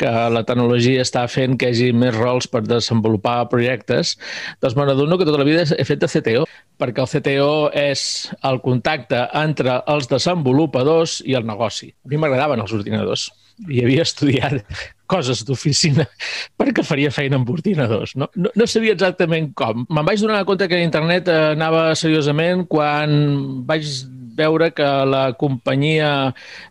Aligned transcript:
que 0.00 0.12
la 0.32 0.44
tecnologia 0.48 1.04
està 1.04 1.24
fent 1.30 1.56
que 1.60 1.70
hi 1.70 1.74
hagi 1.74 1.92
més 1.96 2.14
rols 2.16 2.48
per 2.50 2.62
desenvolupar 2.66 3.48
projectes, 3.52 4.16
doncs 4.62 4.76
me 4.76 4.86
n'adono 4.88 5.18
que 5.18 5.28
tota 5.28 5.40
la 5.40 5.48
vida 5.48 5.64
he 5.64 5.88
fet 5.88 6.02
de 6.02 6.10
CTO, 6.10 6.44
perquè 6.80 7.04
el 7.04 7.10
CTO 7.10 7.54
és 7.76 8.02
el 8.44 8.60
contacte 8.64 9.24
entre 9.40 9.80
els 9.92 10.08
desenvolupadors 10.12 11.20
i 11.24 11.36
el 11.38 11.48
negoci. 11.48 11.90
A 12.04 12.12
mi 12.12 12.20
m'agradaven 12.20 12.62
els 12.62 12.76
ordinadors 12.76 13.30
i 13.72 13.80
havia 13.80 14.04
estudiat 14.04 14.60
coses 15.08 15.40
d'oficina 15.48 16.04
perquè 16.60 16.84
faria 16.84 17.12
feina 17.14 17.38
amb 17.40 17.50
ordinadors. 17.50 18.12
No, 18.20 18.28
no, 18.36 18.52
no 18.52 18.66
sabia 18.68 18.96
exactament 18.96 19.52
com. 19.56 19.86
Me'n 19.88 20.08
vaig 20.08 20.20
donar 20.20 20.44
compte 20.48 20.68
que 20.68 20.82
internet 20.84 21.30
anava 21.32 21.88
seriosament 21.98 22.66
quan 22.68 23.64
vaig 23.68 23.88
veure 24.36 24.70
que 24.76 24.86
la 25.08 25.22
companyia 25.38 26.10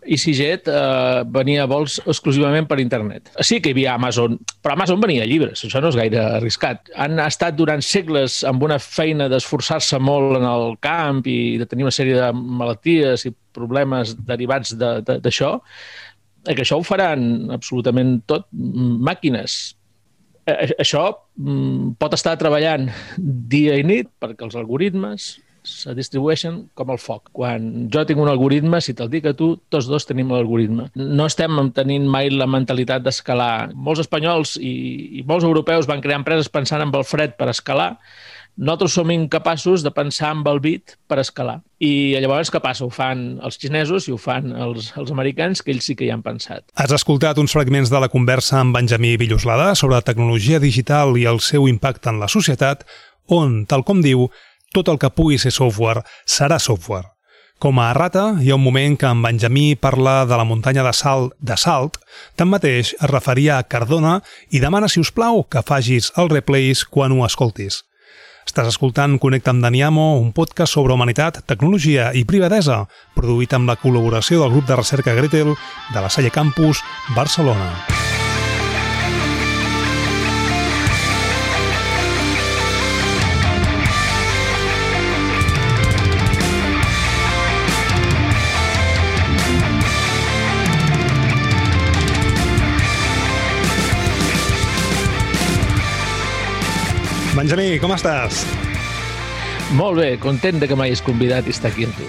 EasyJet 0.05 0.69
eh, 0.71 1.23
venia 1.35 1.65
vols 1.69 1.97
exclusivament 2.05 2.67
per 2.69 2.79
internet. 2.83 3.31
Sí 3.45 3.59
que 3.61 3.71
hi 3.71 3.75
havia 3.75 3.95
Amazon, 3.95 4.37
però 4.63 4.75
Amazon 4.75 5.01
venia 5.03 5.27
llibres, 5.27 5.65
això 5.65 5.81
no 5.83 5.91
és 5.91 5.99
gaire 5.99 6.21
arriscat. 6.39 6.91
Han 6.95 7.19
estat 7.23 7.57
durant 7.57 7.83
segles 7.85 8.41
amb 8.47 8.63
una 8.67 8.79
feina 8.81 9.29
d'esforçar-se 9.31 9.99
molt 9.99 10.39
en 10.39 10.47
el 10.49 10.77
camp 10.83 11.23
i 11.29 11.57
de 11.61 11.69
tenir 11.69 11.87
una 11.87 11.95
sèrie 11.95 12.19
de 12.19 12.31
malalties 12.35 13.27
i 13.29 13.33
problemes 13.55 14.15
derivats 14.27 14.75
d'això, 14.75 15.55
de, 15.55 15.63
de, 16.45 16.55
que 16.55 16.65
això 16.65 16.77
ho 16.79 16.85
faran 16.85 17.49
absolutament 17.55 18.19
tot 18.29 18.49
màquines. 18.51 19.75
Això 20.45 21.07
mm, 21.39 21.95
pot 21.97 22.13
estar 22.13 22.35
treballant 22.37 22.91
dia 23.17 23.79
i 23.81 23.85
nit 23.87 24.11
perquè 24.21 24.45
els 24.45 24.57
algoritmes 24.59 25.31
se 25.65 25.95
distribueixen 25.97 26.61
com 26.77 26.93
el 26.93 27.01
foc. 27.01 27.31
Quan 27.35 27.89
jo 27.93 28.05
tinc 28.07 28.21
un 28.21 28.31
algoritme, 28.31 28.79
si 28.81 28.95
te'l 28.97 29.11
dic 29.11 29.27
a 29.29 29.35
tu, 29.37 29.55
tots 29.73 29.89
dos 29.91 30.07
tenim 30.07 30.31
l'algoritme. 30.33 30.89
No 30.95 31.27
estem 31.29 31.57
tenint 31.75 32.07
mai 32.11 32.31
la 32.31 32.47
mentalitat 32.49 33.03
d'escalar. 33.05 33.71
Molts 33.75 34.05
espanyols 34.05 34.55
i, 34.61 34.75
i 35.19 35.25
molts 35.27 35.47
europeus 35.47 35.89
van 35.89 36.03
crear 36.05 36.21
empreses 36.21 36.51
pensant 36.51 36.85
en 36.85 36.93
el 36.95 37.07
fred 37.07 37.35
per 37.39 37.49
escalar. 37.51 37.95
Nosaltres 38.55 38.93
som 38.95 39.09
incapaços 39.11 39.83
de 39.83 39.91
pensar 39.91 40.31
en 40.31 40.43
el 40.47 40.61
bit 40.63 40.95
per 41.11 41.19
escalar. 41.19 41.57
I 41.83 42.15
llavors 42.23 42.47
què 42.53 42.61
passa? 42.63 42.85
Ho 42.85 42.93
fan 42.93 43.41
els 43.43 43.59
xinesos 43.59 44.07
i 44.07 44.13
ho 44.15 44.19
fan 44.21 44.53
els, 44.55 44.93
els 44.95 45.11
americans, 45.11 45.59
que 45.59 45.73
ells 45.75 45.89
sí 45.89 45.95
que 45.99 46.07
hi 46.07 46.11
han 46.13 46.23
pensat. 46.23 46.63
Has 46.79 46.93
escoltat 46.95 47.41
uns 47.41 47.51
fragments 47.51 47.91
de 47.91 47.99
la 47.99 48.07
conversa 48.07 48.61
amb 48.61 48.77
Benjamí 48.77 49.17
Villoslada 49.19 49.73
sobre 49.75 49.99
la 49.99 50.07
tecnologia 50.07 50.61
digital 50.63 51.17
i 51.19 51.27
el 51.27 51.43
seu 51.43 51.67
impacte 51.67 52.13
en 52.13 52.21
la 52.23 52.31
societat, 52.31 52.87
on, 53.27 53.65
tal 53.67 53.83
com 53.83 53.99
diu, 54.05 54.29
tot 54.75 54.91
el 54.91 54.99
que 54.99 55.13
pugui 55.15 55.39
ser 55.39 55.53
software 55.55 56.03
serà 56.27 56.59
software. 56.59 57.15
Com 57.59 57.79
a 57.79 57.87
errata, 57.93 58.25
hi 58.43 58.51
ha 58.51 58.57
un 58.59 58.63
moment 58.65 58.97
que 58.99 59.07
en 59.07 59.21
Benjamí 59.23 59.77
parla 59.79 60.25
de 60.27 60.35
la 60.35 60.43
muntanya 60.43 60.83
de 60.83 60.91
salt 60.91 61.31
de 61.39 61.55
Salt, 61.55 62.01
tanmateix 62.35 62.91
es 62.99 63.09
referia 63.09 63.57
a 63.57 63.63
Cardona 63.63 64.19
i 64.51 64.59
demana, 64.59 64.91
si 64.91 64.99
us 64.99 65.13
plau, 65.15 65.45
que 65.47 65.63
fagis 65.63 66.11
el 66.19 66.29
replays 66.33 66.83
quan 66.83 67.15
ho 67.15 67.23
escoltis. 67.25 67.85
Estàs 68.45 68.67
escoltant 68.69 69.15
Connecta 69.23 69.55
amb 69.55 69.63
Daniamo, 69.63 70.19
un 70.19 70.33
podcast 70.35 70.75
sobre 70.75 70.93
humanitat, 70.93 71.41
tecnologia 71.47 72.11
i 72.13 72.25
privadesa, 72.27 72.83
produït 73.15 73.55
amb 73.55 73.71
la 73.71 73.79
col·laboració 73.79 74.43
del 74.43 74.53
grup 74.53 74.67
de 74.67 74.81
recerca 74.83 75.15
Gretel 75.17 75.55
de 75.55 76.01
la 76.01 76.11
Salle 76.11 76.35
Campus, 76.35 76.83
Barcelona. 77.15 78.04
Benjamí, 97.35 97.81
com 97.83 97.91
estàs? 97.91 98.45
Molt 99.75 99.97
bé, 99.99 100.13
content 100.23 100.55
de 100.61 100.69
que 100.71 100.75
m'hagis 100.79 101.01
convidat 101.03 101.49
i 101.49 101.51
estar 101.51 101.67
aquí 101.67 101.83
amb 101.83 101.97
tu. 101.97 102.05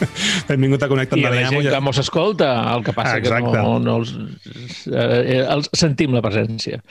Benvingut 0.50 0.84
a 0.84 0.88
Connecta 0.90 1.16
amb 1.16 1.22
I 1.22 1.30
la 1.32 1.46
gent 1.48 1.64
que 1.70 1.80
mos 1.80 2.00
escolta, 2.02 2.50
el 2.74 2.84
que 2.84 2.92
passa 2.92 3.14
Exacte. 3.22 3.54
que 3.54 3.62
no, 3.64 3.78
no 3.80 3.94
els, 4.02 4.12
eh, 4.90 5.40
els 5.46 5.70
sentim 5.72 6.12
la 6.12 6.20
presència. 6.20 6.82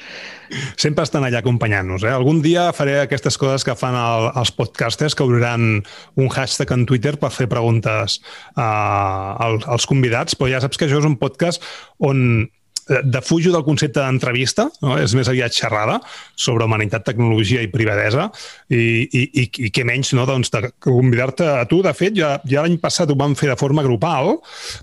Sempre 0.81 1.05
estan 1.05 1.27
allà 1.27 1.43
acompanyant-nos. 1.43 2.07
Eh? 2.09 2.15
Algun 2.15 2.41
dia 2.41 2.71
faré 2.73 2.97
aquestes 3.03 3.37
coses 3.37 3.67
que 3.67 3.77
fan 3.77 3.93
el, 4.01 4.31
els 4.33 4.55
podcasters 4.57 5.13
que 5.13 5.29
obriran 5.29 5.83
un 6.17 6.33
hashtag 6.33 6.73
en 6.73 6.89
Twitter 6.89 7.19
per 7.21 7.29
fer 7.37 7.51
preguntes 7.51 8.17
uh, 8.57 8.65
als, 8.65 9.69
als 9.69 9.85
convidats, 9.85 10.33
però 10.33 10.55
ja 10.55 10.65
saps 10.65 10.81
que 10.81 10.89
això 10.89 11.05
és 11.05 11.09
un 11.13 11.19
podcast 11.21 11.61
on 12.01 12.47
Eh, 12.47 12.64
defujo 12.85 13.51
del 13.53 13.63
concepte 13.65 13.99
d'entrevista, 13.99 14.67
no? 14.83 14.95
és 15.01 15.15
més 15.17 15.29
aviat 15.31 15.53
xerrada 15.55 15.97
sobre 16.37 16.67
humanitat, 16.67 17.05
tecnologia 17.07 17.63
i 17.65 17.69
privadesa 17.71 18.27
i, 18.69 19.05
i, 19.05 19.23
i, 19.25 19.45
i 19.67 19.71
què 19.73 19.85
menys 19.87 20.13
no? 20.17 20.27
doncs, 20.29 20.51
de 20.53 20.69
convidar-te 20.83 21.47
a 21.55 21.65
tu. 21.69 21.81
De 21.85 21.93
fet, 21.97 22.15
ja, 22.17 22.35
ja 22.49 22.65
l'any 22.65 22.77
passat 22.81 23.09
ho 23.09 23.17
vam 23.17 23.33
fer 23.37 23.49
de 23.51 23.57
forma 23.59 23.83
grupal, 23.85 24.35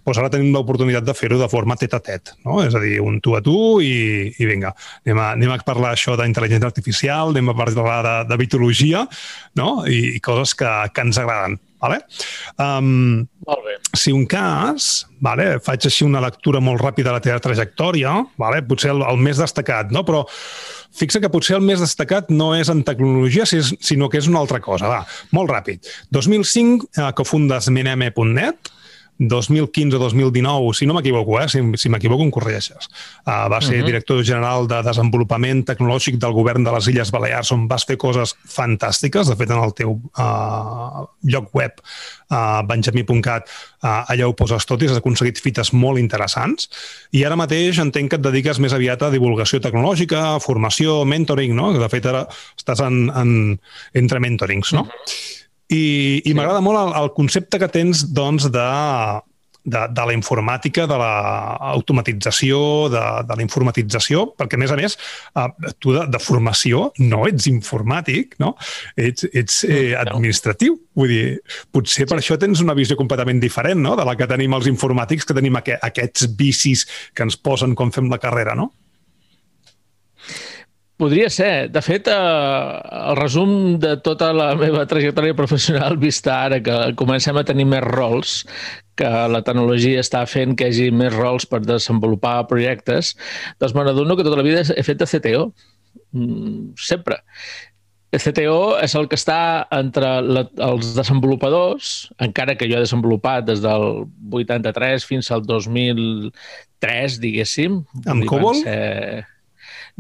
doncs 0.02 0.18
ara 0.18 0.32
tenim 0.32 0.50
l'oportunitat 0.54 1.06
de 1.06 1.16
fer-ho 1.16 1.38
de 1.41 1.50
forma 1.52 1.78
tet 1.78 1.94
a 1.94 2.02
tet, 2.02 2.34
no? 2.46 2.60
és 2.66 2.74
a 2.74 2.82
dir, 2.82 2.98
un 3.04 3.20
tu 3.22 3.36
a 3.38 3.42
tu 3.44 3.56
i, 3.84 4.32
i 4.34 4.50
vinga, 4.50 4.74
anem 5.06 5.22
a, 5.22 5.30
anem 5.36 5.54
a 5.54 5.60
parlar 5.66 5.94
això 5.94 6.18
d'intel·ligència 6.18 6.68
artificial, 6.68 7.30
anem 7.30 7.52
a 7.52 7.58
parlar 7.58 8.00
de, 8.02 8.16
de 8.32 8.41
mitologia 8.41 9.06
no? 9.58 9.82
I, 9.86 10.16
i 10.16 10.20
coses 10.24 10.56
que, 10.58 10.70
que 10.92 11.06
ens 11.06 11.20
agraden. 11.20 11.58
Vale? 11.82 11.98
Um, 12.62 13.25
molt 13.47 13.65
bé. 13.66 13.75
Si 13.98 14.12
un 14.15 14.22
cas, 14.31 14.91
vale, 15.25 15.56
faig 15.65 15.88
així 15.88 16.06
una 16.06 16.22
lectura 16.22 16.60
molt 16.62 16.82
ràpida 16.82 17.10
de 17.10 17.16
la 17.16 17.25
teva 17.25 17.43
trajectòria, 17.43 18.15
vale, 18.38 18.62
potser 18.69 18.93
el, 18.94 19.03
el 19.03 19.19
més 19.19 19.41
destacat, 19.43 19.91
no? 19.94 20.04
però 20.06 20.22
fixa 20.94 21.19
que 21.22 21.31
potser 21.32 21.56
el 21.59 21.66
més 21.66 21.82
destacat 21.82 22.31
no 22.31 22.53
és 22.54 22.71
en 22.71 22.84
tecnologia, 22.87 23.48
sinó 23.48 24.10
que 24.12 24.22
és 24.22 24.31
una 24.31 24.42
altra 24.44 24.62
cosa. 24.62 24.91
Va, 24.92 25.00
molt 25.34 25.50
ràpid. 25.50 25.91
2005, 26.15 26.92
eh, 26.94 27.10
que 27.19 27.26
fundes 27.26 27.66
meneme.net, 27.75 28.72
2015-2019, 29.18 30.74
si 30.74 30.86
no 30.86 30.94
m'equivoco, 30.94 31.38
eh? 31.40 31.48
si, 31.48 31.60
si 31.76 31.88
m'equivoco 31.92 32.24
em 32.24 32.30
corregeixes, 32.32 32.88
uh, 33.26 33.46
va 33.50 33.60
ser 33.60 33.76
uh 33.76 33.82
-huh. 33.82 33.86
director 33.86 34.24
general 34.24 34.66
de 34.66 34.82
desenvolupament 34.82 35.64
tecnològic 35.66 36.18
del 36.18 36.32
govern 36.32 36.64
de 36.64 36.72
les 36.72 36.86
Illes 36.88 37.10
Balears, 37.10 37.52
on 37.52 37.68
vas 37.68 37.84
fer 37.84 37.96
coses 37.96 38.34
fantàstiques. 38.44 39.28
De 39.28 39.36
fet, 39.36 39.50
en 39.50 39.62
el 39.62 39.74
teu 39.74 39.90
uh, 39.90 41.06
lloc 41.22 41.54
web, 41.54 41.72
uh, 42.30 42.62
benjamí.cat, 42.66 43.48
uh, 43.82 44.10
allà 44.10 44.26
ho 44.26 44.34
poses 44.34 44.64
tot 44.66 44.82
i 44.82 44.86
has 44.86 44.96
aconseguit 44.96 45.38
fites 45.38 45.72
molt 45.72 45.98
interessants. 45.98 46.68
I 47.12 47.24
ara 47.24 47.36
mateix 47.36 47.78
entenc 47.78 48.10
que 48.10 48.16
et 48.16 48.22
dediques 48.22 48.58
més 48.58 48.72
aviat 48.72 49.02
a 49.02 49.10
divulgació 49.10 49.60
tecnològica, 49.60 50.40
formació, 50.40 51.04
mentoring, 51.04 51.54
no? 51.54 51.72
De 51.72 51.88
fet, 51.88 52.06
ara 52.06 52.26
estàs 52.56 52.80
en, 52.80 53.10
en, 53.10 53.60
entre 53.94 54.20
mentorings, 54.20 54.72
no? 54.72 54.80
Uh 54.80 54.86
-huh. 54.86 55.41
I, 55.72 55.84
i 56.21 56.31
sí. 56.31 56.37
m'agrada 56.37 56.62
molt 56.65 56.81
el, 56.81 56.97
el 57.03 57.12
concepte 57.16 57.60
que 57.60 57.71
tens 57.72 58.05
doncs, 58.12 58.49
de, 58.53 58.69
de, 59.65 59.83
de 59.91 60.06
la 60.09 60.15
informàtica, 60.15 60.87
de 60.91 60.99
l'automatització, 60.99 62.59
de, 62.93 63.03
de 63.28 63.38
la 63.38 63.44
informatització, 63.44 64.27
perquè, 64.38 64.59
a 64.59 64.62
més 64.62 64.75
a 64.75 64.78
més, 64.78 64.97
eh, 65.38 65.47
tu 65.83 65.94
de, 65.94 66.05
de 66.10 66.21
formació 66.22 66.88
no 67.00 67.25
ets 67.31 67.49
informàtic, 67.50 68.37
no? 68.43 68.55
Ets, 68.97 69.28
ets 69.31 69.62
eh, 69.69 69.93
administratiu. 69.99 70.77
Vull 70.99 71.15
dir, 71.15 71.25
potser 71.72 72.09
per 72.10 72.19
això 72.19 72.37
tens 72.41 72.62
una 72.65 72.77
visió 72.78 72.99
completament 72.99 73.41
diferent 73.41 73.81
no? 73.81 73.97
de 73.97 74.04
la 74.04 74.16
que 74.19 74.28
tenim 74.28 74.53
els 74.59 74.69
informàtics, 74.71 75.25
que 75.28 75.37
tenim 75.37 75.56
aqu 75.56 75.78
aquests 75.81 76.28
vicis 76.37 76.84
que 77.15 77.25
ens 77.25 77.39
posen 77.39 77.77
quan 77.78 77.94
fem 77.94 78.10
la 78.12 78.21
carrera, 78.22 78.59
no? 78.59 78.72
Podria 81.02 81.26
ser. 81.34 81.66
De 81.74 81.80
fet, 81.82 82.06
eh, 82.06 82.14
el 82.14 83.16
resum 83.18 83.74
de 83.82 83.96
tota 84.06 84.28
la 84.36 84.52
meva 84.54 84.84
trajectòria 84.86 85.34
professional 85.34 85.96
vista 85.98 86.36
ara 86.44 86.60
que 86.62 86.76
comencem 87.00 87.40
a 87.40 87.42
tenir 87.48 87.66
més 87.66 87.82
rols, 87.82 88.34
que 88.94 89.10
la 89.34 89.41
tecnologia 89.42 90.04
està 90.04 90.20
fent 90.30 90.54
que 90.54 90.68
hi 90.68 90.70
hagi 90.70 90.92
més 90.94 91.10
rols 91.16 91.48
per 91.50 91.58
desenvolupar 91.64 92.36
projectes, 92.46 93.16
doncs 93.58 93.74
me 93.74 93.82
n'adono 93.88 94.14
que 94.14 94.28
tota 94.28 94.38
la 94.38 94.46
vida 94.46 94.62
he 94.62 94.86
fet 94.86 95.03
de 95.03 95.10
CTO. 95.10 95.42
Mm, 96.12 96.78
sempre. 96.78 97.18
El 98.12 98.21
CTO 98.21 98.77
és 98.84 98.94
el 98.94 99.10
que 99.10 99.18
està 99.18 99.41
entre 99.74 100.15
la, 100.22 100.47
els 100.68 100.94
desenvolupadors, 100.94 102.12
encara 102.22 102.54
que 102.60 102.71
jo 102.71 102.78
he 102.78 102.86
desenvolupat 102.86 103.48
des 103.48 103.65
del 103.65 104.04
83 104.30 105.10
fins 105.10 105.34
al 105.34 105.42
2003, 105.50 107.18
diguéssim. 107.27 107.82
Amb 108.06 108.28
COBOL? 108.30 108.62
Ser... 108.62 109.31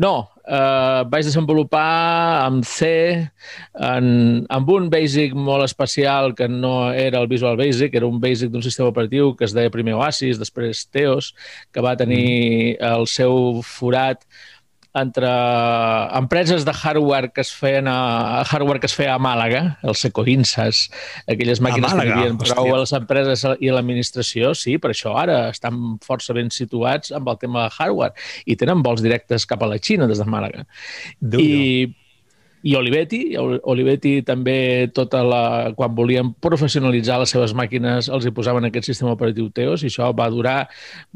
No, 0.00 0.30
eh, 0.48 1.02
vaig 1.12 1.26
desenvolupar 1.26 2.46
amb 2.46 2.64
C, 2.64 2.86
en, 3.76 4.06
amb 4.48 4.70
un 4.72 4.88
basic 4.90 5.34
molt 5.36 5.66
especial 5.66 6.32
que 6.34 6.48
no 6.48 6.92
era 6.92 7.20
el 7.20 7.28
Visual 7.28 7.58
Basic, 7.60 7.94
era 7.94 8.08
un 8.08 8.20
basic 8.20 8.50
d'un 8.50 8.64
sistema 8.64 8.88
operatiu 8.88 9.34
que 9.36 9.44
es 9.44 9.52
deia 9.52 9.72
primer 9.74 9.98
Oasis, 10.00 10.40
després 10.40 10.86
Teos, 10.88 11.34
que 11.72 11.84
va 11.84 11.96
tenir 12.00 12.78
el 12.80 13.04
seu 13.06 13.60
forat 13.66 14.24
entre 14.94 15.28
empreses 16.18 16.64
de 16.64 16.72
hardware 16.72 17.32
que 17.32 17.40
es 17.40 17.52
feien 17.56 17.88
a, 17.88 18.44
hardware 18.44 18.80
que 18.80 18.86
es 18.90 18.94
feia 18.94 19.14
a 19.14 19.20
Màlaga, 19.22 19.78
els 19.82 20.04
Ecoinsas, 20.04 20.84
aquelles 21.24 21.62
màquines 21.64 21.94
que 21.94 22.04
havien 22.04 22.36
prou 22.40 22.74
a 22.74 22.82
les 22.82 22.92
empreses 22.96 23.46
i 23.58 23.72
a 23.72 23.78
l'administració, 23.78 24.52
sí, 24.58 24.76
per 24.82 24.92
això 24.92 25.16
ara 25.16 25.46
estan 25.52 25.96
força 26.04 26.36
ben 26.36 26.52
situats 26.52 27.14
amb 27.16 27.32
el 27.32 27.40
tema 27.40 27.64
de 27.64 27.76
hardware 27.78 28.12
i 28.44 28.56
tenen 28.60 28.84
vols 28.84 29.00
directes 29.04 29.48
cap 29.48 29.64
a 29.64 29.70
la 29.70 29.80
Xina 29.80 30.08
des 30.10 30.20
de 30.20 30.28
Màlaga. 30.28 30.66
Déu 31.20 31.40
I, 31.40 31.86
i 32.62 32.74
Olivetti, 32.78 33.22
Olivetti 33.40 34.18
també 34.26 34.90
tota 34.94 35.22
la, 35.26 35.44
quan 35.78 35.96
volien 35.96 36.34
professionalitzar 36.44 37.16
les 37.22 37.32
seves 37.34 37.56
màquines 37.58 38.10
els 38.12 38.28
hi 38.28 38.34
posaven 38.34 38.68
aquest 38.68 38.92
sistema 38.92 39.16
operatiu 39.16 39.48
Teos 39.50 39.82
i 39.82 39.90
això 39.90 40.12
va 40.14 40.28
durar 40.30 40.58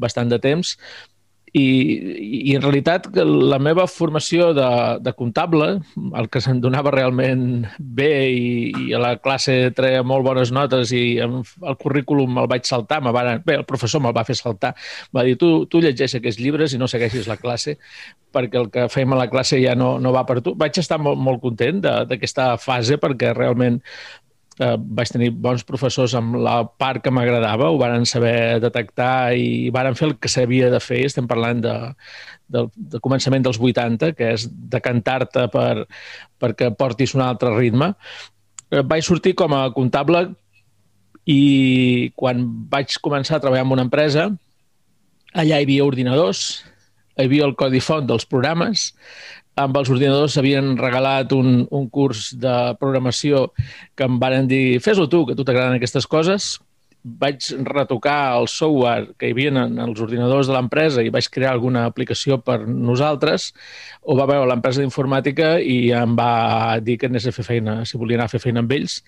bastant 0.01 0.33
de 0.33 0.41
temps 0.43 0.75
i, 1.57 2.51
i 2.51 2.55
en 2.57 2.63
realitat 2.65 3.09
la 3.17 3.59
meva 3.63 3.87
formació 3.89 4.51
de, 4.57 4.69
de 5.03 5.13
comptable, 5.17 5.69
el 6.21 6.29
que 6.33 6.43
se'n 6.45 6.61
donava 6.61 6.93
realment 6.95 7.65
bé 7.79 8.11
i, 8.29 8.51
i 8.87 8.97
a 8.97 9.01
la 9.03 9.15
classe 9.23 9.55
treia 9.77 10.05
molt 10.07 10.27
bones 10.27 10.53
notes 10.55 10.93
i 10.97 11.05
el 11.23 11.79
currículum 11.81 12.43
el 12.43 12.51
vaig 12.51 12.69
saltar, 12.69 13.01
me 13.05 13.15
van, 13.17 13.41
bé, 13.47 13.61
el 13.63 13.67
professor 13.69 14.03
me'l 14.05 14.17
va 14.17 14.27
fer 14.29 14.37
saltar, 14.39 14.75
va 15.17 15.25
dir 15.27 15.39
tu, 15.41 15.51
tu 15.71 15.81
llegeix 15.85 16.19
aquests 16.19 16.43
llibres 16.43 16.75
i 16.75 16.83
no 16.83 16.91
segueixis 16.91 17.31
la 17.31 17.39
classe 17.41 17.79
perquè 18.37 18.61
el 18.61 18.71
que 18.73 18.91
fèiem 18.93 19.17
a 19.17 19.23
la 19.23 19.31
classe 19.33 19.59
ja 19.63 19.73
no, 19.79 19.97
no 20.03 20.13
va 20.13 20.27
per 20.29 20.43
tu. 20.45 20.53
Vaig 20.59 20.77
estar 20.83 20.99
molt, 21.01 21.17
molt 21.17 21.41
content 21.41 21.81
d'aquesta 21.81 22.55
fase 22.61 23.01
perquè 23.01 23.33
realment 23.33 23.81
eh, 24.61 24.77
vaig 24.99 25.11
tenir 25.13 25.31
bons 25.33 25.65
professors 25.67 26.15
amb 26.19 26.39
la 26.43 26.57
part 26.81 27.03
que 27.05 27.13
m'agradava, 27.13 27.71
ho 27.71 27.79
varen 27.81 28.07
saber 28.09 28.61
detectar 28.63 29.35
i 29.37 29.69
varen 29.75 29.97
fer 29.99 30.11
el 30.11 30.17
que 30.21 30.31
s'havia 30.33 30.71
de 30.73 30.81
fer. 30.83 31.03
Estem 31.07 31.29
parlant 31.29 31.61
de, 31.65 31.77
de, 32.49 32.65
de 32.95 33.03
començament 33.05 33.45
dels 33.45 33.61
80, 33.61 34.15
que 34.17 34.33
és 34.37 34.49
decantar-te 34.77 35.47
per, 35.53 35.87
perquè 36.41 36.73
portis 36.77 37.15
un 37.17 37.25
altre 37.27 37.53
ritme. 37.57 37.93
Eh, 38.71 38.83
vaig 38.83 39.05
sortir 39.07 39.37
com 39.39 39.55
a 39.55 39.69
comptable 39.77 40.29
i 41.27 42.13
quan 42.15 42.45
vaig 42.71 42.99
començar 43.03 43.39
a 43.39 43.43
treballar 43.43 43.67
en 43.67 43.77
una 43.77 43.87
empresa, 43.87 44.31
allà 45.35 45.59
hi 45.59 45.67
havia 45.67 45.87
ordinadors, 45.87 46.63
hi 47.17 47.27
havia 47.27 47.47
el 47.49 47.57
codi 47.59 47.81
font 47.83 48.07
dels 48.07 48.29
programes, 48.31 48.93
amb 49.57 49.77
els 49.81 49.89
ordinadors 49.93 50.37
s'havien 50.37 50.75
regalat 50.77 51.33
un, 51.33 51.65
un 51.73 51.89
curs 51.89 52.29
de 52.37 52.55
programació 52.81 53.49
que 53.97 54.05
em 54.05 54.21
varen 54.21 54.49
dir 54.51 54.79
fes-ho 54.85 55.09
tu, 55.09 55.25
que 55.25 55.37
a 55.37 55.39
tu 55.39 55.47
t'agraden 55.49 55.79
aquestes 55.79 56.07
coses. 56.07 56.57
Vaig 57.07 57.39
retocar 57.69 58.35
el 58.35 58.49
software 58.51 59.15
que 59.17 59.29
hi 59.29 59.35
havia 59.35 59.53
en 59.63 59.79
els 59.85 60.01
ordinadors 60.03 60.51
de 60.51 60.57
l'empresa 60.57 61.05
i 61.07 61.13
vaig 61.15 61.29
crear 61.33 61.55
alguna 61.55 61.85
aplicació 61.87 62.41
per 62.43 62.59
nosaltres. 62.67 63.53
Ho 64.03 64.19
va 64.19 64.27
veure 64.29 64.51
l'empresa 64.51 64.83
d'informàtica 64.83 65.55
i 65.63 65.93
em 65.95 66.19
va 66.19 66.81
dir 66.83 66.99
que 66.99 67.09
anés 67.09 67.31
a 67.31 67.35
fer 67.37 67.47
feina, 67.47 67.79
si 67.87 67.97
volia 67.97 68.19
anar 68.19 68.27
a 68.27 68.35
fer 68.35 68.43
feina 68.43 68.65
amb 68.65 68.75
ells. 68.77 69.01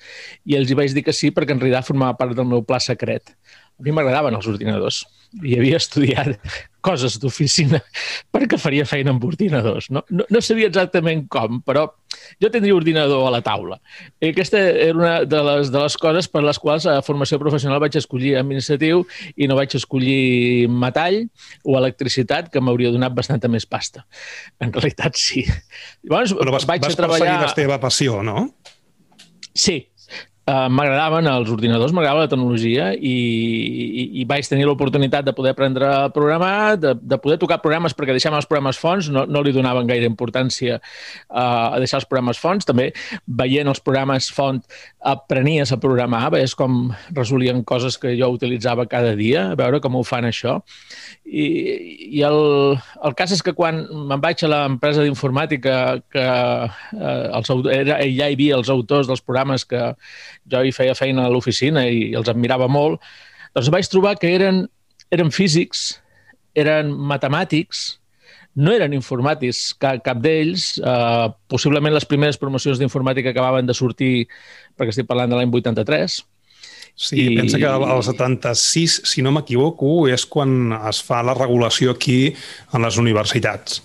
I 0.47 0.57
els 0.61 0.71
hi 0.71 0.79
vaig 0.79 0.95
dir 0.95 1.05
que 1.05 1.17
sí, 1.17 1.35
perquè 1.35 1.59
en 1.59 1.65
realitat 1.65 1.91
formava 1.91 2.17
part 2.23 2.39
del 2.39 2.49
meu 2.49 2.63
pla 2.63 2.79
secret. 2.81 3.35
A 3.79 3.83
mi 3.83 3.93
m'agradaven 3.93 4.39
els 4.39 4.47
ordinadors 4.47 5.05
i 5.45 5.59
havia 5.59 5.79
estudiat 5.79 6.37
coses 6.85 7.19
d'oficina 7.21 7.81
perquè 8.33 8.59
faria 8.61 8.87
feina 8.89 9.13
amb 9.13 9.25
ordinadors. 9.27 9.91
No, 9.93 10.05
no, 10.15 10.25
no 10.31 10.41
sabia 10.45 10.69
exactament 10.71 11.27
com, 11.33 11.61
però 11.67 11.85
jo 12.41 12.51
tindria 12.53 12.77
ordinador 12.77 13.27
a 13.29 13.33
la 13.35 13.43
taula. 13.45 13.79
I 14.23 14.31
aquesta 14.33 14.61
era 14.61 14.97
una 14.97 15.13
de 15.29 15.43
les, 15.51 15.73
de 15.75 15.83
les 15.83 15.99
coses 16.01 16.31
per 16.33 16.45
les 16.47 16.61
quals 16.63 16.89
a 16.89 16.99
formació 17.05 17.41
professional 17.43 17.83
vaig 17.83 17.99
escollir 18.01 18.37
administratiu 18.41 19.05
i 19.37 19.51
no 19.51 19.59
vaig 19.59 19.77
escollir 19.79 20.69
metall 20.71 21.21
o 21.65 21.77
electricitat, 21.81 22.49
que 22.53 22.63
m'hauria 22.63 22.95
donat 22.95 23.17
bastanta 23.17 23.51
més 23.53 23.67
pasta. 23.69 24.07
En 24.63 24.73
realitat, 24.73 25.19
sí. 25.19 25.45
Llavors, 26.07 26.35
però 26.39 26.55
vas, 26.55 26.69
vaig 26.69 26.87
vas 26.87 26.99
treballar... 26.99 27.39
la 27.45 27.55
teva 27.59 27.81
passió, 27.83 28.23
no? 28.25 28.49
Sí, 29.59 29.81
Uh, 30.49 30.65
m'agradaven 30.73 31.27
els 31.29 31.51
ordinadors, 31.53 31.93
m'agradava 31.93 32.23
la 32.25 32.29
tecnologia 32.33 32.87
i, 32.95 33.11
i, 33.13 34.05
i 34.23 34.25
vaig 34.25 34.47
tenir 34.49 34.65
l'oportunitat 34.65 35.27
de 35.27 35.35
poder 35.37 35.51
aprendre 35.53 35.85
a 35.85 36.07
programar, 36.09 36.79
de, 36.81 36.95
de 36.97 37.19
poder 37.21 37.37
tocar 37.43 37.59
programes 37.61 37.93
perquè 37.93 38.15
deixàvem 38.17 38.39
els 38.39 38.49
programes 38.49 38.81
fonts, 38.81 39.11
no, 39.13 39.27
no 39.29 39.43
li 39.45 39.53
donaven 39.53 39.91
gaire 39.91 40.09
importància 40.09 40.79
uh, 40.79 41.75
a 41.75 41.83
deixar 41.83 42.01
els 42.01 42.09
programes 42.09 42.41
fonts. 42.41 42.65
També 42.65 42.87
veient 43.29 43.69
els 43.69 43.83
programes 43.85 44.31
font 44.33 44.63
aprenies 45.05 45.75
a 45.75 45.79
programar, 45.83 46.23
veies 46.33 46.57
com 46.57 46.95
resolien 47.13 47.61
coses 47.69 48.01
que 48.01 48.15
jo 48.17 48.31
utilitzava 48.33 48.89
cada 48.89 49.13
dia, 49.21 49.51
a 49.53 49.59
veure 49.59 49.83
com 49.85 50.01
ho 50.01 50.05
fan 50.07 50.31
això. 50.31 50.63
I, 51.29 51.45
i 52.09 52.25
el, 52.25 52.41
el 53.05 53.19
cas 53.21 53.37
és 53.37 53.45
que 53.45 53.53
quan 53.53 53.83
me'n 53.85 54.25
vaig 54.25 54.47
a 54.47 54.53
l'empresa 54.55 55.05
d'informàtica 55.05 55.77
que 56.09 56.25
eh, 56.25 57.29
els, 57.37 57.53
era, 57.75 58.01
ja 58.01 58.33
hi 58.33 58.33
havia 58.33 58.57
els 58.57 58.73
autors 58.73 59.13
dels 59.13 59.21
programes 59.21 59.69
que 59.69 59.93
jo 60.51 60.65
hi 60.65 60.75
feia 60.75 60.97
feina 60.99 61.27
a 61.27 61.33
l'oficina 61.33 61.87
i 61.89 62.13
els 62.19 62.31
admirava 62.31 62.69
molt, 62.69 63.03
doncs 63.55 63.71
vaig 63.75 63.89
trobar 63.91 64.17
que 64.21 64.31
eren, 64.35 64.65
eren 65.15 65.33
físics, 65.35 66.01
eren 66.59 66.91
matemàtics, 66.93 67.99
no 68.59 68.73
eren 68.75 68.97
informàtics, 68.97 69.75
cap, 69.79 70.01
cap 70.05 70.19
d'ells. 70.23 70.73
Eh, 70.83 71.29
possiblement 71.51 71.95
les 71.95 72.09
primeres 72.09 72.41
promocions 72.41 72.81
d'informàtica 72.81 73.31
acabaven 73.31 73.69
de 73.69 73.77
sortir, 73.77 74.27
perquè 74.75 74.95
estic 74.95 75.07
parlant 75.11 75.31
de 75.31 75.39
l'any 75.39 75.55
83, 75.55 76.19
Sí, 76.99 77.15
I... 77.15 77.37
pensa 77.37 77.61
que 77.63 77.67
al 77.67 78.03
76, 78.03 79.03
si 79.07 79.23
no 79.23 79.31
m'equivoco, 79.31 80.09
és 80.11 80.25
quan 80.27 80.73
es 80.91 80.99
fa 81.07 81.21
la 81.23 81.37
regulació 81.39 81.93
aquí 81.95 82.33
en 82.75 82.83
les 82.83 82.99
universitats. 82.99 83.85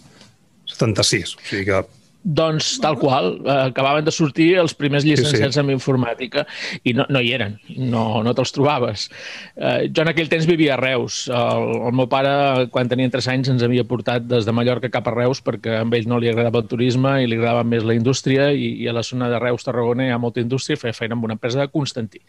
76, 0.74 1.36
o 1.38 1.44
sigui 1.46 1.68
que 1.68 1.84
doncs 2.24 2.80
tal 2.80 2.98
qual, 2.98 3.42
eh, 3.44 3.58
acabaven 3.70 4.06
de 4.06 4.12
sortir 4.12 4.54
els 4.60 4.74
primers 4.74 5.04
llicenciats 5.04 5.56
sí, 5.56 5.60
sí. 5.60 5.60
en 5.60 5.72
informàtica 5.74 6.46
i 6.88 6.94
no, 6.96 7.06
no 7.12 7.20
hi 7.20 7.34
eren, 7.36 7.58
no, 7.76 8.24
no 8.24 8.34
te'ls 8.36 8.54
trobaves. 8.56 9.10
Eh, 9.56 9.90
jo 9.92 10.06
en 10.06 10.12
aquell 10.14 10.32
temps 10.32 10.48
vivia 10.48 10.78
a 10.78 10.80
Reus. 10.80 11.26
El, 11.28 11.68
el 11.90 11.98
meu 12.00 12.08
pare, 12.12 12.68
quan 12.72 12.90
tenia 12.92 13.12
3 13.12 13.28
anys, 13.36 13.52
ens 13.54 13.66
havia 13.66 13.84
portat 13.88 14.24
des 14.30 14.48
de 14.48 14.56
Mallorca 14.56 14.92
cap 14.94 15.10
a 15.12 15.16
Reus 15.16 15.44
perquè 15.44 15.82
a 15.82 15.84
ell 15.84 16.08
no 16.10 16.20
li 16.22 16.32
agradava 16.32 16.64
el 16.64 16.70
turisme 16.72 17.18
i 17.22 17.28
li 17.28 17.38
agradava 17.38 17.66
més 17.68 17.84
la 17.84 17.98
indústria 17.98 18.50
i, 18.56 18.72
i 18.84 18.88
a 18.88 18.96
la 18.96 19.04
zona 19.04 19.30
de 19.30 19.42
Reus-Tarragona 19.44 20.08
hi 20.08 20.14
ha 20.16 20.22
molta 20.22 20.42
indústria, 20.44 20.80
feia 20.80 20.96
feina 20.96 21.18
amb 21.18 21.28
una 21.28 21.38
empresa 21.38 21.60
de 21.60 21.68
Constantí. 21.74 22.24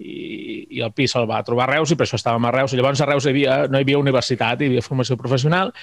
I, 0.00 0.16
i 0.78 0.82
el 0.84 0.94
pis 0.96 1.12
se'l 1.12 1.28
va 1.28 1.42
trobar 1.44 1.68
a 1.68 1.74
Reus 1.76 1.92
i 1.92 1.98
per 1.98 2.08
això 2.08 2.16
estàvem 2.20 2.48
a 2.48 2.54
Reus. 2.56 2.72
I 2.72 2.80
llavors 2.80 3.04
a 3.04 3.10
Reus 3.10 3.28
hi 3.28 3.34
havia, 3.34 3.60
no 3.68 3.78
hi 3.78 3.86
havia 3.86 4.00
universitat, 4.00 4.64
hi 4.64 4.72
havia 4.72 4.84
formació 4.84 5.20
professional 5.20 5.74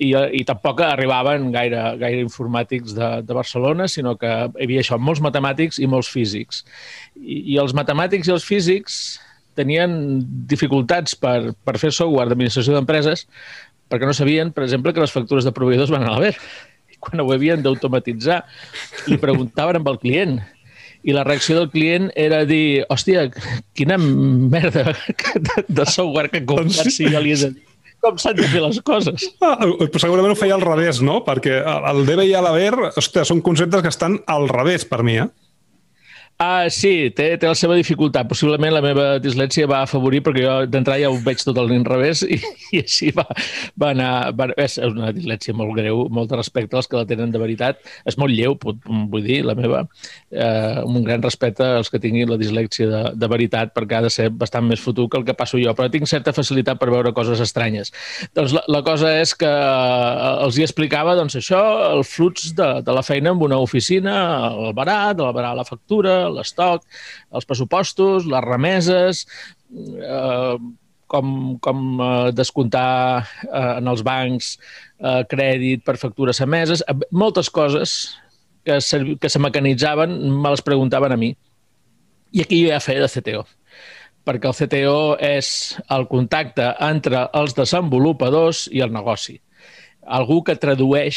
i, 0.00 0.10
i 0.40 0.42
tampoc 0.48 0.80
arribaven 0.84 1.50
gaire, 1.52 1.80
gaire 2.00 2.22
informàtics 2.24 2.94
de, 2.96 3.08
de 3.26 3.36
Barcelona, 3.36 3.88
sinó 3.88 4.16
que 4.20 4.30
hi 4.30 4.64
havia 4.64 4.84
això, 4.84 4.98
molts 4.98 5.20
matemàtics 5.24 5.80
i 5.80 5.88
molts 5.90 6.08
físics. 6.12 6.64
I, 7.20 7.42
i 7.54 7.58
els 7.60 7.74
matemàtics 7.76 8.30
i 8.30 8.34
els 8.34 8.46
físics 8.46 9.00
tenien 9.58 9.92
dificultats 10.48 11.16
per, 11.18 11.52
per 11.66 11.76
fer 11.82 11.92
software 11.92 12.30
d'administració 12.30 12.78
d'empreses 12.78 13.26
perquè 13.90 14.06
no 14.06 14.14
sabien, 14.14 14.52
per 14.54 14.64
exemple, 14.64 14.94
que 14.94 15.02
les 15.02 15.12
factures 15.12 15.44
de 15.44 15.52
proveïdors 15.52 15.90
van 15.90 16.06
a 16.06 16.14
l'haver. 16.14 16.36
I 16.94 16.96
quan 17.02 17.20
ho 17.20 17.26
havien 17.34 17.60
d'automatitzar, 17.64 18.44
li 19.10 19.18
preguntaven 19.18 19.80
amb 19.80 19.90
el 19.90 19.98
client 19.98 20.38
i 21.02 21.16
la 21.16 21.24
reacció 21.26 21.56
del 21.58 21.72
client 21.72 22.10
era 22.14 22.44
dir, 22.46 22.84
hòstia, 22.92 23.26
quina 23.76 23.98
merda 23.98 24.92
de, 24.94 25.86
software 25.88 26.30
que 26.30 26.44
he 26.44 26.46
comprat 26.46 26.86
doncs 26.86 27.00
si 27.00 27.10
ja 27.10 27.24
li 27.24 27.34
he 27.34 27.40
de 27.40 27.52
dir 27.56 27.69
com 28.04 28.18
s'han 28.20 28.38
de 28.38 28.48
fer 28.50 28.62
les 28.64 28.80
coses. 28.86 29.28
Ah, 29.44 29.58
segurament 30.00 30.34
ho 30.34 30.38
feia 30.38 30.56
al 30.56 30.64
revés, 30.64 31.00
no? 31.04 31.20
Perquè 31.26 31.60
el 31.92 32.02
debe 32.08 32.26
i 32.28 32.32
l'haver, 32.32 32.72
ostres, 32.96 33.28
són 33.30 33.42
conceptes 33.44 33.84
que 33.84 33.92
estan 33.92 34.18
al 34.30 34.48
revés 34.50 34.86
per 34.88 35.02
mi, 35.06 35.18
eh? 35.22 35.28
Ah, 36.40 36.70
sí, 36.72 37.10
té, 37.12 37.34
té 37.36 37.44
la 37.44 37.56
seva 37.58 37.74
dificultat. 37.76 38.24
Possiblement 38.30 38.72
la 38.72 38.80
meva 38.80 39.18
dislèxia 39.20 39.66
va 39.68 39.82
afavorir, 39.84 40.22
perquè 40.24 40.40
jo 40.46 40.52
d'entrada 40.72 41.02
ja 41.02 41.10
ho 41.12 41.18
veig 41.20 41.42
tot 41.44 41.58
al 41.60 41.68
revés, 41.84 42.22
i, 42.24 42.38
i 42.72 42.80
així 42.80 43.10
va, 43.12 43.26
va 43.76 43.90
anar... 43.92 44.12
Va, 44.38 44.46
és 44.56 44.78
una 44.80 45.10
dislèxia 45.12 45.52
molt 45.52 45.74
greu, 45.76 46.06
molt 46.08 46.30
de 46.32 46.38
respecte 46.40 46.78
als 46.78 46.88
que 46.88 46.96
la 46.96 47.04
tenen 47.04 47.34
de 47.34 47.42
veritat. 47.42 47.84
És 48.08 48.16
molt 48.16 48.32
lleu, 48.32 48.56
vull 48.56 49.26
dir, 49.26 49.42
la 49.44 49.52
meva. 49.58 49.82
Eh, 50.32 50.80
un 50.88 51.04
gran 51.04 51.20
respecte 51.20 51.66
als 51.76 51.92
que 51.92 52.00
tinguin 52.00 52.32
la 52.32 52.40
dislèxia 52.40 52.88
de, 52.88 53.02
de 53.20 53.30
veritat, 53.34 53.74
perquè 53.76 53.98
ha 53.98 54.02
de 54.08 54.14
ser 54.16 54.30
bastant 54.32 54.64
més 54.64 54.80
fotut 54.80 55.12
que 55.12 55.20
el 55.20 55.28
que 55.28 55.36
passo 55.36 55.60
jo, 55.60 55.76
però 55.76 55.92
tinc 55.92 56.08
certa 56.08 56.32
facilitat 56.32 56.80
per 56.80 56.88
veure 56.88 57.12
coses 57.12 57.44
estranyes. 57.44 57.92
Doncs 58.32 58.56
la, 58.56 58.64
la 58.78 58.80
cosa 58.88 59.12
és 59.20 59.36
que 59.36 59.52
eh, 59.52 60.32
els 60.46 60.56
hi 60.56 60.64
explicava 60.64 61.18
doncs, 61.20 61.36
això, 61.36 61.60
el 61.98 62.06
flux 62.08 62.54
de, 62.56 62.72
de 62.88 62.96
la 62.96 63.04
feina 63.04 63.36
en 63.36 63.44
una 63.44 63.60
oficina, 63.60 64.16
el 64.56 64.72
barat, 64.72 65.20
el 65.20 65.36
barat, 65.36 65.60
la 65.60 65.68
factura, 65.68 66.18
l'estoc, 66.34 66.84
els 67.34 67.48
pressupostos, 67.48 68.28
les 68.30 68.46
remeses, 68.46 69.24
eh, 69.70 70.56
com, 71.10 71.36
com 71.64 71.84
eh, 72.00 72.32
descomptar 72.36 73.26
eh, 73.48 73.76
en 73.80 73.90
els 73.90 74.02
bancs 74.06 74.54
eh, 74.56 75.22
crèdit 75.30 75.84
per 75.86 75.98
factures 76.00 76.42
emeses, 76.46 76.84
eh, 76.86 76.98
moltes 77.10 77.50
coses 77.50 77.96
que, 78.64 78.78
que 79.20 79.32
se 79.32 79.42
mecanitzaven 79.42 80.18
me 80.30 80.52
les 80.54 80.62
preguntaven 80.62 81.16
a 81.16 81.20
mi. 81.20 81.34
I 82.30 82.44
aquí 82.44 82.62
jo 82.62 82.70
ja 82.70 82.82
feia 82.82 83.02
de 83.02 83.10
CTO 83.10 83.46
perquè 84.28 84.50
el 84.50 84.54
CTO 84.54 84.98
és 85.24 85.46
el 85.90 86.04
contacte 86.06 86.66
entre 86.84 87.24
els 87.34 87.54
desenvolupadors 87.56 88.66
i 88.70 88.82
el 88.84 88.92
negoci. 88.92 89.40
algú 90.06 90.42
que 90.42 90.56
tradueix 90.56 91.16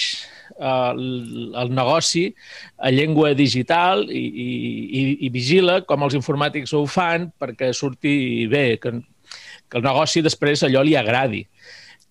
el, 0.60 1.54
el 1.60 1.74
negoci 1.74 2.28
a 2.78 2.92
llengua 2.94 3.34
digital 3.38 4.06
i, 4.10 4.24
i, 4.24 5.04
i 5.28 5.32
vigila 5.34 5.82
com 5.88 6.06
els 6.06 6.18
informàtics 6.20 6.76
ho 6.78 6.84
fan 6.90 7.30
perquè 7.40 7.72
surti 7.74 8.46
bé, 8.52 8.66
que, 8.82 8.94
que 9.70 9.80
el 9.80 9.86
negoci 9.86 10.24
després 10.26 10.66
allò 10.68 10.84
li 10.86 10.98
agradi 11.00 11.46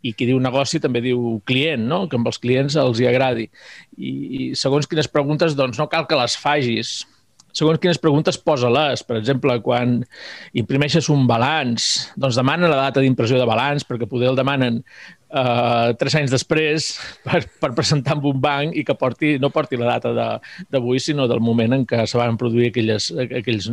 i 0.03 0.13
qui 0.19 0.27
diu 0.27 0.41
negoci 0.43 0.81
també 0.83 1.01
diu 1.05 1.39
client, 1.47 1.85
no? 1.87 2.05
que 2.11 2.19
amb 2.19 2.27
els 2.27 2.41
clients 2.43 2.75
els 2.81 2.99
hi 2.99 3.07
agradi. 3.07 3.47
I, 3.97 4.11
i 4.11 4.47
segons 4.59 4.89
quines 4.91 5.07
preguntes, 5.07 5.55
doncs 5.55 5.79
no 5.79 5.87
cal 5.91 6.09
que 6.11 6.19
les 6.19 6.35
fagis, 6.43 7.05
segons 7.55 7.79
quines 7.79 8.01
preguntes 8.03 8.39
posa-les. 8.41 9.05
Per 9.07 9.19
exemple, 9.21 9.55
quan 9.65 10.01
imprimeixes 10.59 11.09
un 11.13 11.27
balanç, 11.31 12.09
doncs 12.17 12.41
demana 12.41 12.71
la 12.71 12.81
data 12.89 13.05
d'impressió 13.05 13.39
de 13.39 13.49
balanç, 13.49 13.87
perquè 13.89 14.09
poder 14.11 14.33
el 14.33 14.39
demanen 14.39 14.83
uh, 15.33 15.93
tres 15.99 16.17
anys 16.19 16.33
després 16.33 16.93
per, 17.25 17.43
per 17.63 17.73
presentar 17.77 18.17
en 18.19 18.27
un 18.33 18.39
banc 18.43 18.77
i 18.77 18.85
que 18.87 18.97
porti, 18.99 19.35
no 19.43 19.51
porti 19.55 19.81
la 19.81 19.97
data 19.97 20.13
d'avui, 20.71 21.01
sinó 21.01 21.27
del 21.31 21.43
moment 21.45 21.79
en 21.79 21.87
què 21.89 22.05
se 22.09 22.21
van 22.21 22.39
produir 22.41 22.71
aquelles, 22.71 23.11
aquells, 23.17 23.71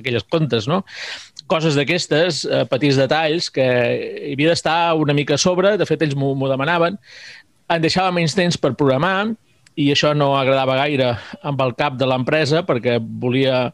aquelles 0.00 0.26
comptes. 0.32 0.68
No? 0.70 0.82
Coses 1.50 1.78
d'aquestes, 1.78 2.44
uh, 2.48 2.64
petits 2.70 2.98
detalls, 3.00 3.50
que 3.52 3.64
hi 3.64 4.34
havia 4.34 4.54
d'estar 4.54 4.78
una 5.00 5.16
mica 5.16 5.38
a 5.38 5.40
sobre, 5.40 5.76
de 5.80 5.88
fet 5.88 6.02
ells 6.06 6.16
m'ho 6.18 6.50
demanaven, 6.50 6.98
em 7.74 7.80
deixava 7.80 8.12
menys 8.12 8.36
temps 8.36 8.58
per 8.60 8.74
programar, 8.76 9.32
i 9.74 9.88
això 9.90 10.12
no 10.14 10.34
agradava 10.38 10.76
gaire 10.78 11.14
amb 11.42 11.62
el 11.64 11.74
cap 11.78 11.96
de 11.98 12.06
l'empresa 12.06 12.62
perquè 12.66 13.00
volia 13.02 13.72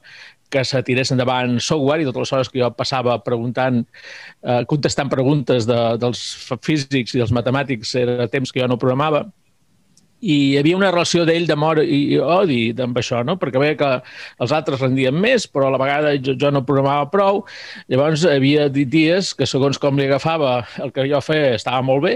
que 0.50 0.64
se 0.66 0.83
tirés 0.87 1.12
endavant 1.14 1.59
software 1.62 2.02
i 2.02 2.09
totes 2.09 2.26
les 2.26 2.33
hores 2.37 2.52
que 2.52 2.62
jo 2.62 2.71
passava 2.76 3.19
preguntant, 3.25 3.85
eh, 4.42 4.62
contestant 4.71 5.12
preguntes 5.12 5.69
de, 5.71 5.80
dels 6.02 6.25
físics 6.66 7.14
i 7.14 7.23
dels 7.23 7.35
matemàtics 7.35 7.95
era 8.00 8.28
temps 8.30 8.52
que 8.52 8.62
jo 8.62 8.71
no 8.71 8.80
programava 8.80 9.28
i 10.21 10.35
hi 10.52 10.57
havia 10.61 10.76
una 10.76 10.90
relació 10.92 11.25
d'ell 11.25 11.47
d'amor 11.49 11.80
i 11.83 12.19
odi 12.21 12.61
amb 12.85 12.99
això, 13.00 13.23
no? 13.25 13.37
perquè 13.40 13.61
veia 13.61 13.76
que 13.80 13.90
els 14.45 14.52
altres 14.52 14.83
rendien 14.83 15.16
més, 15.16 15.47
però 15.49 15.69
a 15.69 15.75
la 15.75 15.80
vegada 15.80 16.12
jo, 16.19 16.35
jo 16.37 16.50
no 16.52 16.64
programava 16.69 17.09
prou. 17.12 17.42
Llavors, 17.88 18.26
havia 18.28 18.69
dies 18.69 19.33
que, 19.35 19.49
segons 19.49 19.80
com 19.80 19.97
li 19.97 20.09
agafava 20.09 20.61
el 20.85 20.92
que 20.92 21.09
jo 21.09 21.23
feia, 21.25 21.54
estava 21.57 21.80
molt 21.87 22.04
bé, 22.04 22.14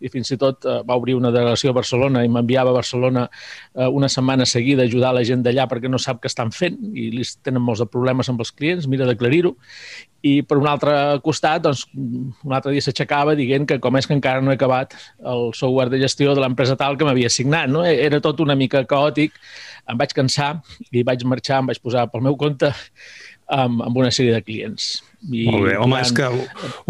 i 0.00 0.10
fins 0.12 0.32
i 0.34 0.38
tot 0.40 0.66
eh, 0.66 0.80
va 0.86 0.96
obrir 0.98 1.16
una 1.18 1.32
delegació 1.34 1.72
a 1.72 1.76
Barcelona 1.76 2.24
i 2.24 2.30
m'enviava 2.32 2.72
a 2.72 2.76
Barcelona 2.76 3.26
eh, 3.28 3.86
una 3.86 4.08
setmana 4.12 4.46
seguida 4.46 4.84
a 4.84 4.90
ajudar 4.90 5.14
la 5.16 5.24
gent 5.24 5.44
d'allà 5.44 5.66
perquè 5.70 5.90
no 5.90 6.00
sap 6.02 6.20
què 6.22 6.30
estan 6.30 6.52
fent 6.54 6.78
i 6.92 7.10
li 7.14 7.26
tenen 7.46 7.62
molts 7.62 7.82
de 7.84 7.88
problemes 7.90 8.30
amb 8.32 8.42
els 8.44 8.52
clients, 8.52 8.88
mira 8.90 9.08
d'aclarir-ho. 9.08 9.54
I 10.26 10.40
per 10.42 10.56
un 10.58 10.66
altre 10.66 10.92
costat, 11.22 11.62
doncs, 11.62 11.84
un 11.94 12.54
altre 12.56 12.72
dia 12.74 12.82
s'aixecava 12.82 13.36
dient 13.38 13.66
que 13.68 13.78
com 13.82 13.96
és 13.98 14.08
que 14.08 14.16
encara 14.16 14.42
no 14.42 14.50
he 14.50 14.58
acabat 14.58 14.96
el 15.22 15.52
software 15.54 15.92
de 15.92 16.00
gestió 16.02 16.34
de 16.34 16.42
l'empresa 16.42 16.74
tal 16.76 16.98
que 16.98 17.06
m'havia 17.06 17.30
assignat. 17.30 17.70
No? 17.70 17.84
Era 17.86 18.18
tot 18.24 18.42
una 18.42 18.56
mica 18.58 18.82
caòtic, 18.88 19.36
em 19.86 20.00
vaig 20.00 20.16
cansar 20.16 20.56
i 20.90 21.04
vaig 21.06 21.22
marxar, 21.28 21.62
em 21.62 21.70
vaig 21.70 21.82
posar 21.84 22.08
pel 22.10 22.26
meu 22.26 22.34
compte 22.40 22.72
amb, 23.52 23.82
amb 23.86 23.98
una 24.02 24.12
sèrie 24.14 24.34
de 24.34 24.42
clients. 24.44 24.96
I 25.26 25.46
Molt 25.50 25.66
bé. 25.68 25.76
Home, 25.80 26.00
és 26.02 26.12
que 26.14 26.28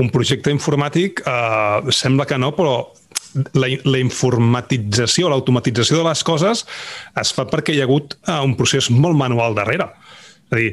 un 0.03 0.13
projecte 0.13 0.53
informàtic 0.53 1.23
eh, 1.25 1.93
sembla 1.95 2.27
que 2.29 2.39
no, 2.41 2.53
però 2.57 2.79
la, 3.57 3.69
la 3.85 4.01
informatització, 4.01 5.31
l'automatització 5.31 6.01
de 6.01 6.09
les 6.09 6.23
coses 6.27 6.65
es 7.21 7.33
fa 7.37 7.47
perquè 7.51 7.75
hi 7.75 7.83
ha 7.83 7.87
hagut 7.89 8.17
uh, 8.27 8.41
un 8.45 8.57
procés 8.59 8.91
molt 8.93 9.19
manual 9.19 9.57
darrere. 9.59 9.89
És 10.47 10.55
a 10.55 10.61
dir, 10.61 10.69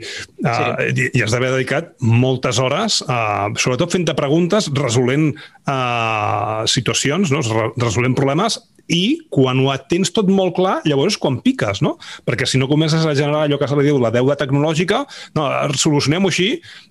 uh, 0.45 0.81
sí. 0.93 1.07
i 1.17 1.23
has 1.25 1.33
d'haver 1.33 1.49
dedicat 1.55 1.93
moltes 2.05 2.59
hores, 2.61 2.99
uh, 3.07 3.49
sobretot 3.57 3.95
fent-te 3.95 4.13
preguntes, 4.17 4.69
resolent 4.77 5.31
uh, 5.33 6.61
situacions, 6.69 7.33
no? 7.33 7.41
resolent 7.81 8.13
problemes, 8.17 8.59
i 8.91 9.23
quan 9.31 9.61
ho 9.63 9.71
tens 9.89 10.11
tot 10.11 10.27
molt 10.27 10.57
clar, 10.57 10.75
llavors 10.85 11.15
quan 11.17 11.39
piques, 11.43 11.79
no? 11.85 11.95
Perquè 12.27 12.45
si 12.49 12.59
no 12.59 12.67
comences 12.67 13.05
a 13.05 13.15
generar 13.15 13.45
allò 13.45 13.57
que 13.59 13.69
se 13.71 13.77
li 13.79 13.87
diu 13.87 13.99
la 14.01 14.11
deuda 14.11 14.35
tecnològica, 14.39 15.03
no, 15.39 15.47
solucionem-ho 15.79 16.29
així 16.29 16.49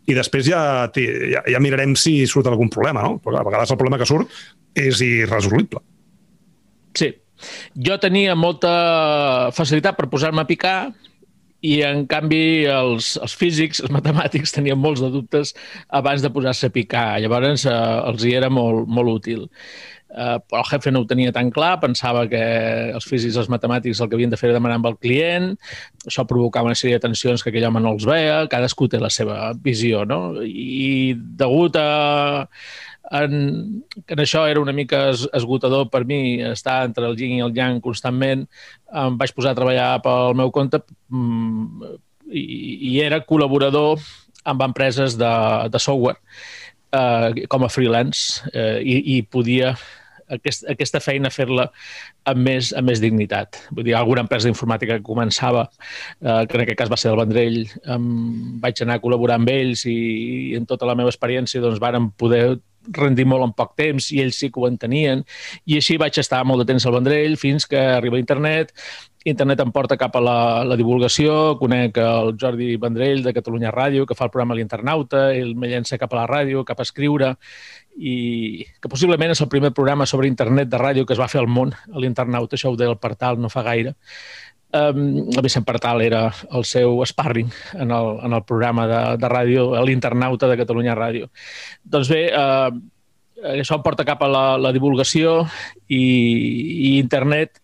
i 0.08 0.16
després 0.16 0.48
ja, 0.48 0.62
ja, 0.96 1.44
ja 1.44 1.60
mirarem 1.62 1.94
si 1.98 2.22
surt 2.26 2.48
algun 2.48 2.72
problema, 2.72 3.04
no? 3.04 3.18
Perquè 3.22 3.42
a 3.42 3.48
vegades 3.50 3.74
el 3.74 3.80
problema 3.80 4.00
que 4.00 4.08
surt 4.08 4.32
és 4.74 5.04
irresoluble. 5.04 5.84
Sí. 6.96 7.12
Jo 7.74 7.98
tenia 8.00 8.36
molta 8.38 9.50
facilitat 9.52 9.98
per 9.98 10.08
posar-me 10.08 10.44
a 10.44 10.48
picar 10.48 10.76
i, 11.62 11.78
en 11.86 12.04
canvi, 12.10 12.66
els, 12.70 13.14
els 13.22 13.34
físics, 13.38 13.82
els 13.86 13.94
matemàtics, 13.94 14.52
tenien 14.56 14.78
molts 14.78 15.02
de 15.04 15.10
dubtes 15.14 15.54
abans 15.88 16.22
de 16.22 16.30
posar-se 16.34 16.70
a 16.70 16.74
picar. 16.74 17.08
Llavors, 17.22 17.66
eh, 17.70 17.80
els 18.12 18.26
hi 18.26 18.36
era 18.42 18.52
molt, 18.52 18.90
molt 18.90 19.16
útil 19.22 19.48
eh, 20.12 20.38
però 20.48 20.60
el 20.60 20.68
jefe 20.68 20.92
no 20.92 21.02
ho 21.02 21.08
tenia 21.08 21.32
tan 21.32 21.50
clar, 21.54 21.78
pensava 21.80 22.24
que 22.30 22.42
els 22.92 23.06
físics 23.08 23.36
i 23.36 23.40
els 23.42 23.50
matemàtics 23.52 24.00
el 24.00 24.10
que 24.10 24.18
havien 24.18 24.32
de 24.32 24.38
fer 24.40 24.50
era 24.50 24.58
demanar 24.58 24.78
amb 24.80 24.90
el 24.92 24.98
client, 25.02 25.52
això 26.06 26.26
provocava 26.28 26.70
una 26.70 26.78
sèrie 26.78 26.98
de 26.98 27.06
tensions 27.06 27.42
que 27.42 27.52
aquell 27.52 27.68
home 27.68 27.82
no 27.82 27.94
els 27.96 28.06
veia, 28.08 28.42
cadascú 28.52 28.88
té 28.92 29.00
la 29.02 29.10
seva 29.12 29.52
visió, 29.64 30.04
no? 30.08 30.42
I 30.44 31.14
degut 31.16 31.78
a, 31.80 31.88
en, 33.10 33.82
que 34.06 34.14
en 34.14 34.22
això 34.22 34.44
era 34.48 34.62
una 34.62 34.74
mica 34.76 35.10
esgotador 35.10 35.88
per 35.90 36.04
mi, 36.08 36.40
estar 36.52 36.82
entre 36.86 37.08
el 37.08 37.18
yin 37.18 37.36
i 37.38 37.44
el 37.44 37.54
yang 37.56 37.80
constantment, 37.84 38.46
em 38.92 39.18
vaig 39.18 39.34
posar 39.34 39.52
a 39.52 39.58
treballar 39.58 39.90
pel 40.04 40.36
meu 40.38 40.52
compte 40.54 40.82
mm, 41.10 41.94
i, 42.30 42.42
i 42.92 42.98
era 43.04 43.22
col·laborador 43.26 44.00
amb 44.48 44.62
empreses 44.68 45.16
de, 45.18 45.32
de 45.70 45.80
software 45.82 46.18
eh, 46.92 47.46
com 47.48 47.64
a 47.64 47.70
freelance 47.72 48.42
eh, 48.52 48.80
i, 48.82 48.96
i 49.16 49.22
podia 49.22 49.74
aquest, 50.36 50.66
aquesta 50.72 51.00
feina 51.02 51.30
fer-la 51.32 51.68
amb 52.30 52.42
més, 52.48 52.72
amb 52.78 52.90
més 52.90 53.02
dignitat. 53.02 53.60
Vull 53.70 53.86
dir, 53.88 53.96
alguna 53.98 54.24
empresa 54.26 54.48
d'informàtica 54.48 54.98
que 54.98 55.06
començava, 55.06 55.68
eh, 56.20 56.42
que 56.48 56.58
en 56.58 56.64
aquest 56.66 56.80
cas 56.82 56.92
va 56.92 57.00
ser 57.00 57.12
el 57.12 57.20
Vendrell, 57.20 57.62
em 57.96 58.10
vaig 58.62 58.82
anar 58.82 58.98
a 58.98 59.04
col·laborar 59.04 59.40
amb 59.40 59.52
ells 59.52 59.86
i, 59.86 59.96
i 60.52 60.58
en 60.58 60.68
tota 60.68 60.88
la 60.88 60.98
meva 60.98 61.12
experiència 61.12 61.62
doncs, 61.62 61.82
varen 61.82 62.10
poder 62.18 62.44
rendir 62.90 63.26
molt 63.28 63.46
en 63.46 63.54
poc 63.54 63.76
temps 63.78 64.10
i 64.12 64.20
ells 64.22 64.40
sí 64.42 64.50
que 64.50 64.60
ho 64.60 64.66
entenien. 64.68 65.22
I 65.66 65.78
així 65.78 65.98
vaig 66.00 66.18
estar 66.18 66.42
molt 66.48 66.62
de 66.62 66.72
temps 66.72 66.86
al 66.86 66.96
Vendrell 66.98 67.38
fins 67.40 67.66
que 67.70 67.78
arriba 67.78 68.20
internet. 68.20 68.72
Internet 69.28 69.60
em 69.62 69.70
porta 69.70 69.94
cap 69.98 70.16
a 70.18 70.22
la, 70.22 70.38
la 70.66 70.76
divulgació, 70.78 71.54
conec 71.60 71.98
el 72.02 72.32
Jordi 72.40 72.74
Vendrell 72.82 73.22
de 73.22 73.34
Catalunya 73.36 73.70
Ràdio, 73.70 74.06
que 74.06 74.16
fa 74.18 74.26
el 74.26 74.32
programa 74.34 74.56
L'Internauta, 74.58 75.28
ell 75.36 75.54
me 75.54 75.70
llença 75.70 75.98
cap 76.00 76.10
a 76.14 76.24
la 76.24 76.26
ràdio, 76.26 76.64
cap 76.66 76.82
a 76.82 76.86
escriure, 76.88 77.36
i 77.96 78.64
que 78.80 78.88
possiblement 78.88 79.34
és 79.34 79.42
el 79.44 79.50
primer 79.52 79.72
programa 79.76 80.06
sobre 80.08 80.30
internet 80.30 80.70
de 80.72 80.80
ràdio 80.80 81.04
que 81.06 81.12
es 81.16 81.20
va 81.20 81.28
fer 81.28 81.42
al 81.42 81.50
món, 81.50 81.74
l'Internauta, 81.92 82.56
això 82.56 82.72
ho 82.72 82.78
deia 82.78 82.92
el 82.92 83.00
Partal 83.02 83.40
no 83.40 83.52
fa 83.52 83.64
gaire. 83.66 83.94
Um, 84.72 85.28
el 85.28 85.42
Vicent 85.44 85.66
Partal 85.68 86.00
era 86.00 86.22
el 86.56 86.64
seu 86.64 87.02
sparring 87.04 87.50
en 87.76 87.90
el, 87.92 88.14
en 88.24 88.32
el 88.32 88.44
programa 88.48 88.86
de, 88.88 89.00
de 89.20 89.28
ràdio, 89.28 89.66
l'Internauta 89.84 90.48
de 90.48 90.56
Catalunya 90.62 90.96
Ràdio. 90.96 91.28
Doncs 91.84 92.08
bé, 92.08 92.22
uh, 92.32 92.72
això 93.52 93.76
em 93.76 93.84
porta 93.84 94.06
cap 94.08 94.22
a 94.24 94.30
la, 94.30 94.44
la 94.56 94.72
divulgació 94.72 95.42
i, 95.88 96.00
i 96.00 96.94
internet 96.98 97.60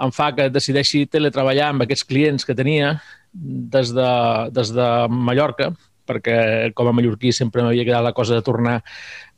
em 0.00 0.12
fa 0.12 0.30
que 0.36 0.48
decideixi 0.52 1.04
teletreballar 1.12 1.70
amb 1.72 1.84
aquests 1.84 2.06
clients 2.08 2.44
que 2.44 2.56
tenia 2.56 2.96
des 3.32 3.92
de, 3.96 4.08
des 4.56 4.72
de 4.76 4.88
Mallorca, 5.12 5.70
perquè 6.06 6.72
com 6.76 6.88
a 6.88 6.94
mallorquí 6.94 7.32
sempre 7.34 7.64
m'havia 7.64 7.84
quedat 7.84 8.04
la 8.04 8.14
cosa 8.16 8.36
de 8.36 8.44
tornar 8.46 8.78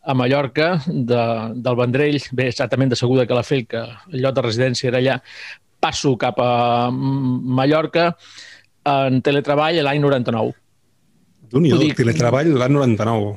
a 0.08 0.14
Mallorca, 0.16 0.68
de, 0.86 1.22
del 1.54 1.76
Vendrell, 1.76 2.22
bé, 2.32 2.48
exactament 2.48 2.94
de 2.94 2.96
Seguda 2.96 3.26
que 3.28 3.36
la 3.36 3.44
Fel, 3.44 3.66
que 3.68 3.82
el 3.84 4.22
lloc 4.22 4.38
de 4.38 4.44
residència 4.46 4.88
era 4.88 5.02
allà, 5.02 5.18
passo 5.84 6.14
cap 6.16 6.40
a 6.40 6.88
Mallorca 6.90 8.14
en 8.88 9.20
teletreball 9.24 9.82
l'any 9.84 10.00
99. 10.00 10.56
d'un 11.52 11.68
i 11.68 11.92
teletreball 11.96 12.54
l'any 12.56 12.74
99. 12.78 13.36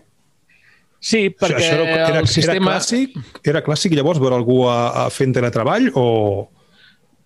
Sí, 1.01 1.27
perquè 1.33 1.57
això, 1.57 1.75
això 1.75 1.83
era, 1.89 2.07
era, 2.07 2.23
el 2.23 2.29
sistema... 2.29 2.75
Era 2.75 2.79
clàssic, 2.79 3.15
era 3.51 3.61
clàssic 3.65 3.95
llavors 3.97 4.21
veure 4.21 4.37
algú 4.37 4.61
a, 4.69 4.79
a 5.03 5.05
fent 5.11 5.35
teletreball 5.35 5.89
o... 5.97 6.07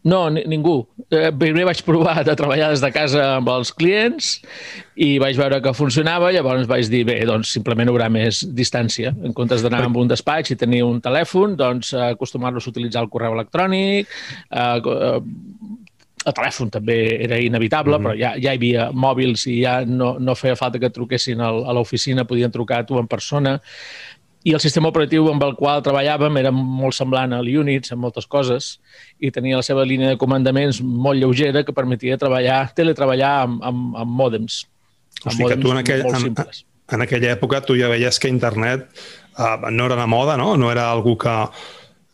No, 0.05 0.29
ni, 0.29 0.43
ningú. 0.45 0.83
Eh, 1.09 1.31
primer 1.33 1.65
vaig 1.65 1.81
provar 1.85 2.19
de 2.25 2.35
treballar 2.37 2.69
des 2.69 2.81
de 2.83 2.91
casa 2.93 3.23
amb 3.39 3.49
els 3.49 3.71
clients 3.73 4.35
i 5.01 5.15
vaig 5.21 5.37
veure 5.39 5.57
que 5.65 5.73
funcionava, 5.73 6.29
llavors 6.33 6.67
vaig 6.69 6.91
dir, 6.93 7.01
bé, 7.09 7.17
doncs 7.25 7.55
simplement 7.57 7.89
haurà 7.89 8.11
més 8.13 8.43
distància. 8.57 9.15
En 9.25 9.33
comptes 9.33 9.65
d'anar 9.65 9.81
amb 9.87 9.97
un 9.97 10.11
despatx 10.11 10.53
i 10.53 10.59
tenir 10.61 10.83
un 10.85 11.01
telèfon, 11.01 11.57
doncs 11.57 11.95
acostumar-los 12.11 12.67
a 12.67 12.73
utilitzar 12.73 13.01
el 13.01 13.09
correu 13.09 13.33
electrònic, 13.33 14.13
eh, 14.51 14.77
eh, 14.77 15.17
el 16.25 16.33
telèfon 16.33 16.71
també 16.73 16.97
era 17.21 17.37
inevitable, 17.41 17.97
mm 17.97 18.05
-hmm. 18.05 18.07
però 18.07 18.19
ja, 18.19 18.31
ja 18.37 18.53
hi 18.53 18.57
havia 18.57 18.91
mòbils 18.91 19.45
i 19.47 19.61
ja 19.63 19.85
no, 19.85 20.17
no 20.19 20.35
feia 20.35 20.55
falta 20.55 20.79
que 20.79 20.89
truquessin 20.89 21.41
a 21.41 21.73
l'oficina, 21.73 22.25
podien 22.25 22.51
trucar 22.51 22.85
tu 22.85 22.97
en 22.99 23.07
persona 23.07 23.61
i 24.45 24.53
el 24.53 24.61
sistema 24.61 24.91
operatiu 24.91 25.25
amb 25.31 25.41
el 25.41 25.55
qual 25.57 25.81
treballàvem 25.85 26.37
era 26.37 26.51
molt 26.53 26.93
semblant 26.93 27.33
a 27.33 27.41
l'Unix 27.41 27.89
en 27.91 27.99
moltes 28.01 28.27
coses 28.29 28.75
i 29.17 29.31
tenia 29.33 29.57
la 29.57 29.65
seva 29.65 29.85
línia 29.89 30.11
de 30.11 30.19
comandaments 30.21 30.83
molt 30.85 31.17
lleugera 31.17 31.63
que 31.65 31.73
permetia 31.73 32.19
treballar, 32.21 32.59
teletreballar 32.77 33.31
amb, 33.47 33.63
amb, 33.65 33.95
amb 34.03 34.13
mòdems. 34.19 34.59
O 35.25 35.33
sigui 35.33 35.49
que 35.49 35.57
tu 35.63 35.73
en, 35.73 35.81
aquell, 35.81 36.05
en, 36.05 36.45
en 36.93 37.05
aquella 37.07 37.31
època 37.33 37.63
tu 37.65 37.77
ja 37.79 37.89
veies 37.89 38.21
que 38.21 38.29
internet 38.29 38.85
uh, 39.39 39.71
no 39.71 39.89
era 39.89 39.97
una 39.97 40.05
moda, 40.05 40.37
no? 40.37 40.53
No 40.61 40.69
era 40.69 40.91
algú 40.91 41.17
que, 41.17 41.35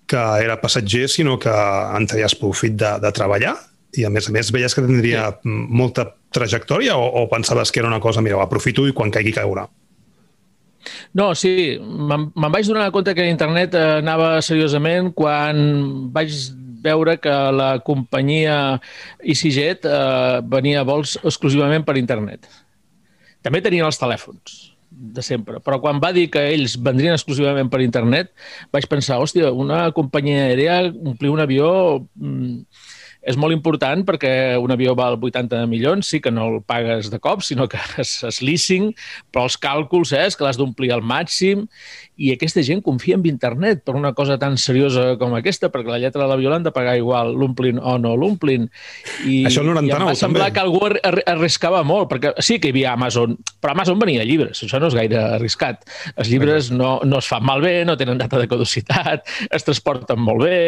que 0.07 0.23
era 0.45 0.61
passatger, 0.63 1.09
sinó 1.11 1.35
que 1.39 1.51
en 1.51 2.07
treies 2.07 2.37
profit 2.39 2.79
de, 2.79 2.95
de 3.03 3.11
treballar 3.11 3.57
i 3.99 4.07
a 4.07 4.13
més 4.13 4.31
a 4.31 4.31
més 4.31 4.53
veies 4.55 4.71
que 4.71 4.87
tindria 4.87 5.27
sí. 5.35 5.51
molta 5.51 6.07
trajectòria 6.31 6.95
o, 6.95 7.11
o 7.25 7.27
pensaves 7.27 7.75
que 7.75 7.83
era 7.83 7.91
una 7.91 7.99
cosa, 7.99 8.23
mira, 8.23 8.39
aprofito 8.39 8.87
i 8.87 8.95
quan 8.95 9.11
caigui 9.11 9.35
caurà? 9.35 9.67
No, 11.17 11.31
sí, 11.37 11.77
me'n 11.81 12.53
vaig 12.53 12.67
donar 12.69 12.89
compte 12.95 13.13
que 13.17 13.27
internet 13.29 13.75
anava 13.77 14.33
seriosament 14.45 15.11
quan 15.17 15.61
vaig 16.15 16.33
veure 16.81 17.17
que 17.21 17.35
la 17.53 17.75
companyia 17.85 18.57
EasyJet 19.21 19.85
eh, 19.85 20.41
venia 20.49 20.83
vols 20.87 21.17
exclusivament 21.21 21.85
per 21.85 21.99
internet. 22.01 22.49
També 23.45 23.61
tenien 23.61 23.87
els 23.87 23.99
telèfons 24.01 24.71
de 24.91 25.23
sempre, 25.25 25.61
però 25.63 25.79
quan 25.81 26.01
va 26.03 26.11
dir 26.13 26.27
que 26.29 26.41
ells 26.51 26.75
vendrien 26.83 27.15
exclusivament 27.15 27.71
per 27.71 27.81
internet, 27.81 28.33
vaig 28.73 28.85
pensar, 28.91 29.21
hòstia, 29.23 29.49
una 29.53 29.85
companyia 29.95 30.47
aèria 30.49 30.81
omplir 30.91 31.31
un 31.33 31.43
avió... 31.43 31.69
Mm, 32.19 32.65
és 33.21 33.37
molt 33.37 33.53
important 33.53 34.01
perquè 34.05 34.57
un 34.61 34.73
avió 34.73 34.95
val 34.97 35.17
80 35.21 35.65
milions, 35.69 36.09
sí 36.09 36.19
que 36.21 36.33
no 36.33 36.47
el 36.49 36.59
pagues 36.65 37.11
de 37.13 37.19
cop, 37.21 37.43
sinó 37.45 37.67
que 37.69 37.79
és, 38.01 38.15
és 38.27 38.41
leasing, 38.41 38.91
però 39.31 39.45
els 39.49 39.59
càlculs 39.61 40.13
eh, 40.15 40.25
és 40.29 40.37
que 40.37 40.47
l'has 40.47 40.59
d'omplir 40.59 40.91
al 40.95 41.05
màxim 41.05 41.67
i 42.21 42.31
aquesta 42.35 42.61
gent 42.65 42.83
confia 42.85 43.17
en 43.17 43.25
internet 43.25 43.81
per 43.87 43.95
una 43.97 44.13
cosa 44.17 44.37
tan 44.41 44.57
seriosa 44.61 45.15
com 45.21 45.33
aquesta, 45.37 45.71
perquè 45.73 45.89
la 45.89 45.99
lletra 46.01 46.23
de 46.23 46.29
l'avió 46.29 46.51
l'han 46.51 46.65
de 46.67 46.73
pagar 46.75 46.97
igual, 46.99 47.33
l'omplin 47.37 47.79
o 47.79 47.97
no 48.01 48.13
l'omplin. 48.19 48.67
I, 49.25 49.41
Això 49.49 49.63
el 49.63 49.71
99 49.71 49.89
i 49.89 49.95
em 49.95 50.09
va 50.11 50.17
semblar 50.19 50.49
també. 50.49 50.59
que 50.59 50.65
algú 50.65 51.23
arriscava 51.33 51.81
molt, 51.87 52.09
perquè 52.11 52.33
sí 52.43 52.59
que 52.61 52.69
hi 52.69 52.75
havia 52.75 52.93
Amazon, 52.93 53.37
però 53.61 53.73
Amazon 53.73 53.99
venia 54.01 54.25
llibres, 54.27 54.61
això 54.65 54.81
no 54.81 54.91
és 54.91 54.97
gaire 54.97 55.19
arriscat. 55.37 55.87
Els 56.15 56.29
llibres 56.29 56.69
no, 56.75 56.99
no 57.07 57.21
es 57.21 57.29
fan 57.31 57.45
malbé, 57.47 57.81
no 57.87 57.97
tenen 57.97 58.21
data 58.21 58.39
de 58.41 58.49
caducitat, 58.51 59.25
es 59.57 59.67
transporten 59.67 60.21
molt 60.21 60.45
bé, 60.45 60.61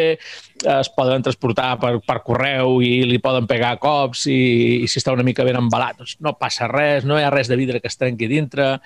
es 0.64 0.90
poden 0.96 1.22
transportar 1.22 1.74
per, 1.82 1.98
per 2.04 2.18
correu 2.26 2.80
i 2.82 3.04
li 3.06 3.20
poden 3.22 3.46
pegar 3.50 3.76
cops 3.82 4.26
i, 4.32 4.40
i 4.84 4.90
si 4.90 5.00
està 5.00 5.14
una 5.14 5.26
mica 5.26 5.46
ben 5.46 5.58
embalat, 5.60 5.98
doncs 6.00 6.16
no 6.24 6.34
passa 6.40 6.68
res, 6.70 7.06
no 7.06 7.18
hi 7.18 7.26
ha 7.26 7.32
res 7.34 7.50
de 7.50 7.58
vidre 7.60 7.82
que 7.82 7.90
es 7.90 7.98
trenqui 8.00 8.28
dintre. 8.30 8.78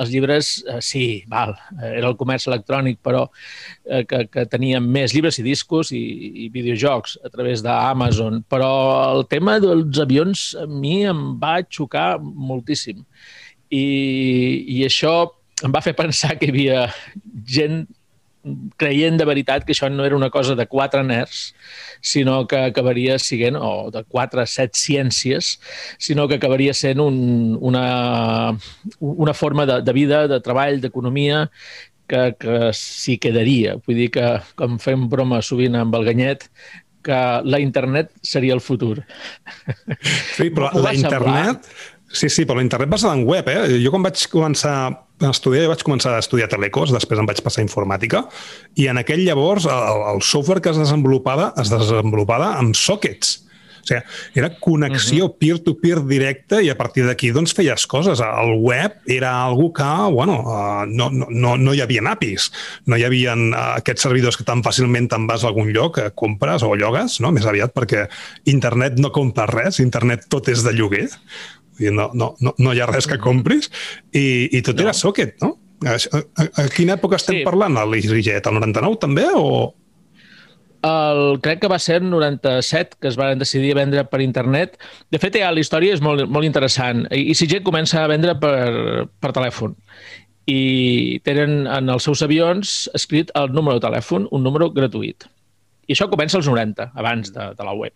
Els 0.00 0.12
llibres, 0.12 0.56
eh, 0.66 0.80
sí, 0.84 1.06
val, 1.30 1.54
era 1.82 2.08
el 2.08 2.15
el 2.16 2.20
comerç 2.20 2.48
electrònic, 2.50 2.98
però 3.04 3.26
eh, 3.28 4.02
que, 4.08 4.24
que 4.32 4.46
tenia 4.50 4.80
més 4.82 5.14
llibres 5.14 5.38
i 5.38 5.46
discos 5.46 5.92
i, 5.94 6.02
i 6.46 6.50
videojocs 6.54 7.18
a 7.22 7.30
través 7.30 7.62
d'Amazon. 7.66 8.42
Però 8.50 8.72
el 9.12 9.26
tema 9.30 9.60
dels 9.62 10.00
avions 10.02 10.48
a 10.58 10.66
mi 10.66 11.02
em 11.06 11.26
va 11.42 11.60
xocar 11.68 12.16
moltíssim. 12.20 13.04
I, 13.70 13.86
i 14.78 14.82
això 14.86 15.18
em 15.64 15.72
va 15.72 15.84
fer 15.84 15.96
pensar 15.98 16.36
que 16.38 16.48
hi 16.48 16.52
havia 16.54 16.88
gent 17.48 17.84
creient 18.78 19.18
de 19.18 19.26
veritat 19.26 19.64
que 19.66 19.74
això 19.74 19.88
no 19.90 20.04
era 20.06 20.16
una 20.16 20.30
cosa 20.30 20.54
de 20.54 20.66
quatre 20.70 21.02
nerds, 21.02 21.54
sinó 22.00 22.44
que 22.46 22.60
acabaria 22.68 23.18
sent, 23.18 23.58
o 23.58 23.90
de 23.90 24.04
quatre, 24.04 24.46
set 24.46 24.76
ciències, 24.78 25.56
sinó 25.98 26.28
que 26.28 26.38
acabaria 26.38 26.74
sent 26.74 27.02
un, 27.02 27.56
una, 27.60 28.56
una 29.00 29.34
forma 29.34 29.66
de, 29.66 29.80
de 29.82 29.96
vida, 29.96 30.26
de 30.28 30.40
treball, 30.40 30.80
d'economia, 30.80 31.46
que, 32.10 32.22
que 32.40 32.58
s'hi 32.76 33.18
quedaria. 33.22 33.76
Vull 33.86 34.00
dir 34.02 34.10
que, 34.14 34.26
com 34.58 34.78
fem 34.82 35.06
broma 35.12 35.42
sovint 35.44 35.78
amb 35.78 35.94
el 35.98 36.06
Ganyet, 36.08 36.48
que 37.06 37.20
la 37.46 37.60
internet 37.62 38.10
seria 38.22 38.56
el 38.56 38.62
futur. 38.64 39.00
Sí, 40.34 40.50
però 40.54 40.72
la 40.74 40.94
internet... 40.96 41.68
Sí, 42.06 42.28
sí, 42.30 42.44
però 42.46 42.60
la 42.60 42.62
internet 42.62 42.88
basada 42.88 43.16
en 43.18 43.24
web, 43.26 43.48
eh? 43.50 43.80
Jo 43.82 43.90
quan 43.90 44.04
vaig 44.06 44.20
començar 44.30 44.74
a 44.86 45.30
estudiar, 45.32 45.64
jo 45.64 45.72
vaig 45.72 45.82
començar 45.84 46.12
a 46.14 46.20
estudiar 46.22 46.46
telecos, 46.48 46.92
després 46.94 47.18
em 47.18 47.26
vaig 47.26 47.40
passar 47.44 47.60
a 47.60 47.66
informàtica, 47.66 48.22
i 48.78 48.86
en 48.88 49.00
aquell 49.02 49.24
llavors 49.26 49.66
el, 49.66 50.04
el 50.12 50.22
software 50.22 50.62
que 50.62 50.70
es 50.70 50.78
desenvolupava 50.78 51.50
es 51.60 51.72
desenvolupava 51.72 52.52
amb 52.60 52.78
sockets 52.78 53.40
o 53.86 53.88
sigui, 53.88 54.02
era 54.34 54.50
connexió 54.60 55.28
peer-to-peer 55.38 56.00
-peer 56.00 56.08
directa 56.08 56.60
i 56.62 56.70
a 56.70 56.76
partir 56.76 57.06
d'aquí 57.06 57.30
doncs, 57.32 57.54
feies 57.54 57.86
coses. 57.86 58.20
El 58.20 58.58
web 58.60 58.98
era 59.06 59.44
algo 59.44 59.72
que, 59.72 59.90
bueno, 60.12 60.40
uh, 60.42 60.84
no, 60.86 61.10
no, 61.10 61.56
no 61.56 61.74
hi 61.74 61.80
havia 61.80 62.02
APIs, 62.10 62.50
no 62.86 62.96
hi 62.96 63.04
havia 63.04 63.34
uh, 63.34 63.76
aquests 63.76 64.02
servidors 64.02 64.36
que 64.36 64.44
tan 64.44 64.62
fàcilment 64.62 65.08
te'n 65.08 65.26
vas 65.26 65.44
a 65.44 65.48
algun 65.48 65.72
lloc, 65.72 65.98
uh, 65.98 66.10
compres 66.14 66.62
o 66.62 66.74
llogues, 66.74 67.20
no? 67.20 67.32
més 67.32 67.46
aviat 67.46 67.74
perquè 67.74 68.06
internet 68.44 68.98
no 68.98 69.12
compres 69.12 69.50
res, 69.50 69.80
internet 69.80 70.26
tot 70.28 70.48
és 70.48 70.64
de 70.66 70.72
lloguer, 70.72 71.08
no, 71.78 72.10
no, 72.14 72.34
no, 72.40 72.54
no 72.58 72.72
hi 72.72 72.80
ha 72.80 72.88
res 72.90 73.06
que 73.06 73.18
compris, 73.18 73.70
i, 74.12 74.48
i 74.52 74.62
tot 74.62 74.76
no. 74.76 74.86
era 74.86 74.96
socket, 74.96 75.36
no? 75.42 75.56
A, 75.84 75.92
a, 75.92 76.44
a 76.62 76.68
quina 76.72 76.94
època 76.96 77.18
estem 77.20 77.42
sí. 77.42 77.44
parlant? 77.44 77.76
A 77.76 77.84
l'EasyJet? 77.84 78.46
El 78.48 78.56
99 78.62 78.96
també? 79.02 79.26
O, 79.36 79.74
el, 80.82 81.40
crec 81.44 81.62
que 81.62 81.70
va 81.72 81.78
ser 81.78 82.02
el 82.02 82.10
97 82.10 82.98
que 83.00 83.08
es 83.08 83.16
van 83.16 83.38
decidir 83.38 83.72
a 83.72 83.80
vendre 83.80 84.04
per 84.10 84.20
internet. 84.24 84.76
De 85.10 85.20
fet, 85.22 85.38
ja 85.40 85.52
la 85.52 85.62
història 85.62 85.96
és 85.96 86.02
molt, 86.04 86.26
molt 86.28 86.48
interessant. 86.48 87.06
I 87.10 87.30
EasyJet 87.32 87.64
comença 87.66 88.02
a 88.02 88.10
vendre 88.12 88.36
per, 88.40 89.06
per 89.20 89.32
telèfon 89.36 89.76
i 90.46 91.18
tenen 91.26 91.66
en 91.66 91.90
els 91.90 92.06
seus 92.06 92.22
avions 92.22 92.74
escrit 92.94 93.32
el 93.34 93.50
número 93.52 93.80
de 93.80 93.86
telèfon, 93.88 94.28
un 94.30 94.44
número 94.46 94.70
gratuït. 94.70 95.26
I 95.86 95.94
això 95.94 96.06
comença 96.10 96.38
als 96.38 96.46
90, 96.50 96.92
abans 96.94 97.32
de, 97.34 97.52
de 97.58 97.66
la 97.66 97.74
web. 97.74 97.94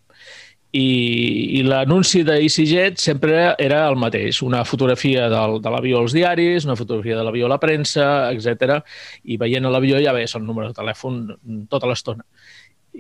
I, 0.71 1.59
i 1.59 1.63
l'anunci 1.67 2.21
d'EasyJet 2.23 3.01
sempre 3.03 3.57
era 3.59 3.81
el 3.89 3.97
mateix, 3.99 4.39
una 4.47 4.63
fotografia 4.63 5.27
del, 5.31 5.57
de 5.63 5.73
l'avió 5.75 6.03
als 6.03 6.15
diaris, 6.15 6.67
una 6.67 6.79
fotografia 6.79 7.19
de 7.19 7.25
l'avió 7.27 7.49
a 7.49 7.55
la 7.55 7.59
premsa, 7.63 8.07
etc. 8.31 8.79
I 9.27 9.39
veient 9.39 9.67
l'avió 9.67 9.99
ja 10.03 10.15
veies 10.15 10.35
el 10.39 10.47
número 10.47 10.71
de 10.71 10.79
telèfon 10.79 11.25
tota 11.71 11.91
l'estona. 11.91 12.27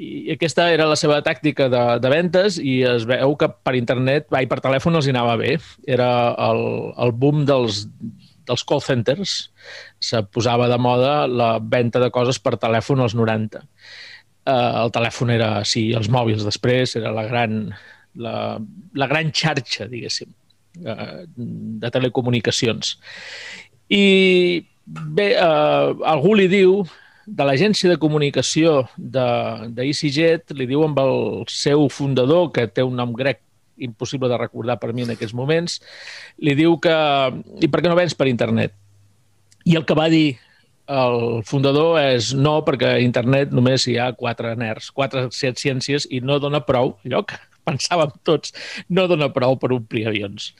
I 0.00 0.32
aquesta 0.32 0.70
era 0.72 0.86
la 0.88 0.96
seva 0.96 1.18
tàctica 1.24 1.66
de, 1.68 1.82
de 2.00 2.10
ventes 2.12 2.56
i 2.56 2.78
es 2.88 3.04
veu 3.08 3.34
que 3.36 3.50
per 3.52 3.74
internet, 3.76 4.30
i 4.32 4.48
per 4.48 4.60
telèfon 4.64 4.96
els 4.96 5.08
hi 5.08 5.12
anava 5.12 5.36
bé. 5.40 5.58
Era 5.84 6.08
el, 6.48 6.62
el 7.04 7.12
boom 7.12 7.44
dels, 7.48 7.82
dels 8.48 8.64
call 8.64 8.80
centers. 8.84 9.34
Se 10.00 10.22
posava 10.32 10.70
de 10.72 10.78
moda 10.80 11.26
la 11.28 11.52
venda 11.60 12.00
de 12.02 12.10
coses 12.14 12.40
per 12.40 12.56
telèfon 12.62 13.04
als 13.04 13.16
90. 13.18 13.60
Eh, 13.60 14.72
el 14.82 14.94
telèfon 14.94 15.34
era, 15.36 15.50
sí, 15.68 15.90
els 15.96 16.08
mòbils 16.12 16.46
després, 16.48 16.96
era 16.96 17.12
la 17.14 17.26
gran, 17.28 17.60
la, 18.24 18.34
la 18.96 19.10
gran 19.10 19.34
xarxa, 19.36 19.88
diguéssim, 19.90 20.32
eh, 20.80 21.12
de 21.84 21.92
telecomunicacions. 21.92 22.96
I 23.92 24.04
bé, 24.86 25.32
eh, 25.34 25.94
algú 26.14 26.34
li 26.38 26.48
diu 26.50 26.80
de 27.30 27.46
l'agència 27.46 27.92
de 27.92 27.98
comunicació 28.02 28.82
d'EasyJet, 28.98 30.50
li 30.58 30.66
diu 30.66 30.82
amb 30.86 30.98
el 31.02 31.14
seu 31.50 31.86
fundador, 31.92 32.50
que 32.54 32.66
té 32.66 32.82
un 32.86 32.98
nom 32.98 33.14
grec 33.16 33.42
impossible 33.80 34.28
de 34.28 34.38
recordar 34.40 34.76
per 34.80 34.92
mi 34.92 35.06
en 35.06 35.14
aquests 35.14 35.36
moments, 35.36 35.78
li 36.42 36.56
diu 36.58 36.76
que 36.82 36.94
i 37.62 37.70
per 37.70 37.80
què 37.80 37.90
no 37.90 37.98
vens 37.98 38.16
per 38.18 38.28
internet? 38.28 38.74
I 39.64 39.76
el 39.78 39.86
que 39.86 39.96
va 39.96 40.08
dir 40.12 40.40
el 40.90 41.44
fundador 41.46 42.00
és 42.02 42.32
no, 42.34 42.58
perquè 42.66 42.96
a 42.96 43.02
internet 43.04 43.54
només 43.54 43.86
hi 43.86 43.96
ha 44.00 44.10
quatre 44.18 44.56
nerds, 44.58 44.90
quatre 44.90 45.28
ciències 45.30 46.08
i 46.10 46.20
no 46.20 46.40
dona 46.42 46.64
prou, 46.66 46.96
que 47.04 47.38
pensàvem 47.68 48.16
tots, 48.26 48.56
no 48.90 49.06
dona 49.06 49.30
prou 49.32 49.54
per 49.60 49.70
omplir 49.76 50.08
avions 50.10 50.50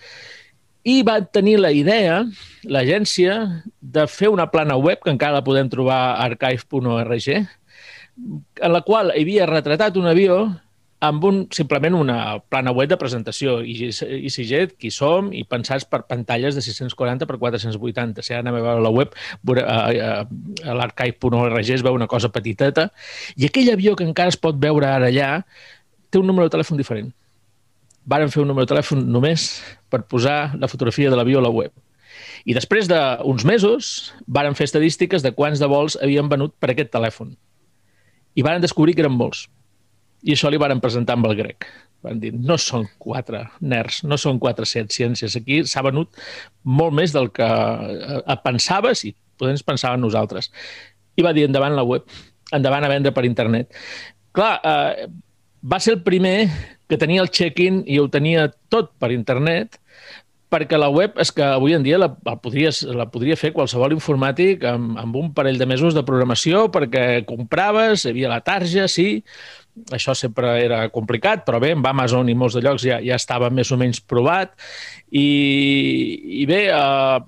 i 0.84 1.02
va 1.04 1.18
tenir 1.20 1.58
la 1.60 1.72
idea, 1.76 2.22
l'agència, 2.64 3.36
de 3.80 4.06
fer 4.08 4.30
una 4.32 4.48
plana 4.50 4.78
web, 4.80 5.00
que 5.02 5.12
encara 5.12 5.38
la 5.38 5.44
podem 5.44 5.68
trobar 5.72 6.00
a 6.14 6.24
archive.org, 6.30 7.28
en 7.30 8.72
la 8.72 8.82
qual 8.84 9.12
havia 9.12 9.48
retratat 9.48 9.96
un 10.00 10.08
avió 10.08 10.40
amb 11.00 11.24
un, 11.24 11.38
simplement 11.52 11.94
una 11.96 12.38
plana 12.52 12.72
web 12.76 12.90
de 12.90 12.98
presentació, 13.00 13.58
EasyJet, 13.64 14.74
qui 14.76 14.90
som, 14.92 15.30
i 15.32 15.46
pensats 15.48 15.86
per 15.88 16.02
pantalles 16.08 16.56
de 16.56 16.64
640 16.64 17.28
per 17.28 17.38
480. 17.40 18.24
Si 18.24 18.34
ara 18.36 18.44
anem 18.44 18.58
a 18.58 18.64
veure 18.66 18.84
la 18.84 18.92
web, 18.92 19.16
a 19.64 20.74
l'archive.org 20.76 21.72
es 21.72 21.84
veu 21.84 21.96
una 21.96 22.08
cosa 22.08 22.32
petiteta, 22.32 22.90
i 23.36 23.48
aquell 23.48 23.72
avió 23.72 23.96
que 23.96 24.04
encara 24.04 24.32
es 24.32 24.40
pot 24.40 24.60
veure 24.60 24.92
ara 24.92 25.08
allà 25.08 25.32
té 26.10 26.20
un 26.20 26.28
número 26.28 26.48
de 26.48 26.56
telèfon 26.56 26.80
diferent 26.80 27.12
varen 28.04 28.30
fer 28.32 28.42
un 28.42 28.50
número 28.50 28.66
de 28.66 28.72
telèfon 28.72 29.04
només 29.06 29.50
per 29.90 30.04
posar 30.08 30.56
la 30.58 30.68
fotografia 30.68 31.10
de 31.10 31.18
l'avió 31.18 31.40
a 31.40 31.44
la 31.46 31.52
web. 31.52 31.72
I 32.48 32.56
després 32.56 32.88
d'uns 32.88 33.44
mesos 33.46 34.12
varen 34.26 34.56
fer 34.58 34.66
estadístiques 34.68 35.22
de 35.22 35.32
quants 35.36 35.60
de 35.60 35.68
vols 35.70 35.98
havien 36.02 36.28
venut 36.28 36.54
per 36.58 36.72
aquest 36.72 36.92
telèfon. 36.94 37.34
I 38.34 38.44
varen 38.46 38.62
descobrir 38.62 38.94
que 38.96 39.04
eren 39.04 39.16
molts. 39.16 39.46
I 40.24 40.34
això 40.34 40.50
li 40.52 40.60
varen 40.60 40.80
presentar 40.80 41.16
amb 41.16 41.28
el 41.30 41.36
grec. 41.38 41.66
Van 42.04 42.20
dir, 42.20 42.32
no 42.32 42.56
són 42.60 42.86
quatre 43.00 43.42
nerds, 43.60 44.02
no 44.08 44.16
són 44.20 44.38
quatre 44.40 44.64
ciències. 44.68 45.36
Aquí 45.36 45.60
s'ha 45.68 45.84
venut 45.84 46.16
molt 46.64 46.96
més 46.96 47.12
del 47.12 47.28
que 47.36 47.44
eh, 47.46 48.38
pensaves 48.44 49.04
i 49.04 49.14
podem 49.40 49.60
pensar 49.66 49.94
en 49.96 50.04
nosaltres. 50.04 50.48
I 51.16 51.24
va 51.24 51.34
dir, 51.36 51.44
endavant 51.48 51.76
la 51.76 51.84
web, 51.84 52.08
endavant 52.56 52.84
a 52.84 52.92
vendre 52.92 53.12
per 53.16 53.26
internet. 53.28 53.76
Clar, 54.36 54.54
eh, 54.64 55.08
va 55.62 55.80
ser 55.80 55.96
el 55.98 56.02
primer 56.02 56.48
que 56.88 56.98
tenia 56.98 57.22
el 57.22 57.30
check-in 57.30 57.84
i 57.86 58.00
ho 58.00 58.08
tenia 58.10 58.48
tot 58.72 58.92
per 58.98 59.12
internet, 59.14 59.78
perquè 60.50 60.78
la 60.80 60.90
web 60.90 61.14
és 61.22 61.30
que 61.30 61.44
avui 61.46 61.76
en 61.76 61.84
dia 61.86 62.00
la, 62.00 62.08
la, 62.26 62.34
podries, 62.42 62.82
la 62.82 63.06
podria 63.12 63.38
fer 63.38 63.52
qualsevol 63.54 63.94
informàtic 63.94 64.64
amb, 64.66 64.98
amb 64.98 65.18
un 65.20 65.30
parell 65.36 65.60
de 65.60 65.68
mesos 65.70 65.94
de 65.94 66.02
programació 66.06 66.64
perquè 66.74 67.22
compraves, 67.28 68.04
hi 68.04 68.10
havia 68.10 68.32
la 68.32 68.40
tarja, 68.42 68.88
sí, 68.90 69.22
això 69.94 70.16
sempre 70.18 70.56
era 70.64 70.82
complicat, 70.90 71.44
però 71.46 71.60
bé, 71.62 71.72
amb 71.76 71.86
Amazon 71.86 72.28
i 72.28 72.34
molts 72.34 72.58
de 72.58 72.64
llocs 72.66 72.84
ja, 72.88 72.98
ja 73.04 73.18
estava 73.20 73.52
més 73.54 73.70
o 73.70 73.78
menys 73.80 74.02
provat. 74.02 74.56
I, 75.14 75.26
i 76.42 76.46
bé, 76.50 76.64
eh, 76.74 77.20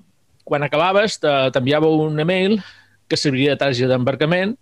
quan 0.43 0.67
acabaves 0.67 1.21
t'enviava 1.23 1.87
un 1.87 2.19
email 2.19 2.59
que 3.07 3.19
serviria 3.19 3.55
de 3.55 3.63
targeta 3.63 3.93
d'embarcament 3.93 4.57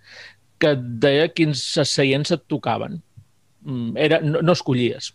que 0.61 0.75
et 0.75 0.83
deia 1.01 1.31
quins 1.33 1.63
seients 1.89 2.35
et 2.35 2.45
tocaven. 2.51 3.01
Mm, 3.65 3.97
era, 3.97 4.21
no, 4.25 4.41
no 4.41 4.57
escollies 4.57 5.13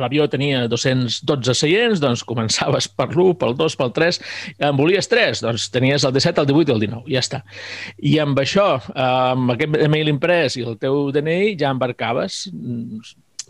l'avió 0.00 0.24
tenia 0.30 0.66
212 0.72 1.54
seients, 1.56 2.00
doncs 2.00 2.22
començaves 2.28 2.88
per 2.96 3.10
l'1, 3.10 3.34
pel 3.40 3.56
2, 3.58 3.76
pel 3.76 3.92
3, 3.98 4.20
en 4.68 4.78
volies 4.78 5.08
3, 5.10 5.42
doncs 5.44 5.68
tenies 5.74 6.06
el 6.08 6.14
17, 6.16 6.40
el 6.40 6.48
18 6.48 6.70
i 6.70 6.76
el 6.76 6.84
19, 6.86 7.12
ja 7.12 7.24
està. 7.24 7.42
I 8.00 8.14
amb 8.24 8.38
això, 8.40 8.68
amb 8.94 9.52
aquest 9.56 9.76
email 9.84 10.12
imprès 10.12 10.56
i 10.56 10.64
el 10.64 10.78
teu 10.80 11.10
DNI, 11.12 11.58
ja 11.60 11.74
embarcaves 11.74 12.46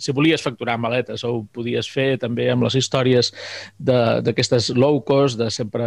si 0.02 0.12
volies 0.12 0.42
facturar 0.42 0.78
maletes 0.80 1.22
o 1.24 1.30
ho 1.34 1.40
podies 1.52 1.88
fer 1.90 2.16
també 2.20 2.48
amb 2.50 2.64
les 2.66 2.76
històries 2.78 3.30
d'aquestes 3.78 4.70
low 4.74 5.00
cost, 5.06 5.38
de 5.38 5.50
sempre 5.52 5.86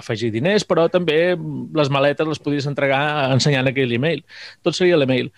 afegir 0.00 0.32
diners, 0.34 0.64
però 0.66 0.86
també 0.92 1.36
les 1.36 1.92
maletes 1.92 2.28
les 2.28 2.42
podies 2.42 2.66
entregar 2.66 3.02
ensenyant 3.34 3.70
aquell 3.70 3.92
email. 3.92 4.24
Tot 4.66 4.76
seria 4.78 4.98
l'email. 4.98 5.30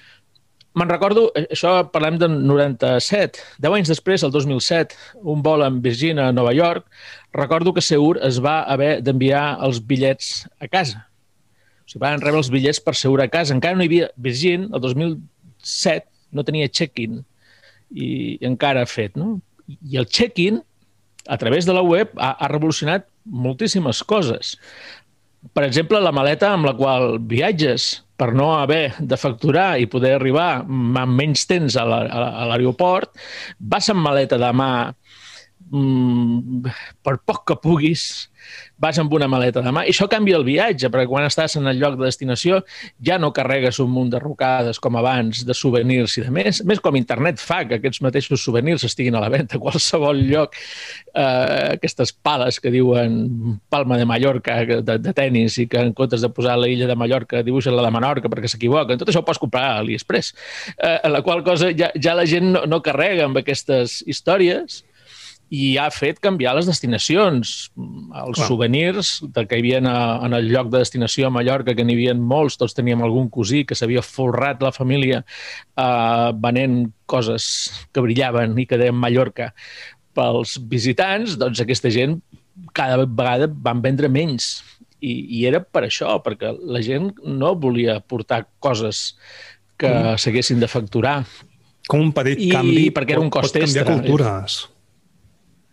Me'n 0.77 0.91
recordo, 0.91 1.31
eh, 1.35 1.47
això 1.55 1.73
parlem 1.93 2.19
de 2.21 2.29
97, 2.29 3.41
10 3.65 3.77
anys 3.79 3.89
després, 3.89 4.23
el 4.23 4.33
2007, 4.35 4.97
un 5.33 5.43
vol 5.43 5.65
amb 5.65 5.83
Virginia 5.83 6.29
a 6.29 6.35
Nova 6.35 6.53
York, 6.53 6.87
recordo 7.33 7.73
que 7.73 7.83
Seur 7.83 8.21
es 8.23 8.39
va 8.45 8.61
haver 8.69 9.01
d'enviar 9.03 9.59
els 9.65 9.81
bitllets 9.81 10.47
a 10.61 10.69
casa. 10.69 11.07
O 11.83 11.89
sigui, 11.89 12.03
van 12.05 12.21
rebre 12.21 12.43
els 12.43 12.53
bitllets 12.53 12.83
per 12.85 12.95
Seur 12.95 13.23
a 13.25 13.31
casa. 13.33 13.57
Encara 13.57 13.79
no 13.79 13.83
hi 13.83 13.89
havia 13.89 14.11
Virgin, 14.17 14.69
el 14.69 14.85
2007 14.85 16.05
no 16.37 16.45
tenia 16.45 16.69
check-in 16.69 17.23
i, 17.91 18.37
i 18.37 18.47
encara 18.47 18.85
ha 18.85 18.91
fet, 18.91 19.17
no? 19.17 19.39
I 19.67 19.97
el 20.01 20.07
check-in, 20.07 20.61
a 21.29 21.37
través 21.41 21.67
de 21.67 21.73
la 21.73 21.83
web, 21.83 22.13
ha, 22.17 22.35
ha 22.37 22.49
revolucionat 22.53 23.09
moltíssimes 23.25 24.03
coses. 24.05 24.57
Per 25.55 25.65
exemple, 25.65 26.01
la 26.01 26.13
maleta 26.13 26.53
amb 26.53 26.69
la 26.69 26.75
qual 26.77 27.19
viatges 27.19 28.03
per 28.19 28.33
no 28.35 28.51
haver 28.59 28.97
de 28.99 29.17
facturar 29.17 29.79
i 29.79 29.87
poder 29.91 30.17
arribar 30.17 30.65
amb 30.65 31.15
menys 31.15 31.47
temps 31.47 31.77
a 31.79 31.85
l'aeroport, 31.87 33.13
vas 33.59 33.89
amb 33.93 34.03
maleta 34.03 34.41
de 34.43 34.51
mà 34.59 34.73
mm, 35.71 36.75
per 37.05 37.19
poc 37.25 37.45
que 37.49 37.57
puguis, 37.63 38.29
vas 38.79 38.99
amb 38.99 39.13
una 39.13 39.29
maleta 39.29 39.63
de 39.63 39.73
mà. 39.75 39.85
I 39.87 39.93
això 39.93 40.07
canvia 40.11 40.39
el 40.39 40.47
viatge, 40.47 40.91
perquè 40.93 41.09
quan 41.11 41.27
estàs 41.27 41.57
en 41.59 41.67
el 41.71 41.81
lloc 41.81 41.99
de 41.99 42.07
destinació 42.07 42.61
ja 43.05 43.19
no 43.19 43.33
carregues 43.35 43.81
un 43.83 43.91
munt 43.93 44.13
de 44.13 44.21
rocades 44.23 44.79
com 44.83 44.97
abans, 45.01 45.45
de 45.47 45.57
souvenirs 45.57 46.17
i 46.19 46.25
de 46.27 46.33
més. 46.35 46.63
Més 46.69 46.81
com 46.85 46.97
internet 46.99 47.43
fa 47.43 47.65
que 47.69 47.79
aquests 47.79 48.03
mateixos 48.05 48.45
souvenirs 48.45 48.87
estiguin 48.87 49.19
a 49.19 49.23
la 49.25 49.31
venda 49.33 49.59
a 49.59 49.63
qualsevol 49.63 50.23
lloc. 50.31 50.57
Eh, 51.13 51.75
aquestes 51.75 52.13
pales 52.13 52.61
que 52.63 52.73
diuen 52.75 53.59
Palma 53.69 53.99
de 53.99 54.07
Mallorca 54.07 54.61
de, 54.65 54.99
de 55.03 55.15
tennis 55.17 55.59
i 55.59 55.67
que 55.71 55.83
en 55.83 55.95
comptes 55.97 56.23
de 56.23 56.31
posar 56.35 56.59
la 56.59 56.71
illa 56.71 56.87
de 56.87 56.97
Mallorca 56.99 57.43
dibuixen 57.43 57.77
la 57.77 57.87
de 57.87 57.95
Menorca 57.95 58.31
perquè 58.31 58.51
s'equivoquen. 58.53 59.01
Tot 59.01 59.11
això 59.11 59.25
ho 59.25 59.27
pots 59.27 59.43
comprar 59.43 59.65
a 59.73 59.79
AliExpress. 59.83 60.35
Eh, 60.77 60.99
en 61.03 61.17
la 61.17 61.23
qual 61.27 61.43
cosa 61.47 61.73
ja, 61.75 61.91
ja 61.99 62.15
la 62.15 62.27
gent 62.29 62.53
no, 62.55 62.65
no 62.71 62.83
carrega 62.85 63.27
amb 63.27 63.43
aquestes 63.43 64.03
històries 64.07 64.85
i 65.49 65.79
ha 65.81 65.89
fet 65.95 66.19
canviar 66.21 66.55
les 66.59 66.69
destinacions. 66.69 67.53
Els 67.79 68.37
Clar. 68.37 68.47
souvenirs 68.47 69.13
de 69.23 69.45
que 69.49 69.57
hi 69.57 69.63
havia 69.63 69.81
a, 69.89 69.99
en 70.27 70.37
el 70.37 70.51
lloc 70.53 70.69
de 70.73 70.83
destinació 70.83 71.29
a 71.29 71.33
Mallorca, 71.33 71.75
que 71.75 71.87
n'hi 71.87 71.97
havia 71.97 72.15
molts, 72.15 72.59
tots 72.61 72.77
teníem 72.77 73.03
algun 73.05 73.31
cosí 73.33 73.65
que 73.65 73.79
s'havia 73.79 74.05
forrat 74.05 74.63
la 74.65 74.75
família 74.77 75.23
eh, 75.25 76.31
venent 76.45 76.83
coses 77.09 77.71
que 77.93 78.05
brillaven 78.05 78.59
i 78.61 78.67
que 78.69 78.81
deien 78.81 78.97
Mallorca 78.99 79.53
pels 80.19 80.59
visitants, 80.69 81.39
doncs 81.41 81.63
aquesta 81.63 81.93
gent 81.95 82.19
cada 82.77 83.05
vegada 83.07 83.49
van 83.49 83.81
vendre 83.85 84.11
menys. 84.13 84.59
I, 84.99 85.15
i 85.39 85.45
era 85.47 85.61
per 85.63 85.85
això, 85.87 86.17
perquè 86.25 86.51
la 86.59 86.83
gent 86.83 87.13
no 87.23 87.55
volia 87.55 88.01
portar 88.03 88.43
coses 88.59 89.13
que 89.79 89.89
mm. 89.89 90.19
s'haguessin 90.19 90.59
de 90.61 90.69
facturar. 90.69 91.21
Com 91.89 92.03
un 92.09 92.11
petit 92.13 92.43
I, 92.43 92.51
canvi 92.51 92.89
perquè 92.93 93.15
era 93.15 93.23
un 93.23 93.31
cost 93.33 93.55
pot 93.55 93.63
canviar 93.63 93.87
extra. 93.87 93.95
cultures. 94.03 94.59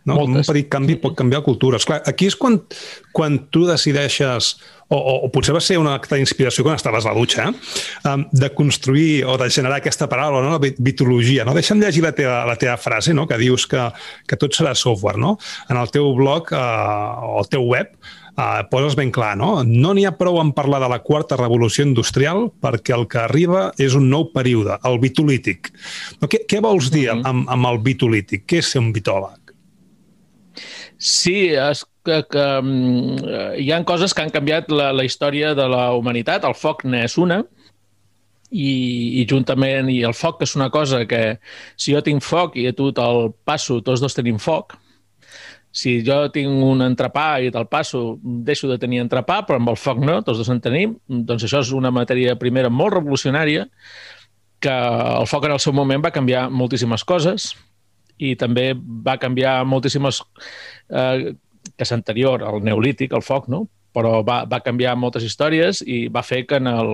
No? 0.05 0.19
Un 0.21 0.37
petit 0.45 0.69
canvi 0.69 0.99
pot 1.01 1.15
canviar 1.17 1.41
cultures. 1.45 1.85
Clar, 1.87 2.01
aquí 2.05 2.27
és 2.29 2.35
quan, 2.37 2.59
quan 3.15 3.39
tu 3.53 3.63
decideixes, 3.65 4.51
o, 4.85 4.97
o, 4.97 5.13
o 5.25 5.29
potser 5.33 5.55
va 5.55 5.61
ser 5.65 5.79
una 5.81 5.95
acte 5.97 6.17
d'inspiració 6.19 6.65
quan 6.65 6.77
estaves 6.77 7.07
a 7.07 7.13
la 7.13 7.17
dutxa, 7.17 7.47
eh? 7.49 8.15
de 8.31 8.51
construir 8.53 9.23
o 9.25 9.37
de 9.41 9.49
generar 9.49 9.79
aquesta 9.81 10.07
paraula, 10.11 10.43
no? 10.45 10.59
la 10.59 10.73
bitologia. 10.77 11.45
No? 11.47 11.55
Deixa'm 11.57 11.81
llegir 11.81 12.03
la 12.05 12.13
teva, 12.17 12.43
la 12.45 12.57
teva 12.61 12.77
frase, 12.77 13.15
no? 13.17 13.25
que 13.25 13.39
dius 13.41 13.65
que, 13.71 13.87
que 14.29 14.37
tot 14.37 14.53
serà 14.53 14.75
software. 14.77 15.17
No? 15.21 15.39
En 15.73 15.81
el 15.81 15.89
teu 15.93 16.13
blog 16.17 16.53
eh, 16.53 16.61
o 17.25 17.41
el 17.41 17.49
teu 17.49 17.65
web 17.65 17.95
eh, 18.37 18.61
poses 18.69 18.95
ben 18.95 19.11
clar, 19.15 19.33
no? 19.39 19.63
No 19.65 19.93
n'hi 19.95 20.05
ha 20.05 20.13
prou 20.19 20.37
en 20.41 20.51
parlar 20.55 20.81
de 20.83 20.89
la 20.91 21.01
quarta 21.05 21.37
revolució 21.39 21.85
industrial 21.87 22.49
perquè 22.61 22.95
el 22.97 23.07
que 23.11 23.23
arriba 23.23 23.69
és 23.81 23.97
un 23.97 24.09
nou 24.11 24.29
període, 24.35 24.77
el 24.85 24.99
bitolític. 25.01 25.71
No, 26.21 26.29
què, 26.29 26.43
què 26.45 26.61
vols 26.61 26.91
dir 26.91 27.09
mm 27.09 27.21
-hmm. 27.21 27.29
amb, 27.29 27.49
amb 27.57 27.71
el 27.73 27.81
bitolític? 27.81 28.45
Què 28.45 28.61
és 28.61 28.71
ser 28.71 28.83
un 28.85 28.93
bitòleg? 28.93 29.44
Sí, 31.05 31.51
és 31.53 31.83
que, 32.05 32.23
que 32.33 32.45
um, 32.63 33.17
hi 33.61 33.67
han 33.73 33.85
coses 33.85 34.13
que 34.13 34.23
han 34.23 34.33
canviat 34.33 34.71
la, 34.73 34.89
la 34.95 35.05
història 35.05 35.53
de 35.57 35.67
la 35.69 35.91
humanitat. 35.93 36.47
El 36.49 36.55
foc 36.57 36.81
n'és 36.89 37.19
una, 37.21 37.43
i, 38.49 38.71
i 39.21 39.25
juntament, 39.29 39.91
i 39.93 39.99
el 40.07 40.15
foc, 40.17 40.39
que 40.39 40.47
és 40.49 40.55
una 40.57 40.71
cosa 40.73 41.03
que 41.09 41.37
si 41.77 41.93
jo 41.93 42.01
tinc 42.05 42.25
foc 42.25 42.57
i 42.57 42.65
a 42.69 42.73
tu 42.77 42.89
te'l 42.95 43.29
passo, 43.45 43.81
tots 43.85 44.01
dos 44.01 44.17
tenim 44.17 44.39
foc, 44.41 44.77
si 45.75 45.97
jo 46.07 46.21
tinc 46.33 46.63
un 46.63 46.81
entrepà 46.85 47.27
i 47.43 47.51
te'l 47.51 47.67
passo, 47.69 48.17
deixo 48.23 48.69
de 48.71 48.79
tenir 48.81 49.03
entrepà, 49.03 49.41
però 49.45 49.59
amb 49.59 49.73
el 49.73 49.79
foc 49.79 49.99
no, 50.01 50.21
tots 50.23 50.39
dos 50.41 50.51
en 50.53 50.63
tenim, 50.63 50.95
doncs 51.05 51.45
això 51.45 51.61
és 51.65 51.73
una 51.75 51.91
matèria 51.93 52.37
primera 52.39 52.71
molt 52.71 52.95
revolucionària, 52.95 53.67
que 54.63 54.73
el 54.73 55.29
foc 55.29 55.45
en 55.45 55.57
el 55.57 55.61
seu 55.61 55.75
moment 55.75 56.01
va 56.01 56.15
canviar 56.15 56.47
moltíssimes 56.49 57.03
coses, 57.05 57.51
i 58.17 58.35
també 58.39 58.71
va 58.77 59.19
canviar 59.21 59.63
moltíssimes... 59.67 60.21
Eh, 60.89 61.33
que 61.75 61.81
és 61.81 61.91
anterior 61.91 62.43
al 62.45 62.61
neolític, 62.63 63.11
al 63.11 63.23
foc, 63.25 63.47
no? 63.49 63.65
però 63.95 64.19
va, 64.27 64.43
va 64.49 64.61
canviar 64.63 64.97
moltes 64.99 65.23
històries 65.25 65.81
i 65.87 66.05
va 66.11 66.23
fer 66.25 66.43
que 66.47 66.59
en 66.59 66.69
el 66.69 66.89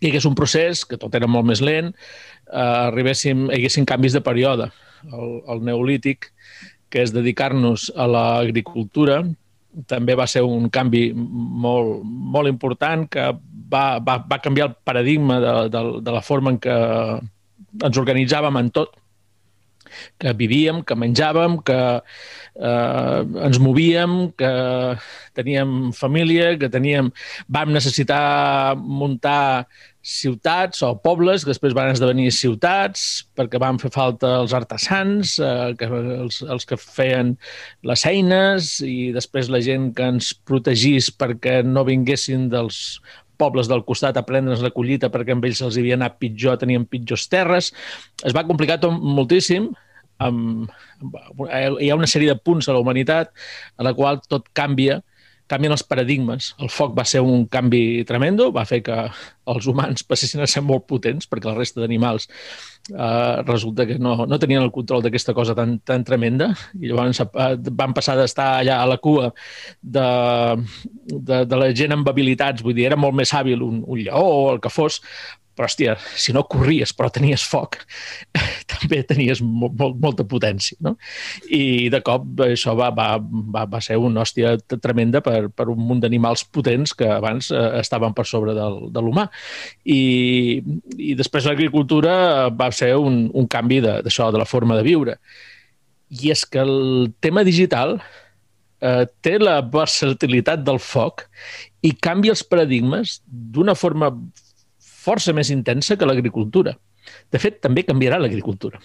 que 0.00 0.08
hi 0.08 0.10
hagués 0.10 0.26
un 0.28 0.36
procés, 0.38 0.86
que 0.88 0.98
tot 0.98 1.14
era 1.14 1.28
molt 1.30 1.46
més 1.46 1.60
lent, 1.64 1.92
eh, 1.92 2.88
arribéssim, 2.88 3.46
hi 3.50 3.60
haguessin 3.60 3.86
canvis 3.88 4.16
de 4.16 4.22
període. 4.24 4.70
El, 5.08 5.36
el 5.52 5.62
neolític, 5.66 6.30
que 6.92 7.04
és 7.04 7.12
dedicar-nos 7.12 7.90
a 7.96 8.06
l'agricultura, 8.08 9.20
també 9.88 10.16
va 10.18 10.26
ser 10.28 10.42
un 10.44 10.68
canvi 10.72 11.10
molt, 11.16 12.02
molt 12.04 12.50
important 12.50 13.06
que 13.08 13.28
va, 13.72 13.84
va, 14.04 14.18
va 14.28 14.40
canviar 14.44 14.70
el 14.70 14.74
paradigma 14.84 15.38
de, 15.40 15.54
de, 15.72 15.84
de 16.04 16.16
la 16.16 16.24
forma 16.24 16.52
en 16.52 16.58
què 16.60 16.76
ens 17.88 18.00
organitzàvem 18.00 18.58
en 18.60 18.72
tot 18.74 18.98
que 20.20 20.34
vivíem, 20.38 20.82
que 20.86 20.96
menjàvem, 20.98 21.58
que 21.66 21.78
eh, 22.00 23.20
ens 23.46 23.60
movíem, 23.62 24.32
que 24.38 24.52
teníem 25.34 25.92
família, 25.96 26.56
que 26.58 26.70
teníem... 26.72 27.12
Vam 27.52 27.72
necessitar 27.72 28.76
muntar 28.76 29.66
ciutats 30.02 30.82
o 30.82 30.90
pobles 30.98 31.44
que 31.44 31.52
després 31.52 31.76
van 31.78 31.92
esdevenir 31.92 32.32
ciutats 32.34 33.22
perquè 33.38 33.60
van 33.62 33.78
fer 33.78 33.92
falta 33.94 34.32
els 34.40 34.52
artesans, 34.56 35.36
eh, 35.38 35.72
que, 35.78 35.86
els, 35.86 36.40
els 36.42 36.66
que 36.66 36.78
feien 36.80 37.36
les 37.86 38.06
eines 38.10 38.74
i 38.82 39.12
després 39.14 39.50
la 39.52 39.62
gent 39.62 39.92
que 39.96 40.10
ens 40.16 40.32
protegís 40.34 41.12
perquè 41.14 41.60
no 41.62 41.86
vinguessin 41.86 42.48
dels 42.50 42.98
pobles 43.38 43.70
del 43.70 43.84
costat 43.86 44.18
a 44.18 44.26
prendre's 44.26 44.62
la 44.62 44.72
collita 44.74 45.10
perquè 45.10 45.36
amb 45.36 45.46
ells 45.46 45.62
els 45.64 45.78
havia 45.78 45.96
anat 45.98 46.18
pitjor, 46.22 46.58
tenien 46.60 46.84
pitjors 46.86 47.28
terres. 47.30 47.72
Es 48.26 48.34
va 48.36 48.46
complicar 48.46 48.80
tot 48.82 48.94
moltíssim. 48.98 49.70
Amb, 50.22 50.72
hi 51.80 51.90
ha 51.90 51.98
una 51.98 52.10
sèrie 52.10 52.32
de 52.32 52.38
punts 52.38 52.68
a 52.68 52.76
la 52.76 52.82
humanitat 52.82 53.32
a 53.76 53.88
la 53.88 53.94
qual 53.96 54.22
tot 54.28 54.48
canvia 54.56 55.00
canvien 55.52 55.74
els 55.74 55.84
paradigmes. 55.84 56.52
El 56.62 56.70
foc 56.72 56.94
va 56.96 57.04
ser 57.08 57.22
un 57.24 57.44
canvi 57.50 58.02
tremendo, 58.08 58.50
va 58.54 58.64
fer 58.68 58.80
que 58.86 58.98
els 59.52 59.66
humans 59.68 60.04
passessin 60.06 60.44
a 60.44 60.48
ser 60.48 60.62
molt 60.64 60.86
potents, 60.88 61.28
perquè 61.28 61.50
la 61.50 61.56
resta 61.58 61.82
d'animals 61.82 62.28
eh, 62.28 63.42
resulta 63.48 63.86
que 63.88 63.98
no, 63.98 64.14
no 64.28 64.38
tenien 64.40 64.62
el 64.62 64.72
control 64.74 65.02
d'aquesta 65.04 65.34
cosa 65.36 65.56
tan, 65.58 65.76
tan 65.84 66.06
tremenda, 66.08 66.52
i 66.78 66.88
llavors 66.88 67.20
eh, 67.24 67.50
van 67.82 67.96
passar 67.96 68.16
d'estar 68.20 68.48
allà 68.60 68.78
a 68.80 68.88
la 68.94 68.98
cua 69.02 69.32
de, 69.82 70.06
de, 71.10 71.42
de 71.50 71.60
la 71.64 71.70
gent 71.76 71.98
amb 71.98 72.08
habilitats, 72.08 72.64
vull 72.64 72.78
dir, 72.78 72.88
era 72.88 73.00
molt 73.00 73.18
més 73.18 73.34
hàbil 73.34 73.66
un, 73.66 73.82
un 73.82 74.04
lleó 74.04 74.22
o 74.22 74.50
el 74.54 74.62
que 74.62 74.72
fos, 74.72 75.02
però, 75.56 75.68
hòstia, 75.68 75.96
si 76.16 76.32
no 76.34 76.44
corries 76.50 76.92
però 76.96 77.10
tenies 77.12 77.44
foc, 77.48 77.78
també 78.72 79.02
tenies 79.08 79.42
molt, 79.44 79.74
molt, 79.78 79.98
molta 80.02 80.26
potència, 80.28 80.78
no? 80.84 80.94
I 81.52 81.90
de 81.92 82.02
cop 82.04 82.44
això 82.46 82.74
va, 82.78 82.90
va, 82.94 83.08
va, 83.20 83.66
va 83.70 83.82
ser 83.84 83.98
una 84.00 84.24
hòstia 84.24 84.56
tremenda 84.74 85.22
per, 85.24 85.50
per 85.54 85.68
un 85.72 85.80
munt 85.80 86.02
d'animals 86.02 86.44
potents 86.52 86.96
que 86.96 87.08
abans 87.10 87.52
eh, 87.52 87.62
estaven 87.80 88.16
per 88.16 88.26
sobre 88.28 88.56
del, 88.56 88.80
de 88.92 89.04
l'humà. 89.04 89.28
I, 89.84 90.02
I 90.98 91.14
després 91.18 91.48
l'agricultura 91.48 92.48
va 92.48 92.70
ser 92.74 92.94
un, 92.96 93.26
un 93.34 93.48
canvi 93.50 93.82
d'això, 93.84 94.30
de, 94.30 94.38
de 94.38 94.42
la 94.42 94.48
forma 94.48 94.78
de 94.78 94.86
viure. 94.86 95.18
I 96.12 96.32
és 96.34 96.44
que 96.44 96.60
el 96.60 97.12
tema 97.24 97.44
digital 97.44 97.96
eh, 98.82 99.04
té 99.24 99.38
la 99.40 99.60
versatilitat 99.64 100.64
del 100.66 100.80
foc 100.82 101.26
i 101.82 101.94
canvia 101.98 102.34
els 102.34 102.44
paradigmes 102.46 103.20
d'una 103.26 103.74
forma 103.78 104.12
força 105.02 105.34
més 105.36 105.50
intensa 105.54 105.98
que 105.98 106.08
l'agricultura. 106.08 106.76
De 107.32 107.40
fet, 107.42 107.60
també 107.64 107.84
canviarà 107.88 108.20
l'agricultura. 108.22 108.80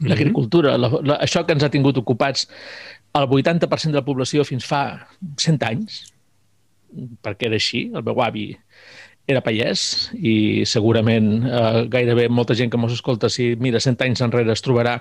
Mhm. 0.00 0.10
L'agricultura, 0.10 0.76
la, 0.76 0.90
la, 1.02 1.18
això 1.24 1.44
que 1.46 1.56
ens 1.56 1.64
ha 1.64 1.72
tingut 1.72 1.96
ocupats 1.98 2.46
el 3.16 3.26
80% 3.32 3.94
de 3.94 4.00
la 4.02 4.06
població 4.06 4.44
fins 4.44 4.66
fa 4.68 5.08
100 5.40 5.64
anys, 5.66 6.04
perquè 7.24 7.48
era 7.48 7.58
així, 7.58 7.88
el 7.94 8.04
meu 8.04 8.20
avi 8.22 8.50
era 9.26 9.42
pagès 9.42 9.82
i 10.14 10.62
segurament 10.70 11.28
eh, 11.48 11.80
gairebé 11.90 12.28
molta 12.30 12.54
gent 12.54 12.70
que 12.70 12.78
mos 12.78 12.94
escolta, 12.94 13.30
si 13.32 13.54
mira 13.58 13.80
100 13.82 14.04
anys 14.06 14.22
enrere 14.22 14.54
es 14.54 14.62
trobarà 14.62 15.00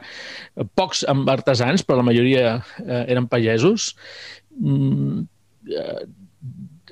pocs 0.80 1.04
amb 1.12 1.30
artesans, 1.30 1.86
però 1.86 2.00
la 2.00 2.08
majoria 2.08 2.56
eh, 2.82 3.04
eren 3.14 3.30
pagesos. 3.30 3.92
Mm, 4.58 5.28
eh, 5.70 6.06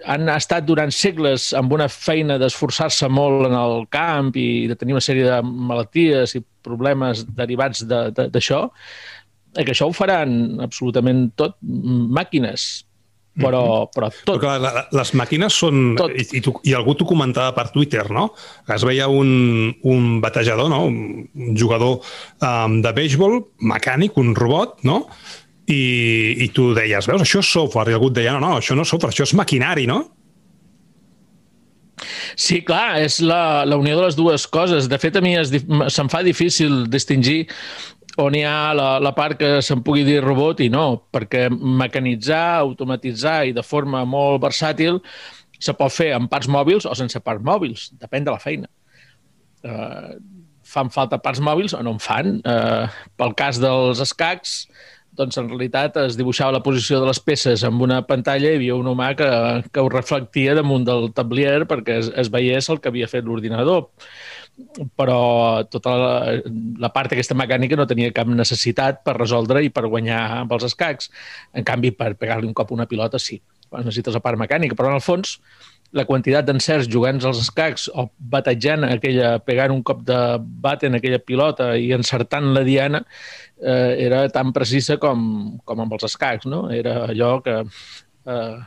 han 0.05 0.29
estat 0.33 0.65
durant 0.67 0.91
segles 0.93 1.51
amb 1.57 1.73
una 1.75 1.87
feina 1.91 2.37
d'esforçar-se 2.41 3.09
molt 3.11 3.47
en 3.49 3.57
el 3.57 3.85
camp 3.93 4.33
i 4.39 4.67
de 4.69 4.77
tenir 4.79 4.97
una 4.97 5.03
sèrie 5.03 5.27
de 5.27 5.41
malalties 5.43 6.35
i 6.37 6.43
problemes 6.63 7.25
derivats 7.35 7.83
d'això, 7.87 8.63
de, 9.53 9.63
que 9.63 9.73
això 9.75 9.89
ho 9.89 9.95
faran 9.95 10.59
absolutament 10.63 11.27
tot 11.39 11.57
màquines, 11.61 12.85
però, 13.33 13.63
-hmm. 13.63 13.89
però 13.95 14.09
tot. 14.11 14.37
Però 14.37 14.39
clar, 14.39 14.87
les 14.91 15.13
màquines 15.13 15.53
són... 15.53 15.95
Tot. 15.97 16.11
I, 16.11 16.27
i, 16.37 16.41
tu, 16.41 16.53
I 16.63 16.75
algú 16.77 16.93
t'ho 16.95 17.05
comentava 17.05 17.53
per 17.53 17.71
Twitter, 17.71 18.05
no? 18.11 18.33
Es 18.67 18.83
veia 18.85 19.07
un, 19.07 19.73
un 19.81 20.21
batejador, 20.21 20.69
no? 20.69 20.85
un, 20.85 21.27
un 21.33 21.57
jugador 21.57 21.99
um, 22.41 22.81
de 22.81 22.93
béisbol 22.93 23.41
mecànic, 23.59 24.17
un 24.17 24.35
robot, 24.35 24.83
no? 24.83 25.07
I, 25.71 25.83
i 26.43 26.49
tu 26.51 26.73
deies, 26.75 27.07
veus, 27.07 27.23
això 27.23 27.39
és 27.39 27.53
software, 27.55 27.91
i 27.91 27.95
algú 27.95 28.09
et 28.11 28.17
deia, 28.19 28.35
no, 28.35 28.43
no, 28.43 28.57
això 28.59 28.75
no 28.75 28.83
és 28.83 28.91
software, 28.91 29.13
això 29.15 29.27
és 29.27 29.35
maquinari, 29.39 29.87
no? 29.87 30.01
Sí, 32.35 32.61
clar, 32.65 32.97
és 33.03 33.19
la, 33.23 33.63
la 33.69 33.77
unió 33.79 33.95
de 33.95 34.07
les 34.07 34.17
dues 34.17 34.47
coses. 34.51 34.89
De 34.91 34.97
fet, 34.99 35.15
a 35.15 35.21
mi 35.23 35.35
se'm 35.39 36.09
fa 36.11 36.23
difícil 36.25 36.87
distingir 36.91 37.43
on 38.21 38.35
hi 38.37 38.43
ha 38.45 38.73
la, 38.77 38.87
la 39.01 39.13
part 39.17 39.39
que 39.39 39.55
se'n 39.65 39.81
pugui 39.85 40.03
dir 40.05 40.19
robot 40.21 40.61
i 40.61 40.69
no, 40.73 41.05
perquè 41.13 41.47
mecanitzar, 41.49 42.59
automatitzar 42.61 43.39
i 43.49 43.55
de 43.55 43.63
forma 43.65 44.03
molt 44.05 44.43
versàtil 44.43 44.99
se 45.63 45.73
pot 45.77 45.93
fer 45.93 46.11
amb 46.13 46.29
parts 46.29 46.49
mòbils 46.51 46.85
o 46.89 46.93
sense 46.97 47.19
parts 47.23 47.43
mòbils, 47.45 47.89
depèn 48.01 48.25
de 48.27 48.33
la 48.33 48.41
feina. 48.41 48.69
Uh, 49.63 50.19
fan 50.67 50.89
falta 50.91 51.21
parts 51.23 51.41
mòbils 51.43 51.73
o 51.77 51.81
no 51.85 51.95
en 51.95 52.01
fan. 52.03 52.35
Uh, 52.43 52.85
pel 53.17 53.33
cas 53.39 53.61
dels 53.63 54.01
escacs, 54.03 54.65
doncs 55.17 55.37
en 55.37 55.49
realitat 55.49 55.97
es 56.01 56.17
dibuixava 56.17 56.55
la 56.55 56.63
posició 56.65 56.99
de 57.01 57.09
les 57.09 57.19
peces 57.21 57.63
amb 57.67 57.81
una 57.85 58.01
pantalla 58.07 58.49
i 58.49 58.55
hi 58.55 58.59
havia 58.59 58.77
un 58.77 58.89
humà 58.89 59.11
que, 59.17 59.29
que 59.71 59.81
ho 59.81 59.89
reflectia 59.93 60.55
damunt 60.57 60.85
del 60.87 61.11
tablier 61.15 61.63
perquè 61.69 61.99
es, 62.01 62.09
es 62.23 62.31
veiés 62.33 62.69
el 62.73 62.81
que 62.81 62.89
havia 62.91 63.09
fet 63.11 63.27
l'ordinador. 63.27 63.89
Però 64.97 65.19
tota 65.73 65.93
la, 65.97 66.13
la 66.81 66.91
part 66.93 67.13
aquesta 67.13 67.37
mecànica 67.37 67.77
no 67.77 67.87
tenia 67.89 68.13
cap 68.13 68.29
necessitat 68.29 69.01
per 69.05 69.17
resoldre 69.17 69.63
i 69.65 69.71
per 69.73 69.87
guanyar 69.89 70.21
amb 70.43 70.53
els 70.53 70.67
escacs. 70.69 71.09
En 71.57 71.65
canvi, 71.65 71.93
per 71.97 72.13
pegar-li 72.17 72.49
un 72.49 72.57
cop 72.57 72.73
una 72.73 72.89
pilota, 72.89 73.21
sí. 73.21 73.41
Necessites 73.73 74.13
la 74.13 74.21
part 74.21 74.37
mecànica, 74.37 74.77
però 74.77 74.91
en 74.91 74.99
el 74.99 75.05
fons 75.05 75.39
la 75.93 76.05
quantitat 76.09 76.47
d'encerts 76.47 76.89
jugant 76.89 77.21
als 77.21 77.43
escacs 77.43 77.87
o 77.93 78.07
batejant 78.33 78.85
aquella, 78.87 79.37
pegant 79.45 79.73
un 79.75 79.83
cop 79.85 80.01
de 80.07 80.19
bate 80.41 80.89
en 80.89 80.97
aquella 80.97 81.21
pilota 81.21 81.73
i 81.77 81.91
encertant 81.95 82.49
la 82.55 82.65
diana 82.65 83.03
eh, 83.61 83.93
era 84.07 84.25
tan 84.33 84.53
precisa 84.55 84.97
com, 85.01 85.59
com 85.65 85.85
amb 85.85 85.93
els 85.93 86.09
escacs, 86.09 86.49
no? 86.49 86.65
Era 86.73 87.03
allò 87.09 87.37
que... 87.45 87.61
Eh, 88.25 88.57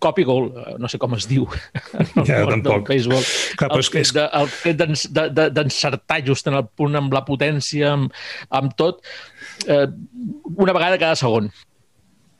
copy 0.00 0.24
goal, 0.24 0.46
eh, 0.56 0.74
no 0.80 0.88
sé 0.88 0.96
com 1.00 1.12
es 1.16 1.26
diu 1.28 1.44
ja, 2.28 2.40
tampoc. 2.48 2.86
béisbol. 2.88 3.22
Clar, 3.60 3.70
el, 3.76 3.84
fet 3.84 4.12
de, 4.16 4.24
el 4.40 4.50
fet 4.52 4.80
d'encertar 5.58 6.22
just 6.24 6.48
en 6.48 6.56
el 6.56 6.64
punt 6.72 6.96
amb 6.96 7.12
la 7.12 7.24
potència, 7.28 7.92
amb, 7.92 8.16
amb 8.56 8.76
tot, 8.80 9.04
eh, 9.68 9.84
una 10.56 10.76
vegada 10.76 11.00
cada 11.00 11.18
segon 11.20 11.52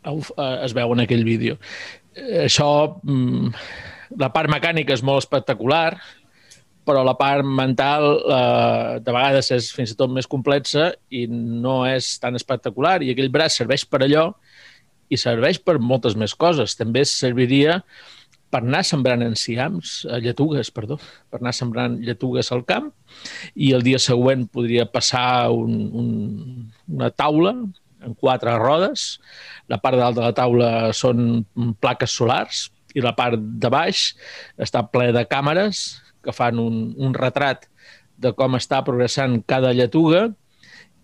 es 0.07 0.71
veu 0.77 0.93
en 0.95 1.03
aquell 1.03 1.25
vídeo 1.27 1.57
això, 2.17 2.69
mm, 3.03 3.51
la 4.21 4.31
part 4.33 4.51
mecànica 4.51 4.95
és 4.95 5.03
molt 5.05 5.25
espectacular, 5.25 5.97
però 6.87 7.03
la 7.05 7.17
part 7.19 7.45
mental 7.45 8.05
eh, 8.23 8.99
de 9.03 9.13
vegades 9.13 9.51
és 9.57 9.73
fins 9.75 9.93
i 9.93 9.97
tot 9.99 10.13
més 10.15 10.29
complexa 10.31 10.93
i 11.11 11.27
no 11.27 11.81
és 11.89 12.15
tan 12.23 12.39
espectacular. 12.39 13.01
I 13.03 13.11
aquell 13.13 13.33
braç 13.35 13.59
serveix 13.59 13.85
per 13.85 14.05
allò 14.07 14.29
i 15.11 15.19
serveix 15.19 15.59
per 15.59 15.81
moltes 15.83 16.15
més 16.19 16.35
coses. 16.35 16.77
També 16.79 17.03
serviria 17.05 17.81
per 18.51 18.63
anar 18.63 18.85
sembrant 18.87 19.25
enciams, 19.27 20.05
eh, 20.07 20.21
lletugues, 20.23 20.71
perdó, 20.71 21.01
per 21.31 21.41
anar 21.43 21.53
sembrant 21.57 21.99
lletugues 22.07 22.53
al 22.55 22.63
camp 22.65 22.93
i 23.55 23.73
el 23.75 23.83
dia 23.83 23.99
següent 23.99 24.47
podria 24.47 24.87
passar 24.87 25.51
un, 25.51 25.75
un, 25.91 26.09
una 26.87 27.11
taula 27.11 27.57
en 28.07 28.15
quatre 28.15 28.55
rodes. 28.61 29.19
La 29.69 29.81
part 29.83 29.99
dalt 29.99 30.19
de 30.19 30.25
la 30.25 30.35
taula 30.37 30.71
són 30.97 31.45
plaques 31.83 32.15
solars 32.15 32.67
i 32.97 33.05
la 33.05 33.13
part 33.19 33.37
de 33.37 33.71
baix 33.73 34.09
està 34.63 34.85
ple 34.89 35.11
de 35.13 35.27
càmeres 35.29 35.87
que 36.25 36.35
fan 36.35 36.59
un, 36.63 36.95
un 36.97 37.15
retrat 37.15 37.67
de 38.17 38.33
com 38.33 38.57
està 38.57 38.81
progressant 38.87 39.37
cada 39.47 39.75
lletuga 39.77 40.31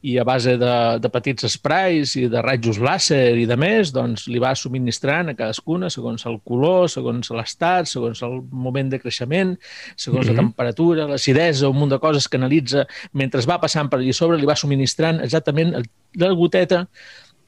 i 0.02 0.16
a 0.18 0.24
base 0.26 0.56
de, 0.58 0.72
de 0.98 1.10
petits 1.14 1.46
sprays 1.54 2.16
i 2.18 2.26
de 2.30 2.42
rajos 2.42 2.80
làser 2.82 3.36
i 3.38 3.46
de 3.46 3.56
més, 3.58 3.92
doncs 3.94 4.26
li 4.26 4.40
va 4.42 4.50
subministrant 4.58 5.30
a 5.30 5.36
cadascuna 5.38 5.90
segons 5.94 6.26
el 6.26 6.40
color, 6.44 6.88
segons 6.90 7.30
l'estat, 7.30 7.86
segons 7.90 8.22
el 8.26 8.40
moment 8.50 8.90
de 8.90 8.98
creixement, 9.02 9.54
segons 9.96 10.26
mm 10.26 10.30
-hmm. 10.30 10.34
la 10.34 10.42
mhm. 10.42 10.42
temperatura, 10.42 11.06
l'acidesa, 11.06 11.68
un 11.68 11.78
munt 11.78 11.90
de 11.90 11.98
coses 11.98 12.28
que 12.28 12.36
analitza 12.36 12.86
mentre 13.12 13.40
va 13.46 13.60
passant 13.60 13.88
per 13.88 13.98
allà 13.98 14.12
sobre, 14.12 14.38
li 14.38 14.46
va 14.46 14.56
subministrant 14.56 15.20
exactament 15.20 15.74
la 16.14 16.32
goteta 16.34 16.86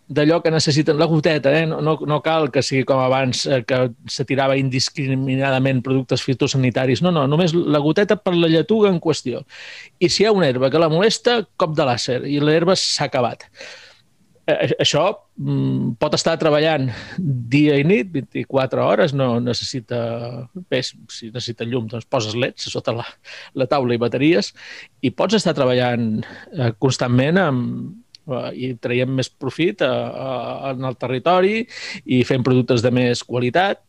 d'allò 0.09 0.41
que 0.43 0.53
necessiten 0.53 0.99
la 1.01 1.07
goteta, 1.09 1.53
eh? 1.57 1.65
no, 1.67 1.81
no, 1.81 1.97
no 2.07 2.21
cal 2.25 2.51
que 2.53 2.63
sigui 2.63 2.85
com 2.89 3.01
abans, 3.01 3.47
eh, 3.47 3.63
que 3.65 3.79
se 4.11 4.27
tirava 4.29 4.59
indiscriminadament 4.61 5.81
productes 5.85 6.25
fitosanitaris. 6.27 7.03
No, 7.05 7.13
no, 7.15 7.25
només 7.31 7.55
la 7.55 7.81
goteta 7.85 8.19
per 8.21 8.35
la 8.37 8.51
lletuga 8.53 8.93
en 8.93 9.01
qüestió. 9.01 9.45
I 9.99 10.13
si 10.13 10.25
hi 10.25 10.29
ha 10.29 10.35
una 10.37 10.51
herba 10.51 10.71
que 10.71 10.83
la 10.83 10.93
molesta, 10.93 11.41
cop 11.57 11.73
de 11.77 11.89
làser, 11.89 12.21
i 12.29 12.37
l'herba 12.43 12.77
s'ha 12.77 13.09
acabat. 13.09 13.49
Eh, 14.45 14.75
això 14.77 15.07
mm, 15.41 15.95
pot 15.97 16.13
estar 16.19 16.37
treballant 16.37 16.91
dia 17.17 17.79
i 17.81 17.89
nit, 17.89 18.13
24 18.13 18.85
hores, 18.85 19.17
no 19.17 19.39
necessita... 19.41 19.99
Bé, 20.69 20.83
si 20.85 21.31
necessita 21.33 21.65
llum, 21.65 21.89
doncs 21.89 22.05
poses 22.13 22.37
leds 22.37 22.69
sota 22.69 22.93
la, 22.93 23.09
la 23.57 23.69
taula 23.71 23.97
i 23.97 24.03
bateries 24.03 24.53
i 25.01 25.15
pots 25.17 25.41
estar 25.41 25.57
treballant 25.57 26.19
eh, 26.21 26.75
constantment 26.77 27.41
amb, 27.41 27.95
i 28.57 28.73
traiem 28.81 29.11
més 29.19 29.29
profit 29.29 29.83
uh, 29.85 29.89
uh, 29.89 30.71
en 30.73 30.87
el 30.89 30.97
territori 31.01 31.65
i 32.05 32.23
fem 32.25 32.45
productes 32.47 32.85
de 32.85 32.93
més 32.95 33.23
qualitat, 33.27 33.83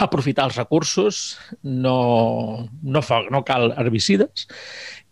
aprofitar 0.00 0.46
els 0.48 0.56
recursos, 0.56 1.22
no, 1.62 2.68
no, 2.82 3.02
fa, 3.04 3.22
no 3.30 3.42
cal 3.46 3.72
herbicides 3.76 4.46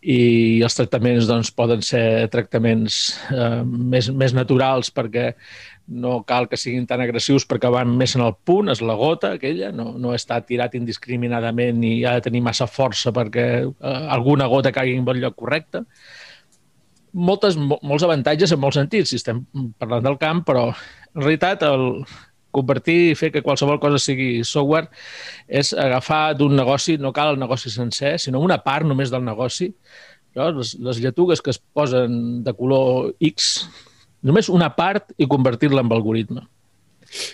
i 0.01 0.63
els 0.65 0.77
tractaments 0.79 1.29
doncs, 1.29 1.51
poden 1.53 1.83
ser 1.85 2.31
tractaments 2.33 3.01
eh, 3.29 3.61
més, 3.65 4.09
més 4.09 4.33
naturals 4.33 4.89
perquè 4.97 5.35
no 6.01 6.21
cal 6.25 6.47
que 6.49 6.57
siguin 6.57 6.87
tan 6.89 7.03
agressius 7.05 7.45
perquè 7.49 7.69
van 7.73 7.93
més 7.99 8.15
en 8.17 8.25
el 8.25 8.33
punt, 8.47 8.71
és 8.73 8.81
la 8.81 8.97
gota 8.97 9.35
aquella, 9.37 9.69
no, 9.75 9.91
no 10.01 10.15
està 10.17 10.39
tirat 10.47 10.77
indiscriminadament 10.79 11.85
i 11.85 11.93
ha 12.07 12.17
de 12.17 12.25
tenir 12.31 12.41
massa 12.47 12.69
força 12.71 13.13
perquè 13.13 13.47
eh, 13.67 14.01
alguna 14.17 14.49
gota 14.49 14.73
caigui 14.73 14.97
en 14.97 15.09
el 15.09 15.21
lloc 15.27 15.37
correcte 15.43 15.85
moltes, 17.13 17.57
molts 17.59 18.05
avantatges 18.07 18.53
en 18.55 18.61
molts 18.63 18.79
sentits, 18.81 19.13
si 19.13 19.21
estem 19.21 19.45
parlant 19.79 20.05
del 20.07 20.19
camp, 20.21 20.45
però 20.47 20.69
en 20.71 21.23
realitat 21.23 21.65
el 21.67 22.05
convertir 22.55 22.99
i 23.11 23.19
fer 23.19 23.31
que 23.35 23.43
qualsevol 23.47 23.79
cosa 23.83 24.01
sigui 24.03 24.43
software 24.47 24.91
és 25.47 25.73
agafar 25.75 26.35
d'un 26.39 26.57
negoci, 26.59 26.97
no 26.99 27.15
cal 27.15 27.35
el 27.35 27.41
negoci 27.41 27.71
sencer, 27.71 28.17
sinó 28.19 28.43
una 28.43 28.59
part 28.65 28.87
només 28.87 29.13
del 29.13 29.25
negoci. 29.25 29.71
Les, 30.35 30.75
les 30.79 31.01
lletugues 31.03 31.43
que 31.43 31.51
es 31.51 31.59
posen 31.59 32.43
de 32.47 32.55
color 32.55 33.15
X, 33.33 33.69
només 34.23 34.51
una 34.53 34.71
part 34.77 35.15
i 35.19 35.29
convertir-la 35.31 35.83
en 35.83 35.93
algoritme. 35.95 36.47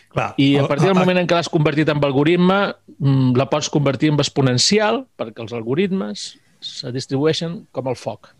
Clar, 0.08 0.30
I 0.40 0.56
a 0.56 0.64
partir 0.64 0.88
del 0.88 0.96
moment 0.96 1.20
en 1.20 1.28
què 1.28 1.36
l'has 1.36 1.52
convertit 1.52 1.90
en 1.92 2.00
algoritme, 2.00 2.56
mm, 2.96 3.36
la 3.36 3.48
pots 3.50 3.68
convertir 3.72 4.08
en 4.12 4.20
exponencial 4.22 5.04
perquè 5.20 5.44
els 5.44 5.52
algoritmes 5.52 6.30
se 6.64 6.92
distribueixen 6.92 7.66
com 7.72 7.90
el 7.92 7.98
foc. 8.00 8.32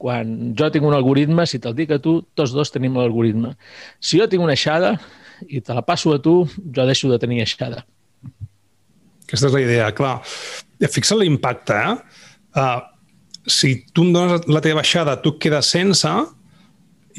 Quan 0.00 0.54
jo 0.56 0.70
tinc 0.72 0.86
un 0.88 0.96
algoritme, 0.96 1.44
si 1.44 1.60
te'l 1.60 1.76
dic 1.76 1.92
a 1.92 2.00
tu, 2.00 2.20
tots 2.38 2.54
dos 2.56 2.72
tenim 2.72 2.96
l'algoritme. 2.96 3.52
Si 4.00 4.20
jo 4.20 4.28
tinc 4.30 4.44
una 4.44 4.56
aixada 4.56 4.94
i 5.48 5.60
te 5.64 5.76
la 5.76 5.84
passo 5.84 6.14
a 6.14 6.20
tu, 6.22 6.42
jo 6.48 6.86
deixo 6.88 7.10
de 7.10 7.18
tenir 7.20 7.42
aixada. 7.44 7.84
Aquesta 9.26 9.50
és 9.50 9.54
la 9.54 9.62
idea, 9.62 9.90
clar. 9.96 10.16
Fixa't 10.80 11.20
l'impacte, 11.20 11.76
eh? 11.76 12.24
Uh, 12.56 12.80
si 13.46 13.76
tu 13.94 14.04
em 14.08 14.14
dones 14.16 14.48
la 14.48 14.62
teva 14.64 14.80
baixada, 14.80 15.18
tu 15.22 15.36
quedes 15.38 15.68
sense, 15.70 16.10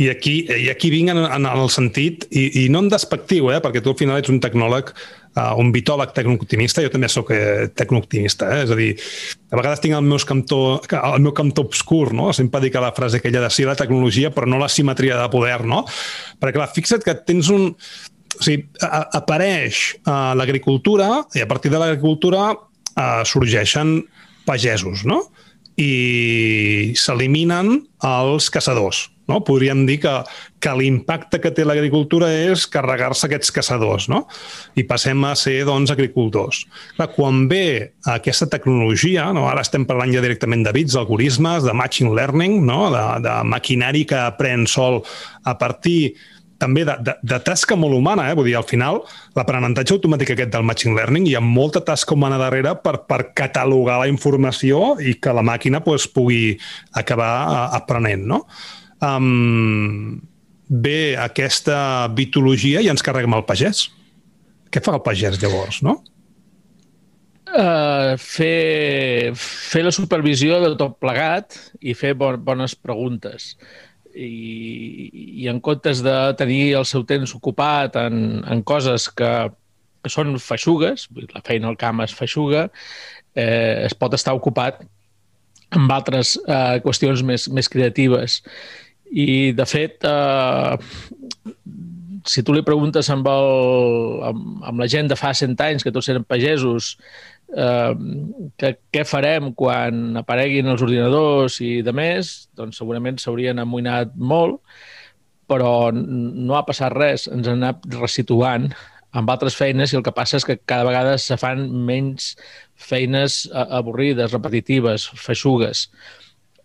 i 0.01 0.07
aquí, 0.09 0.33
i 0.49 0.69
aquí 0.71 0.89
vinc 0.91 1.11
en, 1.13 1.21
en 1.23 1.47
el 1.51 1.69
sentit, 1.73 2.25
i, 2.31 2.63
i 2.63 2.67
no 2.73 2.81
en 2.83 2.89
despectiu, 2.91 3.51
eh, 3.51 3.59
perquè 3.63 3.83
tu 3.83 3.93
al 3.93 3.99
final 3.99 4.21
ets 4.21 4.31
un 4.31 4.41
tecnòleg, 4.43 4.93
uh, 5.35 5.53
un 5.59 5.71
bitòleg 5.73 6.13
tecnooptimista, 6.15 6.83
jo 6.83 6.91
també 6.93 7.09
sóc 7.11 7.31
eh, 7.35 7.69
tecnooptimista, 7.75 8.49
eh? 8.55 8.63
és 8.65 8.73
a 8.73 8.77
dir, 8.77 8.91
a 9.51 9.59
vegades 9.59 9.83
tinc 9.83 9.97
el 9.97 10.05
meu 10.07 10.21
cantó, 10.27 10.61
el 10.91 11.23
meu 11.23 11.35
cantó 11.37 11.65
obscur, 11.67 12.11
no? 12.17 12.31
sempre 12.35 12.63
dic 12.65 12.79
la 12.81 12.93
frase 12.95 13.21
aquella 13.21 13.43
de 13.45 13.51
sí 13.53 13.67
la 13.67 13.77
tecnologia, 13.79 14.31
però 14.33 14.49
no 14.49 14.61
la 14.61 14.71
simetria 14.71 15.19
de 15.19 15.27
poder, 15.33 15.61
no? 15.67 15.83
Perquè 16.41 16.59
clar, 16.59 16.71
fixa't 16.75 17.05
que 17.05 17.17
tens 17.27 17.51
un... 17.53 17.71
O 18.31 18.45
sigui, 18.45 18.63
apareix 18.79 19.97
uh, 20.07 20.31
l'agricultura 20.39 21.09
i 21.35 21.41
a 21.43 21.47
partir 21.49 21.67
de 21.69 21.81
l'agricultura 21.81 22.45
uh, 22.55 23.23
sorgeixen 23.27 23.97
pagesos, 24.47 25.03
no? 25.03 25.19
I 25.75 26.95
s'eliminen 26.95 27.73
els 28.07 28.47
caçadors. 28.53 29.09
No? 29.31 29.39
Podríem 29.47 29.85
dir 29.87 30.01
que, 30.03 30.13
que 30.61 30.73
l'impacte 30.75 31.39
que 31.41 31.53
té 31.55 31.63
l'agricultura 31.67 32.29
és 32.51 32.67
carregar-se 32.71 33.29
aquests 33.29 33.53
caçadors 33.55 34.09
no? 34.11 34.25
i 34.75 34.83
passem 34.87 35.23
a 35.27 35.33
ser 35.39 35.61
doncs, 35.69 35.93
agricultors. 35.95 36.65
Clar, 36.97 37.09
quan 37.15 37.45
ve 37.51 37.93
aquesta 38.11 38.49
tecnologia, 38.51 39.29
no? 39.35 39.47
ara 39.49 39.63
estem 39.63 39.87
parlant 39.89 40.11
ja 40.13 40.23
directament 40.23 40.67
de 40.67 40.75
bits, 40.75 40.97
d'algoritmes, 40.99 41.63
de 41.67 41.77
machine 41.77 42.13
learning, 42.17 42.59
no? 42.67 42.83
de, 42.93 43.07
de 43.23 43.39
maquinari 43.47 44.03
que 44.09 44.19
aprèn 44.19 44.67
sol 44.69 45.01
a 45.47 45.55
partir 45.57 46.13
també 46.61 46.83
de, 46.85 46.95
de, 47.01 47.15
de 47.25 47.39
tasca 47.41 47.77
molt 47.79 47.97
humana, 47.97 48.27
eh? 48.29 48.35
vull 48.37 48.45
dir, 48.49 48.57
al 48.59 48.67
final, 48.67 49.01
l'aprenentatge 49.37 49.95
automàtic 49.97 50.35
aquest 50.35 50.53
del 50.53 50.67
machine 50.67 50.93
learning, 50.97 51.25
hi 51.27 51.33
ha 51.37 51.43
molta 51.43 51.81
tasca 51.85 52.13
humana 52.13 52.37
darrere 52.41 52.75
per, 52.83 52.99
per 53.09 53.23
catalogar 53.37 54.01
la 54.03 54.11
informació 54.11 54.93
i 55.01 55.17
que 55.21 55.33
la 55.33 55.45
màquina 55.45 55.81
pues, 55.85 56.05
pugui 56.11 56.59
acabar 57.01 57.31
eh, 57.41 57.65
aprenent, 57.81 58.27
no? 58.35 58.43
Um, 59.01 60.21
ve 60.69 61.17
aquesta 61.19 62.07
bitologia 62.15 62.81
i 62.81 62.89
ens 62.91 63.03
carreguem 63.03 63.35
el 63.37 63.45
pagès. 63.47 63.89
Què 64.71 64.83
fa 64.83 64.95
el 64.95 65.03
pagès, 65.03 65.41
llavors, 65.41 65.81
no? 65.83 65.97
Uh, 67.51 68.15
fer, 68.21 69.33
fer 69.35 69.81
la 69.83 69.91
supervisió 69.91 70.61
de 70.63 70.75
tot 70.79 70.95
plegat 71.03 71.57
i 71.83 71.95
fer 71.97 72.13
bon, 72.15 72.37
bones 72.39 72.77
preguntes 72.79 73.57
i, 74.15 75.09
i 75.43 75.47
en 75.51 75.59
comptes 75.59 76.01
de 76.03 76.15
tenir 76.39 76.75
el 76.79 76.85
seu 76.87 77.03
temps 77.07 77.33
ocupat 77.35 77.95
en, 77.99 78.41
en 78.47 78.63
coses 78.63 79.07
que, 79.09 79.31
que 80.03 80.11
són 80.11 80.37
feixugues, 80.41 81.07
la 81.33 81.43
feina 81.45 81.69
al 81.71 81.79
camp 81.79 82.03
és 82.05 82.15
feixuga, 82.15 82.67
eh, 83.35 83.87
es 83.87 83.95
pot 83.97 84.13
estar 84.17 84.35
ocupat 84.37 84.81
amb 85.71 85.91
altres 85.91 86.35
eh, 86.41 86.79
qüestions 86.83 87.23
més, 87.23 87.47
més 87.49 87.69
creatives. 87.71 88.41
I, 89.11 89.51
de 89.57 89.65
fet, 89.67 90.05
eh, 90.07 90.77
si 92.27 92.43
tu 92.45 92.53
li 92.55 92.63
preguntes 92.63 93.09
amb, 93.11 93.27
el, 93.27 93.51
amb, 94.29 94.63
amb 94.71 94.83
la 94.83 94.87
gent 94.91 95.09
de 95.11 95.17
fa 95.19 95.33
100 95.35 95.59
anys, 95.65 95.83
que 95.83 95.93
tots 95.93 96.09
eren 96.13 96.23
pagesos, 96.27 96.93
eh, 97.51 97.91
què 98.61 99.03
farem 99.07 99.51
quan 99.57 100.21
apareguin 100.21 100.71
els 100.71 100.83
ordinadors 100.85 101.59
i 101.65 101.81
de 101.85 101.93
més, 101.95 102.31
doncs 102.57 102.79
segurament 102.79 103.19
s'haurien 103.19 103.59
amoïnat 103.59 104.15
molt, 104.15 104.61
però 105.51 105.91
no 105.91 106.55
ha 106.55 106.65
passat 106.67 106.95
res, 106.95 107.27
ens 107.27 107.49
han 107.49 107.59
anat 107.59 107.83
resituant 107.99 108.69
amb 109.11 109.29
altres 109.33 109.57
feines 109.59 109.91
i 109.91 109.97
el 109.99 110.05
que 110.05 110.13
passa 110.15 110.37
és 110.39 110.47
que 110.47 110.55
cada 110.63 110.85
vegada 110.87 111.17
se 111.19 111.35
fan 111.39 111.65
menys 111.87 112.31
feines 112.79 113.43
avorrides, 113.51 114.31
repetitives, 114.31 115.09
feixugues. 115.19 115.89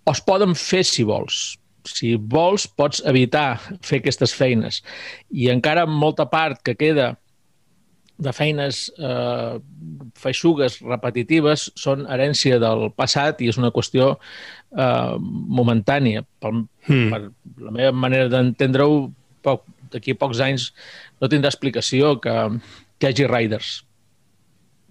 O 0.06 0.14
es 0.14 0.22
poden 0.22 0.54
fer 0.54 0.84
si 0.86 1.02
vols. 1.02 1.56
Si 1.86 2.14
vols, 2.16 2.66
pots 2.66 3.02
evitar 3.06 3.60
fer 3.84 4.00
aquestes 4.02 4.34
feines. 4.36 4.82
I 5.30 5.50
encara 5.52 5.86
molta 5.86 6.26
part 6.30 6.62
que 6.66 6.76
queda 6.78 7.14
de 8.16 8.32
feines 8.32 8.86
eh, 8.96 9.58
feixugues, 10.16 10.78
repetitives, 10.80 11.68
són 11.76 12.06
herència 12.08 12.58
del 12.62 12.88
passat 12.96 13.42
i 13.44 13.50
és 13.52 13.58
una 13.60 13.72
qüestió 13.74 14.14
eh, 14.16 15.16
momentània. 15.20 16.24
Per, 16.40 16.52
hmm. 16.88 17.10
per 17.12 17.66
la 17.66 17.74
meva 17.76 17.92
manera 18.06 18.30
d'entendre-ho, 18.32 19.10
poc, 19.44 19.66
d'aquí 19.92 20.16
a 20.16 20.20
pocs 20.20 20.40
anys 20.44 20.70
no 21.20 21.28
tindrà 21.30 21.52
explicació 21.52 22.16
que, 22.22 22.36
que 22.96 23.10
hi 23.10 23.12
hagi 23.12 23.28
riders. 23.30 23.74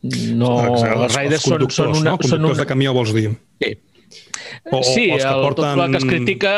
No, 0.05 0.51
Exacte, 0.69 1.01
els 1.01 1.17
riders 1.17 1.47
són, 1.49 1.65
són 1.73 1.95
una... 1.97 2.13
No? 2.13 2.29
Són 2.29 2.45
una... 2.45 2.59
de 2.59 2.67
camió, 2.69 2.93
vols 2.93 3.13
dir? 3.15 3.31
Sí, 3.63 3.73
o, 4.71 4.81
sí, 4.83 5.09
o 5.09 5.15
els 5.15 5.23
que 5.23 5.31
el, 5.31 5.41
porten... 5.43 5.65
tot 5.65 5.85
el 5.85 5.91
que 5.91 5.99
es 6.01 6.05
critica, 6.09 6.53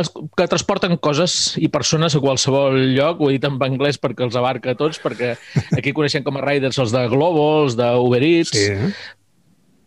els 0.00 0.12
que 0.36 0.46
transporten 0.50 0.96
coses 1.02 1.54
i 1.60 1.68
persones 1.72 2.16
a 2.16 2.22
qualsevol 2.22 2.78
lloc, 2.94 3.20
ho 3.20 3.30
he 3.30 3.36
dit 3.36 3.48
en 3.48 3.58
anglès 3.62 3.98
perquè 4.02 4.26
els 4.26 4.38
abarca 4.38 4.74
a 4.74 4.78
tots, 4.78 5.00
perquè 5.02 5.34
aquí 5.76 5.94
coneixem 5.96 6.24
com 6.26 6.38
a 6.38 6.44
riders 6.44 6.80
els 6.82 6.94
de 6.94 7.04
Globo, 7.12 7.44
els 7.64 7.76
d'Uber 7.78 8.22
Eats, 8.26 8.54
sí. 8.54 8.94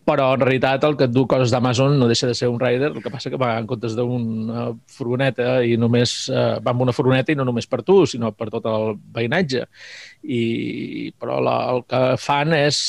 però 0.08 0.30
en 0.36 0.44
realitat 0.44 0.86
el 0.88 0.96
que 0.98 1.08
et 1.08 1.14
du 1.14 1.26
coses 1.28 1.52
d'Amazon 1.52 1.98
no 2.00 2.08
deixa 2.10 2.30
de 2.30 2.36
ser 2.38 2.48
un 2.48 2.60
rider, 2.60 2.92
el 2.94 3.04
que 3.04 3.12
passa 3.12 3.32
que 3.32 3.40
va 3.40 3.54
en 3.60 3.68
comptes 3.68 3.96
d'una 3.98 4.70
furgoneta 4.94 5.58
i 5.64 5.76
només 5.80 6.16
eh, 6.32 6.54
va 6.64 6.72
amb 6.72 6.86
una 6.86 6.96
furgoneta 6.96 7.34
i 7.34 7.38
no 7.38 7.46
només 7.48 7.68
per 7.68 7.82
tu, 7.84 8.00
sinó 8.08 8.32
per 8.32 8.48
tot 8.54 8.68
el 8.70 8.94
veïnatge. 9.14 9.66
I, 10.24 10.42
però 11.20 11.38
la, 11.44 11.58
el 11.74 11.84
que 11.88 12.02
fan 12.22 12.56
és 12.56 12.80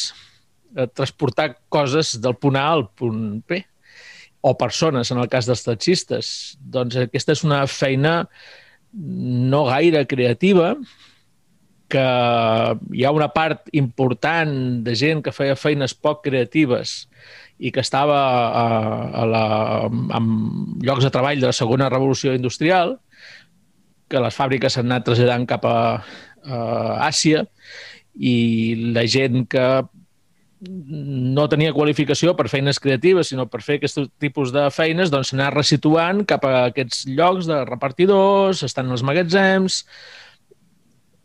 eh, 0.76 0.88
transportar 0.88 1.52
coses 1.68 2.16
del 2.24 2.40
punt 2.40 2.58
A 2.60 2.70
al 2.72 2.88
punt 2.96 3.44
B 3.44 3.64
o 4.42 4.56
persones, 4.58 5.12
en 5.12 5.20
el 5.20 5.30
cas 5.32 5.48
dels 5.50 5.66
taxistes. 5.66 6.32
Doncs 6.60 6.98
aquesta 7.02 7.36
és 7.36 7.44
una 7.44 7.66
feina 7.68 8.24
no 8.94 9.66
gaire 9.68 10.06
creativa, 10.10 10.74
que 11.90 12.06
hi 12.94 13.04
ha 13.04 13.12
una 13.12 13.32
part 13.34 13.70
important 13.74 14.52
de 14.86 14.94
gent 14.96 15.24
que 15.26 15.34
feia 15.34 15.58
feines 15.58 15.96
poc 15.98 16.22
creatives 16.28 17.08
i 17.58 17.74
que 17.74 17.82
estava 17.82 18.20
a, 18.62 18.66
a 19.10 19.26
la, 19.28 19.44
en 19.90 20.30
llocs 20.86 21.04
de 21.04 21.12
treball 21.12 21.42
de 21.42 21.50
la 21.50 21.56
segona 21.56 21.90
revolució 21.90 22.36
industrial, 22.38 23.00
que 24.10 24.22
les 24.22 24.38
fàbriques 24.38 24.74
s'han 24.74 24.88
anat 24.90 25.08
traslladant 25.10 25.48
cap 25.50 25.66
a, 25.70 25.80
a 26.46 26.60
Àsia 27.10 27.44
i 28.16 28.92
la 28.96 29.06
gent 29.10 29.44
que 29.50 29.66
no 30.60 31.48
tenia 31.52 31.74
qualificació 31.76 32.34
per 32.36 32.50
feines 32.52 32.80
creatives, 32.84 33.32
sinó 33.32 33.46
per 33.48 33.62
fer 33.64 33.78
aquest 33.80 34.02
tipus 34.20 34.52
de 34.56 34.66
feines, 34.76 35.12
doncs 35.12 35.32
s'anà 35.32 35.50
resituant 35.54 36.26
cap 36.28 36.44
a 36.48 36.66
aquests 36.70 37.06
llocs 37.08 37.48
de 37.50 37.62
repartidors, 37.70 38.66
estan 38.68 38.92
els 38.92 39.06
magatzems... 39.06 39.84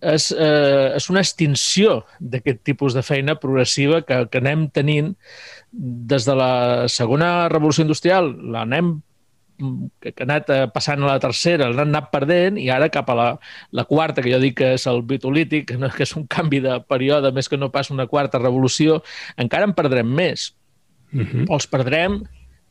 És, 0.05 0.27
eh, 0.37 0.91
és 0.99 1.07
una 1.09 1.23
extinció 1.25 2.03
d'aquest 2.21 2.59
tipus 2.69 2.93
de 2.93 3.01
feina 3.01 3.39
progressiva 3.41 4.03
que, 4.05 4.19
que 4.29 4.43
anem 4.43 4.67
tenint 4.69 5.15
des 5.73 6.27
de 6.29 6.35
la 6.37 6.51
segona 6.93 7.49
revolució 7.49 7.87
industrial, 7.87 8.29
l'anem 8.53 8.99
que, 9.59 10.13
ha 10.13 10.25
anat 10.27 10.51
eh, 10.51 10.61
passant 10.73 11.03
a 11.03 11.13
la 11.13 11.21
tercera, 11.23 11.69
l'han 11.71 11.93
anat 11.93 12.11
perdent 12.13 12.59
i 12.61 12.69
ara 12.73 12.91
cap 12.93 13.11
a 13.11 13.17
la, 13.19 13.29
la 13.73 13.85
quarta, 13.89 14.23
que 14.23 14.33
jo 14.33 14.41
dic 14.43 14.59
que 14.61 14.73
és 14.79 14.87
el 14.91 15.03
bitolític, 15.07 15.69
que, 15.71 15.79
no, 15.81 15.91
que 15.95 16.05
és 16.07 16.15
un 16.19 16.27
canvi 16.31 16.61
de 16.65 16.79
període, 16.91 17.33
més 17.35 17.49
que 17.51 17.61
no 17.61 17.71
pas 17.75 17.91
una 17.95 18.09
quarta 18.11 18.43
revolució, 18.43 19.01
encara 19.41 19.69
en 19.69 19.75
perdrem 19.77 20.11
més. 20.11 20.53
Uh 21.13 21.19
mhm. 21.19 21.27
-huh. 21.31 21.47
Els 21.55 21.67
perdrem, 21.67 22.23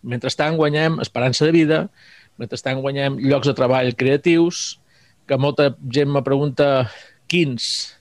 mentrestant 0.03 0.57
guanyem 0.57 0.99
esperança 0.99 1.45
de 1.45 1.51
vida, 1.51 1.89
mentrestant 2.37 2.81
guanyem 2.81 3.17
llocs 3.19 3.47
de 3.47 3.53
treball 3.53 3.95
creatius, 3.95 4.79
que 5.27 5.37
molta 5.37 5.75
gent 5.89 6.09
me 6.11 6.21
pregunta 6.21 6.89
quins, 7.27 7.95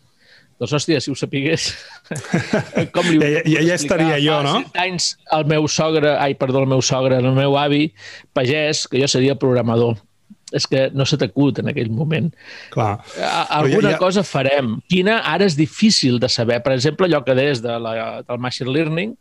doncs, 0.61 0.73
hòstia, 0.77 1.01
si 1.03 1.13
ho 1.13 1.17
sapigués, 1.19 1.73
com 2.95 3.09
li 3.09 3.19
ja, 3.21 3.43
ja, 3.47 3.65
ja 3.71 3.77
estaria 3.79 4.19
jo, 4.23 4.39
no? 4.47 4.59
Fa 4.75 4.87
anys 4.87 5.13
el 5.37 5.47
meu 5.51 5.69
sogre, 5.71 6.15
ai, 6.19 6.37
perdó, 6.39 6.63
el 6.63 6.71
meu 6.71 6.83
sogre, 6.85 7.19
el 7.23 7.31
meu 7.37 7.57
avi, 7.59 7.87
pagès, 8.37 8.87
que 8.91 9.01
jo 9.03 9.11
seria 9.11 9.39
programador. 9.39 10.01
És 10.53 10.67
que 10.69 10.91
no 10.93 11.07
se 11.09 11.17
t'acut 11.17 11.63
en 11.63 11.71
aquell 11.71 11.89
moment. 11.89 12.27
Clar. 12.75 12.99
Alguna 13.57 13.89
ja, 13.89 13.95
ja... 13.95 14.01
cosa 14.03 14.21
farem. 14.21 14.75
Quina 14.93 15.23
ara 15.25 15.47
és 15.49 15.57
difícil 15.57 16.19
de 16.21 16.29
saber. 16.29 16.59
Per 16.61 16.75
exemple, 16.75 17.09
allò 17.09 17.23
que 17.25 17.33
des 17.39 17.63
de 17.65 17.79
la, 17.81 17.95
del 18.21 18.43
machine 18.43 18.69
learning, 18.69 19.15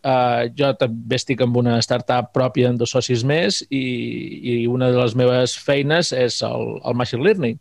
Uh, 0.00 0.48
jo 0.56 0.70
també 0.80 1.18
estic 1.18 1.42
amb 1.44 1.58
una 1.60 1.74
startup 1.84 2.30
pròpia 2.32 2.70
en 2.72 2.78
dos 2.80 2.94
socis 2.94 3.20
més 3.20 3.58
i, 3.68 3.82
i 4.40 4.54
una 4.64 4.86
de 4.88 4.96
les 4.96 5.12
meves 5.12 5.52
feines 5.60 6.14
és 6.16 6.38
el, 6.46 6.70
el 6.88 6.96
machine 6.96 7.20
learning 7.20 7.58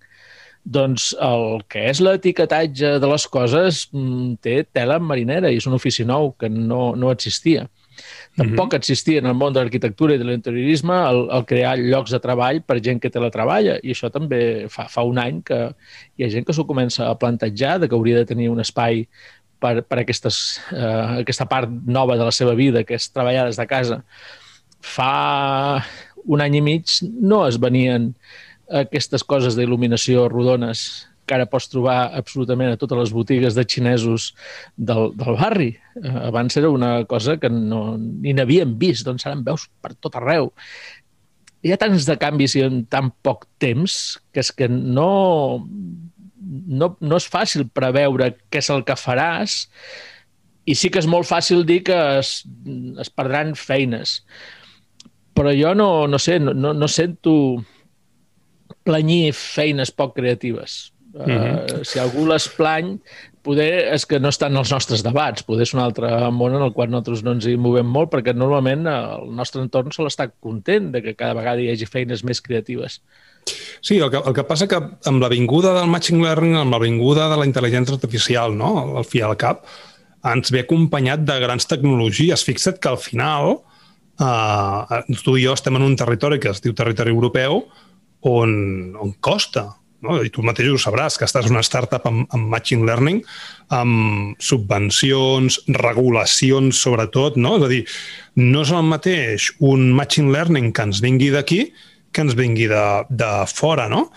doncs 0.69 1.11
el 1.25 1.63
que 1.71 1.87
és 1.89 2.01
l'etiquetatge 2.03 2.97
de 3.01 3.09
les 3.09 3.25
coses 3.31 3.87
mm, 3.89 4.37
té 4.45 4.61
tela 4.69 4.99
marinera 5.01 5.49
i 5.49 5.57
és 5.57 5.67
un 5.69 5.77
ofici 5.79 6.05
nou 6.05 6.33
que 6.39 6.49
no, 6.49 6.93
no 6.95 7.11
existia. 7.13 7.65
Tampoc 8.39 8.75
existia 8.77 9.19
en 9.19 9.27
el 9.27 9.35
món 9.35 9.51
de 9.51 9.59
l'arquitectura 9.59 10.15
i 10.15 10.19
de 10.21 10.27
l'interiorisme 10.27 10.95
el, 11.09 11.25
el 11.35 11.43
crear 11.49 11.73
llocs 11.81 12.13
de 12.15 12.21
treball 12.23 12.61
per 12.63 12.77
gent 12.85 13.01
que 13.03 13.11
teletreballa 13.11 13.75
i 13.83 13.91
això 13.95 14.11
també 14.13 14.69
fa, 14.71 14.85
fa 14.91 15.03
un 15.07 15.19
any 15.19 15.41
que 15.43 15.57
hi 16.15 16.23
ha 16.23 16.31
gent 16.31 16.47
que 16.47 16.55
s'ho 16.55 16.67
comença 16.69 17.09
a 17.09 17.17
plantejar 17.19 17.79
de 17.81 17.89
que 17.89 17.97
hauria 17.97 18.21
de 18.21 18.29
tenir 18.29 18.47
un 18.53 18.63
espai 18.63 19.03
per, 19.59 19.81
per 19.83 19.99
aquestes, 20.03 20.59
eh, 20.71 21.23
aquesta 21.25 21.49
part 21.51 21.71
nova 21.85 22.15
de 22.15 22.29
la 22.29 22.35
seva 22.35 22.55
vida, 22.55 22.85
que 22.87 22.95
és 22.95 23.09
treballar 23.11 23.49
des 23.49 23.59
de 23.59 23.67
casa. 23.67 23.99
Fa 24.79 25.83
un 26.29 26.43
any 26.45 26.59
i 26.59 26.63
mig 26.63 26.99
no 27.03 27.43
es 27.47 27.59
venien 27.59 28.13
aquestes 28.69 29.23
coses 29.25 29.57
d'il·luminació 29.57 30.27
rodones 30.29 31.07
que 31.29 31.37
ara 31.37 31.45
pots 31.45 31.69
trobar 31.69 32.09
absolutament 32.17 32.73
a 32.73 32.79
totes 32.81 32.97
les 32.97 33.11
botigues 33.13 33.53
de 33.53 33.65
xinesos 33.69 34.31
del, 34.75 35.11
del 35.19 35.37
barri. 35.37 35.69
Eh, 36.01 36.15
abans 36.25 36.57
era 36.57 36.71
una 36.73 37.05
cosa 37.05 37.37
que 37.37 37.51
no, 37.53 37.99
ni 37.99 38.33
n'havíem 38.33 38.73
vist, 38.81 39.05
doncs 39.05 39.27
ara 39.27 39.37
en 39.37 39.45
veus 39.45 39.67
per 39.81 39.93
tot 39.93 40.17
arreu. 40.17 40.49
Hi 41.61 41.75
ha 41.75 41.77
tants 41.77 42.07
de 42.07 42.17
canvis 42.17 42.55
i 42.57 42.65
en 42.65 42.81
tan 42.89 43.11
poc 43.21 43.45
temps 43.61 44.17
que 44.33 44.41
és 44.41 44.49
que 44.55 44.69
no, 44.71 45.67
no, 46.39 46.93
no 46.97 47.19
és 47.19 47.29
fàcil 47.29 47.67
preveure 47.77 48.31
què 48.49 48.63
és 48.63 48.71
el 48.73 48.85
que 48.87 48.97
faràs 48.97 49.65
i 50.69 50.75
sí 50.77 50.89
que 50.89 51.01
és 51.01 51.09
molt 51.09 51.29
fàcil 51.29 51.61
dir 51.67 51.83
que 51.85 51.97
es, 52.19 52.39
es 53.01 53.09
perdran 53.13 53.53
feines. 53.57 54.21
Però 55.37 55.53
jo 55.55 55.75
no, 55.77 56.07
no 56.09 56.17
sé, 56.21 56.39
no, 56.41 56.73
no 56.73 56.87
sento 56.89 57.33
planyir 58.89 59.33
feines 59.37 59.93
poc 59.93 60.17
creatives. 60.17 60.89
Mm 61.13 61.25
-hmm. 61.25 61.79
uh, 61.79 61.83
si 61.83 61.99
algú 61.99 62.27
les 62.29 62.47
plany, 62.57 62.99
poder 63.41 63.93
és 63.95 64.05
que 64.05 64.19
no 64.19 64.29
estan 64.29 64.57
els 64.59 64.71
nostres 64.73 65.01
debats, 65.05 65.43
poder 65.47 65.65
és 65.65 65.73
un 65.73 65.81
altre 65.81 66.09
món 66.35 66.53
en 66.55 66.61
el 66.65 66.73
qual 66.75 66.91
nosaltres 66.91 67.23
no 67.25 67.33
ens 67.37 67.47
hi 67.47 67.55
movem 67.57 67.87
molt, 67.87 68.11
perquè 68.11 68.35
normalment 68.35 68.85
el 68.91 69.31
nostre 69.35 69.63
entorn 69.63 69.93
sol 69.95 70.09
estar 70.09 70.29
content 70.39 70.91
de 70.93 71.01
que 71.01 71.15
cada 71.15 71.33
vegada 71.37 71.63
hi 71.63 71.69
hagi 71.71 71.87
feines 71.89 72.23
més 72.23 72.41
creatives. 72.41 73.01
Sí, 73.81 73.97
el 73.97 74.11
que, 74.11 74.19
el 74.19 74.35
que 74.35 74.43
passa 74.43 74.67
que 74.67 74.79
amb 75.09 75.23
la 75.23 75.31
vinguda 75.31 75.73
del 75.79 75.89
machine 75.89 76.21
learning, 76.21 76.57
amb 76.59 76.75
la 76.75 76.81
vinguda 76.83 77.29
de 77.31 77.39
la 77.39 77.47
intel·ligència 77.47 77.95
artificial, 77.95 78.55
no? 78.57 78.97
al 78.99 79.07
fi 79.07 79.23
al 79.25 79.37
cap, 79.39 79.65
ens 80.29 80.51
ve 80.51 80.65
acompanyat 80.65 81.23
de 81.25 81.39
grans 81.39 81.67
tecnologies. 81.69 82.43
Fixa't 82.45 82.81
que 82.83 82.91
al 82.91 82.99
final 82.99 83.61
eh, 84.19 85.03
tu 85.23 85.37
i 85.39 85.45
jo 85.45 85.55
estem 85.55 85.79
en 85.79 85.87
un 85.87 85.95
territori 85.97 86.41
que 86.43 86.51
es 86.51 86.61
diu 86.61 86.75
territori 86.75 87.15
europeu 87.15 87.63
on, 88.27 88.95
on 88.99 89.13
costa 89.23 89.69
no? 90.05 90.17
i 90.23 90.31
tu 90.33 90.43
mateix 90.45 90.71
ho 90.71 90.79
sabràs, 90.81 91.17
que 91.19 91.27
estàs 91.27 91.49
una 91.51 91.63
startup 91.65 92.05
amb, 92.09 92.25
amb 92.35 92.49
machine 92.51 92.87
learning, 92.87 93.21
amb 93.75 94.39
subvencions, 94.43 95.61
regulacions 95.79 96.79
sobretot, 96.79 97.39
no? 97.39 97.57
És 97.59 97.67
a 97.67 97.71
dir, 97.71 97.83
no 98.39 98.65
és 98.65 98.73
el 98.75 98.85
mateix 98.87 99.51
un 99.59 99.89
machine 99.95 100.33
learning 100.35 100.73
que 100.73 100.89
ens 100.89 101.03
vingui 101.03 101.31
d'aquí 101.35 101.65
que 102.11 102.23
ens 102.25 102.33
vingui 102.37 102.69
de, 102.71 102.85
de 103.09 103.31
fora, 103.53 103.85
no? 103.91 104.07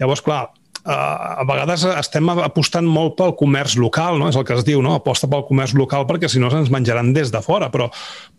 Llavors, 0.00 0.20
clar, 0.24 0.48
a 0.84 1.44
vegades 1.44 1.82
estem 1.92 2.28
apostant 2.32 2.86
molt 2.88 3.18
pel 3.18 3.34
comerç 3.36 3.76
local, 3.76 4.16
no? 4.18 4.30
és 4.30 4.36
el 4.38 4.46
que 4.48 4.56
es 4.56 4.64
diu, 4.64 4.80
no? 4.82 4.94
aposta 4.96 5.28
pel 5.28 5.44
comerç 5.48 5.74
local 5.76 6.06
perquè 6.08 6.30
si 6.30 6.40
no 6.40 6.48
se'ns 6.52 6.70
menjaran 6.72 7.12
des 7.12 7.32
de 7.32 7.42
fora, 7.44 7.68
però 7.72 7.90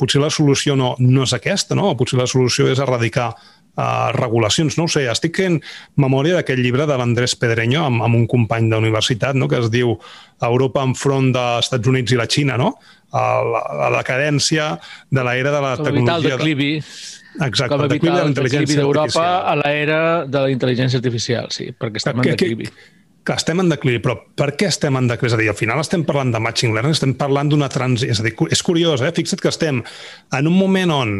potser 0.01 0.23
la 0.23 0.31
solució 0.33 0.75
no, 0.75 0.95
no 0.99 1.27
és 1.27 1.35
aquesta, 1.37 1.77
no? 1.77 1.93
potser 1.97 2.17
la 2.19 2.25
solució 2.29 2.71
és 2.71 2.81
erradicar 2.81 3.35
uh, 3.77 4.11
regulacions. 4.17 4.77
No 4.79 4.87
ho 4.87 4.91
sé, 4.91 5.05
estic 5.11 5.39
fent 5.41 5.59
memòria 6.01 6.39
d'aquest 6.39 6.61
llibre 6.61 6.87
de 6.89 6.97
l'Andrés 6.99 7.35
Pedreño 7.39 7.85
amb, 7.87 8.03
amb 8.07 8.19
un 8.19 8.27
company 8.31 8.69
d'universitat 8.71 9.37
no? 9.37 9.49
que 9.51 9.61
es 9.61 9.71
diu 9.73 9.95
Europa 10.41 10.83
enfront 10.87 11.31
dels 11.35 11.67
Estats 11.67 11.91
Units 11.91 12.13
i 12.13 12.19
la 12.19 12.27
Xina, 12.29 12.57
no? 12.59 12.73
A 13.11 13.25
la, 13.43 13.61
la 13.81 13.89
decadència 13.97 14.71
de 15.11 15.25
l'era 15.27 15.51
de 15.51 15.59
la 15.63 15.75
Com 15.77 15.89
tecnologia... 15.89 16.37
Com 16.37 16.45
declivi. 16.45 16.71
Exacte, 17.39 17.75
com 17.75 17.85
evitar 17.85 18.25
el 18.25 18.33
declivi 18.35 18.75
d'Europa 18.75 19.27
a 19.47 19.53
l'era 19.61 19.99
de 20.27 20.41
la 20.47 20.49
intel·ligència 20.51 20.99
artificial, 20.99 21.47
sí, 21.55 21.69
perquè 21.71 22.01
estem 22.01 22.19
que, 22.19 22.33
en 22.33 22.35
declivi. 22.35 22.67
Que, 22.67 22.89
que 23.23 23.37
estem 23.37 23.61
en 23.63 23.69
declivi, 23.71 24.01
però 24.03 24.17
per 24.35 24.49
què 24.59 24.67
estem 24.71 24.97
en 24.99 25.07
declivi? 25.11 25.31
És 25.31 25.37
a 25.37 25.39
dir, 25.39 25.47
al 25.53 25.59
final 25.59 25.79
estem 25.83 26.03
parlant 26.07 26.33
de 26.33 26.41
machine 26.43 26.75
learning, 26.75 26.97
estem 26.97 27.15
parlant 27.19 27.51
d'una 27.53 27.69
transició... 27.71 28.11
És 28.11 28.19
a 28.19 28.27
dir, 28.27 28.33
és 28.51 28.63
curiós, 28.67 29.03
eh? 29.05 29.13
Fixa't 29.15 29.43
que 29.43 29.51
estem 29.51 29.79
en 29.79 30.51
un 30.51 30.57
moment 30.57 30.95
on 30.95 31.15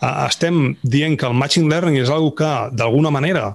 estem 0.00 0.76
dient 0.82 1.16
que 1.18 1.26
el 1.26 1.34
machine 1.34 1.70
learning 1.70 1.98
és 2.02 2.12
una 2.12 2.30
que, 2.38 2.52
d'alguna 2.78 3.10
manera, 3.14 3.50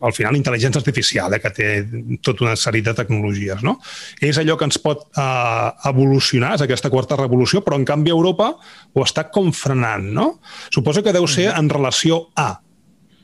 al 0.00 0.12
final, 0.14 0.36
intel·ligència 0.38 0.80
artificial, 0.80 1.34
eh, 1.34 1.40
que 1.42 1.52
té 1.54 1.68
tota 2.24 2.46
una 2.46 2.56
sèrie 2.58 2.84
de 2.86 2.94
tecnologies, 2.98 3.62
no? 3.66 3.76
És 4.24 4.38
allò 4.40 4.56
que 4.58 4.66
ens 4.68 4.78
pot 4.82 5.04
eh, 5.08 5.68
evolucionar, 5.90 6.54
és 6.56 6.64
aquesta 6.64 6.90
quarta 6.90 7.18
revolució, 7.20 7.62
però 7.64 7.78
en 7.78 7.86
canvi 7.88 8.12
Europa 8.14 8.52
ho 8.58 9.04
està 9.04 9.28
com 9.34 9.52
frenant, 9.54 10.08
no? 10.14 10.28
Suposo 10.74 11.04
que 11.04 11.14
deu 11.14 11.28
ser 11.30 11.50
en 11.54 11.70
relació 11.70 12.26
a, 12.36 12.50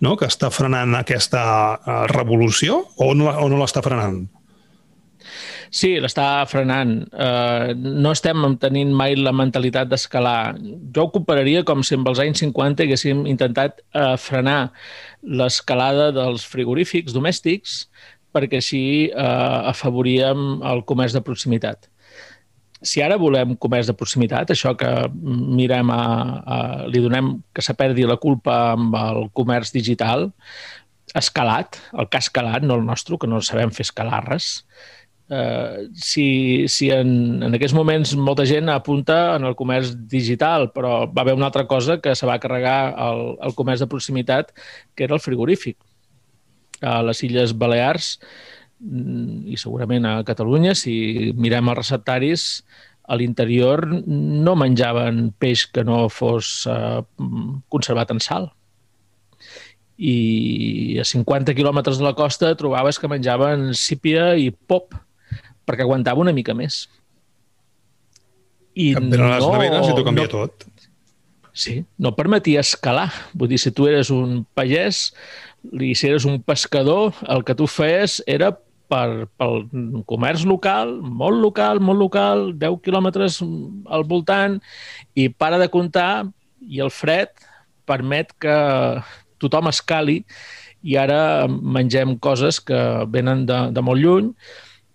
no?, 0.05 0.17
que 0.21 0.31
està 0.31 0.51
frenant 0.55 0.95
aquesta 0.99 1.45
eh, 1.75 2.01
revolució 2.15 2.85
o 2.97 3.12
no, 3.19 3.31
o 3.31 3.51
no 3.51 3.61
l'està 3.62 3.83
frenant? 3.85 4.25
Sí, 5.75 5.89
l'està 5.99 6.45
frenant. 6.47 7.01
Uh, 7.11 7.72
no 7.75 8.12
estem 8.14 8.45
tenint 8.62 8.93
mai 8.95 9.16
la 9.18 9.33
mentalitat 9.35 9.89
d'escalar. 9.91 10.55
Jo 10.95 11.09
ho 11.09 11.11
compararia 11.16 11.64
com 11.66 11.83
si 11.83 11.97
amb 11.99 12.07
els 12.12 12.20
anys 12.22 12.45
50 12.45 12.85
haguéssim 12.85 13.25
intentat 13.27 13.83
uh, 13.83 14.14
frenar 14.20 14.68
l'escalada 15.41 16.12
dels 16.14 16.45
frigorífics 16.47 17.16
domèstics 17.16 17.81
perquè 18.35 18.61
així 18.62 18.85
uh, 19.09 19.66
afavoríem 19.72 20.62
el 20.70 20.85
comerç 20.87 21.18
de 21.18 21.25
proximitat. 21.27 21.91
Si 22.85 23.03
ara 23.03 23.18
volem 23.18 23.57
comerç 23.59 23.91
de 23.91 23.97
proximitat, 23.99 24.53
això 24.55 24.77
que 24.79 24.93
mirem 25.16 25.91
a, 25.91 26.01
a, 26.45 26.57
li 26.87 27.01
donem 27.01 27.33
que 27.57 27.64
se 27.64 27.75
perdi 27.79 28.05
la 28.07 28.18
culpa 28.20 28.75
amb 28.75 28.95
el 29.01 29.31
comerç 29.33 29.72
digital, 29.72 30.29
escalat, 31.16 31.79
el 31.97 32.11
que 32.11 32.20
ha 32.20 32.27
escalat, 32.27 32.66
no 32.66 32.77
el 32.77 32.85
nostre, 32.85 33.16
que 33.18 33.31
no 33.31 33.41
sabem 33.43 33.72
fer 33.72 33.87
escalar 33.89 34.20
res, 34.27 34.51
eh, 35.31 35.89
si, 35.95 36.68
si 36.68 36.91
en, 36.91 37.43
en 37.43 37.57
aquests 37.57 37.77
moments 37.77 38.14
molta 38.16 38.47
gent 38.49 38.68
apunta 38.72 39.37
en 39.37 39.49
el 39.49 39.57
comerç 39.59 39.95
digital, 40.11 40.70
però 40.75 41.05
va 41.11 41.25
haver 41.25 41.37
una 41.37 41.49
altra 41.51 41.66
cosa 41.70 41.99
que 42.01 42.14
se 42.14 42.27
va 42.29 42.41
carregar 42.43 42.95
el, 43.09 43.25
el 43.43 43.55
comerç 43.57 43.85
de 43.85 43.91
proximitat, 43.91 44.53
que 44.95 45.09
era 45.09 45.16
el 45.16 45.25
frigorífic. 45.25 45.79
A 46.85 47.01
les 47.07 47.22
Illes 47.25 47.55
Balears 47.57 48.18
mm, 48.81 49.47
i 49.55 49.61
segurament 49.61 50.09
a 50.09 50.18
Catalunya, 50.27 50.75
si 50.77 51.33
mirem 51.37 51.70
els 51.72 51.81
receptaris, 51.81 52.49
a 53.05 53.16
l'interior 53.20 53.85
no 53.85 54.55
menjaven 54.57 55.29
peix 55.39 55.66
que 55.68 55.85
no 55.85 56.07
fos 56.09 56.64
eh, 56.72 57.01
conservat 57.68 58.14
en 58.14 58.22
sal 58.25 58.49
i 59.95 60.97
a 60.99 61.05
50 61.07 61.55
quilòmetres 61.55 62.01
de 62.01 62.07
la 62.07 62.14
costa 62.18 62.55
trobaves 62.59 62.99
que 62.99 63.11
menjaven 63.11 63.75
sípia 63.79 64.33
i 64.41 64.49
pop 64.51 64.97
perquè 65.67 65.87
aguantava 65.87 66.23
una 66.25 66.35
mica 66.37 66.55
més. 66.57 66.85
I 68.75 68.93
no, 68.99 69.09
les 69.31 69.47
neveres 69.47 69.89
i 69.89 69.95
t'ho 69.95 70.05
canvia 70.07 70.29
no, 70.29 70.33
tot. 70.33 70.67
Sí, 71.55 71.79
no 72.03 72.15
permetia 72.19 72.65
escalar. 72.65 73.11
Vull 73.39 73.53
dir, 73.53 73.61
si 73.62 73.71
tu 73.71 73.87
eres 73.87 74.11
un 74.11 74.43
pagès 74.59 75.07
i 75.79 75.95
si 75.95 76.11
eres 76.11 76.27
un 76.27 76.41
pescador, 76.43 77.15
el 77.31 77.45
que 77.47 77.55
tu 77.55 77.69
feies 77.71 78.19
era 78.27 78.51
per, 78.91 79.31
pel 79.39 79.69
comerç 80.11 80.45
local, 80.51 80.97
molt 80.99 81.39
local, 81.41 81.81
molt 81.81 82.03
local, 82.03 82.49
10 82.59 82.81
quilòmetres 82.85 83.39
al 83.45 84.05
voltant, 84.11 84.59
i 85.15 85.31
para 85.31 85.61
de 85.62 85.71
comptar, 85.73 86.27
i 86.61 86.83
el 86.83 86.91
fred 86.93 87.31
permet 87.89 88.33
que 88.41 88.57
tothom 89.43 89.69
escali 89.71 90.23
i 90.85 90.99
ara 91.01 91.47
mengem 91.49 92.17
coses 92.21 92.61
que 92.61 92.79
venen 93.12 93.45
de, 93.49 93.59
de 93.73 93.85
molt 93.85 94.01
lluny 94.01 94.31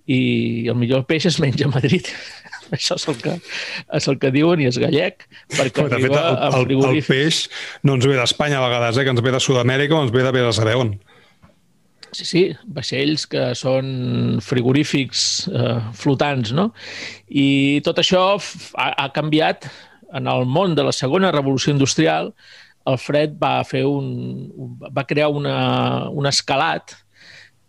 i 0.10 0.20
el 0.72 0.78
millor 0.80 1.06
peix 1.10 1.28
es 1.30 1.38
menja 1.42 1.68
a 1.68 1.74
Madrid. 1.74 2.08
Això 2.76 2.98
és 3.00 3.06
el 3.10 3.18
que, 3.22 3.36
és 3.98 4.08
el 4.12 4.18
que 4.22 4.32
diuen 4.34 4.62
i 4.62 4.68
és 4.70 4.78
gallec, 4.82 5.26
perquè 5.56 5.86
de 5.90 6.02
fet, 6.06 6.14
el, 6.14 6.66
el, 6.70 6.74
el 6.92 7.00
peix 7.06 7.44
no 7.86 7.98
ens 7.98 8.06
ve 8.10 8.18
d'Espanya 8.18 8.60
a 8.60 8.66
vegades, 8.68 8.98
eh, 8.98 9.06
que 9.06 9.14
ens 9.14 9.24
ve 9.26 9.34
de 9.34 9.42
Sud-amèrica 9.42 9.98
o 9.98 10.04
ens 10.06 10.14
ve 10.14 10.26
de 10.26 10.34
bé 10.36 10.44
de 10.46 10.54
saber 10.54 10.76
on. 10.78 10.94
Sí, 12.10 12.26
sí, 12.26 12.44
vaixells 12.78 13.28
que 13.30 13.52
són 13.58 14.40
frigorífics 14.42 15.24
eh, 15.50 15.76
flotants, 15.98 16.54
no? 16.58 16.72
I 17.30 17.82
tot 17.86 18.02
això 18.02 18.24
ha, 18.38 18.88
ha 18.90 19.10
canviat 19.14 19.70
en 20.18 20.30
el 20.30 20.48
món 20.50 20.74
de 20.78 20.88
la 20.88 20.94
segona 20.96 21.30
revolució 21.34 21.74
industrial. 21.76 22.32
El 22.90 22.98
fred 22.98 23.36
va, 23.38 23.60
fer 23.68 23.84
un, 23.86 24.50
va 24.90 25.06
crear 25.06 25.30
una, 25.30 26.10
un 26.10 26.26
escalat 26.26 26.98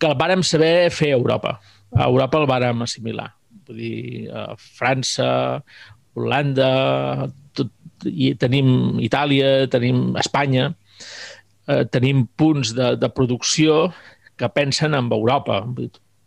que 0.00 0.08
el 0.08 0.16
vàrem 0.16 0.40
saber 0.46 0.88
fer 0.88 1.12
a 1.12 1.20
Europa 1.20 1.58
a 1.96 2.06
Europa 2.06 2.40
el 2.40 2.48
vàrem 2.50 2.84
assimilar. 2.86 3.30
Vull 3.66 3.80
dir, 3.80 4.28
a 4.32 4.54
França, 4.58 5.30
Holanda, 6.14 7.28
tot, 7.56 7.70
i 8.06 8.32
tenim 8.38 9.00
Itàlia, 9.02 9.68
tenim 9.70 10.16
Espanya, 10.20 10.70
eh, 11.68 11.84
tenim 11.90 12.26
punts 12.38 12.74
de, 12.76 12.94
de 13.00 13.10
producció 13.14 13.90
que 14.40 14.48
pensen 14.48 14.96
en 14.96 15.10
Europa. 15.12 15.62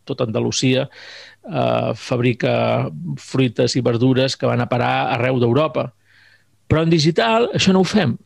Tot 0.04 0.20
Andalusia 0.20 0.86
eh, 0.86 1.92
fabrica 1.96 2.54
fruites 3.20 3.76
i 3.76 3.84
verdures 3.84 4.36
que 4.36 4.48
van 4.48 4.62
a 4.62 4.68
parar 4.70 4.94
arreu 5.16 5.40
d'Europa. 5.42 5.90
Però 6.68 6.84
en 6.84 6.92
digital 6.92 7.50
això 7.56 7.74
no 7.74 7.82
ho 7.84 7.88
fem. 7.88 8.16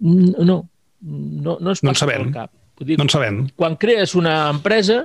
No, 0.00 0.62
no, 1.00 1.58
no 1.60 1.72
ens 1.72 1.82
no 1.84 1.92
en 1.92 1.98
sabem. 1.98 2.30
cap. 2.32 2.52
Dir, 2.80 2.96
no 2.96 3.04
en 3.04 3.12
sabem. 3.12 3.42
Quan 3.60 3.76
crees 3.76 4.14
una 4.16 4.48
empresa, 4.48 5.02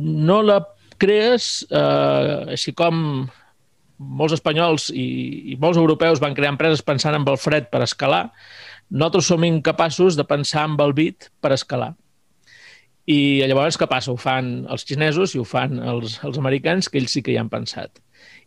no 0.00 0.40
la 0.42 0.60
crees 1.00 1.62
eh, 1.70 2.56
així 2.56 2.74
com 2.76 3.28
molts 4.00 4.34
espanyols 4.36 4.88
i, 4.96 5.06
i 5.52 5.56
molts 5.60 5.78
europeus 5.80 6.20
van 6.22 6.36
crear 6.36 6.54
empreses 6.54 6.82
pensant 6.84 7.16
en 7.16 7.26
el 7.28 7.40
fred 7.40 7.68
per 7.72 7.82
escalar, 7.84 8.28
nosaltres 8.90 9.28
som 9.28 9.44
incapaços 9.44 10.16
de 10.16 10.24
pensar 10.24 10.66
en 10.68 10.78
el 10.80 10.94
bit 10.96 11.28
per 11.40 11.52
escalar. 11.56 11.92
I 13.10 13.42
llavors 13.48 13.78
què 13.80 13.88
passa? 13.90 14.12
Ho 14.12 14.18
fan 14.20 14.66
els 14.70 14.84
xinesos 14.86 15.34
i 15.34 15.40
ho 15.40 15.44
fan 15.48 15.80
els, 15.82 16.18
els 16.26 16.38
americans, 16.38 16.88
que 16.88 17.00
ells 17.00 17.16
sí 17.16 17.22
que 17.24 17.34
hi 17.34 17.38
han 17.40 17.50
pensat. 17.52 18.00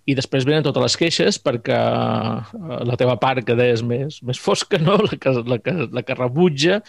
I 0.04 0.16
després 0.18 0.44
venen 0.44 0.66
totes 0.66 0.84
les 0.84 0.98
queixes 1.00 1.38
perquè 1.40 1.78
eh, 1.78 2.80
la 2.90 2.98
teva 3.00 3.16
part 3.22 3.46
que 3.48 3.56
deies 3.56 3.84
més, 3.88 4.20
més 4.28 4.40
fosca, 4.40 4.80
no? 4.82 4.98
la, 5.06 5.20
que, 5.20 5.36
la, 5.48 5.60
que, 5.64 5.76
la 5.96 6.04
que 6.04 6.18
rebutja, 6.20 6.82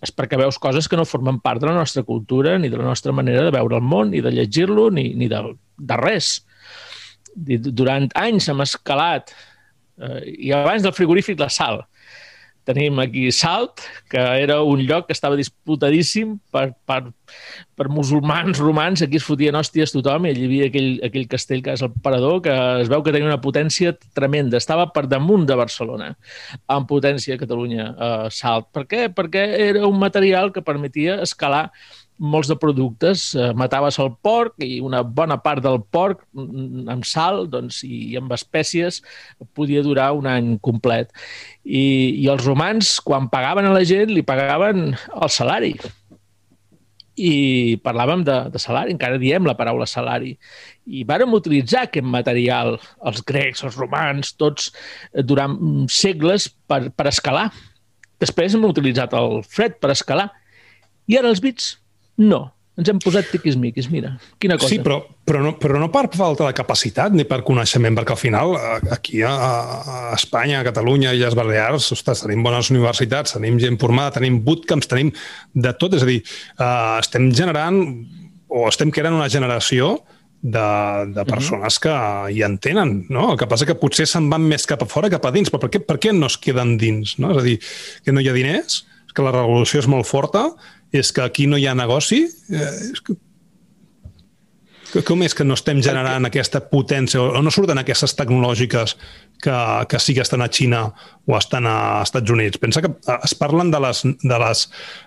és 0.00 0.14
perquè 0.14 0.40
veus 0.40 0.60
coses 0.62 0.88
que 0.88 0.96
no 0.96 1.08
formen 1.08 1.42
part 1.44 1.60
de 1.60 1.68
la 1.68 1.76
nostra 1.76 2.04
cultura 2.06 2.56
ni 2.58 2.72
de 2.72 2.80
la 2.80 2.88
nostra 2.88 3.12
manera 3.12 3.44
de 3.44 3.52
veure 3.54 3.76
el 3.76 3.84
món, 3.84 4.14
ni 4.14 4.24
de 4.24 4.32
llegir-lo, 4.32 4.88
ni, 4.94 5.10
ni 5.18 5.28
de, 5.32 5.44
de 5.76 6.00
res 6.00 6.38
durant 7.34 8.08
anys 8.18 8.48
hem 8.48 8.60
escalat, 8.64 9.32
eh, 10.00 10.20
i 10.48 10.52
abans 10.52 10.84
del 10.84 10.94
frigorífic 10.96 11.40
la 11.40 11.48
sal. 11.52 11.82
Tenim 12.68 13.00
aquí 13.02 13.26
Salt, 13.34 13.82
que 14.10 14.20
era 14.42 14.60
un 14.62 14.84
lloc 14.86 15.08
que 15.08 15.16
estava 15.16 15.38
disputadíssim 15.38 16.36
per, 16.54 16.68
per, 16.86 17.00
per 17.74 17.88
musulmans 17.90 18.60
romans, 18.62 19.02
aquí 19.02 19.18
es 19.18 19.26
fotien 19.26 19.58
hòsties 19.58 19.94
tothom, 19.96 20.28
i 20.28 20.34
hi 20.36 20.46
havia 20.46 20.68
aquell, 20.70 20.92
aquell 21.08 21.26
castell 21.30 21.64
que 21.64 21.74
és 21.74 21.82
el 21.82 21.90
Parador, 22.04 22.38
que 22.44 22.54
es 22.84 22.92
veu 22.92 23.02
que 23.02 23.14
tenia 23.14 23.30
una 23.30 23.40
potència 23.42 23.94
tremenda, 24.14 24.60
estava 24.62 24.86
per 24.94 25.08
damunt 25.10 25.48
de 25.48 25.58
Barcelona, 25.58 26.12
amb 26.70 26.86
potència 26.90 27.34
a 27.34 27.42
Catalunya, 27.42 27.88
eh, 27.92 28.30
Salt. 28.30 28.70
Per 28.70 28.86
què? 28.86 29.08
Perquè 29.10 29.42
era 29.70 29.82
un 29.88 29.98
material 29.98 30.54
que 30.54 30.62
permetia 30.62 31.18
escalar 31.26 31.68
molts 32.22 32.48
de 32.50 32.56
productes. 32.58 33.32
Eh, 33.34 33.50
mataves 33.58 33.98
el 34.02 34.12
porc 34.22 34.62
i 34.62 34.78
una 34.84 35.02
bona 35.02 35.38
part 35.42 35.62
del 35.64 35.80
porc 35.94 36.22
mm, 36.32 36.86
amb 36.92 37.06
sal 37.08 37.46
doncs, 37.50 37.82
i 37.86 38.14
amb 38.20 38.32
espècies 38.36 39.02
podia 39.56 39.82
durar 39.84 40.12
un 40.18 40.28
any 40.30 40.54
complet. 40.62 41.10
I, 41.64 41.82
I 42.22 42.28
els 42.32 42.46
romans, 42.46 42.98
quan 43.02 43.28
pagaven 43.32 43.66
a 43.66 43.74
la 43.74 43.82
gent, 43.88 44.14
li 44.14 44.24
pagaven 44.26 44.92
el 44.94 45.32
salari. 45.32 45.74
I 47.22 47.76
parlàvem 47.84 48.22
de, 48.24 48.38
de 48.54 48.60
salari, 48.62 48.94
encara 48.94 49.20
diem 49.20 49.44
la 49.44 49.56
paraula 49.58 49.86
salari. 49.90 50.32
I 50.86 51.02
vàrem 51.08 51.34
utilitzar 51.36 51.84
aquest 51.88 52.06
material, 52.08 52.78
els 53.04 53.20
grecs, 53.28 53.66
els 53.66 53.76
romans, 53.76 54.32
tots, 54.38 54.70
eh, 55.12 55.26
durant 55.26 55.58
segles 55.92 56.48
per, 56.70 56.86
per 56.94 57.10
escalar. 57.10 57.50
Després 58.22 58.54
hem 58.54 58.64
utilitzat 58.64 59.12
el 59.18 59.42
fred 59.42 59.76
per 59.82 59.90
escalar. 59.92 60.30
I 61.10 61.18
ara 61.18 61.28
els 61.28 61.42
bits 61.42 61.81
no, 62.22 62.46
ens 62.80 62.88
hem 62.88 63.00
posat 63.02 63.28
tiquismiquis, 63.28 63.90
mira, 63.92 64.14
quina 64.40 64.56
cosa. 64.56 64.70
Sí, 64.72 64.78
però, 64.84 64.96
però, 65.28 65.42
no, 65.44 65.52
però 65.60 65.76
no 65.80 65.90
per 65.92 66.06
falta 66.14 66.46
de 66.48 66.54
capacitat 66.56 67.12
ni 67.12 67.26
per 67.28 67.42
coneixement, 67.44 67.98
perquè 67.98 68.14
al 68.14 68.20
final 68.20 68.54
aquí 68.94 69.20
a, 69.28 69.32
a 69.32 69.98
Espanya, 70.16 70.62
a 70.62 70.66
Catalunya 70.70 71.12
i 71.12 71.20
les 71.20 71.36
Balears, 71.36 71.90
ostres, 71.92 72.24
tenim 72.24 72.44
bones 72.46 72.72
universitats, 72.72 73.36
tenim 73.36 73.60
gent 73.60 73.76
formada, 73.82 74.16
tenim 74.16 74.40
bootcamps, 74.46 74.88
tenim 74.88 75.12
de 75.52 75.74
tot, 75.76 75.98
és 75.98 76.06
a 76.06 76.08
dir, 76.08 76.22
uh, 76.56 76.96
estem 77.02 77.28
generant 77.36 77.82
o 78.52 78.64
estem 78.70 78.92
creant 78.92 79.20
una 79.20 79.28
generació 79.32 79.98
de, 80.42 80.66
de 81.12 81.22
mhm. 81.22 81.28
persones 81.28 81.78
que 81.78 81.92
hi 82.32 82.42
entenen, 82.46 83.02
no? 83.12 83.30
El 83.34 83.38
que 83.40 83.48
passa 83.50 83.68
que 83.68 83.78
potser 83.78 84.08
se'n 84.10 84.32
van 84.32 84.48
més 84.48 84.64
cap 84.68 84.80
a 84.82 84.88
fora 84.88 85.12
que 85.12 85.20
cap 85.20 85.28
a 85.30 85.34
dins, 85.34 85.52
però 85.52 85.62
per 85.66 85.70
què, 85.76 85.84
per 85.86 86.00
què 86.02 86.16
no 86.16 86.32
es 86.32 86.40
queden 86.40 86.78
dins? 86.80 87.18
No? 87.22 87.36
És 87.36 87.42
a 87.42 87.46
dir, 87.46 87.58
que 88.04 88.16
no 88.16 88.24
hi 88.24 88.32
ha 88.32 88.36
diners, 88.36 88.82
que 89.12 89.24
la 89.24 89.34
revolució 89.34 89.82
és 89.82 89.88
molt 89.92 90.08
forta 90.08 90.48
és 90.92 91.12
que 91.12 91.24
aquí 91.24 91.48
no 91.48 91.58
hi 91.58 91.66
ha 91.66 91.76
negoci? 91.78 92.24
Eh, 92.52 92.72
és 92.92 93.04
que... 93.04 93.18
Com 95.08 95.22
és 95.24 95.32
que 95.32 95.44
no 95.46 95.56
estem 95.56 95.78
generant 95.80 96.28
aquesta 96.28 96.60
potència 96.68 97.22
o 97.22 97.40
no 97.40 97.50
surten 97.54 97.80
aquestes 97.80 98.12
tecnològiques 98.12 98.92
que, 99.40 99.54
que 99.88 100.00
sí 100.04 100.12
que 100.12 100.20
estan 100.20 100.44
a 100.44 100.50
Xina 100.52 100.82
o 101.24 101.36
estan 101.38 101.64
a 101.64 102.02
Estats 102.04 102.34
Units? 102.34 102.60
Pensa 102.60 102.82
que 102.84 102.90
eh, 102.92 103.16
es 103.24 103.32
parlen 103.40 103.72
de 103.72 103.80
les, 103.80 104.02
de 104.04 104.40
les, 104.44 104.66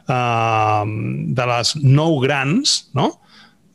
uh, 0.09 0.81
de 1.37 1.47
les 1.53 1.75
nou 1.85 2.17
grans, 2.23 2.79
no? 2.97 3.11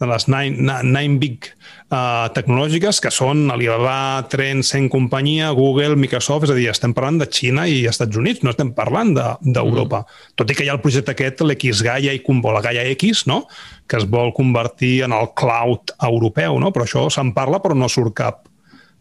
de 0.01 0.09
les 0.09 0.27
nine, 0.33 0.81
nine 0.83 1.21
big 1.21 1.53
uh, 1.91 2.29
tecnològiques, 2.35 3.01
que 3.03 3.11
són 3.15 3.51
Alibaba, 3.53 4.23
Tencent, 4.31 4.89
companyia, 4.93 5.51
Google, 5.57 5.99
Microsoft, 6.01 6.47
és 6.49 6.55
a 6.55 6.57
dir, 6.59 6.69
estem 6.71 6.95
parlant 6.97 7.21
de 7.21 7.29
Xina 7.31 7.67
i 7.71 7.83
Estats 7.91 8.19
Units, 8.21 8.45
no 8.47 8.55
estem 8.55 8.73
parlant 8.77 9.13
d'Europa. 9.17 10.03
De, 10.05 10.07
mm. 10.07 10.35
Tot 10.41 10.53
i 10.53 10.57
que 10.57 10.67
hi 10.67 10.71
ha 10.71 10.77
el 10.79 10.83
projecte 10.85 11.15
aquest, 11.15 11.45
l'X-Gaia 11.45 12.15
i 12.17 12.23
o 12.25 12.55
la 12.55 12.65
Gaia 12.65 12.87
X, 12.95 13.27
no? 13.27 13.45
que 13.91 13.99
es 13.99 14.07
vol 14.07 14.33
convertir 14.33 15.03
en 15.05 15.13
el 15.13 15.33
cloud 15.35 15.95
europeu, 16.07 16.61
no? 16.63 16.71
però 16.71 16.87
això 16.87 17.09
se'n 17.11 17.35
parla 17.35 17.59
però 17.63 17.75
no 17.75 17.89
surt 17.91 18.15
cap, 18.15 18.45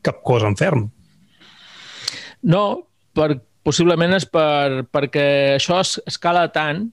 cap 0.02 0.24
cosa 0.26 0.50
en 0.50 0.58
ferm. 0.58 0.88
No, 2.42 2.64
per, 3.14 3.36
possiblement 3.64 4.16
és 4.18 4.26
per, 4.26 4.88
perquè 4.90 5.60
això 5.60 5.82
es, 5.84 6.00
escala 6.10 6.48
tant, 6.56 6.88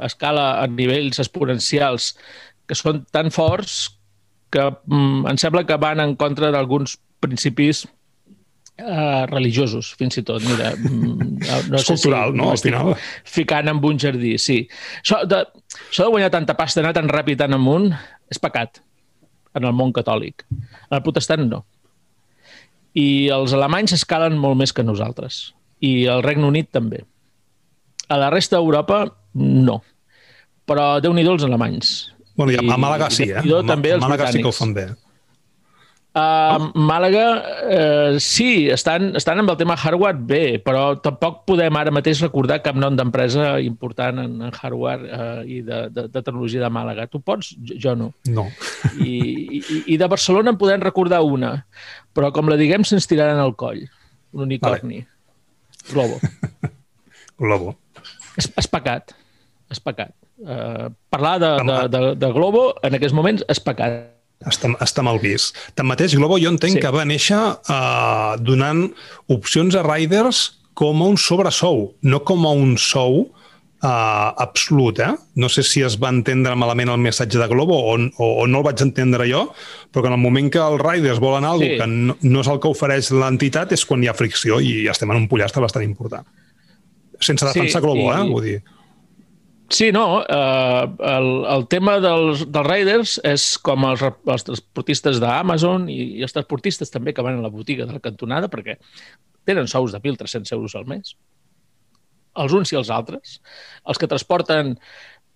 escala 0.00 0.62
a 0.62 0.68
nivells 0.70 1.20
exponencials, 1.20 2.14
que 2.64 2.78
són 2.78 3.02
tan 3.12 3.28
forts 3.34 3.90
que 4.52 4.68
mm, 4.68 5.26
em 5.32 5.40
sembla 5.40 5.64
que 5.66 5.80
van 5.80 6.02
en 6.04 6.14
contra 6.20 6.52
d'alguns 6.52 6.98
principis 7.22 7.86
eh, 8.76 9.26
religiosos, 9.30 9.92
fins 9.98 10.18
i 10.20 10.24
tot. 10.26 10.44
Mira, 10.44 10.72
mm, 10.76 11.42
no 11.70 11.80
és 11.80 11.86
sé 11.86 11.96
cultural, 11.96 12.32
si 12.32 12.38
no? 12.38 12.50
Al 12.52 12.62
final. 12.62 12.94
Ficant 13.38 13.72
en 13.72 13.82
un 13.82 14.00
jardí, 14.00 14.36
sí. 14.38 14.62
Això 15.02 15.22
de, 15.28 15.44
això 15.88 16.06
de 16.06 16.14
guanyar 16.14 16.32
tanta 16.34 16.56
pasta, 16.58 16.82
anar 16.82 16.94
tan 16.96 17.10
ràpid, 17.10 17.40
tan 17.40 17.56
amunt, 17.56 17.92
és 18.32 18.40
pecat 18.42 18.82
en 19.56 19.68
el 19.68 19.76
món 19.76 19.92
catòlic. 19.92 20.46
En 20.52 20.98
el 20.98 21.04
protestant, 21.04 21.44
no. 21.48 21.64
I 22.98 23.32
els 23.32 23.54
alemanys 23.56 23.96
escalen 23.96 24.36
molt 24.40 24.58
més 24.60 24.72
que 24.76 24.84
nosaltres. 24.84 25.52
I 25.80 26.04
el 26.12 26.22
Regne 26.24 26.48
Unit 26.48 26.68
també. 26.72 27.02
A 28.12 28.18
la 28.20 28.28
resta 28.32 28.58
d'Europa, 28.58 29.06
no. 29.34 29.80
Però 30.68 31.00
déu 31.02 31.14
nhi 31.16 31.24
els 31.26 31.44
alemanys. 31.44 32.12
Bueno, 32.36 32.52
i 32.52 32.58
a 32.60 32.76
Màlaga 32.80 33.08
sí, 33.12 33.28
eh? 33.30 33.40
A, 33.42 33.62
també 33.68 33.94
a 33.94 34.02
Màlaga 34.02 34.30
sí 34.32 34.42
que 34.42 34.50
ho 34.50 34.54
fan 34.56 34.74
bé. 34.76 34.90
Uh, 36.12 36.66
Màlaga, 36.76 37.24
uh, 37.72 38.18
sí, 38.20 38.68
estan, 38.68 39.14
estan 39.16 39.40
amb 39.40 39.48
el 39.48 39.56
tema 39.56 39.78
hardware 39.80 40.18
bé, 40.28 40.42
però 40.60 40.98
tampoc 41.00 41.38
podem 41.48 41.78
ara 41.80 41.94
mateix 41.94 42.20
recordar 42.20 42.58
cap 42.60 42.76
nom 42.76 42.98
d'empresa 42.98 43.54
important 43.64 44.20
en, 44.20 44.34
en 44.44 44.52
hardware 44.52 45.08
uh, 45.08 45.40
i 45.48 45.62
de, 45.64 45.86
de, 45.88 46.04
de 46.12 46.20
tecnologia 46.20 46.60
de 46.66 46.68
Màlaga. 46.72 47.08
Tu 47.08 47.20
pots? 47.24 47.54
Jo, 47.56 47.78
jo 47.86 47.94
no. 47.96 48.10
No. 48.28 48.44
I, 49.00 49.14
i, 49.56 49.80
I 49.94 49.98
de 50.00 50.10
Barcelona 50.12 50.52
en 50.52 50.60
podem 50.60 50.84
recordar 50.84 51.22
una, 51.24 51.54
però 52.12 52.28
com 52.36 52.52
la 52.52 52.60
diguem 52.60 52.84
se'ns 52.84 53.08
tiraran 53.08 53.40
al 53.40 53.56
coll. 53.56 53.80
Un 54.36 54.44
unicorni. 54.50 55.00
Vale. 55.00 55.12
Globo. 55.92 56.20
Globo. 57.42 57.76
És, 58.36 58.52
és 58.52 58.68
pecat. 58.68 59.16
És 59.72 59.80
pecat. 59.80 60.12
Uh, 60.42 60.90
parlar 61.12 61.38
de, 61.40 61.52
de, 61.68 61.78
de, 61.92 62.00
de 62.20 62.32
Globo 62.34 62.72
en 62.84 62.98
aquests 62.98 63.16
moments 63.16 63.44
és 63.52 63.60
pecat. 63.62 64.02
Està, 64.48 64.72
està 64.82 65.04
mal 65.06 65.20
vist. 65.22 65.58
Tanmateix, 65.78 66.16
Globo 66.18 66.38
jo 66.42 66.50
entenc 66.52 66.76
sí. 66.76 66.82
que 66.82 66.90
va 66.92 67.06
néixer 67.08 67.38
uh, 67.38 68.34
donant 68.42 68.88
opcions 69.32 69.76
a 69.78 69.84
riders 69.86 70.48
com 70.78 71.02
a 71.04 71.12
un 71.12 71.18
sobresou, 71.20 71.92
no 72.02 72.22
com 72.26 72.46
a 72.48 72.52
un 72.56 72.74
sou 72.80 73.22
uh, 73.82 74.32
absolut. 74.42 74.98
Eh? 75.04 75.12
No 75.36 75.50
sé 75.52 75.64
si 75.66 75.84
es 75.84 75.98
va 76.00 76.10
entendre 76.14 76.54
malament 76.58 76.90
el 76.92 77.00
missatge 77.02 77.38
de 77.38 77.48
Globo 77.50 77.76
o, 77.76 77.96
o, 77.96 78.28
o 78.42 78.46
no 78.48 78.62
el 78.62 78.66
vaig 78.66 78.82
entendre 78.84 79.28
jo, 79.30 79.46
però 79.92 80.04
que 80.04 80.12
en 80.12 80.18
el 80.18 80.22
moment 80.22 80.50
que 80.52 80.62
els 80.62 80.82
riders 80.82 81.22
volen 81.22 81.46
alguna 81.48 81.74
sí. 81.74 81.80
que 81.80 81.88
no, 81.90 82.18
no 82.22 82.44
és 82.44 82.52
el 82.52 82.62
que 82.62 82.72
ofereix 82.72 83.12
l'entitat 83.14 83.74
és 83.76 83.84
quan 83.88 84.02
hi 84.02 84.10
ha 84.10 84.16
fricció 84.18 84.60
i 84.60 84.88
estem 84.90 85.12
en 85.12 85.24
un 85.24 85.28
pollastre 85.30 85.62
bastant 85.64 85.86
important. 85.86 86.26
Sense 87.22 87.46
defensar 87.46 87.80
sí, 87.80 87.84
Globo, 87.84 88.08
i... 88.08 88.14
eh? 88.16 88.30
Vull 88.30 88.48
dir. 88.48 88.60
Sí, 89.72 89.90
no, 89.90 90.20
eh, 90.20 90.88
el, 91.08 91.26
el 91.48 91.62
tema 91.72 91.94
dels, 92.04 92.42
dels 92.52 92.66
Raiders 92.66 93.14
és 93.24 93.46
com 93.64 93.86
els, 93.88 94.02
els 94.04 94.44
transportistes 94.44 95.20
d'Amazon 95.22 95.86
i, 95.88 96.18
i 96.18 96.26
els 96.26 96.34
transportistes 96.36 96.92
també 96.92 97.14
que 97.16 97.24
van 97.24 97.38
a 97.40 97.46
la 97.46 97.50
botiga 97.52 97.86
de 97.88 97.96
la 97.96 98.02
cantonada 98.04 98.50
perquè 98.52 98.76
tenen 99.48 99.70
sous 99.72 99.94
de 99.94 100.00
1.300 100.02 100.52
euros 100.58 100.76
al 100.76 100.84
mes. 100.92 101.14
Els 102.36 102.52
uns 102.52 102.72
i 102.72 102.76
els 102.76 102.92
altres. 102.92 103.38
Els 103.88 104.00
que 104.00 104.10
transporten 104.12 104.74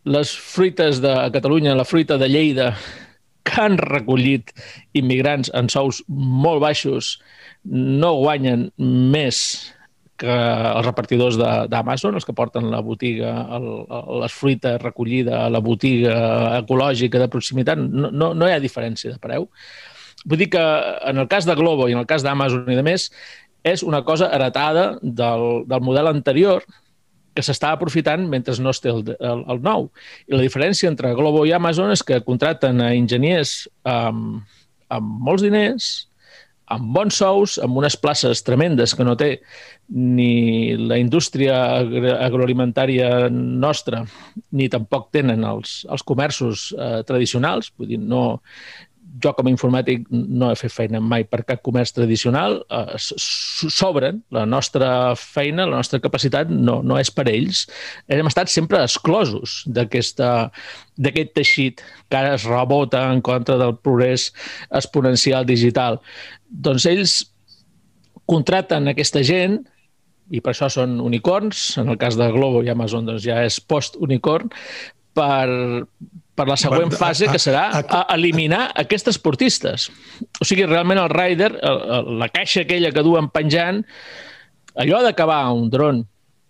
les 0.05 0.35
fruites 0.37 1.01
de 1.01 1.15
Catalunya, 1.33 1.75
la 1.75 1.89
fruita 1.89 2.21
de 2.21 2.29
Lleida, 2.29 2.75
que 3.47 3.57
han 3.63 3.81
recollit 3.81 4.53
immigrants 4.93 5.49
en 5.57 5.73
sous 5.73 6.03
molt 6.13 6.61
baixos, 6.61 7.17
no 7.65 8.13
guanyen 8.21 8.69
més 8.77 9.41
que 10.21 10.37
els 10.37 10.87
repartidors 10.87 11.37
d'Amazon, 11.71 12.17
els 12.17 12.25
que 12.25 12.35
porten 12.37 12.71
la 12.73 12.81
botiga, 12.85 13.33
el, 13.57 13.67
les 14.23 14.37
fruites 14.37 14.81
recollida 14.83 15.43
a 15.45 15.51
la 15.53 15.61
botiga 15.65 16.17
ecològica 16.61 17.21
de 17.23 17.29
proximitat, 17.33 17.81
no, 17.81 18.11
no, 18.11 18.33
no 18.35 18.49
hi 18.49 18.55
ha 18.55 18.63
diferència 18.63 19.13
de 19.13 19.21
preu. 19.23 19.49
Vull 20.25 20.41
dir 20.41 20.49
que 20.55 20.65
en 21.11 21.21
el 21.23 21.29
cas 21.31 21.47
de 21.47 21.55
Globo 21.59 21.89
i 21.89 21.95
en 21.95 22.03
el 22.03 22.09
cas 22.09 22.25
d'Amazon 22.25 22.73
i 22.73 22.79
de 22.79 22.87
més, 22.87 23.11
és 23.67 23.83
una 23.83 24.03
cosa 24.07 24.31
heretada 24.33 24.97
del, 25.03 25.65
del 25.67 25.83
model 25.83 26.11
anterior 26.13 26.65
que 27.37 27.45
s'està 27.45 27.75
aprofitant 27.75 28.25
mentre 28.33 28.55
no 28.65 28.73
es 28.73 28.81
té 28.81 28.91
el, 28.91 29.03
el, 29.13 29.43
el 29.53 29.63
nou. 29.63 29.91
I 30.27 30.39
la 30.39 30.45
diferència 30.45 30.89
entre 30.89 31.13
Globo 31.19 31.45
i 31.45 31.53
Amazon 31.53 31.93
és 31.93 32.03
que 32.07 32.23
contracten 32.25 32.81
a 32.81 32.93
enginyers 32.97 33.67
amb, 33.85 34.47
amb 34.89 35.19
molts 35.29 35.45
diners, 35.45 35.91
amb 36.75 36.89
bons 36.97 37.19
sous, 37.23 37.57
amb 37.63 37.79
unes 37.79 37.97
places 38.01 38.43
tremendes 38.47 38.95
que 38.97 39.05
no 39.07 39.15
té 39.19 39.31
ni 39.89 40.75
la 40.81 40.99
indústria 40.99 41.57
agroalimentària 42.27 43.29
nostra, 43.31 44.03
ni 44.51 44.67
tampoc 44.73 45.13
tenen 45.15 45.47
els, 45.47 45.85
els 45.91 46.03
comerços 46.07 46.73
eh, 46.75 47.03
tradicionals, 47.07 47.71
vull 47.79 47.93
dir, 47.93 48.01
no, 48.03 48.41
jo 49.23 49.33
com 49.37 49.49
a 49.49 49.53
informàtic 49.53 50.07
no 50.11 50.51
he 50.51 50.59
fet 50.59 50.73
feina 50.75 51.01
mai 51.01 51.25
per 51.29 51.43
cap 51.49 51.63
comerç 51.67 51.93
tradicional, 51.97 52.59
eh, 52.71 52.97
s'obren 52.99 54.23
la 54.35 54.45
nostra 54.49 54.91
feina, 55.19 55.67
la 55.67 55.81
nostra 55.81 56.01
capacitat 56.03 56.51
no, 56.51 56.81
no 56.83 56.99
és 57.01 57.11
per 57.13 57.27
ells. 57.33 57.67
Hem 58.09 58.29
estat 58.31 58.53
sempre 58.53 58.83
exclosos 58.85 59.63
d'aquest 59.67 60.21
teixit 61.37 61.85
que 62.11 62.19
ara 62.19 62.35
es 62.37 62.45
rebota 62.49 63.07
en 63.13 63.23
contra 63.25 63.59
del 63.61 63.77
progrés 63.77 64.31
exponencial 64.71 65.47
digital. 65.49 66.01
Doncs 66.51 66.87
ells 66.91 67.17
contraten 68.27 68.91
aquesta 68.91 69.23
gent 69.27 69.61
i 70.35 70.41
per 70.43 70.53
això 70.53 70.69
són 70.73 70.99
unicorns, 71.01 71.77
en 71.79 71.93
el 71.93 71.99
cas 72.01 72.17
de 72.19 72.27
Globo 72.35 72.65
i 72.67 72.71
Amazon 72.73 73.07
doncs 73.07 73.23
ja 73.27 73.39
és 73.47 73.61
post-unicorn, 73.63 74.51
per, 75.17 75.87
per 76.37 76.47
la 76.49 76.57
següent 76.61 76.93
fase, 76.93 77.31
que 77.33 77.41
serà 77.41 77.69
a, 77.81 78.03
eliminar 78.15 78.67
aquests 78.85 79.15
esportistes. 79.15 79.89
O 80.41 80.47
sigui, 80.47 80.67
realment 80.69 81.01
el 81.01 81.09
rider, 81.13 81.55
la 81.57 82.29
caixa 82.35 82.67
aquella 82.67 82.93
que 82.93 83.05
duen 83.07 83.31
penjant, 83.35 83.81
allò 84.77 85.01
d'acabar 85.05 85.41
un 85.57 85.71
dron 85.73 86.05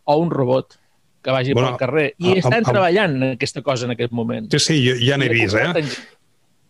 o 0.07 0.19
un 0.23 0.33
robot 0.35 0.77
que 1.23 1.35
vagi 1.35 1.55
bueno, 1.55 1.73
pel 1.73 1.81
carrer. 1.81 2.09
I 2.23 2.37
a, 2.37 2.41
estan 2.43 2.61
a, 2.63 2.71
treballant 2.71 3.17
en 3.17 3.33
aquesta 3.35 3.63
cosa 3.67 3.87
en 3.89 3.97
aquest 3.97 4.15
moment. 4.15 4.51
Sí, 4.55 4.63
sí, 4.63 4.77
jo, 4.85 4.95
ja 5.03 5.19
n'he 5.19 5.31
vist, 5.33 5.59
eh? 5.59 5.87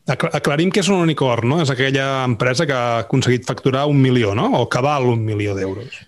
Aclarim 0.06 0.70
que 0.70 0.84
és 0.84 0.88
un 0.92 1.00
unicorn, 1.02 1.48
no? 1.50 1.62
És 1.64 1.72
aquella 1.72 2.22
empresa 2.24 2.64
que 2.68 2.76
ha 2.76 3.00
aconseguit 3.02 3.44
facturar 3.48 3.88
un 3.90 3.98
milió, 4.00 4.36
no? 4.38 4.52
O 4.60 4.68
que 4.70 4.80
val 4.84 5.08
un 5.10 5.24
milió 5.26 5.56
d'euros. 5.56 5.98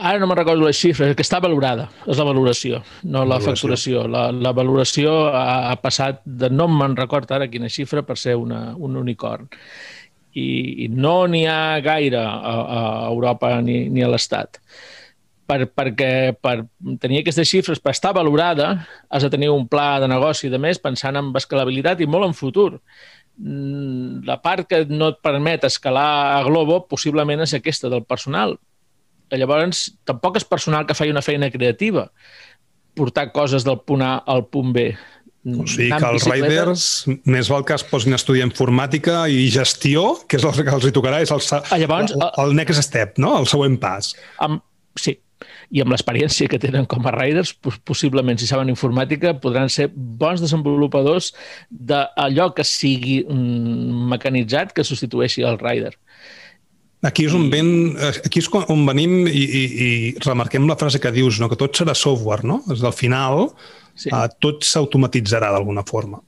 Ara 0.00 0.18
no 0.20 0.26
me'n 0.30 0.38
recordo 0.38 0.64
les 0.64 0.78
xifres, 0.80 1.12
que 1.16 1.24
està 1.24 1.38
valorada, 1.44 1.86
és 2.08 2.16
la 2.16 2.24
valoració, 2.24 2.78
no 3.04 3.20
la, 3.26 3.36
la 3.36 3.44
facturació. 3.44 4.06
La, 4.08 4.30
la 4.32 4.52
valoració 4.56 5.12
ha, 5.28 5.70
ha 5.70 5.74
passat 5.82 6.22
de 6.24 6.48
no 6.52 6.66
me'n 6.72 6.96
record 6.96 7.28
ara 7.36 7.50
quina 7.52 7.68
xifra 7.68 8.02
per 8.06 8.16
ser 8.16 8.38
una, 8.40 8.70
un 8.76 8.96
unicorn. 8.96 9.50
I, 10.32 10.46
i 10.86 10.88
no 10.94 11.26
n'hi 11.28 11.42
ha 11.50 11.76
gaire 11.84 12.22
a, 12.22 12.54
a 12.78 12.80
Europa 13.10 13.52
ni, 13.66 13.82
ni 13.92 14.06
a 14.06 14.08
l'Estat. 14.08 14.60
Per, 15.50 15.66
perquè 15.74 16.10
per 16.38 16.56
tenir 17.02 17.20
aquestes 17.20 17.50
xifres, 17.50 17.82
per 17.82 17.92
estar 17.92 18.14
valorada, 18.16 18.70
has 19.10 19.26
de 19.26 19.32
tenir 19.34 19.50
un 19.52 19.66
pla 19.68 19.98
de 20.00 20.08
negoci 20.08 20.48
de 20.48 20.62
més 20.62 20.80
pensant 20.80 21.18
en 21.18 21.32
escalabilitat 21.36 22.00
i 22.00 22.08
molt 22.08 22.30
en 22.30 22.36
futur 22.38 22.70
mm, 22.78 24.22
la 24.30 24.38
part 24.40 24.70
que 24.70 24.84
no 24.88 25.10
et 25.10 25.20
permet 25.20 25.66
escalar 25.66 26.10
a 26.38 26.42
Globo 26.46 26.84
possiblement 26.88 27.42
és 27.42 27.56
aquesta 27.58 27.90
del 27.90 28.06
personal, 28.06 28.54
Llavors, 29.38 29.86
tampoc 30.08 30.40
és 30.40 30.46
personal 30.48 30.86
que 30.86 30.96
faci 30.98 31.12
una 31.12 31.22
feina 31.22 31.50
creativa, 31.52 32.08
portar 32.98 33.30
coses 33.32 33.64
del 33.66 33.80
punt 33.86 34.02
A 34.02 34.16
al 34.26 34.46
punt 34.50 34.74
B. 34.74 34.90
O 35.40 35.64
sigui 35.64 35.88
que 35.88 36.08
els 36.10 36.26
riders, 36.28 36.86
més 37.24 37.48
val 37.48 37.64
que 37.64 37.72
es 37.72 37.84
posin 37.88 38.12
a 38.12 38.18
estudiar 38.20 38.44
informàtica 38.44 39.22
i 39.32 39.46
gestió, 39.52 40.18
que 40.28 40.36
és 40.36 40.44
el 40.44 40.58
que 40.66 40.74
els 40.74 40.84
hi 40.84 40.92
tocarà, 40.92 41.22
és 41.24 41.32
el, 41.32 41.40
ah, 41.56 41.78
Llavors, 41.80 42.12
el, 42.12 42.26
el 42.44 42.54
next 42.58 42.84
step, 42.84 43.16
no? 43.22 43.32
el 43.40 43.48
següent 43.48 43.78
pas. 43.80 44.12
Amb, 44.44 44.60
sí, 45.00 45.16
i 45.70 45.80
amb 45.80 45.94
l'experiència 45.94 46.50
que 46.50 46.60
tenen 46.60 46.84
com 46.90 47.06
a 47.06 47.14
riders, 47.14 47.54
possiblement, 47.88 48.36
si 48.40 48.48
saben 48.50 48.72
informàtica, 48.72 49.32
podran 49.40 49.70
ser 49.72 49.88
bons 49.94 50.42
desenvolupadors 50.42 51.30
d'allò 51.70 52.50
que 52.56 52.66
sigui 52.66 53.20
mm, 53.24 54.06
mecanitzat 54.12 54.74
que 54.76 54.84
substitueixi 54.86 55.46
el 55.46 55.56
rider. 55.62 55.94
Aquí 57.00 57.24
és 57.24 57.32
on, 57.32 57.46
ven, 57.48 57.68
aquí 58.26 58.42
és 58.42 58.48
on 58.52 58.82
venim 58.84 59.22
i, 59.24 59.40
i, 59.40 59.62
i 59.64 59.90
remarquem 60.20 60.66
la 60.68 60.76
frase 60.76 61.00
que 61.00 61.12
dius, 61.14 61.38
no? 61.40 61.48
que 61.48 61.56
tot 61.56 61.78
serà 61.78 61.94
software, 61.96 62.44
no? 62.44 62.58
És 62.72 62.82
al 62.84 62.92
final 62.92 63.46
sí. 63.94 64.10
uh, 64.12 64.26
tot 64.42 64.66
s'automatitzarà 64.68 65.48
d'alguna 65.54 65.84
forma. 65.88 66.20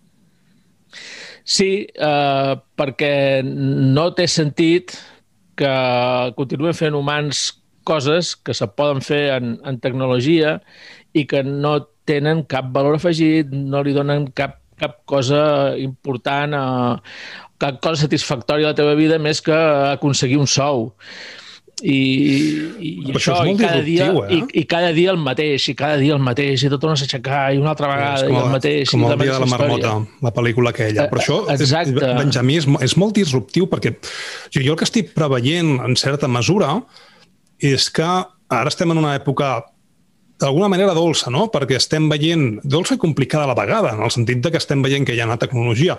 Sí, 1.44 1.84
uh, 2.00 2.54
perquè 2.78 3.42
no 3.44 4.06
té 4.16 4.24
sentit 4.30 4.96
que 5.60 5.74
continuem 6.38 6.76
fent 6.76 6.96
humans 6.96 7.50
coses 7.84 8.32
que 8.36 8.54
se 8.56 8.68
poden 8.72 9.02
fer 9.04 9.24
en, 9.36 9.56
en 9.66 9.78
tecnologia 9.82 10.60
i 11.12 11.26
que 11.28 11.42
no 11.44 11.76
tenen 12.08 12.46
cap 12.48 12.70
valor 12.74 12.96
afegit, 12.96 13.50
no 13.52 13.82
li 13.84 13.92
donen 13.92 14.30
cap, 14.38 14.56
cap 14.80 15.02
cosa 15.10 15.42
important 15.78 16.56
a, 16.56 16.64
cap 17.62 17.78
cosa 17.84 18.06
satisfactòria 18.06 18.70
a 18.70 18.72
la 18.72 18.78
teva 18.78 18.96
vida 18.98 19.20
més 19.22 19.42
que 19.44 19.54
aconseguir 19.92 20.40
un 20.42 20.50
sou. 20.50 20.90
I, 21.82 21.94
i, 22.78 22.90
i 23.08 23.14
això, 23.16 23.32
això 23.40 23.46
i 23.50 23.54
cada 23.58 23.80
dia 23.82 24.04
eh? 24.12 24.36
i, 24.36 24.36
i 24.60 24.62
cada 24.70 24.92
dia 24.94 25.10
el 25.10 25.18
mateix, 25.18 25.64
i 25.72 25.74
cada 25.74 25.96
dia 25.98 26.14
el 26.14 26.20
mateix, 26.22 26.62
i 26.62 26.70
tot 26.70 26.82
tornes 26.84 27.02
a 27.02 27.08
aixecar, 27.08 27.40
i 27.56 27.58
una 27.58 27.72
altra 27.72 27.88
vegada, 27.90 28.28
i 28.28 28.36
el 28.38 28.52
mateix. 28.52 28.92
Com 28.92 29.08
el 29.08 29.16
dia 29.18 29.32
de 29.32 29.40
la 29.42 29.48
marmota, 29.50 29.94
la 30.22 30.32
pel·lícula 30.36 30.70
aquella. 30.70 31.08
Però 31.10 31.24
això, 31.24 31.40
eh, 31.48 31.56
Exacte. 31.56 32.12
Benjamí, 32.20 32.60
és, 32.60 32.68
és 32.86 32.94
molt 33.00 33.18
disruptiu, 33.18 33.66
perquè 33.72 33.96
jo, 33.98 34.60
jo 34.60 34.76
el 34.76 34.78
que 34.78 34.86
estic 34.86 35.10
preveient, 35.16 35.74
en 35.82 35.98
certa 35.98 36.30
mesura, 36.30 36.76
és 37.58 37.88
que 37.94 38.06
ara 38.06 38.70
estem 38.70 38.94
en 38.94 39.02
una 39.02 39.16
època 39.18 39.56
d'alguna 40.42 40.68
manera 40.72 40.94
dolça, 40.96 41.30
no? 41.32 41.46
perquè 41.52 41.78
estem 41.78 42.08
veient, 42.10 42.58
dolça 42.68 42.96
i 42.96 43.00
complicada 43.00 43.46
a 43.46 43.50
la 43.52 43.56
vegada, 43.58 43.92
en 43.94 44.02
el 44.04 44.12
sentit 44.14 44.42
de 44.44 44.50
que 44.52 44.60
estem 44.60 44.82
veient 44.84 45.06
que 45.06 45.14
hi 45.16 45.20
ha 45.22 45.28
una 45.28 45.38
tecnologia, 45.40 45.96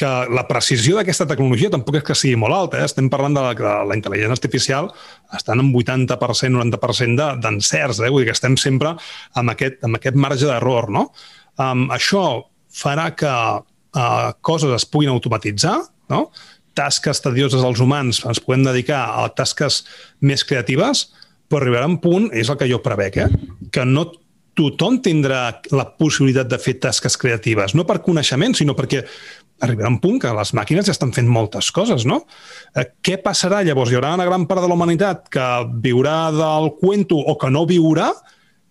que 0.00 0.10
la 0.34 0.46
precisió 0.48 0.98
d'aquesta 0.98 1.28
tecnologia 1.30 1.70
tampoc 1.72 2.00
és 2.00 2.06
que 2.06 2.16
sigui 2.18 2.38
molt 2.40 2.56
alta, 2.56 2.80
eh? 2.80 2.88
estem 2.88 3.10
parlant 3.12 3.36
de 3.36 3.44
la, 3.44 3.54
de 3.58 3.76
la 3.90 3.98
intel·ligència 3.98 4.36
artificial, 4.36 4.90
estan 5.36 5.62
en 5.62 5.70
80%, 5.72 6.58
90% 6.58 7.30
d'encerts, 7.44 8.02
eh? 8.02 8.10
vull 8.10 8.24
dir 8.24 8.32
que 8.32 8.36
estem 8.36 8.58
sempre 8.60 8.96
amb 9.38 9.54
aquest, 9.54 9.80
amb 9.86 10.00
aquest 10.00 10.18
marge 10.18 10.50
d'error. 10.50 10.90
No? 10.94 11.08
Um, 11.62 11.86
això 11.94 12.24
farà 12.74 13.10
que 13.14 13.30
uh, 13.30 14.30
coses 14.42 14.74
es 14.74 14.86
puguin 14.90 15.14
automatitzar, 15.14 15.78
no? 16.10 16.26
tasques 16.74 17.22
tedioses 17.22 17.62
als 17.62 17.80
humans 17.80 18.24
ens 18.26 18.42
podem 18.42 18.66
dedicar 18.66 19.04
a 19.22 19.28
tasques 19.30 19.84
més 20.20 20.42
creatives, 20.42 21.06
però 21.48 21.62
arribarà 21.62 21.88
un 21.90 22.00
punt, 22.02 22.30
és 22.32 22.50
el 22.50 22.58
que 22.60 22.68
jo 22.70 22.82
prevec, 22.84 23.18
eh? 23.24 23.28
que 23.72 23.84
no 23.88 24.08
tothom 24.54 25.00
tindrà 25.02 25.48
la 25.74 25.86
possibilitat 25.98 26.50
de 26.50 26.60
fer 26.62 26.76
tasques 26.82 27.16
creatives, 27.18 27.74
no 27.74 27.86
per 27.88 28.00
coneixement, 28.04 28.54
sinó 28.54 28.76
perquè 28.78 29.02
arribarà 29.64 29.90
un 29.90 30.00
punt 30.02 30.20
que 30.22 30.32
les 30.34 30.52
màquines 30.56 30.86
ja 30.86 30.94
estan 30.94 31.12
fent 31.14 31.28
moltes 31.30 31.70
coses, 31.74 32.06
no? 32.06 32.22
Eh, 32.74 32.86
què 33.02 33.18
passarà 33.22 33.62
llavors? 33.66 33.90
Hi 33.92 33.98
haurà 33.98 34.14
una 34.18 34.26
gran 34.28 34.46
part 34.50 34.64
de 34.64 34.70
la 34.70 34.78
humanitat 34.78 35.28
que 35.32 35.48
viurà 35.82 36.30
del 36.34 36.72
cuento 36.80 37.18
o 37.18 37.36
que 37.38 37.50
no 37.54 37.64
viurà 37.70 38.10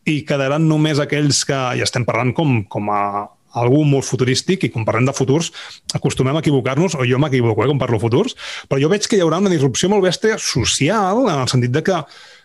i 0.10 0.22
quedaran 0.28 0.68
només 0.68 1.00
aquells 1.00 1.44
que, 1.48 1.60
ja 1.80 1.88
estem 1.88 2.06
parlant 2.08 2.34
com, 2.36 2.62
com 2.68 2.92
a 2.92 3.04
algú 3.60 3.84
molt 3.86 4.08
futurístic 4.08 4.66
i 4.66 4.72
quan 4.74 4.86
parlem 4.88 5.08
de 5.08 5.16
futurs 5.16 5.52
acostumem 5.94 6.36
a 6.36 6.42
equivocar-nos, 6.42 6.98
o 6.98 7.06
jo 7.08 7.20
m'equivoco 7.22 7.64
eh, 7.64 7.70
quan 7.70 7.82
parlo 7.82 8.02
futurs, 8.02 8.38
però 8.68 8.82
jo 8.82 8.92
veig 8.92 9.08
que 9.08 9.20
hi 9.20 9.24
haurà 9.26 9.40
una 9.44 9.54
disrupció 9.54 9.92
molt 9.94 10.06
bèstia 10.06 10.40
social 10.42 11.28
en 11.28 11.36
el 11.38 11.52
sentit 11.52 11.74
de 11.74 11.84
que 11.86 12.00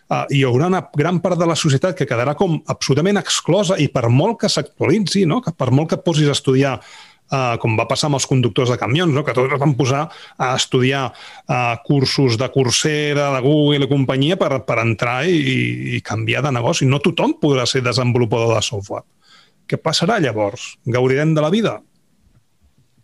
uh, 0.09 0.25
hi 0.29 0.43
haurà 0.47 0.69
una 0.69 0.81
gran 0.97 1.21
part 1.23 1.39
de 1.39 1.47
la 1.49 1.57
societat 1.59 1.97
que 1.97 2.07
quedarà 2.09 2.35
com 2.37 2.57
absolutament 2.67 3.21
exclosa 3.21 3.77
i 3.79 3.89
per 3.93 4.09
molt 4.09 4.41
que 4.41 4.49
s'actualitzi, 4.51 5.25
no? 5.29 5.41
que 5.45 5.53
per 5.55 5.71
molt 5.71 5.93
que 5.93 6.01
posis 6.03 6.29
a 6.29 6.35
estudiar 6.37 6.77
uh, 6.79 7.55
com 7.61 7.77
va 7.79 7.87
passar 7.89 8.09
amb 8.09 8.19
els 8.19 8.27
conductors 8.29 8.71
de 8.73 8.79
camions, 8.81 9.13
no? 9.13 9.23
que 9.25 9.35
tots 9.37 9.53
es 9.53 9.61
van 9.61 9.75
posar 9.79 10.05
a 10.37 10.53
estudiar 10.57 11.07
uh, 11.11 11.75
cursos 11.85 12.39
de 12.39 12.49
Coursera, 12.53 13.29
de 13.35 13.43
Google 13.45 13.85
i 13.85 13.91
companyia 13.91 14.39
per, 14.39 14.51
per 14.67 14.81
entrar 14.83 15.21
i, 15.29 15.97
i 15.97 16.01
canviar 16.05 16.43
de 16.45 16.55
negoci. 16.57 16.89
No 16.89 17.01
tothom 17.03 17.37
podrà 17.41 17.67
ser 17.69 17.85
desenvolupador 17.85 18.55
de 18.57 18.65
software. 18.65 19.05
Què 19.69 19.77
passarà 19.77 20.17
llavors? 20.21 20.73
Gaudirem 20.89 21.35
de 21.37 21.45
la 21.45 21.53
vida? 21.53 21.77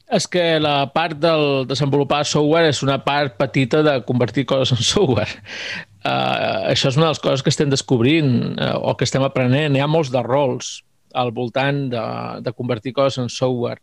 És 0.05 0.27
que 0.29 0.59
la 0.61 0.85
part 0.93 1.17
del 1.17 1.65
desenvolupar 1.65 2.21
software 2.29 2.69
és 2.69 2.83
una 2.85 2.99
part 3.01 3.37
petita 3.39 3.81
de 3.85 3.95
convertir 4.05 4.45
coses 4.49 4.73
en 4.75 4.85
software. 4.85 5.41
Uh, 6.05 6.69
això 6.69 6.91
és 6.91 6.97
una 6.99 7.07
de 7.07 7.15
les 7.15 7.21
coses 7.23 7.41
que 7.41 7.49
estem 7.49 7.71
descobrint 7.71 8.59
uh, 8.61 8.75
o 8.77 8.93
que 8.97 9.07
estem 9.07 9.23
aprenent. 9.25 9.73
Hi 9.73 9.81
ha 9.81 9.89
molts 9.89 10.11
de 10.13 10.21
rols 10.21 10.75
al 11.17 11.31
voltant 11.33 11.87
de, 11.89 12.03
de 12.45 12.53
convertir 12.53 12.93
coses 12.93 13.23
en 13.23 13.31
software. 13.33 13.81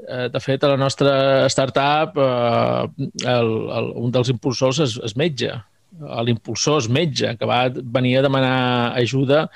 Uh, 0.00 0.28
de 0.32 0.40
fet, 0.40 0.64
a 0.64 0.70
la 0.72 0.78
nostra 0.80 1.12
startup, 1.52 2.16
uh, 2.16 2.86
el, 3.20 3.52
el, 3.80 3.90
un 4.00 4.14
dels 4.14 4.32
impulsors 4.32 4.80
és, 4.86 4.96
és 5.10 5.18
metge 5.20 5.52
l'impulsor 5.98 6.82
és 6.82 6.88
metge, 6.92 7.34
que 7.38 7.46
va 7.48 7.62
venir 7.72 8.18
a 8.18 8.24
demanar 8.26 8.58
ajuda 9.00 9.46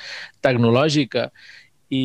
tecnològica. 0.43 1.29
I, 1.93 2.03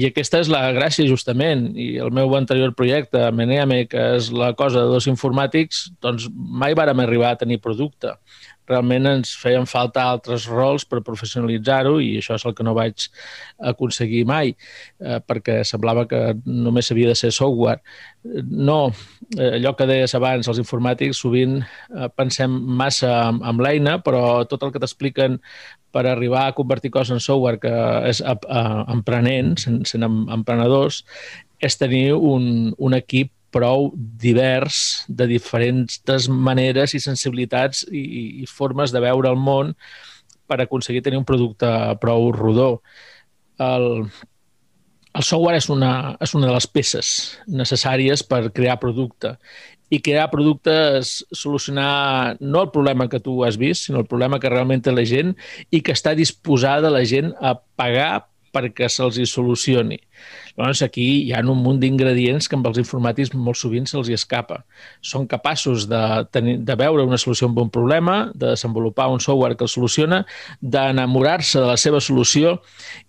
I 0.00 0.06
aquesta 0.08 0.40
és 0.40 0.48
la 0.48 0.62
gràcia, 0.72 1.04
justament. 1.08 1.66
I 1.76 1.98
el 2.00 2.12
meu 2.16 2.32
anterior 2.38 2.72
projecte, 2.74 3.26
Meneame, 3.36 3.84
que 3.92 4.06
és 4.16 4.30
la 4.32 4.54
cosa 4.56 4.80
de 4.80 4.94
dos 4.94 5.06
informàtics, 5.10 5.90
doncs 6.02 6.30
mai 6.32 6.72
vàrem 6.78 7.04
arribar 7.04 7.34
a 7.34 7.40
tenir 7.42 7.60
producte 7.60 8.16
realment 8.70 9.08
ens 9.10 9.32
feien 9.38 9.66
falta 9.66 10.04
altres 10.06 10.46
rols 10.50 10.84
per 10.88 11.02
professionalitzar-ho 11.04 11.96
i 12.02 12.14
això 12.20 12.36
és 12.38 12.46
el 12.46 12.54
que 12.54 12.66
no 12.66 12.74
vaig 12.76 13.08
aconseguir 13.72 14.22
mai, 14.28 14.54
eh, 15.00 15.18
perquè 15.26 15.60
semblava 15.66 16.06
que 16.10 16.22
només 16.46 16.90
havia 16.92 17.10
de 17.10 17.18
ser 17.18 17.32
software. 17.34 17.82
No, 18.22 18.92
eh, 19.36 19.58
allò 19.58 19.74
que 19.76 19.88
deies 19.90 20.14
abans, 20.14 20.48
els 20.48 20.62
informàtics 20.62 21.22
sovint 21.24 21.60
eh, 21.62 22.08
pensem 22.16 22.54
massa 22.82 23.12
amb, 23.26 23.42
amb 23.42 23.64
l'eina, 23.64 23.98
però 24.04 24.44
tot 24.48 24.62
el 24.62 24.72
que 24.72 24.82
t'expliquen 24.82 25.40
per 25.92 26.06
arribar 26.08 26.46
a 26.46 26.56
convertir 26.56 26.90
coses 26.90 27.12
en 27.12 27.20
software 27.20 27.60
que 27.60 27.72
és 28.08 28.22
emprenent, 28.24 29.56
sent, 29.60 29.82
sent 29.88 30.06
emprenedors, 30.08 31.02
és 31.62 31.76
tenir 31.78 32.14
un, 32.16 32.72
un 32.78 32.96
equip 32.96 33.30
prou 33.52 33.90
divers 33.96 35.04
de 35.08 35.28
diferents 35.30 36.28
maneres 36.28 36.96
i 36.96 37.02
sensibilitats 37.02 37.84
i, 37.90 38.42
i 38.42 38.48
formes 38.50 38.94
de 38.94 39.02
veure 39.04 39.30
el 39.30 39.38
món 39.38 39.74
per 40.48 40.60
aconseguir 40.62 41.02
tenir 41.04 41.20
un 41.20 41.28
producte 41.28 41.68
prou 42.00 42.30
rodó. 42.34 42.70
El, 43.62 44.08
el 45.12 45.24
software 45.24 45.60
és 45.60 45.68
una, 45.72 46.16
és 46.24 46.34
una 46.34 46.48
de 46.48 46.56
les 46.56 46.66
peces 46.66 47.12
necessàries 47.46 48.24
per 48.26 48.48
crear 48.56 48.80
producte 48.80 49.36
i 49.92 50.00
crear 50.00 50.30
producte 50.32 50.72
és 50.98 51.18
solucionar 51.36 52.38
no 52.40 52.62
el 52.64 52.70
problema 52.72 53.10
que 53.12 53.20
tu 53.20 53.42
has 53.44 53.58
vist, 53.60 53.86
sinó 53.86 54.00
el 54.00 54.08
problema 54.08 54.38
que 54.40 54.48
realment 54.48 54.80
té 54.84 54.94
la 54.94 55.04
gent 55.08 55.34
i 55.70 55.82
que 55.84 55.92
està 55.92 56.14
disposada 56.16 56.92
la 56.92 57.04
gent 57.04 57.34
a 57.40 57.58
pagar 57.76 58.24
perquè 58.52 58.88
se'ls 58.92 59.18
hi 59.18 59.26
solucioni. 59.28 59.98
Llavors, 60.56 60.82
aquí 60.84 61.06
hi 61.24 61.32
ha 61.32 61.40
un 61.40 61.62
munt 61.64 61.80
d'ingredients 61.82 62.48
que 62.48 62.56
amb 62.58 62.68
els 62.68 62.78
informàtics 62.82 63.32
molt 63.34 63.58
sovint 63.58 63.88
se'ls 63.88 64.10
hi 64.10 64.16
escapa. 64.16 64.60
Són 65.00 65.26
capaços 65.30 65.86
de, 65.90 66.02
tenir, 66.34 66.58
de 66.60 66.76
veure 66.78 67.06
una 67.08 67.18
solució 67.20 67.48
a 67.48 67.54
un 67.64 67.70
problema, 67.72 68.16
de 68.34 68.52
desenvolupar 68.52 69.08
un 69.12 69.20
software 69.20 69.56
que 69.56 69.64
el 69.64 69.72
soluciona, 69.72 70.22
d'enamorar-se 70.60 71.60
de 71.60 71.70
la 71.70 71.78
seva 71.80 72.00
solució 72.00 72.58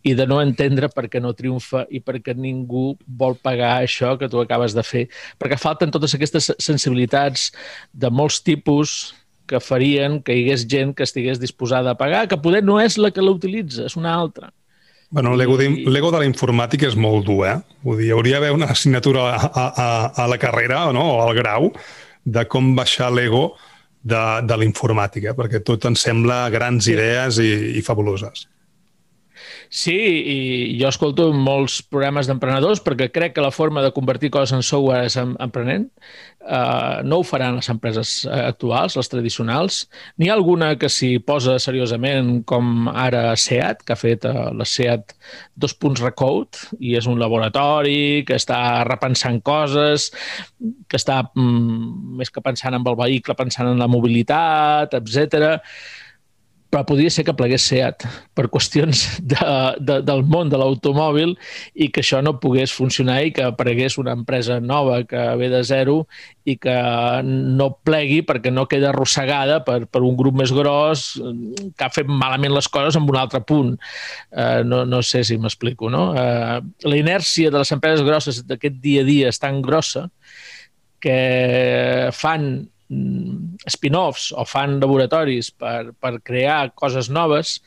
i 0.03 0.15
de 0.15 0.27
no 0.27 0.39
entendre 0.41 0.89
per 0.89 1.09
què 1.11 1.21
no 1.21 1.35
triomfa 1.37 1.85
i 1.91 1.99
per 1.99 2.21
què 2.23 2.35
ningú 2.35 2.93
vol 3.07 3.35
pagar 3.35 3.75
això 3.81 4.15
que 4.17 4.31
tu 4.31 4.41
acabes 4.41 4.75
de 4.77 4.83
fer. 4.87 5.07
Perquè 5.37 5.59
falten 5.59 5.91
totes 5.91 6.15
aquestes 6.15 6.53
sensibilitats 6.63 7.51
de 7.91 8.09
molts 8.09 8.41
tipus 8.41 9.13
que 9.47 9.59
farien 9.59 10.21
que 10.23 10.35
hi 10.35 10.43
hagués 10.45 10.67
gent 10.69 10.93
que 10.95 11.03
estigués 11.03 11.39
disposada 11.41 11.93
a 11.93 11.99
pagar, 11.99 12.27
que 12.31 12.39
poder 12.39 12.63
no 12.63 12.79
és 12.81 12.97
la 12.97 13.11
que 13.11 13.23
l'utilitza, 13.23 13.87
és 13.89 13.97
una 13.99 14.13
altra. 14.15 14.53
Bueno, 15.13 15.35
l'ego 15.37 15.59
de, 15.59 15.67
de 15.69 16.19
la 16.19 16.25
informàtica 16.25 16.87
és 16.89 16.95
molt 16.97 17.27
dur, 17.27 17.43
eh? 17.45 17.59
Vull 17.85 17.99
dir, 18.01 18.07
hauria 18.15 18.39
d'haver 18.39 18.55
una 18.55 18.71
assignatura 18.73 19.27
a, 19.35 19.49
a, 19.61 19.89
a 20.23 20.25
la 20.25 20.39
carrera 20.41 20.87
no? 20.95 21.03
o 21.11 21.19
al 21.21 21.35
grau 21.37 21.67
de 22.25 22.41
com 22.49 22.71
baixar 22.73 23.11
l'ego 23.13 23.43
de, 24.01 24.23
de 24.41 24.57
la 24.57 24.65
informàtica, 24.65 25.35
perquè 25.37 25.61
tot 25.61 25.85
ens 25.85 26.01
sembla 26.07 26.47
grans 26.49 26.89
idees 26.89 27.37
i, 27.37 27.51
i 27.77 27.85
fabuloses. 27.85 28.47
Sí, 29.73 29.95
i 29.97 30.37
jo 30.79 30.89
escolto 30.89 31.29
molts 31.33 31.79
programes 31.89 32.27
d'emprenedors 32.29 32.81
perquè 32.85 33.09
crec 33.13 33.35
que 33.35 33.43
la 33.43 33.53
forma 33.53 33.81
de 33.83 33.91
convertir 33.95 34.29
coses 34.33 34.53
en 34.55 34.65
software 34.65 35.07
és 35.07 35.17
emprenent. 35.17 35.89
Uh, 36.43 36.99
no 37.07 37.21
ho 37.21 37.23
faran 37.23 37.55
les 37.55 37.69
empreses 37.71 38.25
actuals, 38.27 38.97
les 38.99 39.09
tradicionals. 39.09 39.79
N'hi 40.19 40.27
ha 40.29 40.35
alguna 40.35 40.73
que 40.79 40.89
s'hi 40.91 41.15
posa 41.23 41.55
seriosament, 41.63 42.43
com 42.49 42.89
ara 42.91 43.31
SEAT, 43.39 43.85
que 43.87 43.95
ha 43.95 43.99
fet 43.99 44.27
uh, 44.27 44.51
la 44.51 44.67
SEAT 44.67 45.15
2. 45.63 45.77
Recode, 46.03 46.67
i 46.83 46.97
és 46.99 47.07
un 47.09 47.19
laboratori 47.21 48.23
que 48.27 48.37
està 48.37 48.83
repensant 48.87 49.39
coses, 49.45 50.09
que 50.59 50.99
està, 50.99 51.21
mm, 51.31 52.15
més 52.19 52.31
que 52.33 52.43
pensant 52.43 52.75
en 52.75 52.85
el 52.85 52.99
vehicle, 52.99 53.37
pensant 53.39 53.71
en 53.71 53.79
la 53.79 53.89
mobilitat, 53.91 54.97
etc 54.99 55.59
però 56.73 56.81
podria 56.89 57.11
ser 57.13 57.21
que 57.27 57.35
plegués 57.37 57.67
SEAT 57.69 58.07
per 58.33 58.47
qüestions 58.49 59.03
de, 59.21 59.37
de, 59.77 59.99
del 60.01 60.23
món 60.25 60.49
de 60.49 60.57
l'automòbil 60.57 61.35
i 61.77 61.91
que 61.93 62.01
això 62.01 62.17
no 62.25 62.39
pogués 62.41 62.73
funcionar 62.73 63.19
i 63.27 63.33
que 63.35 63.45
aparegués 63.45 63.99
una 64.01 64.15
empresa 64.17 64.57
nova 64.57 65.03
que 65.05 65.21
ve 65.37 65.51
de 65.53 65.61
zero 65.69 65.99
i 66.49 66.57
que 66.57 66.73
no 67.27 67.69
plegui 67.85 68.23
perquè 68.25 68.49
no 68.49 68.65
queda 68.71 68.89
arrossegada 68.89 69.59
per, 69.67 69.83
per 69.85 70.01
un 70.01 70.17
grup 70.17 70.41
més 70.41 70.49
gros 70.55 71.05
que 71.21 71.85
ha 71.85 71.93
fet 71.93 72.09
malament 72.09 72.55
les 72.57 72.71
coses 72.73 72.97
en 72.97 73.05
un 73.05 73.21
altre 73.21 73.43
punt. 73.45 73.75
Uh, 74.33 74.65
no, 74.65 74.81
no 74.89 75.03
sé 75.05 75.21
si 75.27 75.37
m'explico, 75.37 75.93
no? 75.93 76.09
Uh, 76.17 76.57
la 76.89 76.97
inèrcia 76.97 77.53
de 77.53 77.61
les 77.61 77.75
empreses 77.77 78.01
grosses 78.01 78.41
d'aquest 78.49 78.81
dia 78.81 79.05
a 79.05 79.07
dia 79.13 79.29
és 79.29 79.37
tan 79.37 79.61
grossa 79.61 80.07
que 81.03 82.09
fan 82.17 82.63
spin-offs 83.69 84.31
o 84.35 84.45
fan 84.45 84.79
laboratoris 84.81 85.51
per, 85.51 85.93
per 85.99 86.19
crear 86.25 86.73
coses 86.75 87.09
noves 87.09 87.59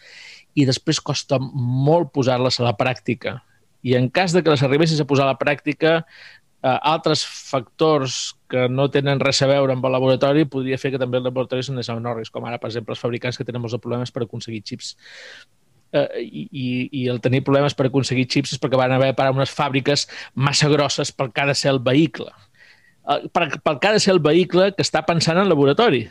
i 0.56 0.66
després 0.68 1.00
costa 1.04 1.38
molt 1.40 2.12
posar-les 2.14 2.60
a 2.60 2.66
la 2.66 2.76
pràctica. 2.76 3.40
I 3.86 3.96
en 3.98 4.08
cas 4.10 4.32
de 4.32 4.42
que 4.42 4.52
les 4.52 4.62
arribessis 4.64 5.00
a 5.00 5.06
posar 5.08 5.26
a 5.26 5.34
la 5.34 5.38
pràctica, 5.38 5.98
eh, 6.62 6.78
altres 6.82 7.24
factors 7.26 8.34
que 8.50 8.68
no 8.68 8.88
tenen 8.90 9.20
res 9.20 9.42
a 9.42 9.50
veure 9.50 9.74
amb 9.74 9.84
el 9.84 9.94
laboratori 9.96 10.46
podria 10.50 10.78
fer 10.80 10.92
que 10.94 11.02
també 11.02 11.20
els 11.20 11.28
laboratoris 11.28 11.68
se 11.68 11.76
n'és 11.76 11.90
risc, 11.90 12.32
com 12.32 12.44
ara, 12.44 12.58
per 12.58 12.70
exemple, 12.70 12.96
els 12.96 13.02
fabricants 13.02 13.36
que 13.36 13.44
tenen 13.44 13.62
molts 13.62 13.76
problemes 13.78 14.10
per 14.10 14.24
aconseguir 14.24 14.62
xips 14.64 14.94
eh, 15.92 16.08
i, 16.22 16.88
i 16.92 17.06
el 17.12 17.20
tenir 17.20 17.42
problemes 17.44 17.74
per 17.74 17.86
aconseguir 17.86 18.26
xips 18.30 18.56
és 18.56 18.62
perquè 18.62 18.80
van 18.80 18.96
haver 18.96 19.14
parar 19.14 19.34
unes 19.34 19.52
fàbriques 19.52 20.06
massa 20.34 20.70
grosses 20.72 21.12
per 21.12 21.30
cada 21.32 21.54
ser 21.54 21.74
el 21.74 21.80
vehicle 21.80 22.32
per, 23.06 23.48
per 23.62 23.78
que 23.78 23.88
ha 23.88 23.96
de 23.96 24.02
ser 24.02 24.14
el 24.16 24.22
vehicle 24.24 24.72
que 24.76 24.84
està 24.86 25.04
pensant 25.06 25.38
en 25.40 25.50
laboratori. 25.50 26.06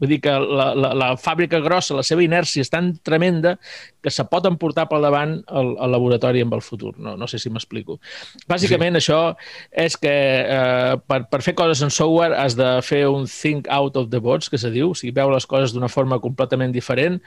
Vull 0.00 0.10
dir 0.10 0.18
que 0.24 0.32
la, 0.34 0.70
la, 0.74 0.90
la 0.98 1.08
fàbrica 1.20 1.60
grossa, 1.62 1.94
la 1.94 2.02
seva 2.06 2.24
inèrcia 2.24 2.64
és 2.64 2.70
tan 2.72 2.90
tremenda 3.06 3.54
que 4.02 4.10
se 4.10 4.24
pot 4.26 4.46
emportar 4.48 4.86
pel 4.90 5.04
davant 5.06 5.36
el, 5.46 5.72
el 5.78 5.94
laboratori 5.94 6.42
amb 6.44 6.56
el 6.56 6.64
futur. 6.64 6.92
No, 6.98 7.14
no 7.20 7.28
sé 7.30 7.38
si 7.38 7.52
m'explico. 7.52 8.00
Bàsicament, 8.50 8.98
sí. 8.98 9.04
això 9.04 9.20
és 9.70 9.96
que 10.00 10.14
eh, 10.42 10.96
per, 11.06 11.22
per 11.30 11.42
fer 11.46 11.54
coses 11.58 11.84
en 11.86 11.94
software 11.94 12.36
has 12.36 12.58
de 12.58 12.72
fer 12.86 13.04
un 13.08 13.28
think 13.30 13.70
out 13.70 13.98
of 14.00 14.10
the 14.10 14.22
box, 14.22 14.50
que 14.50 14.58
se 14.58 14.72
diu, 14.74 14.90
o 14.90 14.98
sigui, 14.98 15.14
veure 15.16 15.36
les 15.36 15.46
coses 15.50 15.76
d'una 15.76 15.90
forma 15.92 16.20
completament 16.22 16.74
diferent 16.74 17.20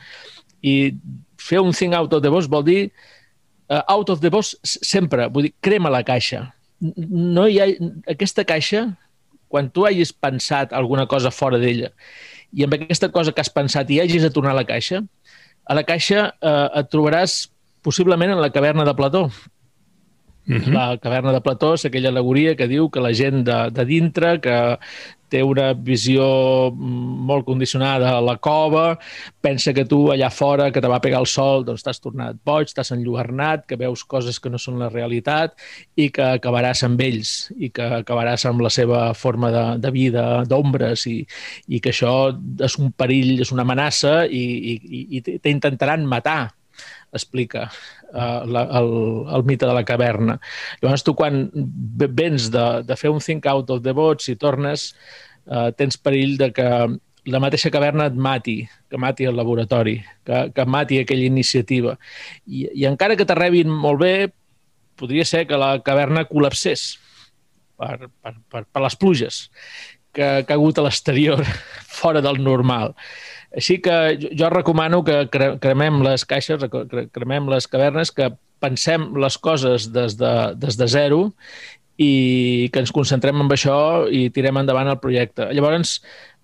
i 0.64 0.94
fer 1.40 1.64
un 1.64 1.72
think 1.76 1.96
out 1.96 2.14
of 2.16 2.24
the 2.24 2.32
box 2.32 2.48
vol 2.52 2.64
dir 2.64 2.90
uh, 3.70 3.84
out 3.88 4.12
of 4.12 4.22
the 4.24 4.32
box 4.32 4.56
sempre, 4.64 5.28
vull 5.32 5.48
dir, 5.48 5.56
crema 5.64 5.92
la 5.92 6.04
caixa. 6.08 6.50
No 6.84 7.48
hi 7.48 7.60
ha... 7.62 7.70
Aquesta 8.12 8.46
caixa 8.48 8.86
quan 9.54 9.70
tu 9.70 9.86
hagis 9.86 10.12
pensat 10.14 10.74
alguna 10.74 11.06
cosa 11.08 11.32
fora 11.32 11.60
d'ella 11.62 11.92
i 12.54 12.66
amb 12.66 12.76
aquesta 12.78 13.10
cosa 13.14 13.34
que 13.34 13.42
has 13.42 13.52
pensat 13.54 13.90
i 13.90 14.00
hagis 14.02 14.26
de 14.26 14.32
tornar 14.34 14.54
a 14.54 14.60
la 14.60 14.68
caixa, 14.68 15.02
a 15.66 15.78
la 15.78 15.84
caixa 15.88 16.28
eh, 16.30 16.68
et 16.82 16.90
trobaràs 16.94 17.48
possiblement 17.84 18.34
en 18.34 18.42
la 18.42 18.52
caverna 18.54 18.86
de 18.88 18.94
Plató. 18.96 19.28
Uh 20.46 20.56
-huh. 20.56 20.74
La 20.74 20.98
caverna 20.98 21.32
de 21.32 21.42
Plató 21.42 21.74
és 21.74 21.86
aquella 21.86 22.10
alegoria 22.10 22.56
que 22.56 22.68
diu 22.68 22.90
que 22.90 23.00
la 23.00 23.14
gent 23.14 23.46
de, 23.46 23.70
de 23.72 23.86
dintre, 23.86 24.40
que 24.42 24.78
té 25.34 25.42
una 25.42 25.72
visió 25.74 26.26
molt 26.74 27.46
condicionada 27.48 28.12
a 28.18 28.22
la 28.22 28.38
cova, 28.38 29.00
pensa 29.42 29.74
que 29.74 29.86
tu 29.90 30.12
allà 30.14 30.30
fora, 30.30 30.72
que 30.72 30.82
te 30.82 30.92
va 30.92 31.02
pegar 31.02 31.22
el 31.24 31.28
sol, 31.28 31.66
doncs 31.66 31.84
t'has 31.84 32.02
tornat 32.04 32.38
boig, 32.46 32.70
t'has 32.70 32.94
enlluernat, 32.94 33.66
que 33.66 33.80
veus 33.80 34.04
coses 34.04 34.40
que 34.40 34.52
no 34.54 34.62
són 34.62 34.78
la 34.80 34.92
realitat 34.94 35.58
i 35.96 36.10
que 36.14 36.24
acabaràs 36.38 36.84
amb 36.84 37.02
ells 37.02 37.52
i 37.58 37.72
que 37.74 37.90
acabaràs 38.04 38.46
amb 38.46 38.62
la 38.62 38.70
seva 38.70 39.14
forma 39.14 39.52
de, 39.52 39.66
de 39.80 39.92
vida, 39.92 40.44
d'ombres 40.46 41.08
i, 41.08 41.26
i 41.68 41.80
que 41.80 41.90
això 41.90 42.34
és 42.62 42.78
un 42.78 42.92
perill, 42.92 43.40
és 43.42 43.52
una 43.52 43.66
amenaça 43.66 44.26
i, 44.28 44.44
i, 44.76 45.08
i 45.18 45.24
t'intentaran 45.24 46.06
matar 46.06 46.54
explica 47.14 47.68
uh, 47.70 48.44
la, 48.50 48.66
el, 48.80 48.92
el 49.36 49.46
mite 49.48 49.68
de 49.70 49.76
la 49.76 49.86
caverna. 49.88 50.40
Llavors, 50.82 51.06
tu 51.06 51.16
quan 51.18 51.46
vens 51.54 52.50
de, 52.54 52.68
de 52.88 52.98
fer 53.00 53.14
un 53.14 53.24
think 53.24 53.48
out 53.50 53.72
of 53.74 53.84
the 53.86 53.94
bots 53.96 54.30
i 54.32 54.38
tornes, 54.40 54.92
uh, 55.48 55.70
tens 55.78 55.98
perill 55.98 56.38
de 56.42 56.52
que 56.56 56.70
la 57.26 57.40
mateixa 57.40 57.72
caverna 57.72 58.10
et 58.12 58.16
mati, 58.20 58.58
que 58.92 59.00
mati 59.00 59.28
el 59.30 59.38
laboratori, 59.40 59.98
que, 60.28 60.46
que 60.56 60.66
mati 60.68 61.00
aquella 61.00 61.30
iniciativa. 61.30 61.96
I, 62.46 62.68
i 62.74 62.88
encara 62.90 63.16
que 63.20 63.28
t'arrebin 63.28 63.72
molt 63.72 64.02
bé, 64.04 64.16
podria 65.00 65.26
ser 65.26 65.46
que 65.50 65.58
la 65.60 65.78
caverna 65.86 66.28
col·lapsés 66.30 66.98
per, 67.80 68.10
per, 68.22 68.34
per, 68.52 68.66
per 68.68 68.84
les 68.84 68.98
pluges 69.00 69.46
que, 70.14 70.28
que 70.46 70.54
ha 70.54 70.58
hagut 70.58 70.78
a 70.78 70.86
l'exterior, 70.86 71.42
fora 72.00 72.22
del 72.22 72.42
normal. 72.44 72.94
Així 73.54 73.78
que 73.86 73.96
jo 74.20 74.50
recomano 74.50 75.04
que 75.06 75.28
cremem 75.62 76.02
les 76.06 76.26
caixes, 76.26 76.64
cremem 77.14 77.50
les 77.52 77.68
cavernes, 77.70 78.12
que 78.12 78.32
pensem 78.64 79.12
les 79.20 79.38
coses 79.38 79.92
des 79.94 80.18
de, 80.18 80.34
des 80.58 80.78
de 80.80 80.88
zero 80.90 81.20
i 82.02 82.70
que 82.74 82.82
ens 82.82 82.94
concentrem 82.96 83.44
en 83.44 83.52
això 83.54 84.08
i 84.10 84.30
tirem 84.34 84.58
endavant 84.58 84.90
el 84.90 85.02
projecte. 85.04 85.52
Llavors, 85.54 86.00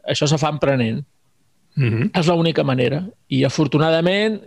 això 0.06 0.30
se 0.30 0.38
fa 0.38 0.52
emprenent. 0.54 1.02
Mm 1.76 1.90
-hmm. 1.90 2.20
És 2.20 2.28
l'única 2.28 2.64
manera. 2.64 3.06
I, 3.28 3.44
afortunadament, 3.44 4.42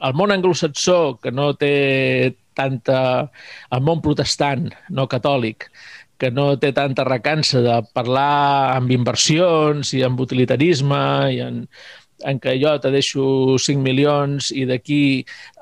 el 0.00 0.14
món 0.14 0.32
anglosaxó, 0.32 1.18
que 1.22 1.30
no 1.30 1.54
té 1.54 2.36
tanta... 2.54 3.30
el 3.70 3.80
món 3.80 4.02
protestant, 4.02 4.70
no 4.90 5.08
catòlic, 5.08 5.70
que 6.18 6.30
no 6.30 6.58
té 6.58 6.72
tanta 6.72 7.04
recança 7.04 7.60
de 7.60 7.82
parlar 7.94 8.76
amb 8.76 8.90
inversions 8.90 9.92
i 9.94 10.02
amb 10.02 10.20
utilitarisme 10.20 11.32
i 11.34 11.40
en, 11.40 11.68
en 12.28 12.40
què 12.42 12.56
jo 12.60 12.72
te 12.82 12.92
deixo 12.94 13.56
5 13.58 13.82
milions 13.82 14.50
i 14.54 14.66
d'aquí 14.68 15.02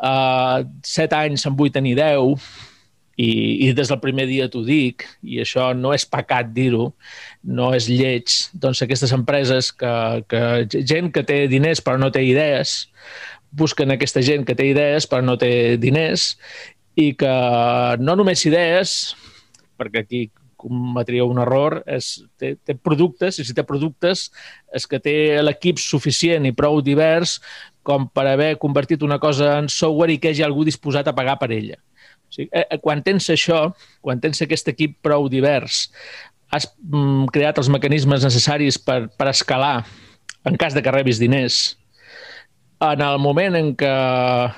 a 0.00 0.14
uh, 0.60 0.66
7 0.86 1.16
anys 1.26 1.46
se'n 1.46 1.56
vull 1.58 1.72
tenir 1.74 1.96
10 1.98 2.36
i, 3.20 3.30
i 3.66 3.72
des 3.76 3.90
del 3.90 4.00
primer 4.00 4.26
dia 4.30 4.48
t'ho 4.48 4.62
dic, 4.64 5.04
i 5.22 5.40
això 5.42 5.70
no 5.76 5.92
és 5.96 6.06
pecat 6.08 6.52
dir-ho, 6.56 6.90
no 7.44 7.70
és 7.76 7.88
lleig, 7.90 8.32
doncs 8.62 8.80
aquestes 8.84 9.12
empreses 9.16 9.70
que, 9.76 9.92
que 10.30 10.42
gent 10.88 11.10
que 11.12 11.24
té 11.26 11.42
diners 11.52 11.82
però 11.84 12.00
no 12.00 12.12
té 12.14 12.24
idees, 12.24 12.86
busquen 13.50 13.92
aquesta 13.92 14.22
gent 14.24 14.46
que 14.48 14.56
té 14.56 14.70
idees 14.70 15.08
però 15.10 15.24
no 15.26 15.36
té 15.40 15.76
diners 15.82 16.34
i 17.00 17.12
que 17.18 17.34
no 18.00 18.16
només 18.16 18.46
idees, 18.48 19.14
perquè 19.80 20.04
aquí 20.04 20.28
cometria 20.60 21.24
un 21.24 21.40
error, 21.40 21.80
és, 21.88 22.18
té, 22.40 22.54
té 22.60 22.76
productes, 22.76 23.38
i 23.40 23.46
si 23.48 23.56
té 23.56 23.64
productes 23.64 24.28
és 24.74 24.86
que 24.86 25.00
té 25.02 25.14
l'equip 25.42 25.80
suficient 25.82 26.46
i 26.46 26.54
prou 26.56 26.80
divers 26.84 27.38
com 27.86 28.06
per 28.12 28.26
haver 28.30 28.54
convertit 28.62 29.02
una 29.02 29.18
cosa 29.18 29.56
en 29.58 29.70
software 29.72 30.14
i 30.14 30.18
que 30.20 30.30
hi 30.30 30.38
hagi 30.38 30.46
algú 30.46 30.64
disposat 30.68 31.08
a 31.08 31.16
pagar 31.16 31.38
per 31.40 31.50
ella. 31.56 31.78
O 32.30 32.34
sigui, 32.34 32.50
eh, 32.52 32.78
quan 32.82 33.02
tens 33.02 33.26
això, 33.32 33.70
quan 34.04 34.20
tens 34.22 34.42
aquest 34.44 34.68
equip 34.70 34.98
prou 35.02 35.28
divers, 35.32 35.88
has 36.50 36.68
mm, 36.82 37.30
creat 37.34 37.58
els 37.58 37.70
mecanismes 37.72 38.26
necessaris 38.26 38.78
per, 38.78 39.08
per 39.18 39.30
escalar 39.30 39.80
en 40.46 40.56
cas 40.60 40.74
de 40.74 40.82
que 40.82 40.94
rebis 40.94 41.20
diners. 41.22 41.76
En 42.80 43.02
el 43.04 43.18
moment 43.20 43.58
en 43.58 43.74
què 43.76 43.94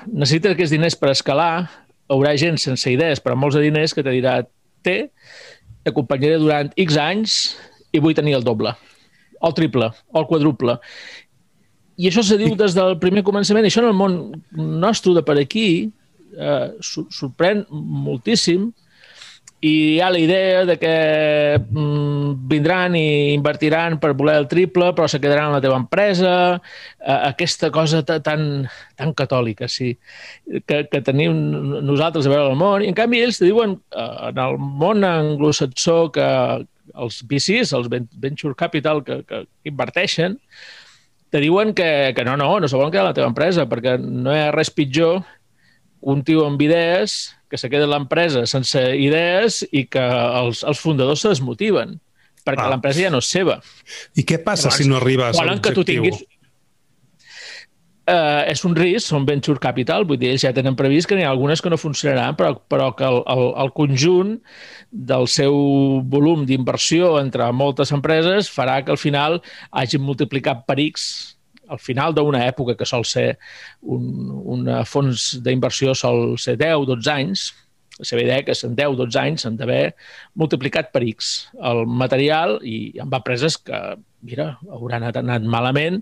necessites 0.07 0.53
aquests 0.53 0.73
diners 0.75 0.95
per 0.95 1.11
escalar, 1.11 1.67
haurà 2.13 2.33
gent 2.39 2.59
sense 2.61 2.91
idees 2.91 3.21
però 3.23 3.35
molts 3.39 3.57
de 3.57 3.63
diners 3.65 3.95
que 3.95 4.03
te 4.05 4.13
dirà 4.13 4.41
té, 4.85 4.97
t'acompanyaré 5.83 6.39
durant 6.39 6.71
X 6.79 6.97
anys 6.99 7.37
i 7.93 8.01
vull 8.03 8.15
tenir 8.15 8.37
el 8.37 8.45
doble, 8.45 8.73
o 9.43 9.51
el 9.51 9.57
triple, 9.57 9.91
o 10.11 10.21
el 10.21 10.29
quadruple. 10.29 10.77
I 11.99 12.07
això 12.09 12.23
se 12.25 12.39
diu 12.39 12.55
des 12.57 12.73
del 12.73 12.95
primer 13.01 13.25
començament. 13.27 13.67
I 13.67 13.69
això 13.69 13.83
en 13.83 13.91
el 13.91 13.97
món 13.97 14.15
nostre 14.55 15.13
de 15.17 15.23
per 15.25 15.35
aquí 15.41 15.67
eh, 16.39 16.67
sorprèn 16.81 17.67
moltíssim 17.69 18.71
i 19.63 19.71
hi 19.95 19.99
ha 20.03 20.09
la 20.11 20.19
idea 20.19 20.63
de 20.67 20.75
que 20.79 20.93
mm, 21.59 22.47
vindran 22.51 22.97
i 22.99 23.31
invertiran 23.31 23.95
per 24.01 24.11
voler 24.19 24.35
el 24.41 24.47
triple, 24.51 24.89
però 24.95 25.07
se 25.07 25.21
quedaran 25.23 25.51
a 25.51 25.57
la 25.57 25.61
teva 25.63 25.77
empresa, 25.79 26.33
eh, 26.99 27.19
aquesta 27.29 27.69
cosa 27.71 28.01
tan, 28.03 28.67
tan 28.99 29.13
catòlica, 29.15 29.69
sí, 29.71 29.93
que, 30.67 30.81
que 30.91 31.01
tenim 31.05 31.39
nosaltres 31.87 32.27
a 32.27 32.33
veure 32.33 32.51
el 32.51 32.59
món. 32.59 32.83
I, 32.83 32.91
en 32.91 32.97
canvi, 32.97 33.23
ells 33.23 33.39
te 33.39 33.47
diuen, 33.47 33.77
eh, 33.95 34.09
en 34.33 34.43
el 34.43 34.59
món 34.59 35.07
anglosaxó, 35.07 36.11
que 36.11 36.27
els 36.93 37.21
VCs, 37.29 37.73
els 37.77 37.89
Venture 37.91 38.55
Capital, 38.59 39.03
que, 39.07 39.21
que 39.27 39.43
inverteixen, 39.69 40.39
te 41.33 41.41
diuen 41.41 41.73
que, 41.73 42.13
que 42.15 42.25
no, 42.25 42.35
no, 42.37 42.59
no 42.61 42.69
se 42.69 42.77
volen 42.77 42.91
quedar 42.93 43.07
a 43.07 43.11
la 43.11 43.17
teva 43.17 43.31
empresa, 43.31 43.65
perquè 43.69 43.97
no 44.01 44.33
hi 44.33 44.43
ha 44.43 44.51
res 44.53 44.69
pitjor 44.73 45.23
un 46.13 46.21
tio 46.27 46.43
amb 46.45 46.61
idees 46.61 47.33
que 47.49 47.57
se 47.57 47.69
queda 47.71 47.87
l'empresa 47.87 48.43
sense 48.49 48.81
idees 48.99 49.61
i 49.71 49.85
que 49.87 50.03
els, 50.03 50.63
els 50.67 50.81
fundadors 50.83 51.23
se 51.23 51.31
desmotiven 51.31 51.95
perquè 52.43 52.65
ah. 52.65 52.71
l'empresa 52.73 53.05
ja 53.05 53.11
no 53.13 53.21
és 53.23 53.29
seva. 53.31 53.57
I 54.19 54.25
què 54.27 54.39
passa 54.43 54.67
Llavors, 54.67 54.81
si 54.81 54.89
no 54.89 54.99
arribes 54.99 55.39
a 55.39 55.45
l'objectiu? 55.47 55.79
Que 55.79 55.87
tinguis, 55.87 56.23
Uh, 58.03 58.43
és 58.51 58.59
un 58.67 58.73
risc, 58.75 59.07
són 59.07 59.23
venture 59.23 59.61
capital, 59.63 60.03
vull 60.03 60.17
dir, 60.19 60.33
ells 60.33 60.43
ja 60.43 60.49
tenen 60.51 60.75
previst 60.75 61.07
que 61.07 61.15
n'hi 61.15 61.23
ha 61.23 61.29
algunes 61.31 61.61
que 61.63 61.69
no 61.71 61.77
funcionaran, 61.79 62.35
però, 62.35 62.49
però 62.67 62.89
que 62.99 63.05
el, 63.07 63.21
el, 63.31 63.43
el 63.63 63.71
conjunt 63.77 64.33
del 64.91 65.29
seu 65.31 65.55
volum 66.11 66.43
d'inversió 66.49 67.13
entre 67.21 67.47
moltes 67.55 67.95
empreses 67.95 68.51
farà 68.51 68.81
que 68.83 68.91
al 68.91 68.99
final 68.99 69.39
hagin 69.71 70.03
multiplicat 70.03 70.65
per 70.67 70.81
X 70.83 71.07
al 71.71 71.79
final 71.79 72.11
d'una 72.11 72.43
època 72.43 72.75
que 72.75 72.85
sol 72.85 73.05
ser 73.07 73.37
un, 73.81 74.05
un 74.51 74.67
fons 74.83 75.37
d'inversió 75.45 75.95
sol 75.95 76.35
ser 76.35 76.57
10-12 76.59 77.11
anys, 77.13 77.45
la 78.01 78.09
seva 78.09 78.23
idea 78.25 78.43
que 78.43 78.55
en 78.67 78.75
10-12 78.75 79.19
anys 79.21 79.45
s'han 79.45 79.55
d'haver 79.55 79.93
multiplicat 80.35 80.91
per 80.91 81.05
X 81.07 81.35
el 81.71 81.85
material 81.87 82.59
i 82.67 82.97
amb 82.99 83.15
empreses 83.15 83.55
que, 83.63 83.79
mira, 84.23 84.45
hauran 84.71 85.03
anat, 85.03 85.19
anat 85.19 85.45
malament, 85.47 85.99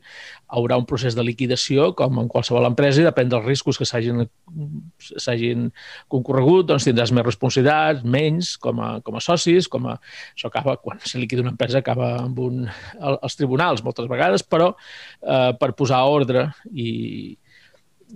haurà 0.52 0.78
un 0.80 0.86
procés 0.88 1.16
de 1.18 1.26
liquidació 1.26 1.90
com 1.98 2.20
en 2.22 2.30
qualsevol 2.32 2.68
empresa 2.70 3.02
i 3.02 3.08
depèn 3.08 3.32
dels 3.32 3.48
riscos 3.48 3.80
que 3.80 3.88
s'hagin 3.88 5.66
concorregut, 6.12 6.70
doncs 6.70 6.88
tindràs 6.88 7.14
més 7.16 7.26
responsabilitats, 7.26 8.06
menys 8.06 8.54
com 8.62 8.82
a, 8.84 8.92
com 9.06 9.18
a 9.18 9.24
socis, 9.24 9.70
com 9.72 9.90
a... 9.92 9.98
Això 10.36 10.52
acaba, 10.52 10.78
quan 10.82 11.02
se 11.04 11.22
liquida 11.22 11.44
una 11.46 11.56
empresa, 11.56 11.82
acaba 11.82 12.14
amb 12.22 12.40
un, 12.46 12.66
els 13.12 13.40
tribunals 13.40 13.84
moltes 13.86 14.10
vegades, 14.12 14.46
però 14.46 14.72
eh, 14.72 15.52
per 15.58 15.74
posar 15.78 16.04
ordre 16.12 16.50
i, 16.72 16.92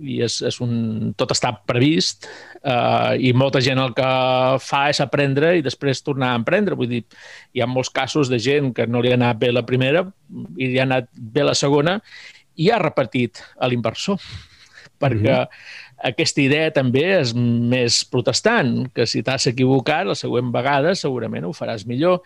i 0.00 0.20
és, 0.24 0.40
és 0.46 0.58
un, 0.64 1.12
tot 1.18 1.32
està 1.34 1.52
previst 1.68 2.26
eh, 2.62 3.14
i 3.28 3.32
molta 3.36 3.62
gent 3.64 3.80
el 3.82 3.94
que 3.96 4.08
fa 4.62 4.82
és 4.92 5.00
aprendre 5.04 5.54
i 5.58 5.64
després 5.64 6.04
tornar 6.04 6.32
a 6.32 6.40
emprendre. 6.40 6.78
Vull 6.78 6.90
dir, 6.90 7.02
hi 7.54 7.62
ha 7.62 7.70
molts 7.70 7.92
casos 7.94 8.30
de 8.32 8.40
gent 8.42 8.72
que 8.76 8.88
no 8.90 9.02
li 9.02 9.12
ha 9.12 9.18
anat 9.20 9.40
bé 9.40 9.52
la 9.54 9.66
primera 9.66 10.04
i 10.56 10.72
li 10.72 10.80
ha 10.80 10.86
anat 10.88 11.10
bé 11.14 11.46
la 11.46 11.56
segona 11.56 12.00
i 12.56 12.70
ha 12.72 12.82
repetit 12.82 13.42
a 13.60 13.68
l'inversor 13.68 14.20
perquè 15.02 15.34
mm 15.34 15.44
-hmm. 15.44 15.74
aquesta 16.10 16.40
idea 16.40 16.70
també 16.70 17.20
és 17.20 17.34
més 17.34 18.04
protestant, 18.04 18.88
que 18.94 19.06
si 19.06 19.22
t'has 19.22 19.46
equivocat 19.46 20.06
la 20.06 20.14
següent 20.14 20.52
vegada 20.52 20.94
segurament 20.94 21.44
ho 21.44 21.52
faràs 21.52 21.86
millor. 21.86 22.22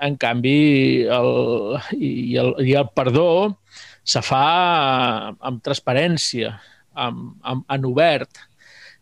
En 0.00 0.16
canvi, 0.16 1.04
el, 1.04 1.78
i, 1.98 2.36
el, 2.36 2.54
i 2.66 2.72
el 2.74 2.88
perdó 2.94 3.56
se 4.04 4.20
fa 4.22 5.34
amb 5.40 5.62
transparència, 5.64 6.60
amb, 6.94 7.34
amb, 7.42 7.64
en 7.70 7.86
obert. 7.90 8.40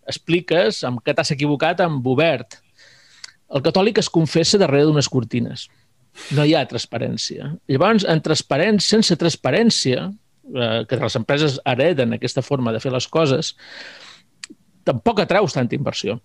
Expliques 0.08 0.82
amb 0.88 1.02
què 1.04 1.14
t'has 1.14 1.32
equivocat 1.34 1.80
amb 1.84 2.06
obert. 2.06 2.58
El 3.52 3.62
catòlic 3.64 4.00
es 4.02 4.10
confessa 4.10 4.60
darrere 4.60 4.88
d'unes 4.88 5.10
cortines. 5.12 5.68
No 6.36 6.44
hi 6.44 6.56
ha 6.56 6.66
transparència. 6.68 7.52
Llavors, 7.70 8.04
en 8.08 8.20
transparència, 8.24 8.96
sense 8.96 9.16
transparència, 9.20 10.08
eh, 10.52 10.82
que 10.88 10.98
les 11.00 11.16
empreses 11.20 11.58
hereden 11.68 12.16
aquesta 12.16 12.44
forma 12.44 12.72
de 12.72 12.80
fer 12.82 12.92
les 12.92 13.08
coses, 13.08 13.54
tampoc 14.84 15.22
atraus 15.22 15.56
tanta 15.56 15.78
inversió. 15.78 16.18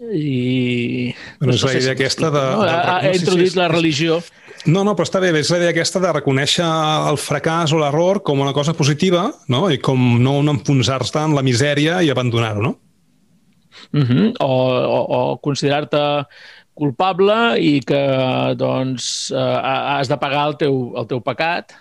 I... 0.00 1.14
Però 1.38 1.52
no 1.52 1.54
és 1.54 1.62
la 1.62 1.74
idea 1.78 1.92
aquesta 1.94 2.30
de... 2.34 2.40
No? 2.40 2.64
Ha, 2.66 2.96
ha 2.98 3.12
introduït 3.14 3.54
la 3.58 3.68
religió 3.70 4.18
no, 4.64 4.80
no, 4.80 4.94
però 4.96 5.04
està 5.04 5.20
bé, 5.20 5.28
és 5.36 5.50
la 5.52 5.58
idea 5.60 5.74
aquesta 5.74 6.00
de 6.00 6.10
reconèixer 6.16 6.64
el 6.64 7.18
fracàs 7.20 7.74
o 7.76 7.80
l'error 7.80 8.22
com 8.24 8.40
una 8.40 8.54
cosa 8.56 8.72
positiva 8.76 9.26
no? 9.52 9.66
i 9.68 9.76
com 9.76 10.00
no, 10.22 10.38
no 10.42 10.54
enfonsar-te 10.56 11.20
en 11.20 11.36
la 11.36 11.44
misèria 11.44 12.00
i 12.00 12.10
abandonar-ho, 12.12 12.62
no? 12.64 12.74
Uh 13.92 13.98
mhm. 14.00 14.06
-huh. 14.06 14.32
o, 14.40 14.52
o, 14.96 15.00
o 15.32 15.38
considerar-te 15.38 16.24
culpable 16.74 17.58
i 17.60 17.80
que 17.80 18.02
doncs, 18.56 19.30
eh, 19.30 19.60
has 19.98 20.08
de 20.08 20.16
pagar 20.16 20.48
el 20.48 20.56
teu, 20.56 20.94
el 20.96 21.06
teu 21.06 21.20
pecat. 21.20 21.74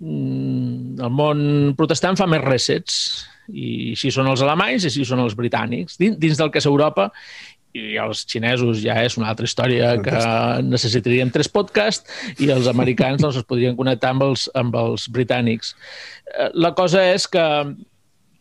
Mm, 0.00 1.00
el 1.00 1.10
món 1.10 1.74
protestant 1.76 2.16
fa 2.16 2.26
més 2.26 2.42
resets 2.42 3.24
i 3.48 3.92
així 3.96 4.12
són 4.14 4.28
els 4.30 4.42
alemanys 4.44 4.84
i 4.84 4.90
així 4.90 5.06
són 5.08 5.22
els 5.24 5.34
britànics. 5.38 5.98
Dins 5.98 6.38
del 6.38 6.52
que 6.52 6.62
és 6.62 6.68
Europa 6.68 7.10
i 7.72 7.96
els 7.96 8.26
xinesos 8.28 8.82
ja 8.84 8.98
és 9.00 9.16
una 9.16 9.30
altra 9.32 9.48
història 9.48 9.94
que 10.04 10.18
necessitaríem 10.66 11.30
tres 11.32 11.48
podcasts 11.48 12.36
i 12.42 12.50
els 12.52 12.68
americans 12.68 13.22
doncs, 13.22 13.38
es 13.40 13.48
podrien 13.48 13.78
connectar 13.78 14.12
amb 14.12 14.26
els, 14.28 14.48
amb 14.58 14.76
els 14.76 15.08
britànics. 15.12 15.72
Eh, 16.28 16.50
la 16.52 16.74
cosa 16.76 17.04
és 17.14 17.26
que 17.32 17.46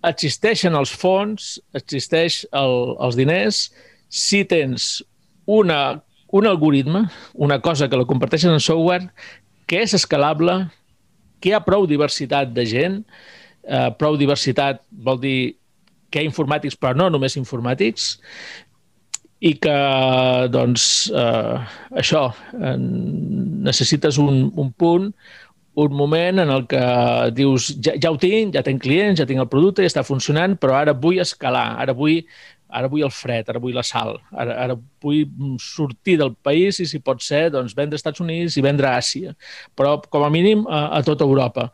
existeixen 0.07 0.75
els 0.75 0.91
fons, 0.91 1.55
existeix 1.77 2.41
el, 2.57 2.75
els 2.99 3.17
diners, 3.19 3.69
si 4.11 4.43
tens 4.43 4.97
una, 5.45 6.01
un 6.35 6.47
algoritme, 6.49 7.05
una 7.33 7.61
cosa 7.63 7.87
que 7.87 7.99
la 7.99 8.07
comparteixen 8.09 8.51
en 8.51 8.63
software, 8.63 9.07
que 9.67 9.83
és 9.85 9.95
escalable, 9.95 10.65
que 11.39 11.51
hi 11.51 11.55
ha 11.55 11.63
prou 11.63 11.87
diversitat 11.87 12.51
de 12.51 12.65
gent, 12.67 12.97
eh, 13.63 13.89
prou 13.97 14.17
diversitat 14.19 14.81
vol 14.91 15.19
dir 15.21 15.37
que 16.11 16.19
hi 16.19 16.25
ha 16.25 16.29
informàtics, 16.29 16.75
però 16.75 16.95
no 16.97 17.07
només 17.09 17.37
informàtics, 17.39 18.17
i 19.41 19.55
que, 19.57 19.77
doncs, 20.53 20.83
eh, 21.17 21.77
això, 21.97 22.27
eh, 22.53 22.75
necessites 22.77 24.19
un, 24.21 24.43
un 24.55 24.73
punt, 24.77 25.07
un 25.81 25.93
moment 25.95 26.43
en 26.43 26.49
el 26.51 26.65
que 26.69 26.81
dius, 27.33 27.71
ja, 27.81 27.95
ja 27.95 28.11
ho 28.11 28.19
tinc, 28.21 28.53
ja 28.57 28.63
tinc 28.65 28.83
clients, 28.83 29.21
ja 29.21 29.25
tinc 29.25 29.41
el 29.41 29.49
producte, 29.49 29.85
ja 29.85 29.89
està 29.89 30.03
funcionant, 30.05 30.57
però 30.59 30.75
ara 30.77 30.93
vull 30.93 31.21
escalar, 31.23 31.71
ara 31.81 31.95
vull 31.97 32.19
ara 32.71 32.87
vull 32.87 33.03
el 33.03 33.11
fred, 33.11 33.49
ara 33.51 33.59
vull 33.59 33.75
la 33.75 33.83
sal, 33.83 34.15
ara, 34.31 34.55
ara 34.63 34.77
vull 35.03 35.25
sortir 35.59 36.17
del 36.21 36.33
país 36.43 36.79
i, 36.79 36.87
si 36.87 37.01
pot 37.03 37.19
ser, 37.23 37.49
doncs, 37.51 37.75
vendre 37.75 37.97
als 37.97 38.05
Estats 38.05 38.23
Units 38.23 38.55
i 38.57 38.63
vendre 38.63 38.87
a 38.87 38.93
Àsia, 39.01 39.35
però 39.75 39.97
com 40.07 40.23
a 40.23 40.31
mínim 40.31 40.63
a, 40.69 40.85
a 40.97 41.01
tota 41.03 41.27
Europa. 41.27 41.67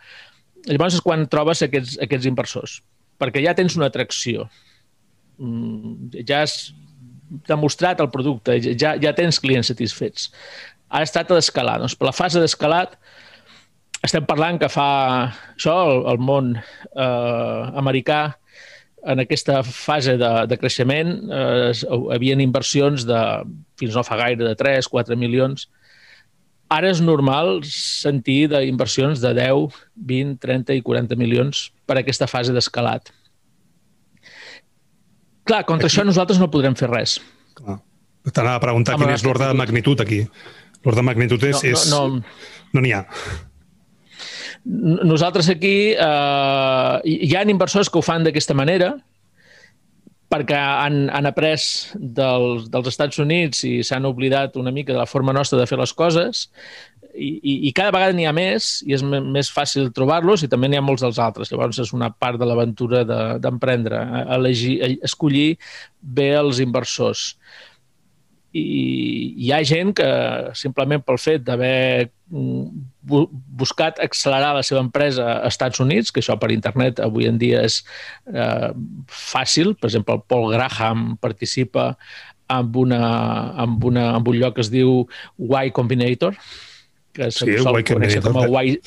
Llavors 0.65 0.97
és 0.97 1.03
quan 1.05 1.27
trobes 1.31 1.61
aquests, 1.63 1.99
aquests 2.03 2.27
inversors, 2.29 2.79
perquè 3.21 3.43
ja 3.43 3.55
tens 3.57 3.77
una 3.77 3.91
atracció. 3.91 4.47
Mm, 5.37 6.23
ja 6.27 6.41
has 6.43 6.73
demostrat 7.47 8.01
el 8.01 8.09
producte, 8.09 8.57
ja, 8.73 8.95
ja 8.99 9.13
tens 9.15 9.39
clients 9.43 9.69
satisfets. 9.71 10.31
Ara 10.87 11.05
es 11.07 11.13
tracta 11.13 11.35
d'escalar. 11.37 11.77
Doncs 11.83 11.95
per 11.99 12.09
la 12.09 12.15
fase 12.15 12.41
d'escalat 12.41 12.95
estem 14.05 14.25
parlant 14.29 14.59
que 14.61 14.69
fa 14.71 14.89
això, 15.55 15.75
el, 15.89 16.03
el 16.13 16.19
món 16.23 16.53
eh, 16.57 17.63
americà, 17.81 18.21
en 19.07 19.21
aquesta 19.23 19.61
fase 19.63 20.17
de, 20.19 20.29
de 20.49 20.57
creixement 20.59 21.11
eh, 21.31 21.71
havien 22.15 22.41
inversions 22.43 23.05
de, 23.07 23.19
fins 23.79 23.95
no 23.95 24.03
fa 24.03 24.17
gaire, 24.19 24.43
de 24.43 24.55
3, 24.57 24.89
4 24.91 25.17
milions. 25.19 25.67
Ara 26.73 26.89
és 26.91 26.99
normal 26.99 27.61
sentir 27.67 28.49
d'inversions 28.51 29.21
de 29.23 29.31
10, 29.37 29.77
20, 30.09 30.35
30 30.43 30.75
i 30.75 30.83
40 30.83 31.15
milions 31.19 31.69
per 31.87 31.95
a 31.95 32.03
aquesta 32.03 32.27
fase 32.27 32.55
d'escalat. 32.55 33.13
Clar, 35.47 35.63
contra 35.63 35.87
aquí... 35.87 35.95
això 35.95 36.03
nosaltres 36.03 36.41
no 36.41 36.49
podrem 36.51 36.75
fer 36.75 36.89
res. 36.91 37.17
T'anava 38.27 38.57
a 38.57 38.63
preguntar 38.63 38.97
quin 38.99 39.13
és 39.13 39.23
l'ordre 39.23 39.47
de 39.47 39.55
magnitud 39.55 40.03
aquí. 40.03 40.25
L'ordre 40.83 40.99
de 40.99 41.07
magnitud 41.07 41.43
és... 41.47 41.87
No, 41.87 42.01
no, 42.09 42.17
no. 42.17 42.75
no 42.75 42.83
n'hi 42.83 42.91
ha. 42.97 43.05
Nosaltres 44.67 45.47
aquí 45.53 45.93
eh, 45.95 46.95
hi 47.07 47.35
ha 47.37 47.45
inversors 47.47 47.87
que 47.87 48.01
ho 48.01 48.03
fan 48.03 48.27
d'aquesta 48.27 48.57
manera 48.57 48.97
perquè 50.31 50.57
han, 50.59 51.05
han 51.13 51.29
après 51.29 51.55
dels, 51.95 52.67
dels 52.71 52.89
Estats 52.91 53.19
Units 53.23 53.63
i 53.67 53.79
s'han 53.87 54.07
oblidat 54.09 54.57
una 54.59 54.73
mica 54.75 54.93
de 54.93 54.99
la 54.99 55.07
forma 55.07 55.35
nostra 55.35 55.59
de 55.59 55.67
fer 55.69 55.79
les 55.79 55.93
coses 55.95 56.47
i, 57.17 57.29
i, 57.29 57.53
i 57.69 57.71
cada 57.75 57.93
vegada 57.95 58.15
n'hi 58.15 58.27
ha 58.27 58.33
més 58.35 58.81
i 58.85 58.93
és 58.97 59.03
més 59.07 59.49
fàcil 59.53 59.89
trobar-los 59.95 60.43
i 60.43 60.51
també 60.51 60.69
n'hi 60.69 60.79
ha 60.79 60.85
molts 60.85 61.05
dels 61.05 61.21
altres. 61.23 61.51
Llavors 61.51 61.79
és 61.81 61.93
una 61.95 62.11
part 62.11 62.37
de 62.39 62.45
l'aventura 62.45 63.05
d'emprendre, 63.07 64.03
de, 64.03 64.25
elegir, 64.37 64.75
escollir 65.07 65.55
bé 66.01 66.33
els 66.41 66.61
inversors 66.63 67.31
i 68.57 69.33
hi 69.43 69.51
ha 69.51 69.61
gent 69.67 69.93
que 69.97 70.07
simplement 70.57 71.03
pel 71.05 71.19
fet 71.21 71.43
d'haver 71.45 72.09
mm, 72.31 72.85
buscat 73.07 73.99
accelerar 74.03 74.53
la 74.57 74.63
seva 74.65 74.81
empresa 74.83 75.25
a 75.37 75.49
Estats 75.49 75.81
Units, 75.83 76.11
que 76.11 76.21
això 76.23 76.37
per 76.39 76.51
internet 76.53 77.01
avui 77.03 77.29
en 77.29 77.39
dia 77.41 77.63
és 77.67 77.81
eh, 78.31 78.71
fàcil, 79.07 79.75
per 79.79 79.91
exemple, 79.91 80.17
el 80.17 80.25
Paul 80.27 80.49
Graham 80.53 81.09
participa 81.21 81.93
amb, 82.47 82.79
una, 82.79 83.01
amb, 83.59 83.83
una, 83.83 84.09
amb 84.15 84.27
un 84.27 84.39
lloc 84.39 84.57
que 84.57 84.65
es 84.65 84.71
diu 84.71 85.05
Y 85.37 85.71
Combinator, 85.75 86.37
que 87.13 87.31
sí, 87.31 87.49
el 87.51 87.67
Y 87.79 87.83
Combinator. 87.83 88.31
Com 88.31 88.57
a 88.57 88.63
y... 88.63 88.79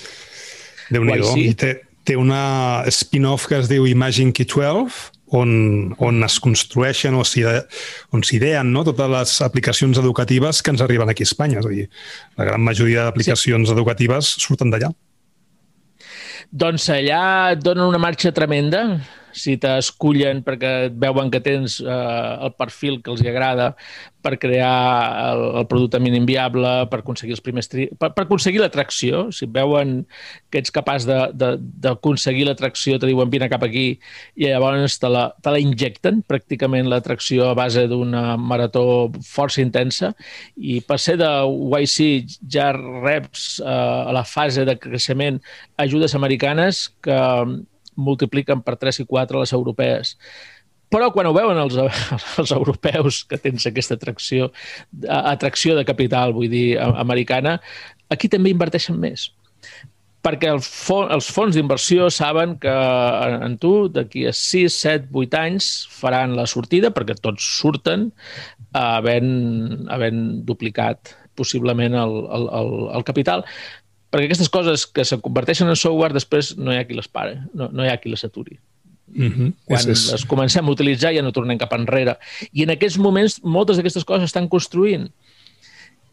déu 0.91 1.07
nhi 1.07 1.53
té, 1.55 1.75
té 2.07 2.17
una 2.19 2.83
spin-off 2.91 3.47
que 3.47 3.61
es 3.61 3.69
diu 3.71 3.87
Imagine 3.87 4.35
Key 4.35 4.49
12, 4.49 5.20
on, 5.37 5.95
on 6.03 6.25
es 6.27 6.39
construeixen 6.43 7.15
o 7.15 7.23
on 7.23 8.25
s'ideen 8.27 8.73
no? 8.75 8.85
totes 8.87 9.11
les 9.13 9.37
aplicacions 9.47 9.99
educatives 9.99 10.63
que 10.63 10.75
ens 10.75 10.83
arriben 10.83 11.09
aquí 11.11 11.25
a 11.27 11.31
Espanya. 11.31 11.61
És 11.61 11.69
a 11.69 11.75
dir, 11.75 11.87
la 12.41 12.49
gran 12.51 12.65
majoria 12.67 13.07
d'aplicacions 13.07 13.69
sí. 13.69 13.75
educatives 13.75 14.35
surten 14.43 14.73
d'allà. 14.73 14.91
Doncs 16.51 16.89
allà 16.91 17.25
et 17.55 17.63
donen 17.63 17.87
una 17.87 18.01
marxa 18.03 18.33
tremenda 18.35 18.83
si 19.37 19.57
t'escullen 19.61 20.45
perquè 20.47 20.91
veuen 20.93 21.31
que 21.33 21.43
tens 21.45 21.81
eh, 21.83 21.91
el 21.91 22.55
perfil 22.59 23.01
que 23.03 23.13
els 23.15 23.23
agrada 23.27 23.75
per 24.21 24.37
crear 24.39 25.33
el, 25.33 25.43
el 25.61 25.67
producte 25.69 26.01
mínim 26.03 26.27
viable, 26.29 26.69
per 26.93 27.01
aconseguir 27.01 27.35
els 27.37 27.43
primers 27.45 27.71
tri... 27.73 27.87
per, 27.99 28.11
per 28.17 28.27
aconseguir 28.27 28.61
l'atracció. 28.61 29.27
Si 29.35 29.49
veuen 29.51 30.03
que 30.53 30.61
ets 30.61 30.73
capaç 30.75 31.07
d'aconseguir 31.09 32.47
l'atracció, 32.49 32.99
te 33.01 33.09
diuen 33.09 33.33
vine 33.33 33.49
cap 33.53 33.65
aquí 33.65 33.87
i 34.37 34.49
llavors 34.49 34.99
te 35.01 35.11
la, 35.13 35.27
te 35.41 35.55
la 35.55 35.63
injecten 35.63 36.21
pràcticament 36.29 36.91
l'atracció 36.91 37.51
a 37.51 37.57
base 37.59 37.87
d'una 37.91 38.37
marató 38.37 38.85
força 39.25 39.63
intensa 39.65 40.13
i 40.57 40.81
per 40.85 41.01
ser 41.01 41.17
de 41.21 41.31
YC 41.81 42.37
ja 42.53 42.71
reps 42.77 43.61
eh, 43.65 43.67
a 43.71 44.13
la 44.17 44.25
fase 44.29 44.67
de 44.69 44.77
creixement 44.81 45.41
ajudes 45.81 46.15
americanes 46.19 46.89
que 47.05 47.19
multipliquen 47.97 48.63
per 48.67 48.77
3 48.81 49.03
i 49.03 49.07
4 49.09 49.43
les 49.43 49.53
europees. 49.57 50.17
Però 50.91 51.13
quan 51.15 51.29
ho 51.29 51.35
veuen 51.35 51.59
els, 51.63 51.77
els 52.43 52.53
europeus, 52.55 53.23
que 53.31 53.39
tens 53.39 53.67
aquesta 53.69 53.97
atracció, 53.99 54.51
atracció 55.07 55.77
de 55.79 55.87
capital, 55.87 56.35
vull 56.35 56.51
dir, 56.51 56.75
americana, 56.81 57.61
aquí 58.11 58.31
també 58.31 58.51
inverteixen 58.51 58.99
més. 58.99 59.31
Perquè 60.21 60.51
el 60.53 60.59
fons, 60.61 61.09
els 61.15 61.31
fons 61.33 61.57
d'inversió 61.57 62.11
saben 62.13 62.59
que 62.61 62.73
en 63.47 63.55
tu, 63.63 63.89
d'aquí 63.89 64.27
a 64.29 64.35
6, 64.37 64.75
7, 64.83 65.09
8 65.17 65.39
anys, 65.39 65.71
faran 65.95 66.35
la 66.37 66.45
sortida, 66.51 66.91
perquè 66.93 67.17
tots 67.17 67.47
surten 67.63 68.11
havent, 68.77 69.31
havent 69.89 70.21
duplicat 70.45 71.15
possiblement 71.41 71.97
el, 71.97 72.19
el, 72.37 72.47
el, 72.59 72.73
el 72.99 73.07
capital, 73.09 73.47
perquè 74.11 74.27
aquestes 74.27 74.51
coses 74.53 74.87
que 74.87 75.05
se 75.07 75.21
converteixen 75.23 75.71
en 75.71 75.79
software 75.79 76.17
després 76.17 76.57
no 76.59 76.75
hi 76.75 76.81
ha 76.81 76.87
qui 76.89 76.99
les 76.99 77.09
pare, 77.09 77.39
no, 77.55 77.71
no 77.73 77.87
hi 77.87 77.91
ha 77.93 77.99
qui 78.03 78.13
les 78.13 78.25
aturi. 78.27 78.59
Mm 79.11 79.31
-hmm. 79.31 79.53
Quan 79.65 79.81
és, 79.81 79.87
és... 79.87 80.13
les 80.13 80.25
comencem 80.25 80.67
a 80.67 80.71
utilitzar 80.71 81.15
ja 81.15 81.23
no 81.23 81.33
tornem 81.33 81.59
cap 81.59 81.73
enrere. 81.73 82.17
I 82.53 82.63
en 82.63 82.71
aquests 82.71 82.99
moments 82.99 83.41
moltes 83.43 83.77
d'aquestes 83.77 84.05
coses 84.05 84.25
estan 84.25 84.49
construint 84.49 85.11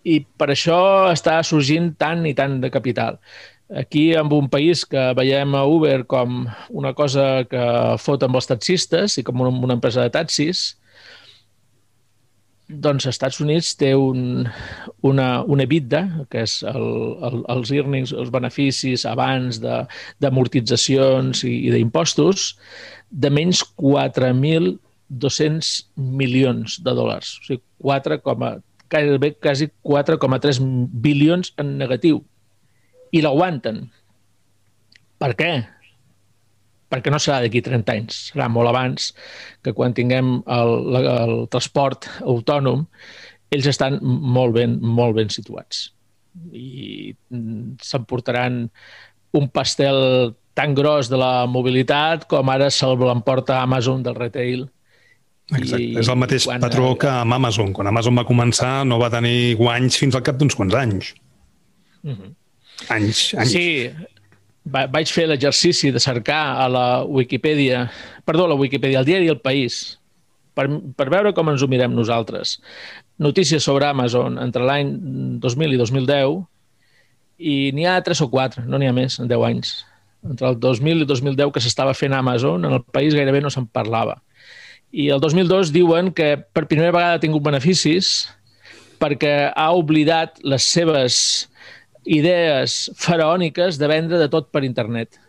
i 0.03 0.25
per 0.37 0.49
això 0.49 1.11
està 1.11 1.41
sorgint 1.43 1.95
tant 1.97 2.25
i 2.25 2.33
tant 2.33 2.61
de 2.61 2.69
capital. 2.69 3.19
Aquí, 3.67 4.13
en 4.15 4.31
un 4.31 4.47
país 4.47 4.85
que 4.85 5.13
veiem 5.13 5.55
a 5.55 5.65
Uber 5.65 6.05
com 6.07 6.47
una 6.69 6.93
cosa 6.93 7.43
que 7.43 7.97
fot 7.99 8.23
amb 8.23 8.35
els 8.35 8.47
taxistes 8.47 9.17
i 9.17 9.23
com 9.23 9.41
una, 9.41 9.49
una 9.49 9.73
empresa 9.73 10.01
de 10.01 10.09
taxis, 10.09 10.77
doncs 12.67 13.05
als 13.05 13.15
Estats 13.15 13.39
Units 13.43 13.75
té 13.79 13.93
un, 13.95 14.47
una, 15.07 15.43
una 15.47 15.63
EBITDA, 15.63 16.25
que 16.31 16.41
és 16.43 16.63
el, 16.67 16.87
el, 17.23 17.43
els 17.53 17.71
earnings, 17.71 18.11
els 18.11 18.31
beneficis 18.33 19.05
abans 19.07 19.59
d'amortitzacions 19.63 21.43
i, 21.47 21.53
i 21.69 21.71
d'impostos, 21.75 22.57
de 23.07 23.29
menys 23.31 23.63
4.200 23.79 25.71
milions 25.95 26.79
de 26.83 26.91
dòlars. 26.97 27.37
O 27.39 27.43
sigui, 27.47 27.63
4, 27.87 28.19
gairebé 28.91 29.29
quasi 29.39 29.69
4,3 29.83 30.59
bilions 30.91 31.53
en 31.59 31.77
negatiu. 31.79 32.19
I 33.15 33.21
l'aguanten. 33.23 33.85
Per 35.17 35.31
què? 35.39 35.51
Perquè 36.91 37.11
no 37.11 37.19
serà 37.19 37.41
d'aquí 37.43 37.61
30 37.61 37.93
anys, 37.93 38.21
serà 38.31 38.47
molt 38.51 38.71
abans 38.71 39.11
que 39.63 39.73
quan 39.75 39.93
tinguem 39.93 40.37
el, 40.45 40.73
el 41.01 41.35
transport 41.51 42.07
autònom, 42.23 42.87
ells 43.51 43.67
estan 43.67 43.99
molt 44.03 44.55
ben, 44.55 44.79
molt 44.81 45.15
ben 45.19 45.31
situats 45.31 45.87
i 46.53 47.13
s'emportaran 47.83 48.65
un 49.37 49.49
pastel 49.49 50.33
tan 50.57 50.73
gros 50.73 51.09
de 51.09 51.19
la 51.19 51.45
mobilitat 51.49 52.25
com 52.29 52.49
ara 52.49 52.69
se'l 52.73 52.97
l'emporta 52.97 53.61
Amazon 53.61 54.01
del 54.03 54.17
retail. 54.17 54.65
Exacte. 55.53 55.83
I, 55.83 55.93
és 56.01 56.09
el 56.11 56.19
mateix 56.19 56.47
quan, 56.49 56.63
patró 56.63 56.91
que 56.99 57.09
amb 57.11 57.37
Amazon. 57.37 57.71
Quan 57.75 57.91
Amazon 57.91 58.17
va 58.19 58.25
començar 58.27 58.81
no 58.87 58.97
va 58.99 59.11
tenir 59.13 59.55
guanys 59.59 59.99
fins 60.01 60.17
al 60.17 60.25
cap 60.25 60.39
d'uns 60.39 60.57
quants 60.57 60.75
anys. 60.75 61.13
Uh 62.03 62.09
mhm. 62.11 62.19
-huh. 62.19 62.33
Anys, 62.93 63.33
anys. 63.33 63.51
Sí, 63.51 63.89
vaig 64.67 65.11
fer 65.13 65.27
l'exercici 65.29 65.91
de 65.93 66.01
cercar 66.03 66.41
a 66.63 66.67
la 66.71 66.87
Wikipedia, 67.03 67.87
perdó, 68.25 68.45
a 68.45 68.53
la 68.53 68.59
Wikipedia, 68.59 68.99
al 68.99 69.07
diari 69.07 69.29
El 69.31 69.39
País, 69.39 69.97
per, 70.57 70.67
per 70.97 71.09
veure 71.13 71.33
com 71.37 71.49
ens 71.51 71.63
ho 71.63 71.69
mirem 71.71 71.93
nosaltres. 71.95 72.57
Notícies 73.21 73.63
sobre 73.63 73.87
Amazon 73.87 74.37
entre 74.41 74.65
l'any 74.65 74.93
2000 75.43 75.75
i 75.75 75.81
2010 75.81 76.41
i 77.37 77.57
n'hi 77.77 77.85
ha 77.85 77.99
tres 78.05 78.21
o 78.25 78.29
quatre, 78.33 78.65
no 78.65 78.79
n'hi 78.79 78.89
ha 78.89 78.95
més, 78.95 79.19
en 79.21 79.29
10 79.29 79.45
anys. 79.47 79.73
Entre 80.27 80.49
el 80.49 80.57
2000 80.59 81.05
i 81.05 81.09
2010 81.09 81.53
que 81.53 81.63
s'estava 81.63 81.93
fent 81.97 82.15
Amazon, 82.17 82.65
en 82.65 82.79
el 82.79 82.83
país 82.83 83.15
gairebé 83.15 83.41
no 83.43 83.53
se'n 83.53 83.69
parlava. 83.69 84.17
I 84.91 85.09
el 85.13 85.21
2002 85.21 85.71
diuen 85.75 86.11
que 86.15 86.35
per 86.53 86.65
primera 86.67 86.93
vegada 86.95 87.17
ha 87.17 87.23
tingut 87.23 87.45
beneficis 87.45 88.27
perquè 88.97 89.51
ha 89.53 89.67
oblidat 89.77 90.39
les 90.41 90.65
seves 90.65 91.19
idees 92.07 92.87
faraòniques 92.97 93.77
de 93.79 93.87
vendre 93.91 94.19
de 94.21 94.27
tot 94.31 94.51
per 94.53 94.63
internet. 94.65 95.19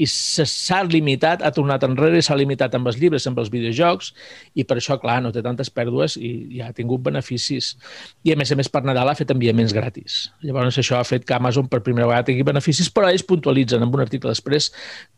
I 0.00 0.06
s'ha 0.08 0.78
limitat, 0.88 1.42
ha 1.44 1.50
tornat 1.52 1.82
enrere 1.84 2.16
i 2.16 2.24
s'ha 2.24 2.36
limitat 2.40 2.72
amb 2.74 2.88
els 2.88 2.96
llibres, 2.96 3.26
amb 3.28 3.36
els 3.42 3.50
videojocs, 3.52 4.14
i 4.56 4.64
per 4.64 4.78
això, 4.80 4.96
clar, 5.02 5.18
no 5.20 5.28
té 5.34 5.42
tantes 5.44 5.68
pèrdues 5.76 6.16
i 6.16 6.30
ja 6.56 6.70
ha 6.70 6.76
tingut 6.76 7.04
beneficis. 7.04 7.74
I, 8.24 8.32
a 8.32 8.38
més 8.40 8.48
a 8.48 8.56
més, 8.56 8.70
per 8.72 8.80
Nadal 8.88 9.12
ha 9.12 9.16
fet 9.18 9.34
enviaments 9.34 9.76
gratis. 9.76 10.22
Llavors, 10.40 10.80
això 10.80 10.96
ha 10.96 11.04
fet 11.04 11.28
que 11.28 11.36
Amazon 11.36 11.68
per 11.68 11.82
primera 11.84 12.08
vegada 12.08 12.30
tingui 12.30 12.48
beneficis, 12.48 12.88
però 12.88 13.12
ells 13.12 13.26
puntualitzen 13.28 13.84
en 13.84 13.92
un 13.92 14.06
article 14.06 14.32
després 14.32 14.70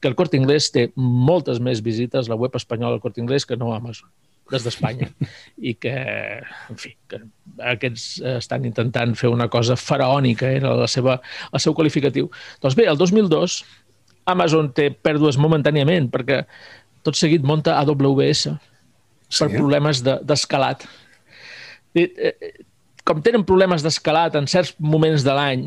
que 0.03 0.11
el 0.11 0.19
Corte 0.19 0.41
Inglés 0.41 0.73
té 0.75 0.89
moltes 0.99 1.63
més 1.63 1.85
visites, 1.87 2.27
la 2.29 2.41
web 2.43 2.59
espanyola 2.59 2.99
del 2.99 3.07
Corte 3.07 3.23
Inglés, 3.23 3.47
que 3.47 3.57
no 3.57 3.71
Amazon. 3.79 4.11
Des 4.51 4.65
d'Espanya 4.67 5.09
i 5.69 5.75
que, 5.81 5.93
en 6.43 6.81
fi, 6.81 6.93
que 7.09 7.21
aquests 7.73 8.07
estan 8.35 8.67
intentant 8.69 9.15
fer 9.19 9.31
una 9.33 9.49
cosa 9.53 9.77
faraònica, 9.79 10.51
era 10.51 10.75
la 10.77 10.89
seva, 10.91 11.21
el 11.53 11.63
seu 11.63 11.77
qualificatiu. 11.79 12.29
Doncs 12.63 12.77
bé, 12.79 12.89
el 12.91 12.99
2002 13.01 13.63
Amazon 14.33 14.71
té 14.75 14.91
pèrdues 14.93 15.39
momentàniament 15.41 16.11
perquè 16.13 16.43
tot 17.07 17.19
seguit 17.19 17.43
monta 17.47 17.79
AWS 17.81 18.43
sí. 18.47 18.53
per 19.39 19.49
problemes 19.55 20.03
d'escalat. 20.05 20.87
De, 21.97 22.07
eh, 22.07 22.53
com 23.05 23.23
tenen 23.25 23.47
problemes 23.47 23.83
d'escalat 23.83 24.37
en 24.39 24.47
certs 24.51 24.77
moments 24.79 25.25
de 25.27 25.35
l'any, 25.35 25.67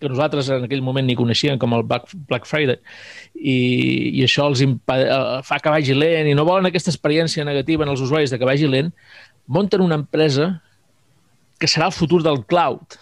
que 0.00 0.10
nosaltres 0.12 0.48
en 0.52 0.66
aquell 0.66 0.82
moment 0.84 1.06
ni 1.08 1.16
coneixíem 1.16 1.58
com 1.60 1.72
el 1.76 1.84
Black 1.88 2.48
Friday, 2.48 2.76
i, 3.34 3.56
i 4.18 4.24
això 4.26 4.48
els 4.50 4.62
eh, 4.62 4.70
fa 5.46 5.60
que 5.62 5.72
vagi 5.72 5.96
lent 5.96 6.28
i 6.28 6.34
no 6.36 6.44
volen 6.48 6.68
aquesta 6.68 6.92
experiència 6.92 7.46
negativa 7.48 7.86
en 7.86 7.92
els 7.94 8.02
usuaris 8.04 8.32
de 8.32 8.40
que 8.40 8.48
vagi 8.48 8.68
lent, 8.68 8.92
munten 9.46 9.84
una 9.84 9.98
empresa 10.00 10.50
que 11.60 11.70
serà 11.70 11.88
el 11.88 11.96
futur 11.96 12.20
del 12.24 12.42
cloud 12.44 12.98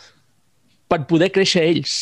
per 0.90 1.02
poder 1.10 1.32
créixer 1.34 1.64
ells. 1.66 1.96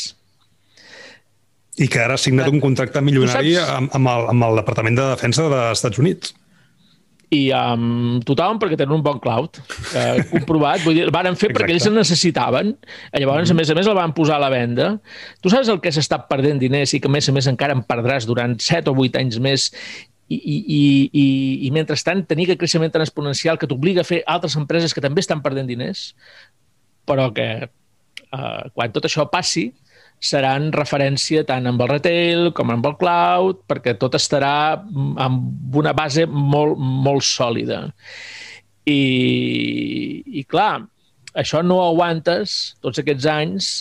I 1.81 1.89
que 1.89 2.03
ara 2.03 2.19
ha 2.19 2.21
signat 2.21 2.53
un 2.53 2.61
contracte 2.61 3.01
milionari 3.01 3.57
amb, 3.57 3.89
amb, 3.97 4.13
el, 4.13 4.27
amb 4.35 4.49
el 4.51 4.61
Departament 4.61 4.99
de 4.99 5.09
Defensa 5.15 5.49
dels 5.49 5.79
Estats 5.81 6.03
Units 6.03 6.35
i 7.33 7.41
um, 7.57 8.21
tothom 8.29 8.59
perquè 8.61 8.77
tenen 8.77 8.93
un 8.99 9.03
bon 9.05 9.17
cloud 9.23 9.57
eh, 9.97 10.21
comprovat, 10.29 10.83
vull 10.85 10.99
dir, 10.99 11.07
el 11.07 11.13
van 11.15 11.31
fer 11.31 11.49
Exacte. 11.49 11.55
perquè 11.57 11.77
ells 11.77 11.89
el 11.89 11.97
necessitaven, 11.97 12.73
llavors 13.17 13.49
mm. 13.49 13.55
a 13.55 13.59
més 13.61 13.73
a 13.73 13.77
més 13.79 13.89
el 13.89 13.97
van 13.97 14.13
posar 14.17 14.37
a 14.37 14.43
la 14.43 14.51
venda. 14.53 14.91
Tu 15.41 15.53
saps 15.53 15.71
el 15.73 15.81
que 15.81 15.93
s'està 15.95 16.21
perdent 16.29 16.61
diners 16.61 16.93
i 16.93 17.01
que 17.01 17.09
a 17.09 17.15
més 17.15 17.31
a 17.31 17.35
més 17.37 17.49
encara 17.49 17.77
en 17.77 17.85
perdràs 17.89 18.29
durant 18.29 18.59
7 18.61 18.93
o 18.93 18.97
8 19.07 19.23
anys 19.23 19.41
més 19.43 19.69
i, 20.33 20.37
i, 20.37 20.57
i, 20.57 20.83
i, 21.09 21.27
i 21.69 21.71
mentrestant 21.75 22.25
tenir 22.29 22.47
aquest 22.47 22.61
creixement 22.61 22.93
tan 22.93 23.05
exponencial 23.05 23.59
que 23.61 23.69
t'obliga 23.71 24.05
a 24.05 24.09
fer 24.09 24.23
altres 24.29 24.57
empreses 24.61 24.93
que 24.93 25.05
també 25.05 25.25
estan 25.25 25.41
perdent 25.45 25.69
diners, 25.69 26.11
però 27.09 27.31
que 27.35 27.49
eh, 27.65 28.63
quan 28.77 28.93
tot 28.93 29.09
això 29.09 29.27
passi, 29.33 29.71
seran 30.23 30.71
referència 30.75 31.43
tant 31.47 31.67
amb 31.67 31.83
el 31.83 31.91
retail 31.91 32.51
com 32.55 32.71
amb 32.71 32.87
el 32.87 32.95
cloud, 33.01 33.65
perquè 33.67 33.97
tot 33.99 34.15
estarà 34.15 34.55
amb 35.27 35.77
una 35.79 35.93
base 35.99 36.29
molt, 36.31 36.79
molt 36.79 37.27
sòlida. 37.27 37.85
I, 38.87 39.01
i 40.27 40.45
clar, 40.51 40.85
això 41.39 41.63
no 41.67 41.81
aguantes 41.85 42.77
tots 42.83 43.03
aquests 43.03 43.27
anys 43.31 43.73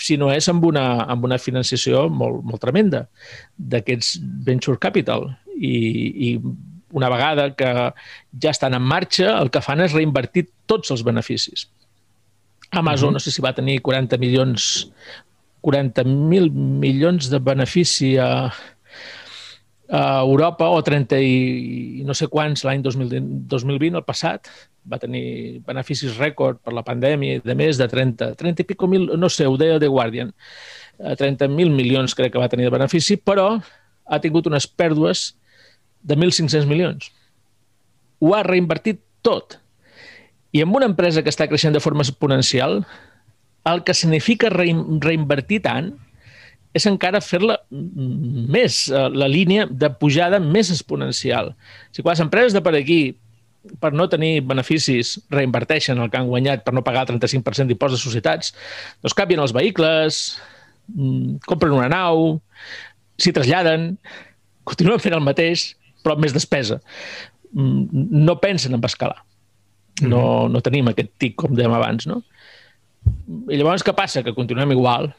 si 0.00 0.16
no 0.16 0.30
és 0.32 0.48
amb 0.48 0.64
una, 0.64 1.04
amb 1.12 1.26
una 1.28 1.38
financiació 1.38 2.06
molt, 2.08 2.42
molt 2.46 2.62
tremenda 2.62 3.04
d'aquests 3.58 4.16
venture 4.46 4.80
capital. 4.80 5.28
I, 5.54 5.74
I 6.30 6.30
una 6.96 7.10
vegada 7.12 7.50
que 7.54 7.70
ja 8.42 8.50
estan 8.50 8.74
en 8.74 8.82
marxa, 8.82 9.36
el 9.38 9.52
que 9.54 9.62
fan 9.62 9.84
és 9.84 9.94
reinvertir 9.94 10.48
tots 10.66 10.90
els 10.90 11.04
beneficis. 11.06 11.68
Amazon, 12.70 13.10
uh 13.10 13.10
-huh. 13.10 13.14
no 13.14 13.20
sé 13.20 13.30
si 13.30 13.42
va 13.42 13.52
tenir 13.52 13.82
40 13.82 14.18
milions 14.18 14.90
40.000 15.62 16.50
milions 16.52 17.30
de 17.30 17.40
benefici 17.44 18.14
a, 18.18 18.50
a 19.90 20.02
Europa 20.22 20.68
o 20.70 20.82
30 20.82 21.20
i 21.20 22.04
no 22.06 22.16
sé 22.16 22.30
quants 22.32 22.64
l'any 22.64 22.82
2020, 22.84 23.96
el 23.98 24.06
passat, 24.06 24.48
va 24.88 24.98
tenir 25.00 25.60
beneficis 25.66 26.16
rècord 26.18 26.60
per 26.64 26.72
la 26.72 26.84
pandèmia 26.86 27.38
i 27.38 27.42
de 27.44 27.56
més 27.58 27.78
de 27.80 27.88
30, 27.88 28.32
30 28.40 28.64
i 28.64 28.68
pico 28.68 28.88
mil, 28.88 29.10
no 29.20 29.28
sé, 29.28 29.46
ho 29.46 29.58
deia 29.60 29.80
The 29.82 29.90
Guardian, 29.92 30.32
30.000 31.00 31.48
eh, 31.48 31.74
milions 31.74 32.14
crec 32.16 32.32
que 32.34 32.40
va 32.40 32.48
tenir 32.52 32.68
de 32.68 32.74
benefici, 32.74 33.16
però 33.16 33.54
ha 34.10 34.20
tingut 34.20 34.48
unes 34.50 34.66
pèrdues 34.66 35.30
de 36.02 36.16
1.500 36.16 36.68
milions. 36.68 37.10
Ho 38.20 38.34
ha 38.34 38.42
reinvertit 38.44 39.00
tot. 39.24 39.58
I 40.52 40.64
amb 40.64 40.74
una 40.76 40.88
empresa 40.90 41.22
que 41.22 41.30
està 41.32 41.46
creixent 41.48 41.76
de 41.76 41.82
forma 41.82 42.04
exponencial, 42.04 42.80
el 43.68 43.82
que 43.84 43.94
significa 43.94 44.48
reinvertir 44.50 45.60
tant 45.64 45.92
és 46.76 46.86
encara 46.86 47.20
fer-la 47.24 47.56
més, 47.70 48.84
eh, 48.88 49.08
la 49.10 49.28
línia 49.30 49.66
de 49.66 49.90
pujada 49.90 50.38
més 50.40 50.70
exponencial. 50.70 51.54
Si 51.90 52.02
quan 52.02 52.14
les 52.14 52.22
empreses 52.22 52.54
de 52.54 52.62
per 52.62 52.76
aquí, 52.78 53.16
per 53.82 53.92
no 53.92 54.08
tenir 54.08 54.40
beneficis, 54.46 55.18
reinverteixen 55.30 55.98
el 55.98 56.10
que 56.10 56.20
han 56.20 56.30
guanyat 56.30 56.62
per 56.64 56.72
no 56.72 56.84
pagar 56.86 57.04
el 57.04 57.18
35% 57.18 57.66
d'impost 57.68 57.96
de 57.96 58.00
societats, 58.00 58.54
doncs 59.02 59.16
canvien 59.18 59.42
els 59.42 59.52
vehicles, 59.52 60.38
mm, 60.94 61.42
compren 61.46 61.74
una 61.74 61.90
nau, 61.90 62.40
s'hi 63.18 63.32
traslladen, 63.32 63.98
continuen 64.64 65.02
fent 65.02 65.14
el 65.14 65.26
mateix, 65.26 65.74
però 66.04 66.14
amb 66.14 66.22
més 66.24 66.32
despesa. 66.32 66.80
Mm, 67.52 68.06
no 68.24 68.38
pensen 68.40 68.74
en 68.74 68.84
escalar. 68.84 69.24
No, 70.00 70.48
no 70.48 70.62
tenim 70.64 70.88
aquest 70.88 71.10
tic, 71.18 71.34
com 71.36 71.52
dèiem 71.52 71.74
abans, 71.76 72.06
no? 72.08 72.22
I 73.50 73.58
llavors 73.58 73.84
què 73.86 73.94
passa? 73.96 74.24
Que 74.26 74.36
continuem 74.36 74.72
igual 74.76 75.10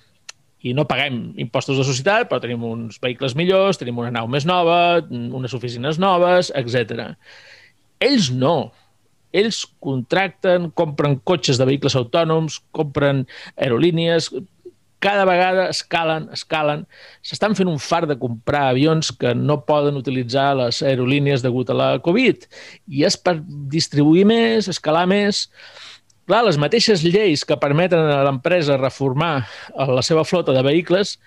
i 0.62 0.76
no 0.78 0.86
paguem 0.86 1.32
impostos 1.42 1.80
de 1.80 1.86
societat, 1.86 2.28
però 2.30 2.42
tenim 2.42 2.62
uns 2.68 3.00
vehicles 3.02 3.34
millors, 3.38 3.80
tenim 3.82 3.98
una 3.98 4.12
nau 4.14 4.30
més 4.30 4.46
nova, 4.46 5.02
unes 5.10 5.56
oficines 5.58 5.98
noves, 6.02 6.52
etc. 6.54 7.16
Ells 8.02 8.30
no. 8.34 8.72
Ells 9.34 9.64
contracten, 9.82 10.70
compren 10.78 11.18
cotxes 11.26 11.58
de 11.58 11.66
vehicles 11.66 11.96
autònoms, 11.98 12.60
compren 12.76 13.24
aerolínies, 13.56 14.30
cada 15.02 15.26
vegada 15.26 15.66
escalen, 15.74 16.28
escalen. 16.36 16.86
S'estan 17.26 17.56
fent 17.58 17.72
un 17.72 17.80
far 17.82 18.04
de 18.06 18.20
comprar 18.22 18.68
avions 18.70 19.10
que 19.18 19.34
no 19.34 19.64
poden 19.66 19.98
utilitzar 19.98 20.52
les 20.60 20.84
aerolínies 20.86 21.42
degut 21.42 21.72
a 21.74 21.78
la 21.80 21.88
Covid. 22.06 22.46
I 22.86 23.08
és 23.10 23.18
per 23.18 23.40
distribuir 23.74 24.28
més, 24.30 24.70
escalar 24.70 25.08
més. 25.10 25.48
Clar, 26.32 26.46
les 26.48 26.56
mateixes 26.56 27.02
lleis 27.04 27.42
que 27.44 27.58
permeten 27.60 28.06
a 28.08 28.22
l'empresa 28.24 28.78
reformar 28.78 29.42
la 29.76 30.04
seva 30.08 30.22
flota 30.24 30.54
de 30.56 30.62
vehicles, 30.64 31.18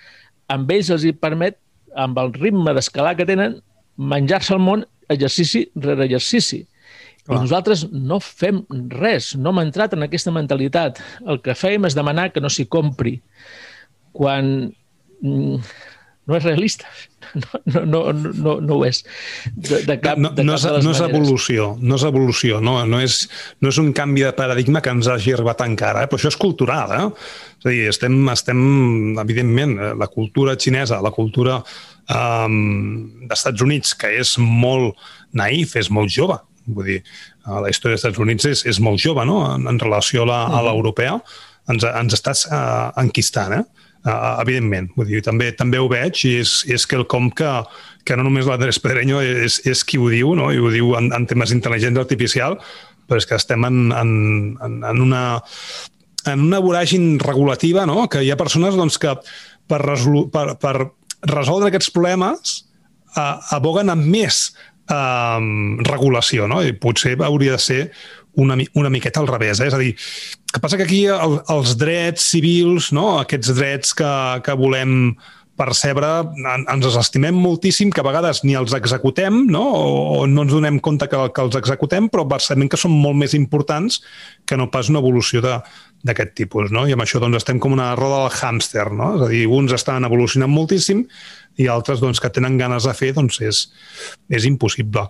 amb 0.49 0.71
ells 0.73 0.89
els 0.95 1.03
hi 1.05 1.11
permet, 1.13 1.59
amb 1.93 2.17
el 2.23 2.33
ritme 2.33 2.73
d'escalar 2.73 3.13
que 3.19 3.27
tenen, 3.29 3.59
menjar-se 4.01 4.55
el 4.57 4.63
món 4.65 4.87
exercici 5.13 5.67
rere 5.77 6.07
exercici. 6.07 6.63
Clar. 7.27 7.37
I 7.37 7.43
nosaltres 7.43 7.83
no 7.93 8.17
fem 8.25 8.63
res, 8.97 9.35
no 9.37 9.53
hem 9.53 9.61
entrat 9.67 9.93
en 9.93 10.09
aquesta 10.09 10.33
mentalitat. 10.33 11.03
El 11.29 11.43
que 11.45 11.53
fèiem 11.53 11.85
és 11.85 11.99
demanar 12.01 12.31
que 12.33 12.41
no 12.41 12.49
s'hi 12.49 12.65
compri, 12.65 13.19
quan 14.17 14.55
mm, 15.21 15.61
no 16.29 16.39
és 16.39 16.47
realista. 16.47 16.89
No, 17.35 17.81
no, 17.83 18.01
no, 18.13 18.31
no, 18.31 18.53
no 18.63 18.75
ho 18.77 18.85
és. 18.87 19.01
De, 19.57 19.81
de 19.89 19.97
cap, 19.99 20.21
no, 20.21 20.29
de 20.37 20.45
no, 20.47 20.55
cap 20.55 20.77
és, 20.77 20.85
no 20.85 20.93
és 20.93 21.01
evolució, 21.03 21.65
no 21.83 21.97
és 21.99 22.05
evolució, 22.07 22.61
no, 22.63 22.77
no, 22.87 23.01
és, 23.03 23.17
no 23.65 23.73
és 23.73 23.79
un 23.83 23.89
canvi 23.97 24.23
de 24.23 24.31
paradigma 24.37 24.83
que 24.85 24.93
ens 24.95 25.09
hagi 25.11 25.33
arribat 25.35 25.65
encara, 25.65 26.05
eh? 26.05 26.11
però 26.11 26.21
això 26.21 26.31
és 26.31 26.39
cultural. 26.39 26.93
Eh? 26.95 27.09
És 27.59 27.67
a 27.67 27.73
dir, 27.73 27.81
estem, 27.91 28.15
estem, 28.31 28.61
evidentment, 29.25 29.75
eh, 29.81 29.91
la 29.99 30.07
cultura 30.13 30.55
xinesa, 30.61 31.01
la 31.03 31.11
cultura 31.17 31.59
um, 32.13 33.27
d'Estats 33.27 33.67
Units, 33.67 33.97
que 33.99 34.13
és 34.21 34.37
molt 34.39 35.01
naïf, 35.35 35.75
és 35.81 35.91
molt 35.91 36.15
jove, 36.15 36.39
vull 36.71 36.93
dir, 36.93 37.01
la 37.49 37.73
història 37.73 37.97
dels 37.97 38.05
Estats 38.05 38.23
Units 38.23 38.47
és, 38.53 38.67
és 38.71 38.79
molt 38.85 39.03
jove, 39.03 39.27
no?, 39.27 39.41
en, 39.57 39.67
en 39.75 39.81
relació 39.83 40.29
a 40.31 40.63
l'europea, 40.69 41.19
ens, 41.73 41.89
ens 41.89 42.21
estàs 42.21 42.47
uh, 42.53 42.93
enquistant, 43.01 43.59
eh? 43.59 43.84
Uh, 44.05 44.37
evidentment, 44.43 44.91
vull 44.99 45.09
dir, 45.09 45.23
també 45.25 45.47
també 45.57 45.79
ho 45.81 45.87
veig 45.89 46.19
i 46.29 46.35
és, 46.43 46.51
és 46.69 46.83
quelcom 46.85 47.31
que, 47.33 47.49
que 48.05 48.19
no 48.21 48.27
només 48.27 48.45
l'Andrés 48.45 48.77
Pedreño 48.85 49.23
és, 49.25 49.63
és 49.65 49.81
qui 49.89 49.97
ho 49.97 50.11
diu, 50.13 50.35
no? 50.37 50.51
i 50.53 50.61
ho 50.61 50.69
diu 50.69 50.91
en, 50.99 51.09
en 51.17 51.25
temes 51.25 51.49
d'intel·ligència 51.49 52.05
artificial, 52.05 52.59
però 53.09 53.23
és 53.23 53.25
que 53.31 53.39
estem 53.41 53.65
en, 53.65 53.79
en, 53.97 54.13
en, 54.61 54.77
en 54.91 55.01
una 55.01 55.25
en 56.29 56.45
una 56.47 56.61
voràgin 56.61 57.19
regulativa, 57.21 57.87
no? 57.89 58.07
que 58.09 58.23
hi 58.25 58.31
ha 58.33 58.41
persones 58.41 58.77
doncs, 58.77 59.01
que 59.01 59.15
per, 59.69 59.81
resolu 59.85 60.27
per, 60.33 60.47
per 60.61 60.75
resoldre 61.29 61.71
aquests 61.71 61.93
problemes 61.95 62.55
uh, 63.17 63.41
aboguen 63.57 63.93
amb 63.93 64.09
més 64.09 64.47
uh, 64.93 65.41
regulació, 65.89 66.49
no? 66.51 66.63
i 66.65 66.77
potser 66.77 67.17
hauria 67.25 67.57
de 67.57 67.65
ser 67.65 67.81
una, 68.37 68.57
una 68.75 68.91
miqueta 68.91 69.21
al 69.21 69.31
revés. 69.31 69.61
Eh? 69.61 69.69
És 69.71 69.77
a 69.77 69.81
dir, 69.81 69.95
que 70.53 70.63
passa 70.63 70.79
que 70.81 70.87
aquí 70.87 71.05
el, 71.11 71.39
els 71.55 71.77
drets 71.81 72.29
civils, 72.35 72.93
no? 72.97 73.19
aquests 73.23 73.55
drets 73.57 73.97
que, 73.97 74.13
que 74.45 74.59
volem 74.59 75.15
percebre, 75.55 76.09
en, 76.35 76.65
ens 76.71 76.87
els 76.89 76.99
estimem 76.99 77.37
moltíssim, 77.39 77.93
que 77.95 78.03
a 78.03 78.07
vegades 78.07 78.43
ni 78.43 78.57
els 78.59 78.75
executem, 78.75 79.45
no? 79.51 79.63
o, 79.71 79.95
o 80.19 80.27
no 80.27 80.45
ens 80.45 80.55
donem 80.55 80.81
compte 80.83 81.07
que, 81.11 81.21
que 81.35 81.47
els 81.47 81.59
executem, 81.61 82.09
però 82.11 82.27
percebem 82.31 82.69
que 82.71 82.81
són 82.81 82.95
molt 82.95 83.19
més 83.21 83.37
importants 83.39 84.01
que 84.49 84.59
no 84.59 84.71
pas 84.75 84.91
una 84.91 85.03
evolució 85.03 85.43
d'aquest 85.45 86.35
tipus. 86.41 86.75
No? 86.75 86.89
I 86.89 86.97
amb 86.97 87.07
això 87.07 87.23
doncs, 87.23 87.39
estem 87.43 87.63
com 87.63 87.77
una 87.77 87.93
roda 87.99 88.25
del 88.25 88.41
hàmster. 88.41 88.89
No? 88.91 89.15
És 89.21 89.27
a 89.29 89.31
dir, 89.31 89.45
uns 89.47 89.75
estan 89.79 90.07
evolucionant 90.09 90.53
moltíssim 90.53 91.07
i 91.61 91.69
altres 91.71 92.01
doncs, 92.03 92.21
que 92.23 92.31
tenen 92.35 92.59
ganes 92.59 92.87
de 92.89 92.95
fer, 92.97 93.13
doncs 93.17 93.41
és, 93.45 93.65
és 94.33 94.47
impossible. 94.49 95.07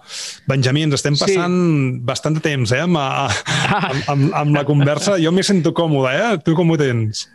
Benjamí, 0.50 0.84
ens 0.88 0.98
estem 0.98 1.16
passant 1.20 1.54
sí. 1.60 2.02
bastant 2.04 2.36
de 2.36 2.44
temps 2.44 2.74
eh, 2.74 2.82
amb, 2.84 2.98
amb, 3.00 4.02
amb, 4.12 4.28
amb 4.42 4.58
la 4.58 4.66
conversa. 4.68 5.18
Jo 5.22 5.32
m'hi 5.32 5.46
sento 5.46 5.74
còmode, 5.76 6.12
eh? 6.12 6.34
Tu 6.44 6.56
com 6.58 6.74
ho 6.74 6.80
tens? 6.80 7.26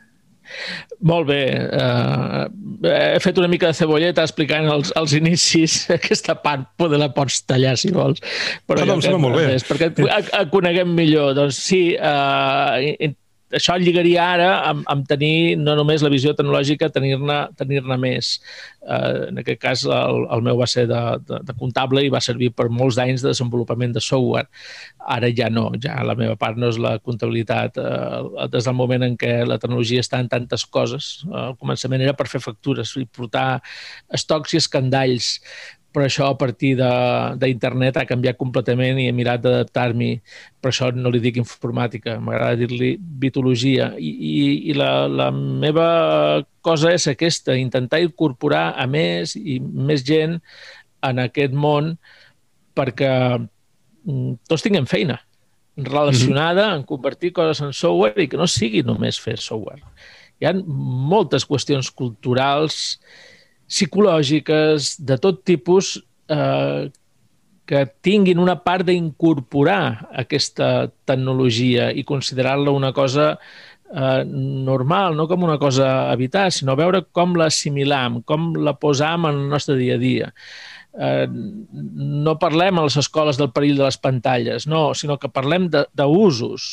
Molt 1.06 1.30
bé. 1.30 1.44
Uh, 1.72 2.48
he 2.90 3.19
fet 3.23 3.38
una 3.40 3.48
mica 3.52 3.69
de 3.69 3.77
cebolleta 3.77 4.26
explicant 4.26 4.68
els, 4.72 4.91
els 4.99 5.14
inicis. 5.15 5.84
Aquesta 5.99 6.36
part 6.44 6.68
poder 6.80 6.99
la 7.02 7.11
pots 7.15 7.41
tallar, 7.48 7.76
si 7.80 7.94
vols. 7.95 8.22
Però 8.68 8.84
no, 8.84 8.90
no, 8.90 8.98
em 8.98 9.06
sembla 9.06 9.23
molt 9.27 9.40
bé. 9.40 9.48
És, 9.56 9.65
perquè 9.68 9.91
et 9.94 10.52
coneguem 10.53 10.91
millor. 10.98 11.36
Doncs 11.38 11.61
sí, 11.69 11.84
uh, 11.95 13.14
això 13.56 13.76
lligaria 13.82 14.24
ara 14.36 14.50
amb, 14.70 14.84
amb 14.92 15.08
tenir 15.10 15.58
no 15.58 15.76
només 15.78 16.04
la 16.06 16.12
visió 16.14 16.34
tecnològica, 16.38 16.90
tenir-ne 16.94 17.40
tenir, 17.58 17.82
-ne, 17.84 17.98
més. 17.98 18.40
Eh, 18.82 19.30
en 19.30 19.40
aquest 19.42 19.62
cas, 19.62 19.84
el, 19.86 20.28
el 20.32 20.42
meu 20.46 20.58
va 20.58 20.68
ser 20.68 20.86
de, 20.88 21.02
de, 21.28 21.40
de 21.44 21.54
comptable 21.58 22.04
i 22.06 22.10
va 22.14 22.22
servir 22.22 22.52
per 22.52 22.70
molts 22.70 22.98
anys 22.98 23.22
de 23.22 23.30
desenvolupament 23.30 23.94
de 23.94 24.02
software. 24.02 24.48
Ara 25.00 25.32
ja 25.36 25.50
no, 25.50 25.72
ja 25.82 25.98
la 26.04 26.16
meva 26.16 26.36
part 26.36 26.58
no 26.58 26.70
és 26.70 26.78
la 26.78 26.98
comptabilitat. 27.00 27.78
Eh, 27.78 28.48
des 28.54 28.66
del 28.66 28.76
moment 28.76 29.04
en 29.04 29.18
què 29.18 29.46
la 29.46 29.58
tecnologia 29.58 30.02
està 30.06 30.20
en 30.20 30.30
tantes 30.30 30.66
coses, 30.66 31.26
eh, 31.26 31.36
al 31.50 31.58
començament 31.58 32.02
era 32.02 32.14
per 32.14 32.28
fer 32.28 32.42
factures 32.42 32.96
i 32.98 33.06
portar 33.06 33.62
estocs 34.14 34.54
i 34.54 34.58
escandalls 34.58 35.40
però 35.94 36.06
això 36.06 36.28
a 36.30 36.38
partir 36.38 36.76
d'internet 36.78 37.98
ha 37.98 38.06
canviat 38.10 38.38
completament 38.38 38.99
i 39.02 39.07
he 39.10 39.14
mirat 39.16 39.41
d'adaptar-m'hi. 39.41 40.11
Per 40.61 40.70
això 40.70 40.91
no 40.94 41.10
li 41.10 41.22
dic 41.24 41.40
informàtica, 41.41 42.20
m'agrada 42.22 42.60
dir-li 42.60 42.91
bitologia. 42.99 43.91
I, 43.98 44.11
i, 44.11 44.36
i 44.70 44.76
la, 44.78 45.07
la 45.10 45.30
meva 45.34 45.88
cosa 46.66 46.94
és 46.94 47.07
aquesta, 47.10 47.57
intentar 47.57 48.03
incorporar 48.06 48.76
a 48.78 48.86
més 48.90 49.34
i 49.40 49.57
més 49.60 50.06
gent 50.06 50.38
en 51.10 51.24
aquest 51.26 51.56
món 51.57 51.95
perquè 52.78 53.11
mm, 53.40 54.45
tots 54.48 54.66
tinguem 54.66 54.86
feina 54.90 55.18
relacionada 55.80 56.68
mm 56.68 56.72
-hmm. 56.72 56.78
en 56.78 56.84
convertir 56.84 57.34
coses 57.34 57.61
en 57.61 57.74
software 57.74 58.22
i 58.24 58.28
que 58.28 58.38
no 58.38 58.48
sigui 58.48 58.84
només 58.84 59.20
fer 59.20 59.38
software. 59.38 59.82
Hi 60.40 60.45
ha 60.45 60.53
moltes 60.53 61.48
qüestions 61.48 61.91
culturals 61.91 62.99
psicològiques 63.70 64.96
de 65.06 65.18
tot 65.22 65.44
tipus 65.46 65.98
eh, 66.30 66.90
que 67.70 67.84
tinguin 68.02 68.41
una 68.41 68.58
part 68.66 68.88
d'incorporar 68.88 70.10
aquesta 70.24 70.90
tecnologia 71.06 71.91
i 71.94 72.02
considerar-la 72.08 72.74
una 72.74 72.90
cosa 72.98 73.36
eh, 73.36 74.24
normal, 74.26 75.14
no 75.18 75.28
com 75.30 75.46
una 75.46 75.60
cosa 75.62 75.91
a 76.08 76.18
evitar, 76.18 76.48
sinó 76.52 76.74
veure 76.80 77.04
com 77.14 77.38
l'assimilam, 77.38 78.24
com 78.26 78.56
la 78.58 78.74
posam 78.74 79.30
en 79.30 79.44
el 79.44 79.54
nostre 79.54 79.78
dia 79.78 80.00
a 80.00 80.02
dia. 80.02 80.34
Eh, 80.98 81.28
no 81.30 82.40
parlem 82.41 82.82
a 82.82 82.90
les 82.90 82.98
escoles 82.98 83.38
del 83.38 83.54
perill 83.54 83.78
de 83.78 83.86
les 83.86 84.02
pantalles, 84.02 84.66
no, 84.66 84.88
sinó 84.98 85.20
que 85.22 85.30
parlem 85.30 85.70
d'usos 85.70 86.72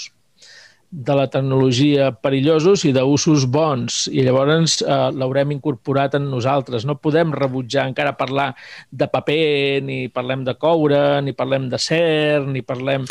de 0.90 1.14
la 1.18 1.26
tecnologia 1.30 2.10
perillosos 2.22 2.84
i 2.86 2.92
d'usos 2.94 3.46
bons 3.50 4.06
i 4.12 4.22
llavors 4.26 4.78
eh, 4.82 4.98
l'haurem 5.16 5.56
incorporat 5.56 6.14
en 6.18 6.28
nosaltres. 6.30 6.86
No 6.86 6.98
podem 7.00 7.34
rebutjar 7.34 7.88
encara 7.90 8.16
parlar 8.18 8.52
de 8.90 9.08
paper, 9.10 9.82
ni 9.86 9.98
parlem 10.12 10.44
de 10.46 10.54
coure, 10.58 11.20
ni 11.26 11.34
parlem 11.36 11.68
de 11.72 11.80
ser, 11.82 12.44
ni 12.46 12.62
parlem... 12.62 13.06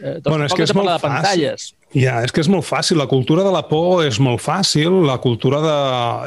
Eh, 0.00 0.18
doncs 0.20 0.30
bueno, 0.30 0.48
és 0.48 0.54
que 0.56 0.66
és 0.68 0.74
molt 0.76 0.92
de 0.92 1.00
pantalles. 1.02 1.72
Ja, 1.94 2.16
és 2.26 2.32
que 2.34 2.42
és 2.42 2.48
molt 2.50 2.66
fàcil. 2.66 2.98
La 2.98 3.06
cultura 3.06 3.44
de 3.46 3.52
la 3.54 3.60
por 3.68 4.00
és 4.02 4.16
molt 4.18 4.42
fàcil. 4.42 4.96
La 5.06 5.20
cultura 5.22 5.60
de... 5.62 5.74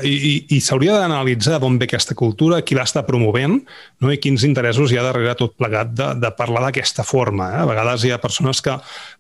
I, 0.08 0.14
i, 0.16 0.34
i 0.56 0.60
s'hauria 0.64 0.96
d'analitzar 0.96 1.58
d'on 1.60 1.76
ve 1.82 1.90
aquesta 1.90 2.16
cultura, 2.16 2.62
qui 2.64 2.78
l'està 2.78 3.04
promovent 3.04 3.58
no? 4.00 4.12
i 4.14 4.20
quins 4.24 4.46
interessos 4.48 4.94
hi 4.94 5.00
ha 5.00 5.04
darrere 5.04 5.34
tot 5.36 5.58
plegat 5.60 5.92
de, 5.92 6.14
de 6.24 6.32
parlar 6.40 6.62
d'aquesta 6.64 7.04
forma. 7.04 7.50
Eh? 7.52 7.66
A 7.66 7.68
vegades 7.68 8.06
hi 8.08 8.14
ha 8.16 8.22
persones 8.24 8.64
que 8.64 8.78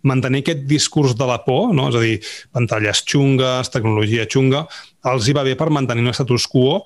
mantenir 0.07 0.45
aquest 0.45 0.64
discurs 0.69 1.18
de 1.19 1.28
la 1.28 1.41
por, 1.44 1.74
no? 1.76 1.90
és 1.91 1.99
a 1.99 2.06
dir, 2.06 2.15
pantalles 2.56 3.03
xungues, 3.03 3.74
tecnologia 3.74 4.24
xunga, 4.32 4.64
els 5.11 5.28
hi 5.28 5.36
va 5.36 5.44
bé 5.44 5.57
per 5.60 5.68
mantenir 5.68 6.07
un 6.07 6.15
status 6.15 6.48
quo 6.48 6.78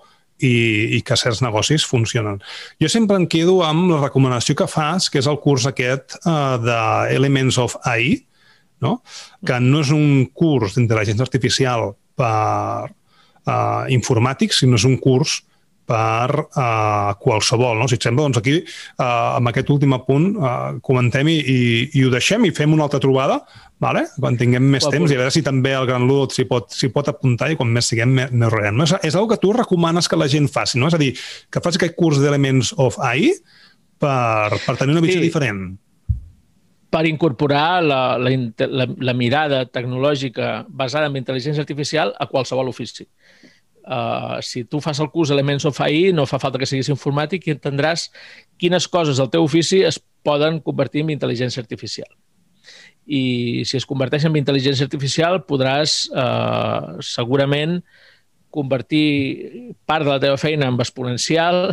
i, 0.42 0.98
i 0.98 1.04
que 1.06 1.20
certs 1.22 1.44
negocis 1.46 1.86
funcionen. 1.86 2.42
Jo 2.82 2.90
sempre 2.90 3.22
em 3.22 3.30
quedo 3.30 3.60
amb 3.68 3.94
la 3.94 4.02
recomanació 4.08 4.58
que 4.58 4.66
fas, 4.66 5.12
que 5.14 5.22
és 5.22 5.30
el 5.30 5.38
curs 5.46 5.70
aquest 5.70 6.18
uh, 6.24 6.58
de 6.58 6.82
Elements 7.14 7.62
of 7.62 7.78
AI, 7.86 8.24
no? 8.82 8.98
que 9.46 9.60
no 9.64 9.84
és 9.86 9.94
un 9.96 10.26
curs 10.34 10.78
d'intel·ligència 10.78 11.26
artificial 11.26 11.94
per 12.18 12.90
uh, 12.90 13.88
informàtics, 13.94 14.62
sinó 14.62 14.80
és 14.80 14.88
un 14.90 15.00
curs 15.02 15.42
per 15.92 16.30
uh, 16.40 17.12
qualsevol. 17.20 17.80
No? 17.82 17.88
Si 17.90 17.98
et 17.98 18.06
sembla, 18.06 18.28
doncs 18.28 18.40
aquí, 18.40 18.60
uh, 18.62 19.38
amb 19.40 19.52
aquest 19.52 19.72
últim 19.74 19.96
apunt, 19.98 20.30
uh, 20.38 20.78
comentem 20.86 21.28
i, 21.32 21.38
i, 21.42 21.60
i 22.00 22.06
ho 22.06 22.12
deixem 22.14 22.48
i 22.48 22.54
fem 22.56 22.72
una 22.76 22.86
altra 22.88 23.02
trobada, 23.04 23.42
vale? 23.82 24.06
quan 24.20 24.38
tinguem 24.40 24.70
més 24.76 24.86
Clar, 24.86 24.94
temps, 24.96 25.12
i 25.12 25.18
a 25.18 25.24
veure 25.24 25.36
si 25.36 25.44
també 25.46 25.74
el 25.76 25.90
Gran 25.90 26.08
Ludot 26.08 26.38
s'hi 26.38 26.48
pot, 26.50 26.72
pot 26.96 27.12
apuntar 27.12 27.52
i 27.52 27.60
quan 27.60 27.74
més 27.74 27.92
siguem, 27.92 28.14
més, 28.22 28.32
més 28.32 28.54
res. 28.54 28.72
No? 28.76 28.88
És, 28.88 28.96
és 29.12 29.20
una 29.20 29.34
que 29.34 29.42
tu 29.42 29.54
recomanes 29.58 30.08
que 30.08 30.20
la 30.20 30.30
gent 30.32 30.48
faci, 30.54 30.80
no? 30.80 30.92
és 30.92 30.98
a 30.98 31.02
dir, 31.02 31.14
que 31.52 31.64
faci 31.64 31.82
aquest 31.82 31.98
curs 32.00 32.22
d'Elements 32.22 32.76
of 32.80 33.00
AI 33.04 33.34
per, 34.02 34.62
per 34.64 34.78
tenir 34.78 34.96
una 34.96 35.04
visió 35.04 35.20
sí. 35.20 35.28
diferent 35.28 35.66
per 36.92 37.06
incorporar 37.08 37.82
la, 37.84 38.02
la, 38.20 38.32
la, 38.68 38.88
la 39.00 39.14
mirada 39.16 39.64
tecnològica 39.66 40.66
basada 40.68 41.08
en 41.08 41.16
intel·ligència 41.22 41.64
artificial 41.64 42.12
a 42.20 42.28
qualsevol 42.28 42.70
ofici. 42.72 43.08
Uh, 43.82 44.38
si 44.46 44.66
tu 44.70 44.78
fas 44.84 45.00
el 45.02 45.10
curs 45.10 45.32
Elements 45.34 45.66
of 45.66 45.80
AI, 45.82 46.12
no 46.14 46.28
fa 46.30 46.38
falta 46.38 46.60
que 46.62 46.68
siguis 46.70 46.92
informàtic 46.92 47.48
i 47.48 47.56
entendràs 47.56 48.10
quines 48.62 48.86
coses 48.92 49.18
del 49.18 49.32
teu 49.34 49.48
ofici 49.48 49.82
es 49.88 49.98
poden 50.22 50.60
convertir 50.62 51.02
en 51.06 51.16
intel·ligència 51.16 51.64
artificial. 51.64 52.12
I 53.08 53.64
si 53.66 53.80
es 53.80 53.88
converteix 53.90 54.28
en 54.28 54.38
intel·ligència 54.38 54.86
artificial 54.86 55.42
podràs 55.48 56.04
uh, 56.12 57.00
segurament 57.02 57.80
convertir 58.52 59.74
part 59.88 60.06
de 60.06 60.12
la 60.12 60.20
teva 60.22 60.38
feina 60.40 60.68
en 60.70 60.80
exponencial 60.80 61.72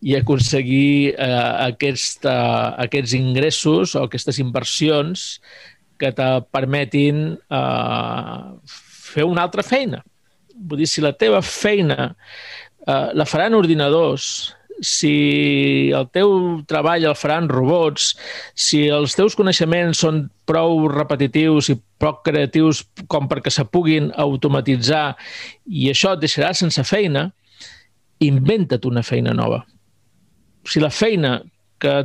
i 0.00 0.16
aconseguir 0.16 1.14
eh, 1.14 1.30
aquest, 1.68 2.24
eh, 2.24 2.66
aquests 2.86 3.14
ingressos 3.18 3.94
o 3.94 4.06
aquestes 4.06 4.40
inversions 4.42 5.26
que 6.00 6.12
te 6.12 6.28
permetin 6.52 7.36
eh, 7.36 8.42
fer 8.66 9.24
una 9.24 9.46
altra 9.46 9.64
feina. 9.64 10.02
Vull 10.56 10.82
dir, 10.82 10.88
si 10.88 11.04
la 11.04 11.12
teva 11.16 11.42
feina 11.44 12.10
eh, 12.86 13.08
la 13.14 13.28
faran 13.28 13.56
ordinadors, 13.56 14.55
si 14.80 15.90
el 15.96 16.08
teu 16.12 16.32
treball 16.68 17.06
el 17.08 17.16
faran 17.16 17.48
robots, 17.48 18.12
si 18.54 18.86
els 18.92 19.16
teus 19.16 19.36
coneixements 19.38 20.02
són 20.04 20.26
prou 20.48 20.86
repetitius 20.92 21.70
i 21.72 21.78
prou 22.00 22.18
creatius 22.26 22.84
com 23.08 23.28
perquè 23.30 23.52
se 23.52 23.64
puguin 23.64 24.10
automatitzar 24.16 25.14
i 25.66 25.88
això 25.92 26.14
et 26.14 26.22
deixarà 26.24 26.52
sense 26.54 26.84
feina, 26.84 27.30
inventa't 28.20 28.84
una 28.88 29.04
feina 29.04 29.32
nova. 29.36 29.62
Si 30.66 30.80
la 30.80 30.90
feina 30.90 31.38
que 31.80 31.96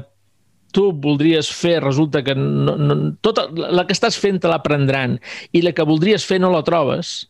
tu 0.72 0.91
voldries 1.03 1.49
fer 1.52 1.81
resulta 1.84 2.23
que 2.23 2.35
no, 2.35 2.77
no, 2.77 2.95
tota 3.19 3.49
la 3.52 3.84
que 3.88 3.95
estàs 3.95 4.15
fent 4.19 4.39
te 4.39 4.52
l'aprendran 4.52 5.18
i 5.52 5.64
la 5.65 5.76
que 5.76 5.88
voldries 5.88 6.23
fer 6.23 6.39
no 6.39 6.52
la 6.53 6.64
trobes, 6.64 7.27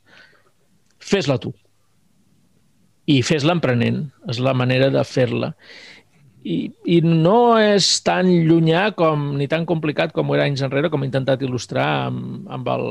fes-la 1.01 1.39
tu 1.41 1.53
i 3.09 3.21
fes-la 3.25 3.55
emprenent, 3.57 4.03
és 4.29 4.39
la 4.43 4.53
manera 4.57 4.91
de 4.93 5.01
fer-la. 5.07 5.51
I, 6.41 6.71
I 6.89 6.97
no 7.05 7.57
és 7.61 7.87
tan 8.05 8.29
llunyà 8.47 8.89
com, 8.97 9.31
ni 9.37 9.47
tan 9.49 9.65
complicat 9.69 10.13
com 10.13 10.29
ho 10.29 10.37
era 10.37 10.47
anys 10.49 10.63
enrere, 10.65 10.89
com 10.89 11.03
he 11.03 11.09
intentat 11.09 11.43
il·lustrar 11.45 11.87
amb, 12.07 12.47
amb, 12.49 12.69
el, 12.73 12.85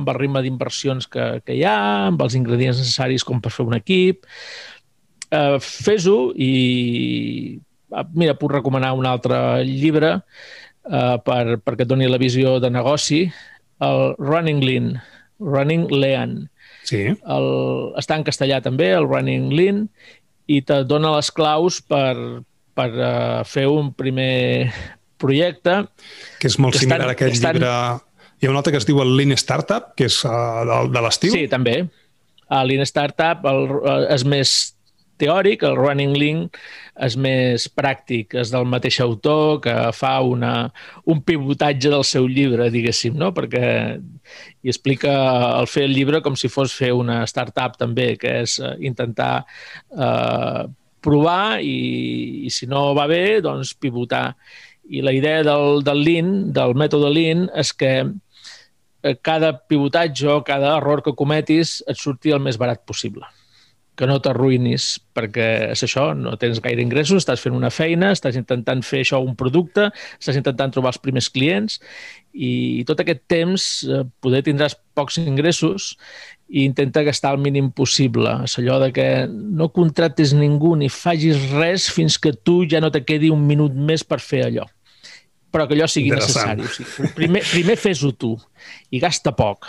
amb 0.00 0.12
el 0.12 0.18
ritme 0.18 0.42
d'inversions 0.44 1.08
que, 1.12 1.26
que 1.44 1.56
hi 1.58 1.64
ha, 1.68 1.76
amb 2.08 2.22
els 2.24 2.36
ingredients 2.38 2.80
necessaris 2.80 3.26
com 3.28 3.42
per 3.44 3.52
fer 3.52 3.66
un 3.68 3.76
equip. 3.76 4.24
Uh, 5.32 5.56
Fes-ho 5.60 6.32
i 6.36 6.52
uh, 7.92 8.04
mira, 8.16 8.36
puc 8.40 8.52
recomanar 8.52 8.92
un 8.96 9.08
altre 9.08 9.36
llibre 9.68 10.14
uh, 10.20 11.16
per, 11.24 11.58
perquè 11.64 11.84
et 11.84 11.92
doni 11.92 12.08
la 12.08 12.20
visió 12.20 12.58
de 12.60 12.72
negoci, 12.72 13.26
el 13.84 14.02
Running 14.20 14.64
Lean, 14.64 14.92
Running 15.40 15.88
Lean, 15.92 16.36
Sí. 16.82 17.04
El, 17.14 17.48
està 18.00 18.18
en 18.18 18.26
castellà 18.26 18.60
també, 18.64 18.90
el 18.96 19.06
Running 19.08 19.52
Lean, 19.54 19.84
i 20.50 20.60
te 20.66 20.82
dona 20.88 21.14
les 21.16 21.30
claus 21.34 21.80
per, 21.86 22.42
per 22.76 22.88
uh, 22.96 23.42
fer 23.48 23.68
un 23.70 23.92
primer 23.94 24.72
projecte. 25.22 25.82
Que 26.42 26.50
és 26.50 26.58
molt 26.58 26.76
que 26.76 26.82
similar 26.82 27.04
estan, 27.04 27.12
a 27.12 27.16
aquest 27.18 27.38
estan... 27.38 27.60
llibre... 27.60 27.76
Hi 28.42 28.48
ha 28.48 28.50
un 28.50 28.58
altre 28.58 28.72
que 28.74 28.80
es 28.82 28.86
diu 28.88 28.98
el 28.98 29.12
Lean 29.14 29.36
Startup, 29.38 29.92
que 29.94 30.08
és 30.10 30.16
uh, 30.26 30.64
de, 30.66 30.78
de 30.90 31.02
l'estiu. 31.04 31.34
Sí, 31.34 31.44
també. 31.50 31.76
El 32.52 32.72
Lean 32.72 32.82
Startup 32.88 33.44
el, 33.46 33.68
uh, 33.78 34.00
és 34.10 34.26
més 34.26 34.56
teòric, 35.20 35.62
el 35.66 35.76
Running 35.76 36.14
Link 36.18 36.58
és 37.06 37.16
més 37.16 37.66
pràctic, 37.72 38.36
és 38.38 38.52
del 38.52 38.66
mateix 38.68 38.98
autor 39.04 39.60
que 39.64 39.74
fa 39.96 40.14
una, 40.26 40.70
un 41.08 41.22
pivotatge 41.24 41.92
del 41.92 42.04
seu 42.08 42.28
llibre, 42.30 42.68
diguéssim, 42.72 43.16
no? 43.18 43.32
perquè 43.36 43.66
i 44.62 44.70
explica 44.72 45.12
el 45.60 45.68
fer 45.70 45.86
el 45.88 45.96
llibre 45.96 46.22
com 46.24 46.36
si 46.38 46.50
fos 46.52 46.74
fer 46.76 46.92
una 46.96 47.22
startup 47.28 47.78
també, 47.80 48.12
que 48.20 48.42
és 48.44 48.58
eh, 48.60 48.74
intentar 48.88 49.32
eh, 49.42 50.62
provar 51.02 51.60
i, 51.60 52.46
i 52.46 52.52
si 52.54 52.68
no 52.70 52.92
va 52.98 53.08
bé, 53.10 53.40
doncs 53.44 53.74
pivotar. 53.74 54.32
I 54.92 55.02
la 55.02 55.14
idea 55.14 55.42
del, 55.46 55.82
del 55.86 56.02
Lean, 56.04 56.32
del 56.54 56.74
mètode 56.78 57.10
Lean, 57.10 57.48
és 57.58 57.74
que 57.74 57.92
eh, 58.06 59.16
cada 59.22 59.54
pivotatge 59.58 60.30
o 60.30 60.40
cada 60.46 60.76
error 60.78 61.02
que 61.02 61.16
cometis 61.18 61.80
et 61.88 61.98
surti 61.98 62.34
el 62.34 62.42
més 62.44 62.60
barat 62.60 62.84
possible 62.86 63.26
que 63.98 64.08
no 64.08 64.16
t'arruïnis, 64.24 64.96
perquè 65.12 65.48
és 65.74 65.82
això, 65.84 66.08
no 66.16 66.32
tens 66.40 66.62
gaire 66.64 66.80
ingressos, 66.80 67.20
estàs 67.20 67.42
fent 67.44 67.56
una 67.56 67.70
feina, 67.70 68.12
estàs 68.14 68.38
intentant 68.40 68.80
fer 68.86 69.02
això 69.04 69.20
un 69.20 69.36
producte, 69.36 69.90
estàs 70.16 70.38
intentant 70.40 70.72
trobar 70.72 70.94
els 70.94 71.00
primers 71.02 71.28
clients 71.32 71.78
i 72.32 72.84
tot 72.88 73.02
aquest 73.02 73.26
temps 73.28 73.66
eh, 73.84 74.02
poder 74.24 74.40
tindràs 74.46 74.78
pocs 74.96 75.20
ingressos 75.20 75.92
i 76.48 76.64
intenta 76.64 77.04
gastar 77.04 77.34
el 77.36 77.42
mínim 77.44 77.68
possible. 77.76 78.32
És 78.46 78.56
allò 78.60 78.78
de 78.80 78.88
que 78.96 79.08
no 79.28 79.68
contractes 79.76 80.32
ningú 80.36 80.72
ni 80.80 80.88
facis 80.92 81.52
res 81.52 81.90
fins 81.92 82.16
que 82.16 82.32
tu 82.32 82.62
ja 82.68 82.80
no 82.80 82.92
te 82.92 83.04
quedi 83.04 83.32
un 83.32 83.44
minut 83.48 83.76
més 83.76 84.04
per 84.04 84.22
fer 84.24 84.46
allò 84.48 84.68
però 85.52 85.66
que 85.68 85.76
allò 85.76 85.84
sigui 85.84 86.08
necessari. 86.08 86.64
O 86.64 86.70
sigui, 86.72 87.10
primer, 87.12 87.42
primer 87.44 87.76
fes-ho 87.76 88.14
tu 88.16 88.30
i 88.88 89.00
gasta 89.02 89.34
poc 89.36 89.68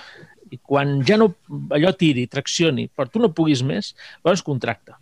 i 0.53 0.59
quan 0.61 0.99
ja 1.07 1.17
no 1.19 1.31
allò 1.73 1.93
tiri, 1.97 2.27
traccioni, 2.29 2.87
però 2.93 3.09
tu 3.09 3.21
no 3.23 3.33
puguis 3.33 3.63
més, 3.65 3.93
llavors 4.21 4.45
contracta. 4.45 4.99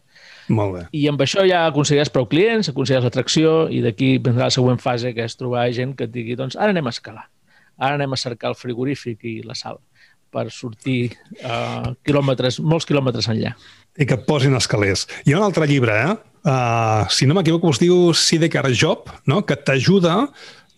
Molt 0.52 0.76
bé. 0.76 0.82
I 0.98 1.06
amb 1.12 1.22
això 1.24 1.44
ja 1.48 1.66
aconseguiràs 1.68 2.12
prou 2.14 2.28
clients, 2.32 2.72
aconseguiràs 2.72 3.06
l'atracció 3.08 3.54
i 3.72 3.82
d'aquí 3.84 4.16
vendrà 4.24 4.50
la 4.50 4.56
següent 4.56 4.82
fase, 4.82 5.14
que 5.16 5.28
és 5.28 5.38
trobar 5.40 5.68
gent 5.76 5.94
que 5.98 6.08
et 6.10 6.14
digui, 6.14 6.36
doncs 6.40 6.58
ara 6.60 6.74
anem 6.74 6.90
a 6.90 6.96
escalar, 6.96 7.28
ara 7.78 7.98
anem 8.00 8.16
a 8.16 8.20
cercar 8.20 8.52
el 8.52 8.60
frigorífic 8.60 9.24
i 9.28 9.40
la 9.46 9.58
sal 9.58 9.80
per 10.32 10.48
sortir 10.54 11.12
uh, 11.44 11.92
quilòmetres, 12.08 12.62
molts 12.64 12.88
quilòmetres 12.88 13.28
enllà. 13.32 13.52
I 14.00 14.08
que 14.08 14.16
et 14.16 14.28
posin 14.28 14.56
escalers. 14.56 15.04
Hi 15.28 15.34
ha 15.34 15.42
un 15.42 15.48
altre 15.48 15.68
llibre, 15.68 15.98
eh? 16.08 16.14
Uh, 16.42 17.04
si 17.14 17.28
no 17.30 17.36
m'equivoco, 17.38 17.70
es 17.70 17.82
diu 17.84 18.14
Sidecar 18.18 18.64
Job, 18.72 19.12
no? 19.30 19.44
que 19.46 19.54
t'ajuda 19.60 20.16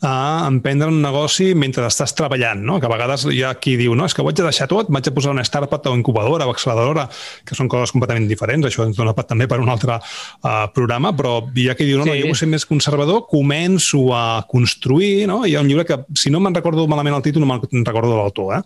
a 0.03 0.45
emprendre 0.47 0.89
un 0.91 0.99
negoci 1.01 1.53
mentre 1.55 1.85
estàs 1.87 2.13
treballant, 2.17 2.59
no? 2.65 2.79
que 2.79 2.87
a 2.89 2.91
vegades 2.91 3.25
hi 3.31 3.41
ha 3.45 3.53
qui 3.55 3.77
diu 3.79 3.95
no, 3.95 4.05
és 4.05 4.13
que 4.15 4.21
ho 4.21 4.27
haig 4.27 4.37
de 4.37 4.45
deixar 4.45 4.67
tot, 4.71 4.91
vaig 4.93 5.07
a 5.07 5.13
posar 5.15 5.31
una 5.31 5.45
startup 5.47 5.87
o 5.89 5.95
incubadora 5.95 6.47
o 6.47 6.53
acceleradora, 6.53 7.07
que 7.47 7.55
són 7.55 7.71
coses 7.71 7.95
completament 7.95 8.27
diferents, 8.27 8.67
això 8.67 8.85
ens 8.87 8.99
dona 8.99 9.15
també 9.23 9.47
per 9.47 9.61
un 9.63 9.71
altre 9.71 9.97
uh, 9.97 10.67
programa, 10.75 11.13
però 11.15 11.37
hi 11.55 11.69
ha 11.71 11.77
qui 11.79 11.87
diu 11.87 12.01
no, 12.01 12.07
no, 12.09 12.17
jo 12.19 12.29
vull 12.29 12.39
ser 12.39 12.51
més 12.51 12.67
conservador, 12.67 13.25
començo 13.31 14.05
a 14.15 14.43
construir, 14.51 15.27
no? 15.31 15.43
hi 15.47 15.55
ha 15.55 15.63
un 15.63 15.71
llibre 15.71 15.87
que, 15.87 16.01
si 16.19 16.33
no 16.33 16.43
me'n 16.43 16.55
recordo 16.59 16.87
malament 16.91 17.15
el 17.17 17.25
títol, 17.25 17.45
no 17.45 17.53
me'n 17.53 17.87
recordo 17.87 18.17
l'autor, 18.17 18.57
eh? 18.59 18.63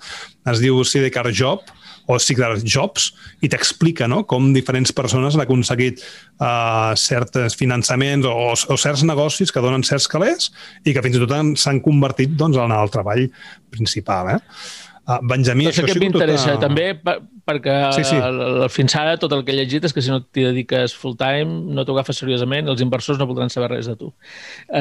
es 0.49 0.63
diu 0.63 0.81
Sidecar 0.87 1.29
Job, 1.29 1.69
o 2.07 2.17
Secret 2.23 2.63
Jobs 2.63 3.11
i 3.43 3.49
t'explica 3.51 4.07
no? 4.07 4.23
com 4.27 4.53
diferents 4.55 4.93
persones 4.95 5.35
han 5.35 5.43
aconseguit 5.43 5.99
uh, 6.39 6.95
certs 6.97 7.57
finançaments 7.59 8.27
o, 8.27 8.33
o 8.55 8.77
certs 8.79 9.03
negocis 9.07 9.51
que 9.51 9.63
donen 9.63 9.83
certs 9.87 10.07
calés 10.11 10.49
i 10.87 10.95
que 10.95 11.03
fins 11.03 11.19
i 11.19 11.23
tot 11.23 11.26
s'han 11.29 11.81
convertit 11.85 12.35
doncs, 12.39 12.59
en 12.61 12.75
el 12.75 12.93
treball 12.93 13.25
principal. 13.73 14.35
Eh? 14.35 14.39
Uh, 15.07 15.21
Benjamí, 15.23 15.69
doncs 15.69 15.79
això, 15.85 15.99
m'interessa 16.01 16.55
tota... 16.57 16.67
també 16.67 16.89
per, 16.99 17.19
perquè 17.47 17.75
sí, 17.95 18.03
sí. 18.09 18.17
fins 18.73 18.97
ara 18.99 19.13
tot 19.21 19.31
el 19.37 19.45
que 19.47 19.53
he 19.53 19.59
llegit 19.61 19.85
és 19.87 19.95
que 19.95 20.03
si 20.03 20.11
no 20.11 20.19
t'hi 20.19 20.43
dediques 20.49 20.95
full 20.99 21.15
time, 21.19 21.61
no 21.71 21.85
t'ho 21.87 21.95
agafes 21.95 22.19
seriosament, 22.19 22.67
els 22.67 22.83
inversors 22.83 23.21
no 23.21 23.29
voldran 23.29 23.53
saber 23.53 23.71
res 23.77 23.87
de 23.87 23.95
tu. 23.95 24.11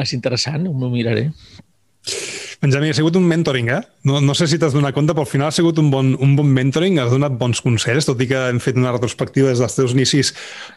És 0.01 0.11
interessant, 0.17 0.67
m'ho 0.67 0.91
miraré. 0.91 1.29
Benjamí, 2.57 2.89
ha 2.89 2.95
sigut 2.97 3.13
un 3.19 3.25
mentoring, 3.29 3.67
eh? 3.69 3.83
No, 4.09 4.17
no 4.17 4.33
sé 4.33 4.47
si 4.49 4.57
t'has 4.57 4.73
donat 4.73 4.95
compte, 4.95 5.13
però 5.13 5.27
al 5.27 5.29
final 5.29 5.51
ha 5.51 5.53
sigut 5.53 5.77
un 5.77 5.91
bon, 5.93 6.07
un 6.25 6.31
bon 6.33 6.47
mentoring, 6.49 6.95
has 6.97 7.11
donat 7.13 7.35
bons 7.37 7.61
consells, 7.61 8.07
tot 8.09 8.23
i 8.23 8.25
que 8.31 8.39
hem 8.49 8.57
fet 8.63 8.79
una 8.81 8.95
retrospectiva 8.95 9.51
des 9.51 9.61
dels 9.61 9.77
teus 9.77 9.93
inicis 9.93 10.31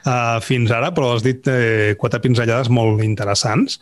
uh, 0.04 0.36
fins 0.44 0.74
ara, 0.76 0.90
però 0.92 1.14
has 1.14 1.24
dit 1.24 1.48
eh, 1.48 1.96
quatre 1.96 2.20
pinzellades 2.20 2.68
molt 2.68 3.00
interessants. 3.06 3.78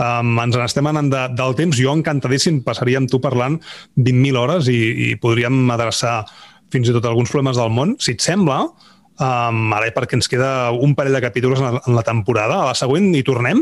Um, 0.00 0.32
ens 0.40 0.56
n'estem 0.56 0.88
anant 0.88 1.12
de, 1.12 1.26
del 1.36 1.58
temps. 1.60 1.76
Jo 1.76 1.92
encantadíssim 1.98 2.62
passaria 2.64 3.02
amb 3.02 3.12
tu 3.12 3.20
parlant 3.20 3.60
20.000 4.00 4.40
hores 4.40 4.72
i, 4.72 4.80
i 5.10 5.14
podríem 5.20 5.60
adreçar 5.76 6.22
fins 6.72 6.88
i 6.88 6.96
tot 6.96 7.04
alguns 7.04 7.36
problemes 7.36 7.60
del 7.60 7.68
món. 7.76 7.98
Si 8.00 8.16
et 8.16 8.24
sembla, 8.24 8.62
um, 9.20 9.64
ara 9.76 9.92
perquè 9.92 10.16
ens 10.16 10.32
queda 10.32 10.70
un 10.72 10.96
parell 10.96 11.20
de 11.20 11.26
capítols 11.28 11.60
en 11.60 11.68
la, 11.76 11.84
en 11.84 12.00
la 12.00 12.08
temporada, 12.08 12.62
a 12.62 12.72
la 12.72 12.78
següent 12.80 13.12
hi 13.12 13.26
tornem, 13.28 13.60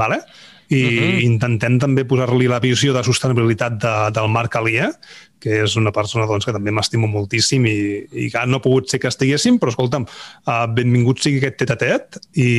vale? 0.00 0.24
I 0.68 0.82
uh 0.84 0.90
-huh. 0.90 1.22
intentem 1.24 1.78
també 1.78 2.04
posar-li 2.04 2.46
la 2.48 2.60
visió 2.60 2.92
de 2.92 3.04
sostenibilitat 3.04 3.78
de, 3.80 3.94
del 4.12 4.28
Marc 4.28 4.56
Alia, 4.56 4.92
que 5.40 5.62
és 5.64 5.76
una 5.76 5.92
persona 5.92 6.26
doncs, 6.26 6.44
que 6.44 6.52
també 6.52 6.70
m'estimo 6.70 7.06
moltíssim 7.06 7.64
i, 7.66 7.78
i 8.12 8.28
que 8.30 8.44
no 8.46 8.58
ha 8.58 8.64
pogut 8.64 8.90
ser 8.90 9.00
que 9.00 9.08
estiguéssim, 9.08 9.58
però 9.58 9.70
escolta'm, 9.70 10.04
uh, 10.04 10.66
benvingut 10.74 11.22
sigui 11.22 11.38
aquest 11.38 11.58
tet 11.62 11.70
a 11.70 11.76
tet 11.76 12.18
i, 12.34 12.50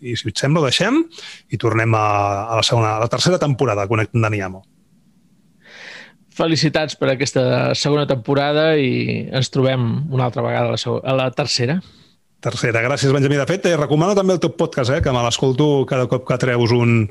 i 0.00 0.16
si 0.16 0.28
et 0.28 0.36
sembla 0.36 0.60
ho 0.60 0.64
deixem 0.64 1.04
i 1.50 1.56
tornem 1.56 1.94
a, 1.94 2.06
a 2.50 2.56
la 2.56 2.62
segona, 2.62 2.96
a 2.96 3.00
la 3.00 3.08
tercera 3.08 3.38
temporada 3.38 3.82
de 3.82 3.88
Connectant 3.88 4.22
Daniamo. 4.22 4.64
Felicitats 6.34 6.96
per 6.98 7.12
aquesta 7.12 7.74
segona 7.78 8.08
temporada 8.10 8.72
i 8.76 9.28
ens 9.30 9.52
trobem 9.54 10.10
una 10.10 10.24
altra 10.26 10.42
vegada 10.42 10.66
a 10.66 10.74
la, 10.74 10.80
segona, 10.82 11.06
a 11.06 11.14
la 11.14 11.30
tercera. 11.30 11.78
Tercera. 12.44 12.82
Gràcies, 12.84 13.12
Benjamí. 13.12 13.38
De 13.40 13.46
fet, 13.48 13.64
eh, 13.70 13.76
recomano 13.80 14.12
també 14.16 14.34
el 14.36 14.42
teu 14.42 14.52
podcast, 14.52 14.92
eh, 14.92 15.00
que 15.00 15.12
me 15.12 15.22
l'escolto 15.24 15.86
cada 15.88 16.04
cop 16.10 16.26
que 16.28 16.36
treus 16.42 16.74
un, 16.76 17.08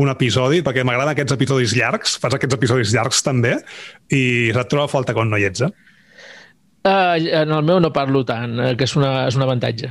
un 0.00 0.08
episodi, 0.08 0.62
perquè 0.64 0.86
m'agraden 0.86 1.12
aquests 1.12 1.36
episodis 1.36 1.76
llargs, 1.76 2.16
fas 2.22 2.36
aquests 2.36 2.56
episodis 2.56 2.94
llargs 2.94 3.20
també, 3.26 3.58
i 4.08 4.24
et 4.54 4.68
troba 4.72 4.88
falta 4.88 5.12
quan 5.12 5.28
no 5.28 5.36
hi 5.36 5.48
ets, 5.50 5.66
eh? 5.68 5.72
Uh, 6.80 7.20
en 7.42 7.50
el 7.52 7.64
meu 7.68 7.76
no 7.76 7.90
parlo 7.92 8.22
tant, 8.24 8.54
uh, 8.56 8.70
que 8.72 8.86
és, 8.88 8.94
una, 8.96 9.26
és 9.28 9.36
un 9.36 9.44
avantatge. 9.44 9.90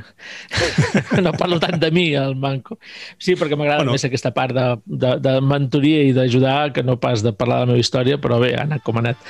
no 1.22 1.30
parlo 1.38 1.60
tant 1.62 1.78
de 1.78 1.92
mi, 1.94 2.08
el 2.18 2.34
manco. 2.34 2.80
Sí, 3.14 3.36
perquè 3.38 3.54
m'agrada 3.54 3.84
bueno. 3.84 3.94
més 3.94 4.08
aquesta 4.08 4.32
part 4.34 4.56
de, 4.56 4.64
de, 4.90 5.12
de 5.22 5.36
mentoria 5.38 6.00
i 6.02 6.16
d'ajudar 6.16 6.72
que 6.74 6.82
no 6.82 6.98
pas 6.98 7.22
de 7.22 7.30
parlar 7.30 7.60
de 7.60 7.68
la 7.68 7.76
meva 7.76 7.84
història, 7.84 8.18
però 8.18 8.40
bé, 8.42 8.56
ha 8.58 8.66
anat 8.66 8.82
com 8.82 8.98
ha 8.98 9.04
anat. 9.06 9.22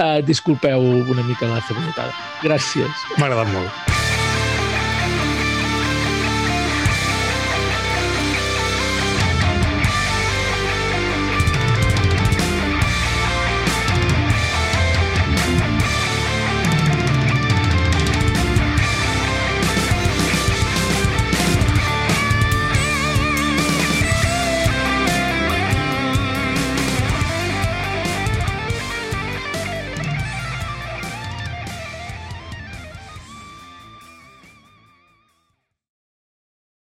Uh, 0.00 0.18
disculpeu 0.26 0.82
una 1.06 1.22
mica 1.30 1.46
la 1.46 1.62
cebollatada. 1.68 2.10
Gràcies. 2.42 3.06
M'ha 3.20 3.30
agradat 3.30 3.54
molt. 3.54 3.95